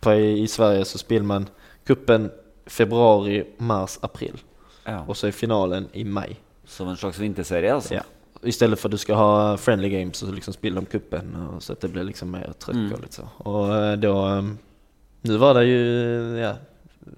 På, 0.00 0.14
i, 0.14 0.46
Sverige 0.48 0.84
så 0.84 0.98
spiller 0.98 1.26
man 1.26 1.48
kuppen 1.86 2.30
februari, 2.66 3.42
mars, 3.58 3.98
april. 4.02 4.40
Ja. 4.86 5.02
Og 5.08 5.16
så 5.16 5.28
er 5.28 5.36
finalen 5.36 5.90
i 5.92 6.04
mai. 6.04 6.36
Som 6.64 6.88
en 6.88 6.96
slags 6.96 7.20
vinterserie, 7.20 7.74
altså? 7.74 7.94
Ja. 7.98 8.02
I 8.44 8.52
stedet 8.54 8.78
for 8.78 8.88
at 8.88 8.96
du 8.96 9.00
skal 9.00 9.16
ha 9.18 9.28
friendly 9.60 9.88
games, 9.92 10.18
så 10.20 10.28
liksom 10.32 10.54
spiller 10.56 10.80
de 10.84 10.86
kuppen, 10.98 11.32
og 11.54 11.62
så 11.64 11.72
at 11.76 11.80
det 11.84 11.90
blir 11.94 12.04
liksom 12.10 12.30
mer 12.34 12.52
trøkk. 12.60 12.76
Mm. 12.76 12.92
Og 12.96 13.02
litt 13.04 13.16
så. 13.18 13.26
Og 13.48 13.70
eh, 13.74 13.94
da 14.02 14.12
um, 14.40 14.54
Nå 15.24 15.38
var 15.40 15.54
det 15.56 15.62
jo 15.70 15.78
ja, 16.36 16.50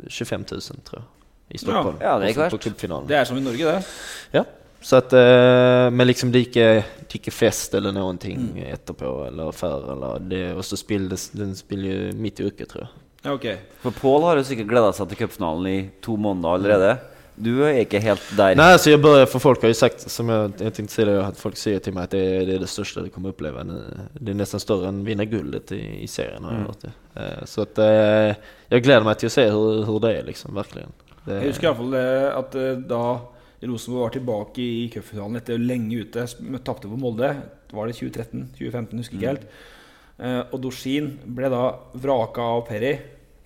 25 0.07 0.45
000, 0.53 0.83
tror 0.87 1.01
jeg, 1.01 1.09
i 1.57 1.59
Stockholm. 1.59 1.97
Ja, 2.01 2.13
det 2.23 2.29
er 2.31 2.37
klart. 2.39 2.55
På 2.55 2.61
cupfinalen. 2.63 3.09
Det 3.11 3.17
er 3.19 3.25
som 3.27 3.39
i 3.39 3.43
Norge, 3.43 3.73
det. 3.73 3.97
Ja. 4.37 4.45
Så 4.87 5.01
at, 5.01 5.11
eh, 5.19 5.89
men 5.91 6.07
liksom 6.07 6.31
det 6.31 6.39
er 6.39 6.47
ikke, 6.47 6.67
det 7.01 7.09
er 7.09 7.19
ikke 7.19 7.35
fest 7.35 7.75
eller 7.75 7.95
noen 7.97 8.19
ting 8.23 8.39
Mm. 8.53 8.61
etterpå 8.77 9.11
eller 9.27 9.51
før. 9.57 9.89
Eller 9.97 10.19
det, 10.31 10.43
og 10.55 10.63
så 10.69 10.79
spiller 10.79 11.19
den 11.35 11.57
spiller 11.59 11.91
jo 11.91 12.13
midt 12.23 12.39
i 12.41 12.47
uka, 12.47 12.67
tror 12.71 12.85
jeg. 12.85 12.93
Ja, 13.25 13.33
ok. 13.35 13.47
For 13.83 13.91
Pål 13.97 14.23
har 14.29 14.37
jo 14.39 14.47
sikkert 14.47 14.69
gleda 14.71 14.93
seg 14.95 15.09
til 15.11 15.19
cupfinalen 15.25 15.67
i 15.73 15.79
to 16.05 16.15
måneder 16.17 16.55
allerede. 16.61 16.93
Du 17.37 17.51
er 17.67 17.83
ikke 17.83 18.01
helt 18.01 18.23
der. 18.37 18.55
Nei, 18.57 18.71
altså 18.73 18.91
jeg 18.95 19.01
börjar, 19.05 19.27
for 19.29 19.43
folk 19.45 19.61
har 19.61 19.69
jo 19.69 19.77
sagt, 19.77 20.01
som 20.11 20.31
jeg, 20.33 20.53
jeg 20.65 20.73
tenkte 20.73 20.95
si 20.95 21.05
det, 21.05 21.17
at 21.21 21.37
folk 21.37 21.57
sier 21.61 21.79
til 21.85 21.93
meg 21.93 22.05
at 22.09 22.15
det, 22.17 22.23
er- 22.25 22.45
det 22.49 22.55
er 22.55 22.63
det 22.65 22.69
største 22.73 23.03
du 23.05 23.11
kommer 23.13 23.35
oppleve. 23.35 23.65
Det 24.17 24.33
er 24.33 24.39
nesten 24.39 24.63
større 24.63 24.89
enn 24.89 25.03
vinne 25.05 25.27
gullet 25.29 25.73
i, 25.77 25.83
i 26.03 26.07
serien. 26.09 26.43
Har 26.45 26.53
jeg 26.57 26.61
Mm. 26.63 26.67
hørt 26.71 26.87
det. 26.87 26.93
Eh, 27.17 27.45
så 27.45 27.63
at, 27.67 27.79
eh, 27.85 28.35
jeg 28.73 28.83
gleder 28.87 29.05
meg 29.05 29.19
til 29.21 29.29
å 29.29 29.35
se 29.37 29.45
hvordan 29.51 30.01
det 30.07 30.15
er, 30.17 30.23
liksom. 30.31 30.55
Virkelig. 30.57 30.87
Det, 31.27 31.43
Jeg 31.43 31.51
husker 31.53 31.69
iallfall 31.69 31.95
at 32.39 32.55
eh, 32.55 32.75
da 32.89 33.03
Rosenborg 33.67 34.03
var 34.07 34.11
tilbake 34.15 34.59
i 34.63 34.89
cupfinalen 34.95 35.37
etter 35.41 35.59
lenge 35.59 36.01
ute, 36.05 36.25
tapte 36.65 36.89
på 36.89 36.99
Molde, 37.01 37.35
var 37.73 37.87
det 37.89 37.97
2013? 37.97 38.51
2015, 38.57 38.99
husker 38.99 39.17
ikke 39.17 39.33
helt. 39.35 39.47
Eh, 40.19 40.43
og 40.53 40.61
Dorsin 40.63 41.19
ble 41.27 41.49
da 41.53 41.63
vraka 42.01 42.41
av 42.41 42.67
Perry 42.69 42.95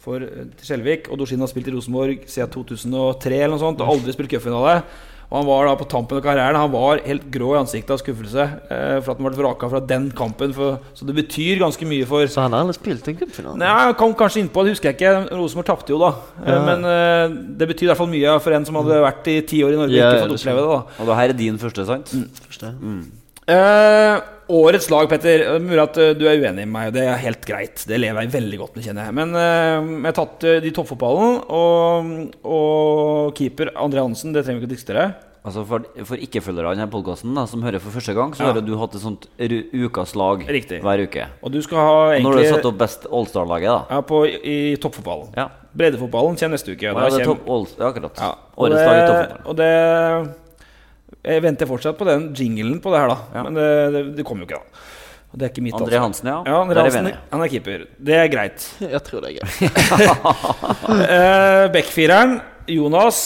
for, 0.00 0.16
eh, 0.24 0.48
Skjelvik. 0.64 1.10
Og 1.12 1.18
Dorsin 1.20 1.38
har 1.40 1.48
spilt 1.52 1.68
i 1.68 1.76
Rosenborg 1.76 2.26
siden 2.26 2.50
2003 2.50 3.42
eller 3.44 3.56
noe 3.56 3.64
sånt, 3.64 3.80
og 3.80 3.88
aldri 3.94 4.12
spilt 4.16 4.30
cupfinale. 4.32 4.82
Og 5.30 5.36
han 5.38 5.46
var 5.46 5.66
da 5.68 5.76
på 5.78 5.86
tampen 5.86 6.18
av 6.18 6.24
karrieren 6.24 6.56
Han 6.58 6.72
var 6.72 6.98
helt 7.06 7.30
grå 7.30 7.52
i 7.54 7.58
ansiktet 7.60 7.92
av 7.94 8.00
skuffelse 8.00 8.42
eh, 8.66 8.96
for 8.98 9.12
at 9.12 9.20
han 9.20 9.28
ble 9.28 9.38
vraka 9.38 9.68
fra 9.70 9.78
den 9.78 10.08
kampen. 10.10 10.50
For, 10.52 10.80
så 10.92 11.06
det 11.06 11.14
betyr 11.14 11.60
ganske 11.62 11.86
mye 11.86 12.04
for 12.04 12.26
Så 12.26 12.42
han 12.42 12.50
har 12.50 12.64
aldri 12.64 12.74
spilt 12.74 13.06
en 13.06 13.14
cupfinale? 13.20 13.56
Nei, 13.62 13.92
kom 13.94 14.12
kanskje 14.18 14.42
innpå 14.42 14.64
det, 14.66 14.74
husker 14.74 14.90
jeg 14.90 14.98
ikke. 14.98 15.30
Rosenborg 15.38 15.68
tapte 15.70 15.94
jo 15.94 16.00
da. 16.02 16.10
Eh, 16.42 16.50
Ja. 16.50 16.58
Men 16.66 16.82
eh, 16.82 17.28
det 17.62 17.68
betyr 17.70 17.86
i 17.86 17.90
hvert 17.92 18.02
fall 18.02 18.10
mye 18.10 18.34
for 18.42 18.50
en 18.58 18.66
som 18.66 18.74
hadde 18.80 18.98
vært 19.06 19.30
i 19.30 19.40
ti 19.46 19.62
år 19.62 19.76
i 19.76 19.80
Norge 19.84 19.94
og 19.94 20.00
Ja, 20.02 20.10
ikke 20.10 20.26
fått 20.26 20.34
oppleve 20.40 20.66
det. 20.66 20.66
da 20.66 20.80
Og 20.98 21.06
det 21.06 21.16
her 21.20 21.28
er 21.28 21.38
din 21.44 21.58
første, 21.62 21.86
sant? 21.86 22.10
Første. 22.50 22.74
Mm. 22.82 23.04
Eh, 23.50 24.20
årets 24.50 24.90
lag, 24.92 25.08
Petter. 25.10 25.42
Det 25.44 25.54
er 25.56 25.64
Mulig 25.64 25.82
at 25.82 25.98
eh, 26.02 26.12
du 26.18 26.26
er 26.28 26.38
uenig 26.38 26.66
med 26.66 26.74
meg, 26.74 26.90
og 26.90 26.98
det 26.98 27.06
er 27.06 27.22
helt 27.24 27.46
greit. 27.48 27.82
Det 27.88 27.98
lever 27.98 28.26
jeg 28.26 28.34
veldig 28.36 28.60
godt 28.60 28.76
med, 28.76 28.86
kjenner 28.86 29.08
jeg. 29.08 29.16
Men 29.18 29.34
uh, 29.34 29.88
jeg 29.96 30.06
har 30.10 30.18
tatt 30.20 30.46
de 30.66 30.74
toppfotballen, 30.76 31.40
og, 31.48 32.12
og 32.46 33.34
keeper 33.38 33.72
André 33.74 34.04
Hansen, 34.04 34.34
det 34.36 34.44
trenger 34.46 34.62
vi 34.62 34.66
ikke 34.68 34.72
å 34.72 34.76
diskutere. 34.76 35.08
Altså 35.40 35.62
For, 35.64 35.84
for 36.04 36.20
ikke-følgere 36.20 36.68
av 36.68 36.74
denne 36.76 36.90
podkasten 36.92 37.38
som 37.48 37.62
hører 37.64 37.80
for 37.80 37.94
første 37.96 38.12
gang, 38.16 38.34
så 38.36 38.44
Ja. 38.44 38.50
har 38.52 38.60
du 38.60 38.74
hatt 38.76 38.94
et 38.94 39.00
sånt 39.00 39.24
ukas 39.40 40.12
lag 40.18 40.44
Riktig. 40.44 40.82
hver 40.84 41.00
uke. 41.00 41.24
Og 41.42 41.54
du 41.54 41.62
skal 41.64 41.78
ha 41.80 41.94
Og 42.18 42.22
Når 42.26 42.36
du 42.36 42.42
har 42.42 42.50
satt 42.58 42.68
opp 42.68 42.76
Best 42.82 43.06
Allstar-laget, 43.08 43.70
da 43.72 43.96
ja, 43.96 44.00
på, 44.04 44.20
i 44.28 44.76
toppfotballen. 44.76 45.32
Ja. 45.38 45.48
Breddefotballen 45.72 46.36
kommer 46.36 46.58
neste 46.58 46.74
uke. 46.74 46.90
Ja, 46.90 46.92
det 46.92 47.22
er 47.22 47.24
kommer- 47.24 47.40
topp 47.40 47.48
All, 47.48 47.66
ja, 47.78 47.88
akkurat. 47.88 48.20
Ja, 48.20 48.30
Årets 48.58 48.84
lag 48.84 48.98
i 48.98 49.06
toppfotballen. 49.08 49.46
Og 49.46 49.56
det 49.56 49.70
Jeg 51.26 51.44
venter 51.44 51.68
fortsatt 51.68 51.98
på 51.98 52.06
den 52.08 52.30
jinglen 52.36 52.78
på 52.80 52.92
det 52.94 53.02
her, 53.02 53.12
da. 53.12 53.44
Men 53.44 53.58
det, 53.58 53.68
det, 53.94 54.02
det 54.18 54.26
kommer 54.26 54.46
jo 54.46 54.50
ikke, 54.50 54.62
da. 54.62 54.86
Og 55.30 55.38
det 55.38 55.46
er 55.46 55.52
ikke 55.52 55.62
mitt 55.62 55.76
André. 55.78 56.00
Hansen, 56.02 56.26
ja. 56.26 56.40
ja 56.48 56.56
André 56.58 56.80
er 56.80 56.88
Hansen, 56.88 57.10
han 57.30 57.44
er 57.44 57.50
keeper. 57.52 57.84
Det 58.02 58.16
er 58.18 58.30
greit. 58.32 58.66
Jeg 58.96 59.02
tror 59.06 59.22
det 59.22 59.30
er 59.30 59.38
greit. 59.38 59.78
uh, 60.90 61.66
Bekkfireren, 61.76 62.40
Jonas, 62.70 63.24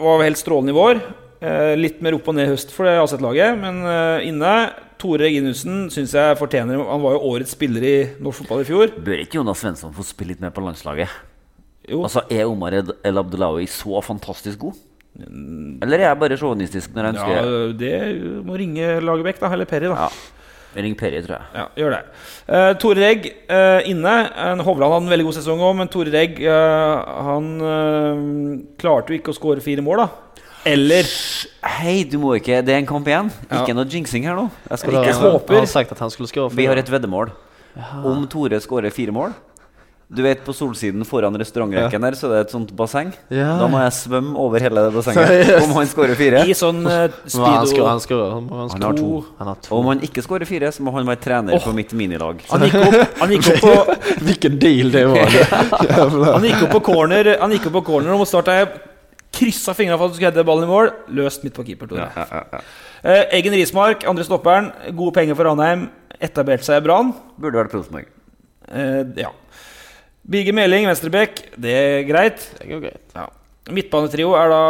var 0.00 0.24
helt 0.26 0.40
strålende 0.40 0.74
i 0.74 0.76
vår. 0.76 1.02
Eh, 1.42 1.72
litt 1.74 1.98
mer 2.04 2.14
opp 2.14 2.28
og 2.30 2.36
ned 2.38 2.46
i 2.46 2.52
høst 2.52 2.70
for 2.70 2.86
det 2.86 2.94
AZ-laget, 3.02 3.56
men 3.58 3.80
eh, 3.82 4.28
inne 4.28 4.50
Tore 5.02 5.24
Reginussen 5.24 5.88
syns 5.90 6.12
jeg 6.14 6.36
fortjener 6.38 6.78
Han 6.86 7.02
var 7.02 7.16
jo 7.16 7.32
årets 7.32 7.56
spiller 7.56 7.82
i 7.82 7.94
norsk 8.22 8.44
fotball 8.44 8.62
i 8.62 8.68
fjor. 8.68 8.92
Bør 9.02 9.24
ikke 9.24 9.40
Jonas 9.40 9.58
Svensson 9.64 9.94
få 9.96 10.06
spille 10.06 10.36
litt 10.36 10.44
mer 10.44 10.54
på 10.54 10.62
landslaget? 10.62 11.10
Jo. 11.90 12.04
Altså, 12.06 12.22
Er 12.30 12.46
Omar 12.46 12.76
El 12.78 12.94
El 13.02 13.18
Abdelawi 13.18 13.66
så 13.66 13.98
fantastisk 14.06 14.60
god? 14.62 14.78
Eller 15.12 15.98
er 15.98 16.06
jeg 16.06 16.20
bare 16.22 16.36
sjåvinistisk 16.40 16.94
når 16.96 17.04
jeg 17.04 17.14
ønsker 17.14 17.34
Ja, 17.36 17.56
det 17.76 17.96
må 18.46 18.56
ringe 18.56 18.94
Lagerbäck, 19.04 19.40
da. 19.42 19.50
Eller 19.52 19.68
Perry, 19.68 19.90
da. 19.92 20.08
Ring 20.72 20.94
Perry, 20.96 21.20
tror 21.20 21.36
jeg. 21.36 21.48
Ja, 21.52 21.66
gjør 21.76 21.92
det. 21.92 22.00
Uh, 22.48 22.70
Tore 22.80 23.02
Regg 23.04 23.28
uh, 23.52 23.84
inne. 23.90 24.14
En 24.40 24.64
Hovland 24.64 24.94
hadde 24.94 25.04
en 25.04 25.12
veldig 25.12 25.28
god 25.28 25.36
sesong 25.36 25.60
òg, 25.60 25.76
men 25.82 25.92
Tore 25.92 26.14
Regg 26.14 26.40
eh, 26.40 27.12
han 27.28 27.50
klarte 28.80 29.12
jo 29.12 29.20
ikke 29.20 29.34
å 29.34 29.36
skåre 29.36 29.64
fire 29.64 29.84
mål, 29.84 30.06
da. 30.06 30.32
Eller 30.72 31.08
Hei, 31.66 32.04
du 32.06 32.20
må 32.22 32.36
ikke 32.38 32.60
Det 32.62 32.70
er 32.70 32.78
en 32.78 32.86
kamp 32.86 33.08
igjen. 33.10 33.32
Ja. 33.48 33.60
Ikke 33.60 33.74
noe 33.74 33.88
jinxing 33.90 34.28
her 34.30 34.38
nå. 34.38 34.46
Jeg 34.70 34.78
skal 34.78 34.94
skulle 36.14 36.30
skåre 36.30 36.54
Vi 36.54 36.68
har 36.70 36.78
et 36.78 36.92
veddemål. 36.92 37.32
Om 38.06 38.28
Tore 38.30 38.60
skårer 38.62 38.94
fire 38.94 39.14
mål 39.14 39.34
Du 40.12 40.22
vet 40.24 40.42
På 40.44 40.52
solsiden 40.52 41.04
foran 41.08 41.36
restaurantrekken 41.40 42.04
der 42.04 42.16
Så 42.18 42.28
det 42.30 42.36
er 42.36 42.46
et 42.46 42.52
sånt 42.52 42.72
basseng. 42.76 43.12
Ja. 43.32 43.54
Da 43.60 43.68
må 43.70 43.80
jeg 43.80 43.94
svømme 43.96 44.36
over 44.38 44.60
hele 44.62 44.84
det 44.86 44.92
bassenget. 44.96 45.52
Om 45.64 45.72
han 45.78 45.88
skårer 45.88 46.18
fire. 46.18 46.44
I 46.48 46.56
sånn 46.56 46.84
uh, 46.88 47.06
speedo 47.24 47.48
han 47.48 47.70
skal, 47.70 47.88
han 47.88 48.04
skal, 48.04 48.22
Han, 48.34 48.52
han, 48.52 48.70
Han 48.76 48.86
har 48.88 49.00
to. 49.00 49.10
Han 49.40 49.52
har 49.52 49.64
to. 49.64 49.72
Og 49.72 49.80
om 49.80 49.90
han 49.94 50.04
ikke 50.04 50.24
skårer 50.24 50.48
fire, 50.48 50.72
så 50.74 50.84
må 50.84 50.94
han 50.96 51.08
være 51.08 51.22
trener 51.24 51.56
oh. 51.56 51.64
på 51.64 51.74
mitt 51.76 51.94
minilag. 51.96 52.44
Han 52.52 52.66
gikk 52.66 52.78
opp, 52.82 53.18
han 53.22 53.34
gikk 53.34 53.50
opp 53.54 53.66
på 53.66 53.98
Hvilken 54.28 54.60
deal 54.62 54.92
det 54.94 55.04
var. 55.10 55.32
Det. 55.32 55.90
Han 56.28 56.46
gikk 56.46 56.66
opp 56.66 56.74
på 56.76 56.82
corner 56.92 57.34
Han 57.40 57.54
gikk 57.56 57.68
opp 57.70 57.78
på 57.80 57.86
corner 57.92 58.14
og 58.14 58.22
mot 58.22 58.28
start 58.28 58.50
kryssa 59.32 59.74
fingrene 59.76 59.96
for 59.98 60.10
at 60.10 60.12
du 60.12 60.18
skulle 60.18 60.30
heade 60.30 60.46
ballen 60.46 60.68
i 60.68 60.70
mål. 60.70 60.90
Løst 61.16 61.44
midt 61.46 61.56
på 61.56 61.64
keeper. 61.66 61.94
Ja, 61.96 62.10
ja, 62.16 62.42
ja. 62.52 62.64
Eh, 63.02 63.22
Eggen 63.38 63.56
Rismark, 63.56 64.04
andre 64.08 64.26
stopperen. 64.28 64.70
Gode 64.92 65.16
penger 65.16 65.38
for 65.38 65.48
Ranheim. 65.48 65.88
Etablerte 66.22 66.68
seg 66.68 66.82
i 66.82 66.84
Brann. 66.84 67.14
Burde 67.40 67.62
vært 67.62 67.72
Rosenborg. 67.78 68.10
Eh, 68.68 69.00
ja. 69.24 69.32
Birger 70.22 70.54
Meling, 70.54 70.86
venstreback. 70.86 71.40
Det 71.58 71.72
er 71.74 72.02
greit. 72.06 72.42
Det 72.58 72.68
går 72.70 72.82
greit. 72.84 73.06
Ja. 73.16 73.28
Midtbanetrio 73.70 74.32
er 74.34 74.50
da 74.50 74.62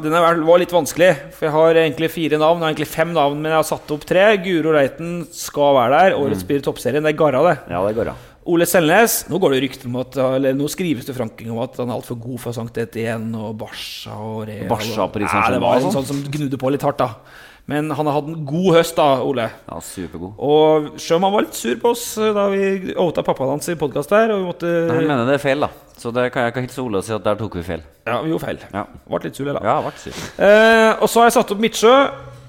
Den 0.00 0.14
er, 0.16 0.38
var 0.40 0.60
litt 0.60 0.72
vanskelig, 0.72 1.10
for 1.36 1.48
jeg 1.48 1.52
har 1.52 1.80
egentlig 1.82 2.08
fire 2.12 2.38
navn. 2.40 2.60
Jeg 2.60 2.64
har 2.64 2.72
egentlig 2.72 2.90
fem 2.92 3.12
navn, 3.16 3.42
men 3.42 3.52
jeg 3.52 3.60
har 3.60 3.68
satt 3.68 3.92
opp 3.92 4.06
tre. 4.08 4.24
Guro 4.44 4.72
Reiten 4.76 5.20
skal 5.32 5.76
være 5.76 6.00
der. 6.00 6.16
Årets 6.20 6.44
spiller 6.44 6.64
i 6.64 6.66
toppserien. 6.68 7.04
Det 7.04 7.12
er 7.12 7.20
Garra, 7.20 7.44
det. 7.44 7.56
Ja, 7.68 7.82
det 7.84 7.92
er 7.92 7.98
Garra. 8.00 8.16
Ole 8.48 8.64
Selnes. 8.68 9.18
Nå 9.28 9.40
går 9.40 9.54
det 9.54 9.60
rykter 9.66 9.90
om 9.90 9.98
at 10.00 10.16
Eller 10.24 10.56
nå 10.56 10.68
skrives 10.72 11.04
det 11.04 11.16
franking 11.16 11.50
om 11.52 11.60
at 11.60 11.76
han 11.76 11.90
er 11.90 11.98
altfor 11.98 12.16
god 12.20 12.40
for 12.40 12.56
Sankt 12.56 12.80
Etienne 12.80 13.36
og 13.36 13.58
Barca 13.60 14.16
og 14.16 14.46
Real. 14.48 14.64
Barca 14.70 15.08
på 15.12 15.24
ja, 15.24 15.42
Det 15.52 15.60
var 15.60 15.82
en 15.82 15.92
sånn 15.92 16.08
som 16.08 16.24
gnudde 16.24 16.60
på 16.60 16.72
litt 16.72 16.86
hardt, 16.86 17.04
da. 17.04 17.44
Men 17.68 17.90
han 17.92 18.06
har 18.08 18.14
hatt 18.16 18.28
en 18.32 18.46
god 18.48 18.78
høst, 18.78 18.94
da, 18.96 19.06
Ole. 19.20 19.44
Ja, 19.68 19.76
supergod. 19.84 20.38
Og 20.40 20.86
selv 20.96 21.18
om 21.18 21.26
han 21.28 21.34
var 21.34 21.44
litt 21.44 21.58
sur 21.58 21.74
på 21.82 21.90
oss 21.92 22.04
eh, 22.16 22.30
da 22.32 22.46
vi 22.48 22.94
outa 22.96 23.20
pappaen 23.26 23.50
hans 23.52 23.68
i 23.68 23.76
podkast 23.76 24.08
der 24.14 24.32
og 24.32 24.40
vi 24.40 24.46
måtte 24.48 24.70
Han 24.88 25.02
mener 25.04 25.28
det 25.28 25.34
er 25.36 25.42
feil, 25.42 25.60
da. 25.66 25.68
Så 25.98 26.12
det 26.14 26.28
kan 26.32 26.46
jeg 26.46 26.54
ikke 26.54 26.62
hilse 26.64 26.80
Ole 26.80 27.02
og 27.02 27.04
si 27.04 27.12
at 27.12 27.24
der 27.26 27.36
tok 27.36 27.58
vi 27.58 27.66
feil. 27.66 27.82
Ja, 28.08 28.22
vi 28.24 28.32
gjorde 28.32 28.46
feil. 28.46 28.62
Ja, 28.72 28.86
Ble 29.10 29.20
litt 29.26 29.36
sur, 29.36 29.50
da. 29.52 29.60
ja 29.68 29.76
ble 29.84 29.92
sur. 30.00 30.16
Eh, 30.48 30.92
og 30.96 31.10
så 31.12 31.20
har 31.20 31.28
jeg 31.28 31.36
satt 31.36 31.52
opp 31.52 31.60
Midtsjø. 31.66 31.92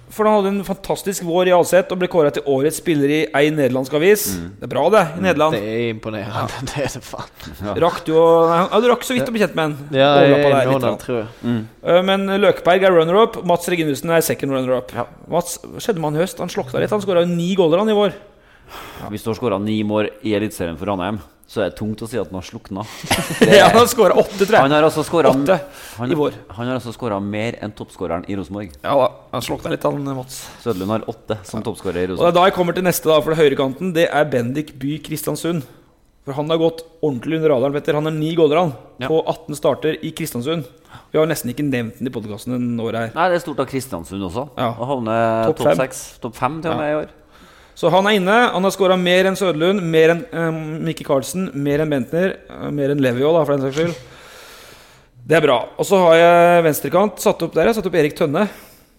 For 0.09 0.25
han 0.25 0.39
hadde 0.39 0.49
en 0.55 0.63
fantastisk 0.65 1.21
vår 1.27 1.51
i 1.51 1.53
Alset 1.53 1.91
og 1.93 1.99
ble 2.01 2.07
kåra 2.09 2.31
til 2.33 2.45
årets 2.49 2.79
spiller 2.81 3.11
i 3.13 3.19
ei 3.37 3.51
nederlandsk 3.53 3.93
avis. 3.99 4.23
Det 4.57 4.65
er 4.65 4.71
bra, 4.71 4.87
det, 4.93 5.03
i 5.19 5.23
Nederland. 5.27 5.53
Det 5.53 5.69
er 5.69 5.83
imponerende. 5.93 6.61
Det 6.71 6.85
er 6.87 6.95
det 6.95 7.03
faen. 7.05 7.29
Rakk 7.85 7.99
du 8.07 8.15
å 8.17 8.25
ja, 8.49 8.79
Du 8.81 8.87
rakk 8.89 9.05
så 9.05 9.13
vidt 9.17 9.29
å 9.29 9.35
bli 9.35 9.43
kjent 9.43 9.53
med 9.59 9.67
han. 9.67 9.75
Ja, 9.93 10.09
jeg, 10.23 10.33
Overlappa 10.33 10.49
jeg, 10.49 10.71
der 10.71 10.89
litt, 10.89 11.05
tror 11.05 11.19
jeg. 11.19 11.29
Mm. 11.45 11.59
Eh, 11.93 12.01
Men 12.09 12.25
Løkberg 12.41 12.87
er 12.89 12.97
runner-up. 12.97 13.39
Mats 13.53 13.69
Reginussen 13.69 14.15
er 14.17 14.25
second 14.25 14.57
runner-up. 14.57 14.93
Ja. 14.97 15.05
Mats, 15.29 15.59
Hva 15.61 15.83
skjedde 15.85 16.01
med 16.01 16.11
han 16.11 16.19
i 16.19 16.23
høst? 16.25 16.41
Han 16.41 16.51
slokta 16.53 16.81
litt. 16.81 16.93
Han 16.95 17.05
skåra 17.05 17.25
ni 17.29 17.51
goaler 17.59 17.83
han 17.83 17.93
i 17.93 17.97
vår. 17.97 18.17
Hvis 19.13 19.25
du 19.25 19.29
har 19.31 19.37
skåra 19.37 19.61
ni 19.61 19.79
mål 19.87 20.09
i 20.25 20.33
Eliteserien 20.37 20.77
for 20.77 20.89
Ranheim, 20.89 21.21
så 21.49 21.63
er 21.63 21.71
det 21.71 21.79
tungt 21.79 22.01
å 22.05 22.07
si 22.09 22.19
at 22.21 22.29
han 22.29 22.37
har 22.37 22.45
slukna. 22.45 22.83
Ja, 23.49 23.69
han 23.71 23.79
har 23.79 23.87
skåra 23.89 24.13
åtte, 24.21 24.45
tror 24.45 24.59
Han 24.61 24.69
jeg. 24.69 24.77
har 24.77 24.85
altså 24.85 25.01
skåra 25.07 25.31
han, 25.33 25.47
han 25.97 26.13
har 26.69 26.75
altså 26.75 26.93
skåra 26.93 27.17
mer 27.23 27.57
enn 27.63 27.73
toppskåreren 27.73 28.27
i 28.29 28.37
Rosenborg. 28.37 28.75
Ja 28.85 28.93
da, 28.99 29.07
han 29.33 29.41
slukna 29.45 29.73
litt, 29.73 29.83
han 29.87 30.05
Mats. 30.19 30.43
Sødlund 30.61 30.93
har 30.93 31.07
åtte 31.09 31.39
som 31.49 31.65
toppskårer 31.65 32.05
i 32.05 32.11
Og 32.13 32.21
det 32.21 32.29
er 32.29 32.37
da 32.37 32.45
jeg 32.47 32.55
kommer 32.59 32.77
til 32.77 32.85
neste, 32.85 33.09
da, 33.09 33.17
for 33.25 33.33
det 33.33 33.41
høyrekanten. 33.41 33.93
Det 33.97 34.05
er 34.13 34.29
Bendik 34.29 34.75
By 34.79 34.99
Kristiansund. 35.05 35.65
For 36.27 36.35
han 36.37 36.51
har 36.51 36.59
gått 36.61 36.83
ordentlig 37.01 37.39
under 37.39 37.49
radaren. 37.55 37.73
Petter. 37.73 37.95
Han 37.97 38.05
har 38.05 38.13
ni 38.13 38.35
goller 38.37 38.59
han 38.59 38.73
Ja. 39.01 39.07
på 39.09 39.17
18 39.25 39.55
starter 39.57 39.95
i 40.05 40.11
Kristiansund. 40.13 40.67
Vi 41.09 41.17
har 41.17 41.25
nesten 41.25 41.49
ikke 41.49 41.65
nevnt 41.65 41.97
den 41.97 42.07
i 42.11 42.13
podkasten 42.13 42.53
en 42.53 42.77
år 42.83 42.93
her. 42.99 43.07
Nei, 43.15 43.29
det 43.31 43.39
er 43.39 43.41
stort 43.41 43.61
av 43.63 43.65
Kristiansund 43.71 44.21
også. 44.27 44.43
Ja. 44.59 44.67
Å 44.77 44.85
havne 44.91 45.15
Topp 45.49 45.63
topp 45.63 45.79
fem. 45.79 45.95
topp 46.21 46.35
fem 46.37 46.59
til 46.61 46.75
og 46.75 46.77
med 46.77 46.91
i 46.91 46.97
år. 46.99 47.15
Så 47.79 47.87
han 47.93 48.07
er 48.09 48.17
inne. 48.17 48.37
Han 48.51 48.65
har 48.65 48.73
skåra 48.75 48.97
mer 48.99 49.29
enn 49.29 49.37
Søderlund, 49.39 49.79
mer 49.87 50.11
enn 50.11 50.23
um, 50.35 50.63
Mikke 50.83 51.05
Karlsen, 51.07 51.47
mer 51.55 51.79
enn 51.79 51.93
Bentner, 51.93 52.33
eh, 52.51 52.65
mer 52.75 52.91
enn 52.91 52.99
Levi 52.99 53.23
òg, 53.23 53.37
for 53.45 53.55
den 53.55 53.63
saks 53.63 53.77
skyld. 53.77 53.93
Det 55.29 55.37
er 55.37 55.45
bra. 55.45 55.61
Og 55.79 55.87
så 55.87 55.99
har 56.03 56.17
jeg 56.19 56.65
venstrekant 56.65 57.23
satt 57.23 57.45
opp 57.45 57.55
der. 57.55 57.69
Jeg 57.69 57.77
satt 57.77 57.87
opp 57.87 57.95
Erik 58.01 58.17
Tønne. 58.17 58.49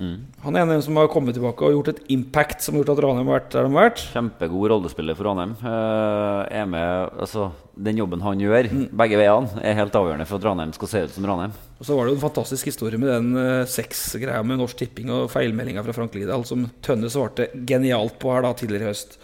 Mm. 0.01 0.15
Han 0.47 0.57
er 0.57 0.63
en 0.63 0.71
av 0.71 0.75
dem 0.79 0.83
som 0.87 0.97
har 0.97 1.11
kommet 1.13 1.37
tilbake 1.37 1.61
og 1.67 1.75
gjort 1.75 1.91
et 1.93 1.99
impact 2.15 2.63
som 2.65 2.75
har 2.75 2.83
gjort 2.83 2.93
at 2.95 3.03
Ranheim 3.05 3.29
har 3.29 3.37
vært 3.41 3.51
der 3.53 3.67
de 3.67 3.73
har 3.75 3.85
vært. 3.91 4.05
Kjempegod 4.15 4.71
rollespiller 4.73 5.19
for 5.19 5.29
Ranheim. 5.29 5.53
Eh, 5.61 6.65
med, 6.73 7.11
altså, 7.21 7.51
den 7.77 8.01
jobben 8.01 8.25
han 8.25 8.41
gjør, 8.41 8.71
Mm. 8.71 8.87
begge 8.97 9.21
veiene, 9.21 9.61
er 9.63 9.75
helt 9.77 9.93
avgjørende 9.93 10.27
for 10.27 10.41
at 10.41 10.45
Ranheim 10.49 10.73
skal 10.73 10.89
se 10.89 11.03
ut 11.05 11.11
som 11.11 11.27
Ranheim. 11.29 11.53
Og 11.81 11.87
så 11.87 11.97
var 11.97 12.07
det 12.07 12.15
jo 12.15 12.19
en 12.21 12.25
fantastisk 12.31 12.65
historie 12.73 12.99
med 12.99 13.09
den 13.09 13.37
uh, 13.37 13.65
sexgreia 13.69 14.43
med 14.45 14.59
Norsk 14.59 14.77
Tipping 14.77 15.11
og 15.11 15.31
feilmeldinga 15.31 15.85
fra 15.85 15.93
Frank 15.97 16.15
Lidahl, 16.15 16.45
som 16.45 16.67
Tønne 16.83 17.09
svarte 17.13 17.49
genialt 17.67 18.19
på 18.19 18.33
her 18.33 18.43
da 18.43 18.53
tidligere 18.53 18.89
i 18.89 18.93
høst. 18.93 19.19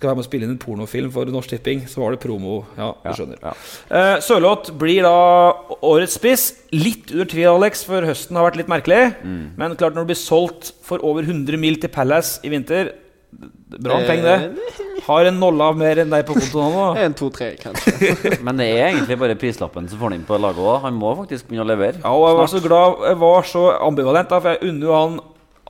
Skal 0.00 0.08
være 0.14 0.16
med 0.16 0.24
å 0.24 0.28
spille 0.30 0.46
inn 0.48 0.52
en 0.54 0.60
pornofilm 0.62 1.10
for 1.12 1.28
Norsk 1.28 1.50
Tipping. 1.52 1.82
Så 1.84 2.00
var 2.00 2.14
det 2.14 2.22
promo. 2.22 2.62
Ja, 2.78 2.86
du 3.02 3.08
Ja, 3.10 3.12
skjønner. 3.18 3.36
ja. 3.44 3.50
Eh, 3.92 4.14
Sørloth 4.24 4.70
blir 4.80 5.02
da 5.04 5.52
årets 5.84 6.14
spiss. 6.16 6.46
Litt 6.72 7.12
under 7.12 7.26
tvil, 7.28 7.50
Alex, 7.50 7.84
for 7.84 8.00
høsten 8.08 8.38
har 8.40 8.46
vært 8.48 8.56
litt 8.62 8.70
merkelig. 8.72 9.02
Mm. 9.20 9.42
Men 9.60 9.76
klart 9.76 9.92
når 9.92 10.06
du 10.06 10.14
blir 10.14 10.16
solgt 10.22 10.72
for 10.80 11.04
over 11.04 11.22
100 11.28 11.58
mil 11.60 11.76
til 11.76 11.92
Palace 11.92 12.40
i 12.42 12.48
vinter 12.48 12.94
Bra 13.30 13.98
med 14.00 14.06
penger, 14.08 14.24
det. 14.56 14.78
Har 15.06 15.24
en 15.28 15.36
nolla 15.38 15.68
mer 15.76 16.00
enn 16.02 16.10
deg 16.10 16.24
på 16.26 16.34
kontoen 16.34 16.72
nå. 16.74 16.86
En, 16.98 17.12
to, 17.14 17.28
tre, 17.30 17.52
kanskje. 17.60 18.40
Men 18.46 18.56
det 18.58 18.66
er 18.72 18.88
egentlig 18.88 19.18
bare 19.20 19.36
prislappen 19.38 19.86
som 19.86 20.00
får 20.00 20.10
han 20.10 20.16
inn 20.18 20.24
på 20.26 20.40
laget 20.40 20.58
òg. 20.64 20.80
Han 20.82 20.96
må 20.98 21.12
faktisk 21.20 21.46
begynne 21.46 21.62
å 21.68 21.70
levere. 21.70 22.00
Ja, 22.02 22.10
og 22.10 22.24
jeg 22.26 22.38
var 22.40 22.50
så 22.50 22.62
glad 22.64 23.04
Jeg 23.12 23.20
var 23.20 23.46
så 23.52 23.66
ambivalent, 23.86 24.32
da, 24.32 24.40
for 24.40 24.56
jeg 24.56 24.72
unner 24.72 24.88
jo 24.88 24.96
han 24.96 25.20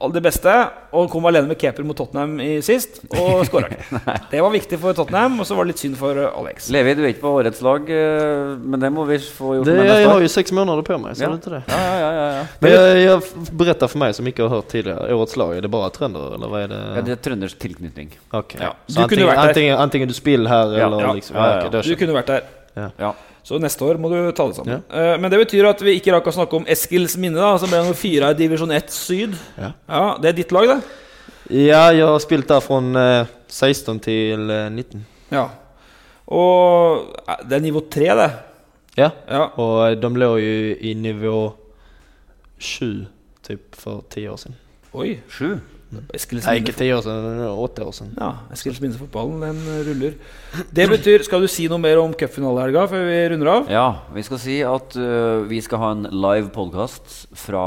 all 0.01 0.13
det 0.15 0.23
beste. 0.25 0.53
Og 0.97 1.11
kom 1.13 1.27
alene 1.29 1.47
med 1.51 1.59
keeper 1.61 1.85
mot 1.87 1.97
Tottenham 1.99 2.39
i 2.43 2.57
sist, 2.65 3.03
og 3.15 3.43
skåra 3.49 3.69
ikke. 3.71 4.01
Det 4.33 4.41
var 4.43 4.51
viktig 4.55 4.79
for 4.83 4.97
Tottenham, 4.97 5.37
og 5.43 5.47
så 5.47 5.55
var 5.59 5.67
det 5.69 5.75
litt 5.75 5.83
synd 5.85 5.97
for 6.01 6.19
Alex. 6.31 6.71
Levi, 6.75 6.95
du 6.99 7.03
er 7.05 7.13
ikke 7.13 7.23
på 7.27 7.33
årets 7.41 7.61
lag, 7.63 7.87
eh, 7.95 8.57
men 8.59 8.81
det 8.83 8.91
må 8.97 9.05
vi 9.07 9.19
få 9.23 9.55
gjort 9.59 9.69
Det, 9.71 9.77
med 9.77 9.87
neste 9.87 10.01
jag 10.03 10.11
har 10.15 10.25
jo 10.27 10.33
seks 10.35 10.53
måneder 10.57 10.83
på 10.89 10.99
meg, 11.03 11.15
så 11.17 11.29
Ja. 11.29 11.31
det. 11.37 11.63
Ja, 11.69 11.79
ja, 11.79 11.97
ja, 12.01 12.11
ja, 12.19 12.27
ja. 12.41 12.45
Men 12.61 12.75
jeg, 12.75 13.01
jeg 13.07 13.57
beretter 13.63 13.93
for 13.93 13.99
meg 14.03 14.15
som 14.19 14.27
ikke 14.33 14.49
har 14.49 14.55
hørt 14.57 14.69
tidligere. 14.73 15.11
årets 15.15 15.37
lag, 15.37 15.57
er 15.57 15.61
det 15.69 15.71
bare 15.71 15.91
trender 15.95 16.35
eller 16.35 16.49
hva 16.53 16.63
er 16.65 16.69
det? 16.75 16.81
Ja, 16.97 17.01
det 17.07 17.13
er 17.19 17.23
trønders 17.31 17.55
tilknytning. 17.61 18.11
Ok. 18.33 18.57
Ja. 18.61 18.73
Så 18.89 19.03
Du 19.05 19.07
kunde 19.07 19.07
antingen, 19.07 19.27
varit 19.27 19.37
där. 19.43 19.49
antingen, 19.49 19.77
antingen 19.79 20.09
du 20.09 20.15
spiller 20.15 20.49
her, 20.51 20.79
Ja, 20.79 20.87
eller 20.87 21.01
ja, 21.07 21.13
liksom... 21.13 21.37
ja, 21.37 21.47
ja, 21.51 21.63
ja. 21.65 21.69
då 21.71 21.83
Du 21.83 21.97
kunne 21.97 22.13
vært 22.17 22.27
der. 22.27 22.43
Ja. 22.99 23.15
Så 23.47 23.59
neste 23.63 23.87
år 23.87 23.99
må 24.01 24.11
du 24.13 24.19
ta 24.37 24.47
det 24.51 24.59
sammen. 24.59 24.81
Ja. 24.81 24.81
Eh, 25.01 25.15
men 25.21 25.33
det 25.33 25.41
betyr 25.41 25.71
at 25.71 25.81
vi 25.85 25.97
ikke 25.99 26.13
rakk 26.15 26.29
å 26.31 26.35
snakke 26.37 26.59
om 26.61 26.67
Eskils 26.71 27.17
minne, 27.21 27.41
da, 27.41 27.55
altså, 27.55 27.67
som 27.67 27.73
ble 27.73 27.81
nummer 27.85 27.99
fire 27.99 28.33
i 28.35 28.39
divisjon 28.39 28.75
1 28.77 28.93
syd. 28.95 29.39
Ja. 29.57 29.73
ja. 29.89 30.05
Det 30.21 30.31
er 30.31 30.37
ditt 30.43 30.55
lag, 30.55 30.69
det? 30.75 30.81
Ja, 31.51 31.89
jeg 31.91 32.07
har 32.07 32.21
spilt 32.23 32.51
der 32.51 32.63
fra 32.63 32.79
eh, 33.01 33.33
16 33.49 34.03
til 34.05 34.53
eh, 34.55 34.69
19. 34.71 35.07
Ja. 35.35 35.49
Og 36.31 37.11
det 37.49 37.59
er 37.59 37.65
nivå 37.65 37.83
3, 37.91 38.13
det. 38.21 38.31
Ja. 39.01 39.11
ja. 39.27 39.45
Og 39.59 39.99
de 40.03 40.13
lå 40.23 40.31
jo 40.39 40.55
i 40.79 40.95
nivå 40.99 41.37
7 42.61 43.07
typ, 43.47 43.75
for 43.75 44.05
ti 44.13 44.29
år 44.29 44.39
siden. 44.39 44.59
Oi. 44.93 45.15
7? 45.33 45.80
Nei, 45.91 46.61
ikke 46.61 46.75
ti 46.79 46.87
år 46.95 47.01
siden, 47.03 47.41
åtte 47.51 47.83
år 47.83 47.95
siden. 47.97 48.13
Ja, 48.15 48.29
Eskilsminnesfotballen, 48.55 49.41
den 49.43 49.81
ruller. 49.89 50.13
Det 50.71 50.87
betyr 50.91 51.25
Skal 51.27 51.43
du 51.43 51.49
si 51.51 51.67
noe 51.71 51.83
mer 51.83 51.99
om 51.99 52.15
cupfinalehelga 52.15 52.85
før 52.93 53.03
vi 53.09 53.17
runder 53.33 53.51
av? 53.51 53.73
Ja, 53.75 53.87
vi 54.15 54.23
skal 54.27 54.39
si 54.43 54.61
at 54.67 54.95
uh, 54.95 55.43
vi 55.51 55.59
skal 55.67 55.83
ha 55.83 55.91
en 55.97 56.07
live 56.15 56.53
podkast 56.55 57.27
fra 57.35 57.65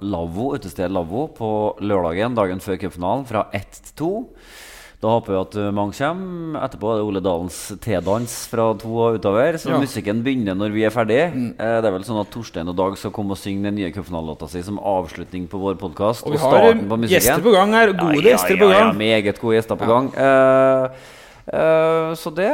Lavo 0.00 0.54
utestedet 0.56 0.88
Lavvo, 0.94 1.26
på 1.36 1.50
lørdagen 1.84 2.38
dagen 2.38 2.64
før 2.64 2.80
cupfinalen 2.80 3.28
fra 3.28 3.44
1 3.56 3.68
til 3.76 3.96
2. 4.00 4.10
Da 5.00 5.08
håper 5.14 5.32
vi 5.32 5.38
at 5.40 5.54
øh, 5.56 5.68
mange 5.72 5.94
kommer. 5.96 6.58
Etterpå 6.60 6.90
er 6.92 6.98
det 7.00 7.04
Ole 7.08 7.20
Dalens 7.24 7.58
T-dans 7.80 8.32
fra 8.52 8.66
to 8.76 8.90
og 9.00 9.14
utover. 9.16 9.56
Så 9.56 9.70
Ja. 9.70 9.78
musikken 9.80 10.20
begynner 10.22 10.54
når 10.54 10.74
vi 10.74 10.82
er 10.84 10.90
ferdig. 10.92 11.20
Eh, 11.56 11.76
det 11.80 11.88
er 11.88 11.94
vel 11.94 12.04
sånn 12.04 12.20
at 12.20 12.28
Torstein 12.30 12.68
og 12.68 12.76
Dag 12.76 12.98
skal 13.00 13.10
komme 13.16 13.32
og 13.32 13.40
synge 13.40 13.64
den 13.64 13.76
nye 13.80 13.92
cupfinalelåta 13.96 14.48
si 14.52 14.60
som 14.62 14.76
avslutning 14.78 15.48
på 15.48 15.56
vår 15.62 15.78
podkast. 15.80 16.26
Og 16.26 16.32
vi 16.36 16.42
har 16.42 16.74
gjester 17.08 17.40
på 17.40 17.54
gang 17.56 17.72
her. 17.72 17.94
Gode 17.96 18.28
gjester 18.28 18.60
på 18.60 18.68
gang. 18.68 18.92
Ja, 18.92 18.92
meget 18.92 19.40
gode 19.40 19.56
gjester 19.56 19.76
på 19.80 19.88
Ja. 19.88 19.94
gang. 19.94 20.12
Eh, 20.16 21.16
Uh, 21.50 22.14
så 22.14 22.30
det, 22.30 22.46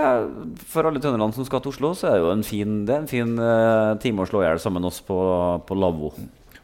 for 0.70 0.86
alle 0.88 0.98
trønderne 1.02 1.34
som 1.34 1.44
skal 1.44 1.60
til 1.60 1.68
Oslo, 1.74 1.90
så 1.92 2.06
er 2.08 2.12
det 2.14 2.20
jo 2.22 2.30
en 2.32 2.44
fin, 2.46 2.86
det 2.86 2.94
er 2.94 2.98
en 3.02 3.08
fin 3.10 3.38
uh, 3.38 3.94
time 4.00 4.22
å 4.24 4.26
slå 4.30 4.40
i 4.40 4.46
hjel 4.46 4.58
sammen 4.62 4.80
med 4.80 4.88
oss 4.88 5.02
på, 5.04 5.18
på 5.66 5.76
lavvo. 5.76 6.14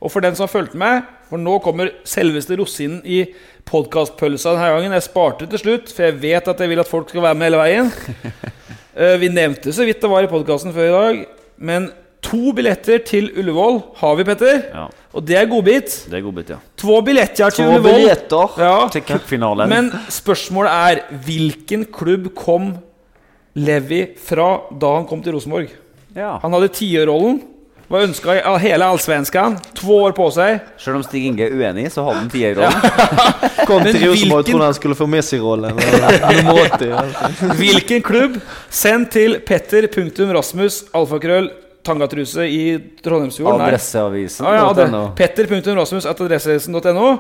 Og 0.02 0.10
for 0.10 0.24
den 0.24 0.34
som 0.34 0.48
har 0.48 0.50
fulgt 0.52 0.74
med, 0.78 1.04
for 1.30 1.38
nå 1.38 1.54
kommer 1.62 1.92
selveste 2.08 2.56
rosinen 2.58 3.00
i 3.06 3.20
podkastpølsa 3.70 4.56
denne 4.56 4.70
gangen. 4.74 4.94
Jeg 4.98 5.06
sparte 5.06 5.46
til 5.48 5.60
slutt, 5.62 5.92
for 5.94 6.08
jeg 6.08 6.16
vet 6.22 6.48
at 6.50 6.60
jeg 6.60 6.72
vil 6.72 6.82
at 6.82 6.90
folk 6.90 7.12
skal 7.12 7.22
være 7.28 7.38
med 7.38 7.50
hele 7.50 7.62
veien. 7.62 7.92
Eh, 8.92 9.14
Vi 9.16 9.30
nevnte 9.32 9.72
så 9.72 9.86
vidt 9.88 10.02
det 10.04 10.08
var 10.12 10.20
i 10.20 10.28
podkasten 10.28 10.68
før 10.76 10.84
i 10.84 10.92
dag, 10.92 11.20
men 11.64 11.86
to 12.20 12.50
billetter 12.52 12.98
til 13.08 13.30
Ullevål 13.40 13.78
har 14.02 14.18
vi, 14.18 14.26
Petter. 14.28 14.58
Ja. 14.68 14.82
Og 15.16 15.24
det 15.24 15.38
er 15.40 15.46
godbit. 15.48 15.94
Det 16.12 16.18
er 16.18 16.24
godbit, 16.26 16.50
ja. 16.52 16.58
To 16.82 16.98
billetter 17.00 17.48
til 17.56 17.64
Två 17.64 17.70
Ullevål. 17.70 17.96
Billetter 17.96 18.58
Ja. 18.60 18.74
Til 18.92 19.06
cupfinalen. 19.08 19.72
Men 19.72 19.88
spørsmålet 20.12 20.74
er 20.92 21.00
hvilken 21.24 21.86
klubb 21.88 22.28
kom 22.36 22.74
Levi 23.56 24.02
fra 24.28 24.50
da 24.76 24.92
han 24.98 25.08
kom 25.08 25.24
til 25.24 25.38
Rosenborg? 25.38 25.72
Ja. 26.12 26.34
Han 26.44 26.52
hadde 26.52 26.68
tierrollen. 26.76 27.40
Var 27.92 28.06
ønska 28.06 28.38
av 28.48 28.54
hele 28.62 28.86
allsvenskan. 28.88 29.58
To 29.76 29.98
år 30.06 30.14
på 30.16 30.30
seg. 30.32 30.62
Selv 30.80 30.96
om 30.96 31.02
Stig 31.04 31.26
Inge 31.28 31.44
er 31.44 31.52
uenig, 31.52 31.90
så 31.92 32.06
hadde 32.06 32.22
han 32.22 32.30
tierrollen. 32.32 32.72
Kom 33.68 33.82
Men 33.82 33.92
till 33.92 34.06
Rosenborg 34.08 34.40
och 34.40 34.46
trodde 34.46 34.64
han 34.64 34.74
skulle 34.74 34.94
få 34.96 35.06
Messi-rollen. 35.06 35.78
eller 35.78 36.36
Nummer 36.42 36.70
80. 36.74 36.92
alltså. 36.92 37.46
Hvilken 37.58 38.02
klubb? 38.02 38.38
Send 38.70 39.10
til 39.12 39.36
petter.rasmus 39.44 40.84
alfakrøll 40.96 41.50
tangatruse 41.84 42.46
i 42.48 42.62
Trondheimsfjorden. 43.04 43.60
Adresseavisen. 43.60 44.46
Ah, 44.46 44.54
ja, 44.54 44.86
.no. 44.88 45.02
Petter.rasmus 45.18 46.06
at 46.06 46.20
adresseavisen.no. 46.24 47.10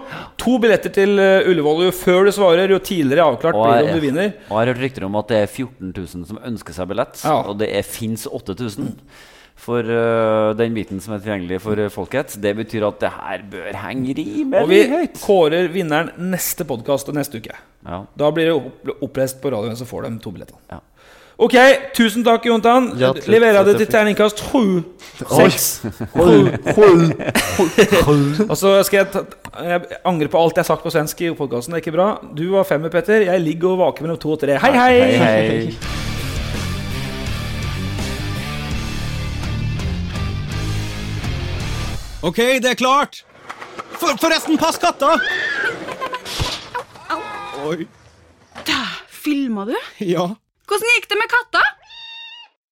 To 0.40 0.54
billetter 0.62 0.94
til 0.94 1.18
eh, 1.18 1.48
Ullevål. 1.50 1.84
Jo 1.88 1.94
før 1.98 2.30
du 2.30 2.32
svarer, 2.32 2.70
jo 2.72 2.78
tidligere 2.78 3.26
avklart 3.26 3.58
Og 3.58 3.66
blir 3.66 3.76
det 3.76 3.90
om 3.92 4.00
du 4.00 4.06
vinner. 4.06 4.32
og 4.48 4.56
jeg 4.56 4.60
har 4.62 4.72
hørt 4.72 4.82
rykter 4.86 5.04
om 5.08 5.20
at 5.20 5.28
det 5.34 5.42
er 5.42 5.52
14 5.52 5.92
000 5.92 6.26
som 6.32 6.40
ønsker 6.46 6.78
seg 6.80 6.88
billett. 6.94 7.20
Ja. 7.26 7.36
Og 7.44 7.58
det 7.60 7.68
fins 7.90 8.24
8000 8.30 8.94
for 9.62 9.86
uh, 9.86 10.52
den 10.58 10.74
biten 10.74 11.02
som 11.02 11.14
er 11.14 11.22
tilgjengelig 11.22 11.60
for 11.62 11.78
øh, 11.78 11.90
folket. 11.92 12.34
Det 12.42 12.54
betyr 12.58 12.86
at 12.88 13.02
det 13.02 13.10
her 13.14 13.44
bør 13.52 13.76
henge 13.84 14.16
rimelig 14.18 14.58
høyt. 14.58 14.62
Og 14.62 14.70
vi 14.72 14.80
høyt. 14.90 15.20
kårer 15.22 15.68
vinneren 15.70 16.10
neste 16.32 16.66
podkast 16.66 17.12
og 17.12 17.18
neste 17.18 17.38
uke. 17.38 17.54
Ja. 17.86 18.02
Da 18.18 18.30
blir 18.34 18.50
det 18.50 18.56
opp 18.56 18.96
opplest 19.08 19.38
på 19.42 19.52
radioen, 19.54 19.78
så 19.78 19.86
får 19.86 20.08
de 20.08 20.18
to 20.22 20.34
billetter. 20.34 20.58
Ja. 20.72 20.82
Ok, 21.42 21.54
tusen 21.96 22.22
takk, 22.26 22.44
Jontan. 22.46 22.92
Ja, 23.00 23.10
Leverer 23.26 23.64
det 23.66 23.78
til 23.80 23.88
terningkast 23.90 24.42
sju. 24.50 24.82
Seks. 25.22 25.80
Og 28.50 28.54
så 28.58 28.76
skal 28.86 29.00
jeg, 29.00 29.08
ta, 29.14 29.24
jeg 29.64 29.98
angre 30.04 30.30
på 30.30 30.42
alt 30.42 30.58
jeg 30.58 30.62
har 30.62 30.70
sagt 30.74 30.86
på 30.86 30.92
svensk 30.94 31.24
i 31.24 31.32
podkasten. 31.38 31.74
Det 31.74 31.80
er 31.80 31.86
ikke 31.86 31.96
bra. 31.96 32.12
Du 32.36 32.44
var 32.52 32.68
femmer, 32.68 32.92
Petter. 32.94 33.26
Jeg 33.26 33.46
ligger 33.46 33.74
og 33.74 33.84
vaker 33.86 34.06
mellom 34.06 34.22
to 34.22 34.36
og 34.36 34.40
tre. 34.44 34.60
Hei, 34.62 34.72
hei! 34.76 34.96
Hei, 35.24 35.34
hei. 35.50 36.11
OK, 42.22 42.38
det 42.62 42.70
er 42.70 42.78
klart! 42.78 43.24
For, 43.98 44.14
forresten, 44.20 44.58
pass 44.58 44.76
katta! 44.78 45.16
Oi. 47.66 47.86
Da, 48.66 48.82
Filma 49.10 49.64
du? 49.66 49.74
Ja. 50.06 50.28
Hvordan 50.70 50.92
gikk 50.94 51.08
det 51.10 51.18
med 51.18 51.30
katta? 51.32 51.62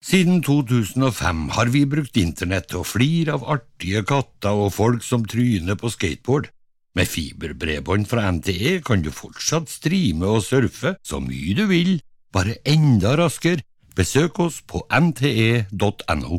Siden 0.06 0.38
2005 0.46 1.42
har 1.56 1.70
vi 1.74 1.82
brukt 1.90 2.16
internett 2.18 2.70
til 2.70 2.80
å 2.80 2.86
flire 2.86 3.34
av 3.36 3.46
artige 3.56 4.04
katter 4.06 4.62
og 4.66 4.70
folk 4.74 5.02
som 5.06 5.26
tryner 5.28 5.78
på 5.78 5.90
skateboard. 5.92 6.48
Med 6.98 7.10
fiberbredbånd 7.10 8.06
fra 8.10 8.28
NTE 8.34 8.78
kan 8.86 9.02
du 9.02 9.10
fortsatt 9.14 9.70
streame 9.70 10.30
og 10.30 10.44
surfe 10.46 10.94
så 11.06 11.20
mye 11.22 11.54
du 11.58 11.66
vil, 11.70 11.96
bare 12.34 12.58
enda 12.66 13.16
raskere. 13.18 13.66
Besøk 13.98 14.38
oss 14.46 14.60
på 14.62 14.84
nte.no. 14.94 16.38